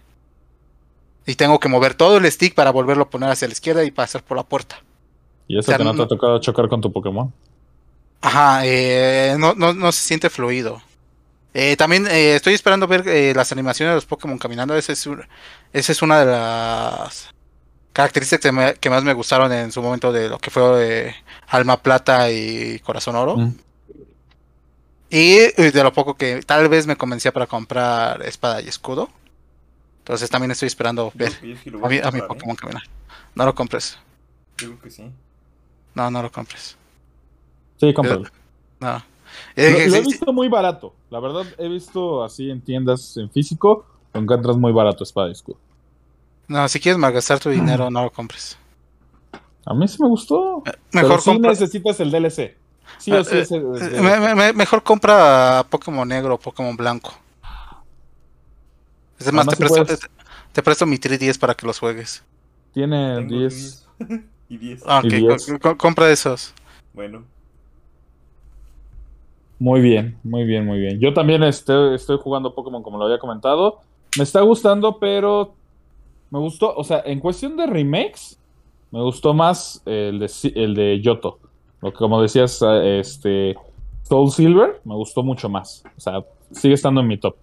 Y 1.26 1.34
tengo 1.34 1.60
que 1.60 1.68
mover 1.68 1.94
todo 1.94 2.16
el 2.16 2.30
stick 2.30 2.54
para 2.54 2.70
volverlo 2.70 3.04
a 3.04 3.10
poner 3.10 3.30
hacia 3.30 3.46
la 3.48 3.52
izquierda 3.52 3.84
y 3.84 3.90
pasar 3.90 4.22
por 4.22 4.36
la 4.36 4.42
puerta. 4.42 4.82
Y 5.46 5.58
eso 5.58 5.66
o 5.66 5.70
sea, 5.70 5.78
que 5.78 5.84
no, 5.84 5.94
te 5.94 6.02
ha 6.02 6.08
tocado 6.08 6.38
chocar 6.40 6.68
con 6.68 6.80
tu 6.80 6.92
Pokémon. 6.92 7.32
Ajá, 8.22 8.60
eh, 8.64 9.36
no, 9.38 9.54
no, 9.54 9.72
no 9.72 9.92
se 9.92 10.00
siente 10.02 10.30
fluido. 10.30 10.80
Eh, 11.52 11.76
también 11.76 12.06
eh, 12.06 12.34
estoy 12.36 12.54
esperando 12.54 12.86
ver 12.86 13.06
eh, 13.08 13.32
las 13.34 13.50
animaciones 13.50 13.90
de 13.92 13.94
los 13.96 14.06
Pokémon 14.06 14.38
caminando. 14.38 14.76
Esa 14.76 14.92
es, 14.92 15.08
esa 15.72 15.92
es 15.92 16.02
una 16.02 16.20
de 16.20 16.26
las 16.26 17.28
características 17.92 18.40
que, 18.42 18.52
me- 18.52 18.74
que 18.74 18.90
más 18.90 19.02
me 19.02 19.12
gustaron 19.14 19.52
en 19.52 19.72
su 19.72 19.82
momento 19.82 20.12
de 20.12 20.28
lo 20.28 20.38
que 20.38 20.50
fue 20.50 21.14
Alma 21.48 21.82
Plata 21.82 22.30
y 22.30 22.78
Corazón 22.80 23.16
Oro. 23.16 23.36
Mm. 23.36 23.54
Y 25.10 25.38
de 25.60 25.82
lo 25.82 25.92
poco 25.92 26.14
que 26.14 26.40
tal 26.46 26.68
vez 26.68 26.86
me 26.86 26.96
convencía 26.96 27.32
para 27.32 27.46
comprar 27.48 28.22
espada 28.22 28.60
y 28.62 28.68
escudo. 28.68 29.10
Entonces 30.00 30.28
también 30.30 30.50
estoy 30.50 30.66
esperando 30.66 31.12
ver 31.14 31.32
que 31.38 31.52
a 31.82 31.88
mi, 31.88 31.98
a 31.98 32.08
¿eh? 32.08 32.22
Pokémon 32.26 32.56
caminar. 32.56 32.82
No 33.34 33.44
lo 33.44 33.54
compres. 33.54 33.98
Creo 34.56 34.78
que 34.80 34.90
sí. 34.90 35.04
No, 35.94 36.10
no 36.10 36.22
lo 36.22 36.30
compres. 36.32 36.76
Sí, 37.78 37.92
cómpralo. 37.94 38.24
No. 38.80 38.92
Lo, 38.92 39.02
Eh, 39.56 39.88
lo 39.88 39.96
he 39.96 40.02
sí, 40.02 40.08
visto 40.08 40.32
muy 40.32 40.48
barato. 40.48 40.92
La 41.10 41.20
verdad, 41.20 41.46
he 41.58 41.68
visto 41.68 42.24
así 42.24 42.50
en 42.50 42.60
tiendas 42.60 43.16
en 43.16 43.30
físico. 43.30 43.86
Lo 44.12 44.20
encuentras 44.20 44.56
muy 44.56 44.72
barato 44.72 45.04
Espada 45.04 45.28
y 45.28 45.32
Escudo. 45.32 45.56
no, 46.48 46.68
si 46.68 46.80
quieres 46.80 46.98
malgastar 46.98 47.38
tu 47.38 47.48
dinero, 47.50 47.90
no 47.90 48.02
lo 48.02 48.10
compres. 48.10 48.58
A 49.64 49.74
mí 49.74 49.86
sí 49.86 49.98
me 50.00 50.08
gustó. 50.08 50.62
Eh, 50.66 50.72
Mejor 50.92 51.10
Pero 51.10 51.20
sí 51.20 51.38
necesitas 51.38 52.00
el 52.00 52.10
DLC. 52.10 52.56
Sí 52.98 53.12
o 53.12 53.22
sí 53.22 53.36
Eh, 53.36 53.40
es 53.42 53.50
el- 53.52 53.74
es 53.76 53.82
eh, 53.82 53.96
el- 53.96 54.02
me- 54.02 54.18
me- 54.20 54.34
me- 54.34 54.52
mejor 54.52 54.82
compra 54.82 55.64
Pokémon 55.70 56.08
negro 56.08 56.34
o 56.34 56.38
Pokémon 56.38 56.76
blanco. 56.76 57.14
Es 59.20 59.26
más, 59.32 59.46
Además, 59.46 59.48
te 59.48 59.56
presto, 59.56 59.84
puedes- 59.84 60.00
te, 60.00 60.06
te 60.52 60.62
presto 60.62 60.86
mi 60.86 60.96
3DS 60.98 61.38
para 61.38 61.54
que 61.54 61.66
los 61.66 61.78
juegues. 61.78 62.24
Tiene 62.72 63.16
Tengo 63.16 63.28
10. 63.38 63.86
10 63.98 64.22
y 64.48 64.56
10. 64.56 64.82
Ah, 64.86 65.00
Y 65.04 65.06
ok, 65.08 65.12
10. 65.28 65.46
co- 65.46 65.58
co- 65.60 65.76
compra 65.76 66.10
esos. 66.10 66.54
Bueno, 66.94 67.24
Muy 69.58 69.80
bien, 69.82 70.18
muy 70.24 70.44
bien, 70.44 70.64
muy 70.64 70.78
bien. 70.78 70.98
Yo 71.00 71.12
también 71.12 71.42
estoy, 71.42 71.94
estoy 71.94 72.18
jugando 72.18 72.54
Pokémon 72.54 72.82
como 72.82 72.96
lo 72.98 73.04
había 73.04 73.18
comentado. 73.18 73.80
Me 74.16 74.24
está 74.24 74.40
gustando, 74.40 74.98
pero 74.98 75.52
me 76.30 76.38
gustó, 76.38 76.74
o 76.74 76.82
sea, 76.82 77.02
en 77.04 77.20
cuestión 77.20 77.56
de 77.58 77.66
remakes, 77.66 78.38
me 78.90 79.02
gustó 79.02 79.34
más 79.34 79.82
el 79.84 80.18
de, 80.18 80.30
el 80.54 80.74
de 80.74 81.00
Yoto. 81.02 81.38
Lo 81.82 81.92
que 81.92 81.98
como 81.98 82.22
decías, 82.22 82.60
eh, 82.62 83.00
este 83.00 83.54
Soul 84.04 84.30
Silver, 84.32 84.80
me 84.84 84.94
gustó 84.94 85.22
mucho 85.22 85.48
más. 85.50 85.84
O 85.96 86.00
sea, 86.00 86.24
sigue 86.52 86.74
estando 86.74 87.02
en 87.02 87.06
mi 87.08 87.18
top. 87.18 87.36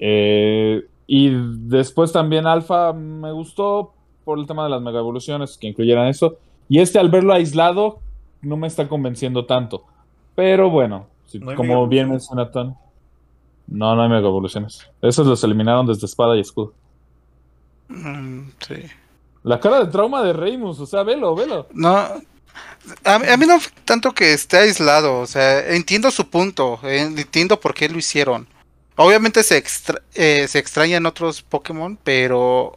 Eh, 0.00 0.84
y 1.06 1.30
después 1.68 2.10
también 2.12 2.46
Alpha 2.46 2.92
me 2.92 3.30
gustó 3.32 3.92
por 4.24 4.38
el 4.38 4.46
tema 4.46 4.64
de 4.64 4.70
las 4.70 4.80
mega 4.82 4.98
evoluciones, 4.98 5.56
que 5.58 5.68
incluyeran 5.68 6.08
eso. 6.08 6.36
Y 6.68 6.80
este 6.80 6.98
al 6.98 7.10
verlo 7.10 7.32
aislado, 7.34 7.98
no 8.42 8.56
me 8.56 8.66
está 8.66 8.88
convenciendo 8.88 9.44
tanto. 9.46 9.84
Pero 10.34 10.70
bueno, 10.70 11.06
si- 11.26 11.38
¿No 11.38 11.50
hay 11.50 11.56
como 11.56 11.86
bien 11.86 12.08
menciona 12.10 12.50
Ton. 12.50 12.74
No, 13.66 13.94
no 13.94 14.02
hay 14.02 14.08
mega 14.08 14.26
evoluciones. 14.26 14.88
Esos 15.02 15.26
los 15.26 15.44
eliminaron 15.44 15.86
desde 15.86 16.06
espada 16.06 16.36
y 16.36 16.40
escudo. 16.40 16.72
Mm, 17.88 18.48
sí. 18.66 18.74
La 19.42 19.58
cara 19.60 19.80
de 19.84 19.90
trauma 19.90 20.22
de 20.22 20.32
Reimus, 20.32 20.78
o 20.80 20.86
sea, 20.86 21.02
velo, 21.02 21.34
velo. 21.34 21.66
No, 21.72 21.96
a, 21.96 23.18
mí- 23.18 23.26
a 23.26 23.36
mí 23.36 23.46
no 23.46 23.58
tanto 23.84 24.12
que 24.12 24.32
esté 24.32 24.58
aislado, 24.58 25.20
o 25.20 25.26
sea, 25.26 25.74
entiendo 25.74 26.10
su 26.10 26.28
punto, 26.28 26.78
eh, 26.84 27.00
entiendo 27.00 27.58
por 27.58 27.74
qué 27.74 27.88
lo 27.88 27.98
hicieron. 27.98 28.46
Obviamente 29.02 29.42
se, 29.42 29.56
extra- 29.56 30.02
eh, 30.14 30.46
se 30.48 30.58
extraña 30.58 30.98
en 30.98 31.06
otros 31.06 31.42
Pokémon, 31.42 31.98
pero 32.04 32.76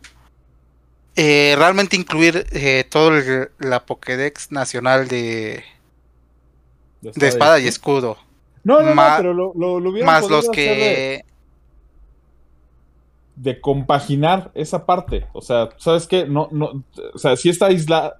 eh, 1.15 1.53
realmente 1.57 1.95
incluir 1.97 2.45
eh, 2.51 2.85
todo 2.89 3.15
el- 3.17 3.49
la 3.59 3.85
Pokédex 3.85 4.51
nacional 4.51 5.07
de, 5.09 5.63
de 7.01 7.27
espada 7.27 7.59
y 7.59 7.67
escudo, 7.67 8.17
No, 8.63 8.81
no, 8.81 8.95
Ma- 8.95 9.09
no, 9.11 9.17
pero 9.17 9.33
lo, 9.33 9.53
lo, 9.55 9.79
lo 9.81 9.89
hubieran 9.89 10.13
más 10.13 10.29
los 10.29 10.45
de- 10.45 10.51
que... 10.51 11.25
de 13.35 13.59
compaginar 13.59 14.51
esa 14.53 14.85
parte. 14.85 15.27
O 15.33 15.41
sea, 15.41 15.69
¿sabes 15.77 16.07
qué? 16.07 16.25
No, 16.25 16.47
no, 16.51 16.83
o 17.13 17.17
sea, 17.17 17.35
si 17.35 17.49
está 17.49 17.65
aislada. 17.65 18.17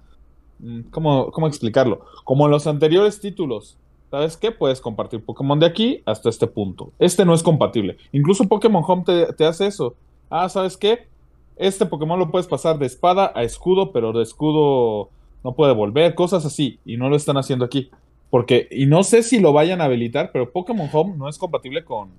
¿Cómo, 0.90 1.30
¿Cómo 1.32 1.46
explicarlo? 1.48 2.04
Como 2.24 2.44
en 2.46 2.50
los 2.50 2.66
anteriores 2.66 3.20
títulos. 3.20 3.76
¿Sabes 4.14 4.36
qué? 4.36 4.52
Puedes 4.52 4.80
compartir 4.80 5.24
Pokémon 5.24 5.58
de 5.58 5.66
aquí 5.66 6.00
hasta 6.06 6.28
este 6.28 6.46
punto. 6.46 6.92
Este 7.00 7.24
no 7.24 7.34
es 7.34 7.42
compatible. 7.42 7.96
Incluso 8.12 8.44
Pokémon 8.44 8.84
Home 8.86 9.02
te, 9.04 9.32
te 9.32 9.44
hace 9.44 9.66
eso. 9.66 9.96
Ah, 10.30 10.48
¿sabes 10.48 10.76
qué? 10.76 11.08
Este 11.56 11.84
Pokémon 11.84 12.16
lo 12.16 12.30
puedes 12.30 12.46
pasar 12.46 12.78
de 12.78 12.86
espada 12.86 13.32
a 13.34 13.42
escudo, 13.42 13.90
pero 13.90 14.12
de 14.12 14.22
escudo 14.22 15.08
no 15.42 15.54
puede 15.56 15.74
volver, 15.74 16.14
cosas 16.14 16.46
así. 16.46 16.78
Y 16.84 16.96
no 16.96 17.08
lo 17.08 17.16
están 17.16 17.38
haciendo 17.38 17.64
aquí. 17.64 17.90
Porque, 18.30 18.68
y 18.70 18.86
no 18.86 19.02
sé 19.02 19.24
si 19.24 19.40
lo 19.40 19.52
vayan 19.52 19.80
a 19.80 19.86
habilitar, 19.86 20.30
pero 20.32 20.52
Pokémon 20.52 20.88
Home 20.92 21.16
no 21.16 21.28
es 21.28 21.36
compatible 21.36 21.84
con, 21.84 22.10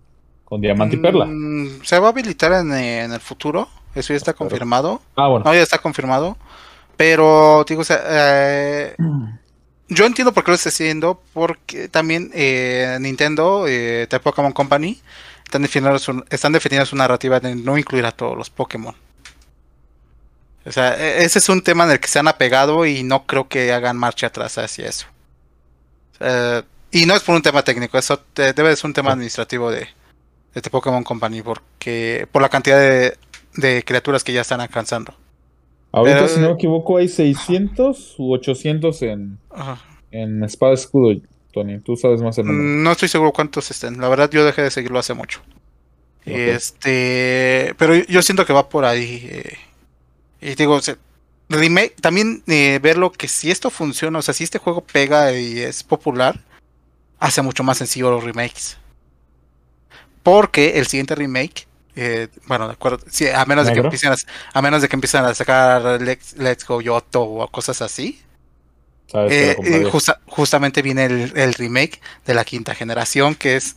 con 0.43 0.59
Diamante 0.59 0.97
y 0.97 0.99
Perla. 0.99 1.27
Mm, 1.27 1.81
se 1.81 1.97
va 1.97 2.07
a 2.07 2.09
habilitar 2.09 2.51
en, 2.51 2.73
eh, 2.73 3.03
en 3.05 3.13
el 3.13 3.21
futuro, 3.21 3.69
eso 3.93 4.11
ya 4.11 4.17
está 4.17 4.33
confirmado. 4.33 4.99
Ah, 5.15 5.29
bueno. 5.29 5.45
No, 5.45 5.53
ya 5.53 5.61
está 5.61 5.77
confirmado. 5.77 6.35
Pero, 6.97 7.63
digo, 7.65 7.79
o 7.79 7.85
sea, 7.85 8.01
eh, 8.05 8.95
yo 9.87 10.05
entiendo 10.05 10.33
por 10.33 10.43
qué 10.43 10.51
lo 10.51 10.55
está 10.55 10.69
haciendo, 10.69 11.21
porque 11.33 11.87
también 11.89 12.31
eh, 12.33 12.97
Nintendo, 13.01 13.65
eh, 13.67 14.07
The 14.09 14.19
Pokémon 14.19 14.51
Company, 14.51 14.99
están 15.43 15.61
definiendo, 15.61 15.99
su, 15.99 16.23
están 16.29 16.53
definiendo 16.53 16.85
su 16.85 16.95
narrativa 16.95 17.39
de 17.39 17.55
no 17.55 17.77
incluir 17.77 18.05
a 18.05 18.11
todos 18.11 18.37
los 18.37 18.49
Pokémon. 18.49 18.95
O 20.65 20.71
sea, 20.71 20.95
e- 20.99 21.23
ese 21.23 21.39
es 21.39 21.49
un 21.49 21.61
tema 21.61 21.83
en 21.85 21.91
el 21.91 21.99
que 21.99 22.07
se 22.07 22.17
han 22.19 22.27
apegado 22.27 22.85
y 22.85 23.03
no 23.03 23.25
creo 23.27 23.47
que 23.47 23.71
hagan 23.71 23.97
marcha 23.97 24.27
atrás 24.27 24.57
hacia 24.57 24.87
eso. 24.89 25.05
Eh, 26.19 26.63
y 26.91 27.05
no 27.05 27.15
es 27.15 27.21
por 27.23 27.35
un 27.35 27.41
tema 27.41 27.61
técnico, 27.63 27.97
eso 27.97 28.17
te- 28.17 28.53
debe 28.53 28.69
de 28.69 28.75
ser 28.75 28.85
un 28.87 28.93
tema 28.93 29.11
administrativo 29.11 29.69
de, 29.69 29.87
de 30.53 30.61
The 30.61 30.69
Pokémon 30.69 31.03
Company, 31.03 31.41
porque 31.43 32.27
por 32.31 32.41
la 32.41 32.49
cantidad 32.49 32.79
de, 32.79 33.17
de 33.53 33.83
criaturas 33.83 34.23
que 34.23 34.33
ya 34.33 34.41
están 34.41 34.61
alcanzando. 34.61 35.13
Ahorita, 35.95 36.17
Pero- 36.17 36.27
si 36.27 36.39
no 36.41 36.47
me 36.49 36.53
equivoco, 36.55 36.97
hay 36.97 37.07
600 37.07 38.15
u 38.17 38.33
800 38.33 39.01
en, 39.03 39.37
Ajá. 39.49 39.79
en 40.11 40.43
Espada 40.43 40.73
Escudo, 40.73 41.19
Tony. 41.53 41.79
Tú 41.79 41.95
sabes 41.95 42.21
más 42.21 42.37
el 42.37 42.47
número. 42.47 42.63
No 42.83 42.91
estoy 42.91 43.07
seguro 43.07 43.31
cuántos 43.31 43.71
estén. 43.71 43.99
La 44.01 44.09
verdad, 44.09 44.29
yo 44.29 44.43
dejé 44.45 44.61
de 44.61 44.71
seguirlo 44.71 44.99
hace 44.99 45.13
mucho. 45.13 45.41
Este, 46.25 47.73
pero 47.77 47.95
yo 47.95 48.21
siento 48.21 48.45
que 48.45 48.53
va 48.53 48.67
por 48.69 48.85
ahí. 48.85 49.27
eh, 49.29 49.57
y 50.41 50.55
digo, 50.55 50.73
o 50.75 50.81
sea, 50.81 50.97
remake, 51.49 51.95
también 52.01 52.43
eh, 52.47 52.79
verlo 52.81 53.11
que 53.11 53.27
si 53.27 53.51
esto 53.51 53.69
funciona, 53.69 54.19
o 54.19 54.21
sea, 54.21 54.33
si 54.33 54.43
este 54.43 54.59
juego 54.59 54.81
pega 54.81 55.31
y 55.37 55.59
es 55.59 55.83
popular, 55.83 56.39
hace 57.19 57.41
mucho 57.41 57.63
más 57.63 57.77
sencillo 57.77 58.11
los 58.11 58.23
remakes. 58.23 58.77
Porque 60.23 60.77
el 60.79 60.87
siguiente 60.87 61.15
remake, 61.15 61.67
eh, 61.95 62.27
bueno, 62.47 62.67
de 62.67 62.73
acuerdo, 62.73 62.99
sí, 63.09 63.27
a 63.27 63.45
menos 63.45 63.65
de 63.65 63.71
que 63.73 63.79
empiecen 63.87 64.11
a, 64.11 64.15
a 64.53 64.61
menos 64.61 64.81
de 64.81 64.87
que 64.89 64.95
empiecen 64.95 65.23
a 65.25 65.33
sacar 65.33 66.01
Let's, 66.01 66.33
Let's 66.37 66.65
Go 66.65 66.81
Yoto 66.81 67.21
o 67.23 67.47
cosas 67.49 67.81
así, 67.81 68.21
Sabes 69.07 69.31
eh, 69.33 69.55
eh, 69.63 69.83
justa- 69.91 70.19
justamente 70.27 70.81
viene 70.81 71.05
el, 71.05 71.37
el 71.37 71.53
remake 71.53 72.01
de 72.25 72.33
la 72.33 72.43
quinta 72.43 72.73
generación, 72.75 73.35
que 73.35 73.55
es 73.55 73.75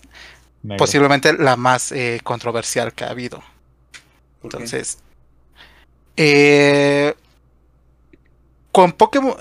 Negro. 0.63 0.79
posiblemente 0.79 1.33
la 1.35 1.57
más 1.57 1.93
eh, 1.93 2.21
controversial 2.25 2.93
que 2.93 3.05
ha 3.05 3.11
habido. 3.11 3.43
Entonces, 4.43 4.99
eh, 6.17 7.15
con 8.73 8.93
Pokémon, 8.93 9.35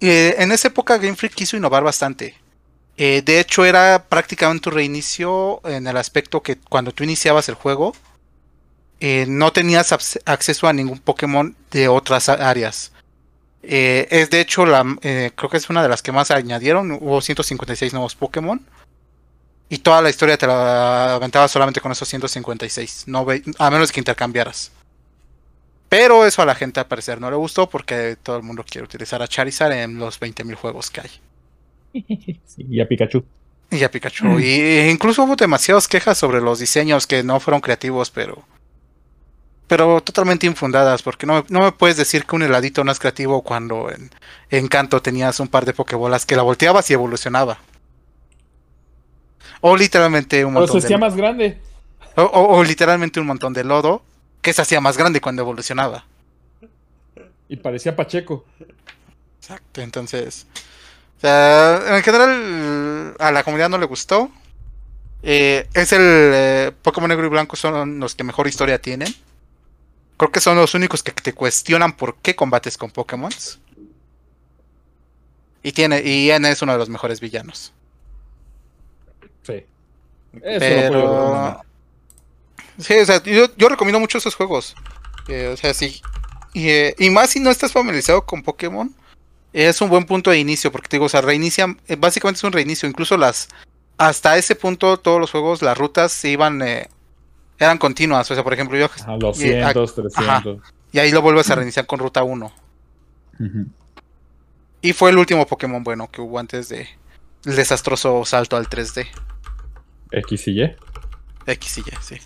eh, 0.00 0.36
en 0.38 0.52
esa 0.52 0.68
época 0.68 0.96
Game 0.98 1.16
Freak 1.16 1.34
quiso 1.34 1.56
innovar 1.56 1.82
bastante. 1.82 2.34
Eh, 3.00 3.22
de 3.24 3.38
hecho, 3.40 3.64
era 3.64 4.04
prácticamente 4.08 4.68
un 4.68 4.74
reinicio 4.74 5.60
en 5.64 5.86
el 5.86 5.96
aspecto 5.96 6.42
que 6.42 6.56
cuando 6.58 6.92
tú 6.92 7.04
iniciabas 7.04 7.48
el 7.48 7.54
juego, 7.54 7.94
eh, 9.00 9.24
no 9.28 9.52
tenías 9.52 9.92
acceso 10.26 10.66
a 10.66 10.72
ningún 10.72 10.98
Pokémon 10.98 11.54
de 11.70 11.86
otras 11.88 12.28
áreas. 12.28 12.90
Eh, 13.62 14.08
es 14.10 14.30
de 14.30 14.40
hecho 14.40 14.64
la 14.66 14.84
creo 15.00 15.50
que 15.50 15.56
es 15.56 15.68
una 15.70 15.82
de 15.82 15.88
las 15.88 16.02
que 16.02 16.10
más 16.12 16.30
añadieron. 16.32 16.90
Hubo 16.92 17.20
156 17.20 17.92
nuevos 17.92 18.16
Pokémon. 18.16 18.60
Y 19.70 19.78
toda 19.78 20.00
la 20.02 20.08
historia 20.10 20.38
te 20.38 20.46
la 20.46 21.14
aventabas 21.14 21.50
solamente 21.50 21.80
con 21.80 21.92
esos 21.92 22.08
156. 22.08 23.04
No 23.06 23.24
ve- 23.24 23.42
a 23.58 23.70
menos 23.70 23.92
que 23.92 24.00
intercambiaras. 24.00 24.72
Pero 25.88 26.26
eso 26.26 26.42
a 26.42 26.46
la 26.46 26.54
gente 26.54 26.80
al 26.80 26.86
parecer 26.86 27.20
no 27.20 27.30
le 27.30 27.36
gustó 27.36 27.68
porque 27.68 28.16
todo 28.22 28.36
el 28.38 28.42
mundo 28.42 28.64
quiere 28.68 28.84
utilizar 28.84 29.22
a 29.22 29.28
Charizard 29.28 29.72
en 29.72 29.98
los 29.98 30.18
20.000 30.20 30.54
juegos 30.56 30.90
que 30.90 31.02
hay. 31.02 31.10
Sí, 32.46 32.66
y 32.68 32.80
a 32.80 32.88
Pikachu. 32.88 33.24
Y 33.70 33.82
a 33.84 33.90
Pikachu. 33.90 34.38
Y 34.40 34.88
incluso 34.90 35.24
hubo 35.24 35.36
demasiadas 35.36 35.88
quejas 35.88 36.16
sobre 36.18 36.40
los 36.40 36.58
diseños 36.58 37.06
que 37.06 37.22
no 37.22 37.38
fueron 37.40 37.60
creativos, 37.60 38.10
pero. 38.10 38.42
Pero 39.66 40.00
totalmente 40.00 40.46
infundadas, 40.46 41.02
porque 41.02 41.26
no, 41.26 41.44
no 41.50 41.60
me 41.60 41.72
puedes 41.72 41.98
decir 41.98 42.24
que 42.24 42.34
un 42.36 42.42
heladito 42.42 42.82
no 42.84 42.90
es 42.92 42.98
creativo 42.98 43.42
cuando 43.42 43.90
en, 43.90 44.10
en 44.48 44.68
Kanto 44.68 45.02
tenías 45.02 45.40
un 45.40 45.48
par 45.48 45.66
de 45.66 45.74
Pokébolas 45.74 46.24
que 46.24 46.36
la 46.36 46.42
volteabas 46.42 46.88
y 46.90 46.94
evolucionaba. 46.94 47.58
O 49.60 49.76
literalmente 49.76 50.44
un 50.44 50.54
Pero 50.54 50.66
se 50.66 50.72
montón 50.72 50.84
hacía 50.86 50.96
de, 50.96 51.00
más 51.00 51.16
grande. 51.16 51.58
o, 52.16 52.22
o- 52.22 52.56
o 52.58 52.64
literalmente 52.64 53.20
un 53.20 53.26
montón 53.26 53.52
de 53.52 53.64
lodo 53.64 54.02
que 54.40 54.52
se 54.54 54.62
hacía 54.62 54.80
más 54.80 54.96
grande 54.96 55.20
cuando 55.20 55.42
evolucionaba. 55.42 56.06
Y 57.50 57.56
parecía 57.56 57.94
Pacheco. 57.96 58.46
Exacto, 59.40 59.80
entonces. 59.82 60.46
O 61.18 61.20
sea, 61.20 61.96
en 61.96 62.02
general, 62.04 63.16
a 63.18 63.32
la 63.32 63.42
comunidad 63.42 63.68
no 63.68 63.78
le 63.78 63.86
gustó. 63.86 64.30
Eh, 65.24 65.68
es 65.74 65.92
el 65.92 66.00
eh, 66.00 66.72
Pokémon 66.80 67.08
Negro 67.08 67.26
y 67.26 67.28
Blanco 67.28 67.56
son 67.56 67.98
los 67.98 68.14
que 68.14 68.22
mejor 68.22 68.46
historia 68.46 68.80
tienen. 68.80 69.12
Creo 70.16 70.30
que 70.30 70.40
son 70.40 70.56
los 70.56 70.74
únicos 70.74 71.02
que 71.02 71.10
te 71.10 71.32
cuestionan 71.32 71.96
por 71.96 72.16
qué 72.18 72.36
combates 72.36 72.78
con 72.78 72.92
Pokémon. 72.92 73.32
Y 75.64 75.72
tiene, 75.72 76.02
y 76.04 76.30
N 76.30 76.48
es 76.48 76.62
uno 76.62 76.72
de 76.72 76.78
los 76.78 76.88
mejores 76.88 77.18
villanos. 77.18 77.72
Sí. 79.42 79.64
Eso 80.34 80.42
Pero. 80.42 80.92
recomendar. 80.92 81.60
Sí, 82.78 82.94
o 82.96 83.06
sea, 83.06 83.20
yo, 83.24 83.46
yo 83.56 83.68
recomiendo 83.68 83.98
mucho 83.98 84.18
esos 84.18 84.36
juegos. 84.36 84.76
Eh, 85.26 85.50
o 85.52 85.56
sea, 85.56 85.74
sí. 85.74 86.00
Y, 86.54 86.70
y 87.04 87.10
más 87.10 87.30
si 87.30 87.40
no 87.40 87.50
estás 87.50 87.72
familiarizado 87.72 88.24
con 88.24 88.44
Pokémon, 88.44 88.94
es 89.52 89.80
un 89.80 89.88
buen 89.88 90.04
punto 90.04 90.30
de 90.30 90.38
inicio, 90.38 90.70
porque 90.70 90.88
te 90.88 90.96
digo, 90.96 91.06
o 91.06 91.08
sea, 91.08 91.20
reinicia, 91.20 91.76
eh, 91.86 91.96
básicamente 91.96 92.38
es 92.38 92.44
un 92.44 92.52
reinicio. 92.52 92.88
Incluso 92.88 93.16
las, 93.16 93.48
hasta 93.96 94.36
ese 94.36 94.54
punto, 94.54 94.98
todos 94.98 95.20
los 95.20 95.30
juegos, 95.30 95.62
las 95.62 95.76
rutas 95.76 96.12
se 96.12 96.30
iban, 96.30 96.62
eh, 96.62 96.88
eran 97.58 97.78
continuas. 97.78 98.30
O 98.30 98.34
sea, 98.34 98.44
por 98.44 98.52
ejemplo, 98.52 98.78
yo, 98.78 98.86
Ajá, 98.86 99.16
200, 99.18 99.94
300. 99.94 100.58
y 100.92 100.98
ahí 100.98 101.10
lo 101.10 101.22
vuelves 101.22 101.50
a 101.50 101.54
reiniciar 101.54 101.86
con 101.86 101.98
ruta 101.98 102.22
1. 102.22 102.52
Ujú. 103.40 103.66
Y 104.80 104.92
fue 104.92 105.10
el 105.10 105.18
último 105.18 105.46
Pokémon 105.46 105.82
bueno 105.82 106.08
que 106.10 106.20
hubo 106.20 106.38
antes 106.38 106.68
de 106.68 106.88
el 107.44 107.56
desastroso 107.56 108.24
salto 108.24 108.56
al 108.56 108.68
3D. 108.68 109.06
X 110.10 110.48
y 110.48 110.62
Y. 110.62 110.76
X 111.46 111.78
y 111.78 111.80
Y, 111.80 111.84
sí. 112.00 112.16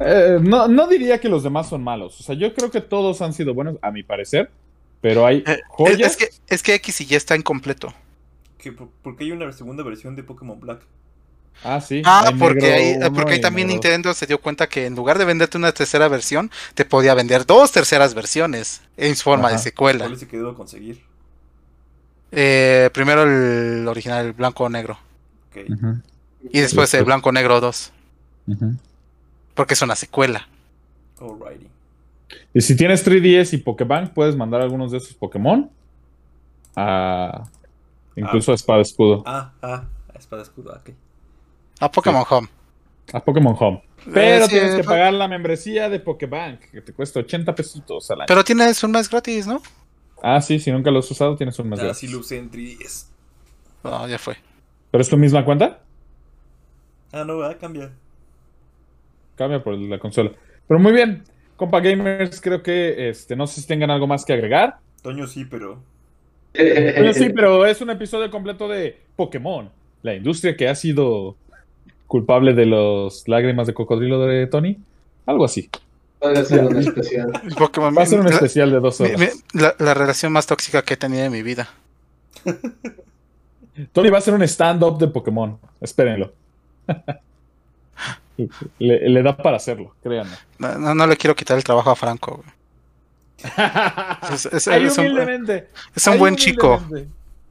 Eh, 0.00 0.38
no, 0.40 0.68
no 0.68 0.86
diría 0.86 1.18
que 1.18 1.28
los 1.28 1.42
demás 1.42 1.68
son 1.68 1.82
malos. 1.82 2.20
O 2.20 2.22
sea, 2.22 2.34
yo 2.34 2.52
creo 2.54 2.70
que 2.70 2.80
todos 2.80 3.22
han 3.22 3.32
sido 3.32 3.54
buenos, 3.54 3.76
a 3.80 3.90
mi 3.90 4.02
parecer. 4.02 4.50
Pero 5.04 5.26
hay 5.26 5.44
Eh, 5.46 5.52
Es, 5.56 5.60
joyas. 5.68 6.00
es 6.12 6.16
que, 6.16 6.30
es 6.48 6.62
que 6.62 6.74
X 6.76 7.02
y 7.02 7.06
Y 7.10 7.14
está 7.14 7.36
incompleto. 7.36 7.92
Por- 8.74 8.88
porque 9.02 9.24
hay 9.24 9.32
una 9.32 9.52
segunda 9.52 9.82
versión 9.84 10.16
de 10.16 10.22
Pokémon 10.22 10.58
Black. 10.58 10.80
Ah, 11.62 11.78
sí. 11.82 12.00
Ah, 12.06 12.24
hay 12.28 12.34
porque 12.38 12.72
ahí, 12.72 12.96
porque 13.14 13.34
ahí 13.34 13.40
también. 13.42 13.68
Nintendo 13.68 14.14
se 14.14 14.26
dio 14.26 14.40
cuenta 14.40 14.66
que 14.66 14.86
en 14.86 14.94
lugar 14.94 15.18
de 15.18 15.26
venderte 15.26 15.58
una 15.58 15.72
tercera 15.72 16.08
versión, 16.08 16.50
te 16.72 16.86
podía 16.86 17.12
vender 17.12 17.44
dos 17.44 17.70
terceras 17.70 18.14
versiones 18.14 18.80
en 18.96 19.14
forma 19.14 19.50
de 19.52 19.58
secuela. 19.58 20.06
¿Cuál 20.06 20.18
se 20.18 20.26
quedó 20.26 20.48
a 20.48 20.54
conseguir? 20.56 21.02
Eh, 22.32 22.88
primero 22.94 23.24
el 23.24 23.86
original, 23.86 24.24
el 24.24 24.32
blanco 24.32 24.66
negro. 24.70 24.98
Ok. 25.50 25.68
Ujú, 25.70 25.98
Y 26.50 26.60
después 26.60 26.92
el 26.94 27.00
Después. 27.00 27.04
blanco 27.04 27.30
negro 27.30 27.60
2. 27.60 27.92
ujú. 28.46 28.74
Porque 29.54 29.74
es 29.74 29.82
una 29.82 29.96
secuela. 29.96 30.48
Alrighty. 31.20 31.68
Y 32.52 32.60
si 32.60 32.76
tienes 32.76 33.06
3DS 33.06 33.52
y 33.54 33.58
Pokébank, 33.58 34.12
puedes 34.12 34.36
mandar 34.36 34.60
algunos 34.62 34.90
de 34.92 34.98
esos 34.98 35.14
Pokémon 35.14 35.70
a. 36.76 37.44
Incluso 38.16 38.52
a 38.52 38.54
Espada 38.54 38.80
Escudo. 38.80 39.22
Ah, 39.26 39.52
ah, 39.62 39.84
espada 40.16 40.42
escudo, 40.42 40.72
ok. 40.72 40.90
A 41.80 41.90
Pokémon 41.90 42.24
Home. 42.30 42.48
A 43.12 43.20
Pokémon 43.20 43.56
Home. 43.58 43.82
Pero 44.12 44.44
Eh, 44.44 44.48
sí, 44.48 44.50
tienes 44.54 44.74
que 44.76 44.82
fue- 44.84 44.94
pagar 44.94 45.12
la 45.14 45.26
membresía 45.26 45.88
de 45.88 45.98
Pokébank, 45.98 46.60
que 46.70 46.80
te 46.80 46.92
cuesta 46.92 47.18
80 47.20 47.54
pesitos 47.54 48.08
al 48.12 48.20
año. 48.20 48.26
Pero 48.28 48.44
tienes 48.44 48.82
un 48.84 48.92
mes 48.92 49.10
gratis, 49.10 49.46
¿no? 49.48 49.60
Ah, 50.22 50.40
sí, 50.40 50.58
si 50.60 50.70
nunca 50.70 50.90
lo 50.92 51.00
has 51.00 51.10
usado, 51.10 51.34
tienes 51.36 51.58
un 51.58 51.68
mes 51.68 51.80
Ah, 51.80 51.84
gratis. 51.84 51.98
sí 52.00 52.08
lo 52.08 52.20
usé 52.20 52.38
en 52.38 52.50
3DS. 52.50 53.08
No, 53.82 54.06
ya 54.08 54.18
fue. 54.18 54.36
¿Pero 54.92 55.02
es 55.02 55.08
tu 55.08 55.16
misma 55.16 55.44
cuenta? 55.44 55.82
Ah, 57.12 57.24
no, 57.24 57.42
ah, 57.42 57.56
cambia. 57.58 57.90
Cambia 59.36 59.62
por 59.62 59.76
la 59.76 59.98
consola. 59.98 60.30
Pero 60.68 60.78
muy 60.80 60.92
bien, 60.92 61.24
compa 61.56 61.80
gamers, 61.80 62.40
creo 62.40 62.62
que 62.62 63.08
este, 63.08 63.36
no 63.36 63.46
sé 63.46 63.60
si 63.60 63.66
tengan 63.66 63.90
algo 63.90 64.06
más 64.06 64.24
que 64.24 64.32
agregar. 64.32 64.76
Toño 65.02 65.26
sí, 65.26 65.44
pero. 65.44 65.80
Bueno, 66.54 67.12
sí, 67.12 67.30
pero 67.30 67.66
es 67.66 67.80
un 67.80 67.90
episodio 67.90 68.30
completo 68.30 68.68
de 68.68 68.96
Pokémon, 69.16 69.68
la 70.02 70.14
industria 70.14 70.56
que 70.56 70.68
ha 70.68 70.74
sido 70.74 71.36
culpable 72.06 72.54
de 72.54 72.66
los 72.66 73.26
lágrimas 73.26 73.66
de 73.66 73.74
cocodrilo 73.74 74.20
de 74.26 74.46
Tony. 74.46 74.78
Algo 75.26 75.44
así. 75.44 75.68
Puede 76.20 76.44
ser 76.44 76.64
un 76.64 76.76
especial. 76.78 77.32
Pokémon 77.58 77.94
Va 77.96 78.02
a 78.02 78.06
ser 78.06 78.20
un 78.20 78.26
la- 78.26 78.32
especial 78.34 78.70
de 78.70 78.78
dos 78.80 79.00
horas. 79.00 79.18
mi- 79.18 79.60
la, 79.60 79.74
la 79.78 79.94
relación 79.94 80.32
más 80.32 80.46
tóxica 80.46 80.82
que 80.82 80.94
he 80.94 80.96
tenido 80.96 81.24
en 81.24 81.32
mi 81.32 81.42
vida. 81.42 81.68
Tony 83.92 84.08
va 84.10 84.16
a 84.16 84.20
hacer 84.20 84.32
un 84.34 84.42
stand-up 84.42 84.98
de 84.98 85.08
Pokémon. 85.08 85.58
Espérenlo. 85.80 86.32
Le, 88.78 89.08
le 89.08 89.22
da 89.22 89.36
para 89.36 89.56
hacerlo, 89.56 89.94
créanme. 90.02 90.32
No, 90.58 90.78
no, 90.78 90.94
no 90.94 91.06
le 91.06 91.16
quiero 91.16 91.34
quitar 91.36 91.56
el 91.56 91.64
trabajo 91.64 91.90
a 91.90 91.96
Franco. 91.96 92.36
güey. 92.42 92.48
Es, 94.32 94.46
es- 94.46 94.68
Ahí 94.68 94.84
es 94.84 94.96
un, 94.98 95.04
es 95.06 96.18
buen 96.18 96.36
chico. 96.36 96.82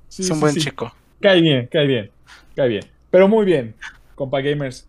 Sí, 0.10 0.23
Es 0.23 0.30
un 0.30 0.35
sí, 0.35 0.41
buen 0.41 0.53
sí. 0.53 0.60
chico. 0.61 0.93
Cae 1.22 1.41
bien, 1.41 1.68
cae 1.72 1.85
bien, 1.88 2.11
cae 2.55 2.68
bien. 2.68 2.85
Pero 3.11 3.27
muy 3.27 3.45
bien, 3.45 3.76
compa 4.15 4.41
gamers. 4.41 4.88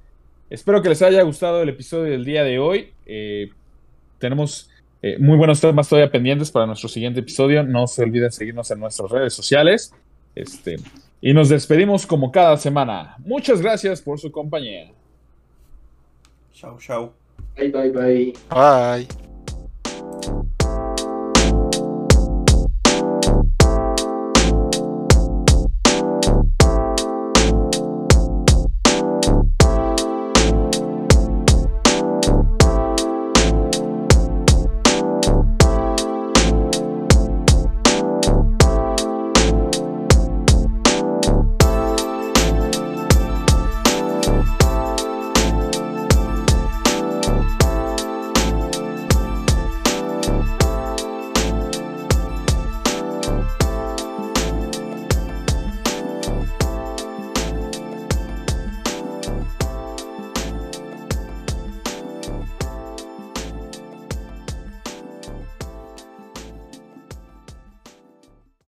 Espero 0.51 0.81
que 0.83 0.89
les 0.89 1.03
haya 1.03 1.23
gustado 1.23 1.62
el 1.62 1.69
episodio 1.69 2.11
del 2.12 2.25
día 2.25 2.45
de 2.45 2.59
hoy. 2.59 2.93
Eh, 3.07 3.51
tenemos 4.19 4.71
eh, 5.03 5.16
muy 5.19 5.37
buenos 5.37 5.61
temas 5.61 5.89
todavía 5.89 6.11
pendientes 6.11 6.51
para 6.51 6.66
nuestro 6.66 6.89
siguiente 6.89 7.21
episodio. 7.21 7.62
No 7.62 7.87
se 7.87 8.03
olviden 8.03 8.31
seguirnos 8.33 8.71
en 8.71 8.81
nuestras 8.81 9.11
redes 9.11 9.35
sociales. 9.35 9.93
Este, 10.35 10.77
y 11.21 11.33
nos 11.33 11.49
despedimos 11.49 12.07
como 12.07 12.31
cada 12.33 12.57
semana. 12.57 13.16
Muchas 13.19 13.61
gracias 13.61 14.01
por 14.03 14.19
su 14.19 14.31
compañía. 14.33 14.91
Tchau, 16.55 16.79
tchau. 16.79 17.13
Bye, 17.57 17.71
bye, 17.71 17.91
bye. 17.91 18.33
Bye. 18.49 19.07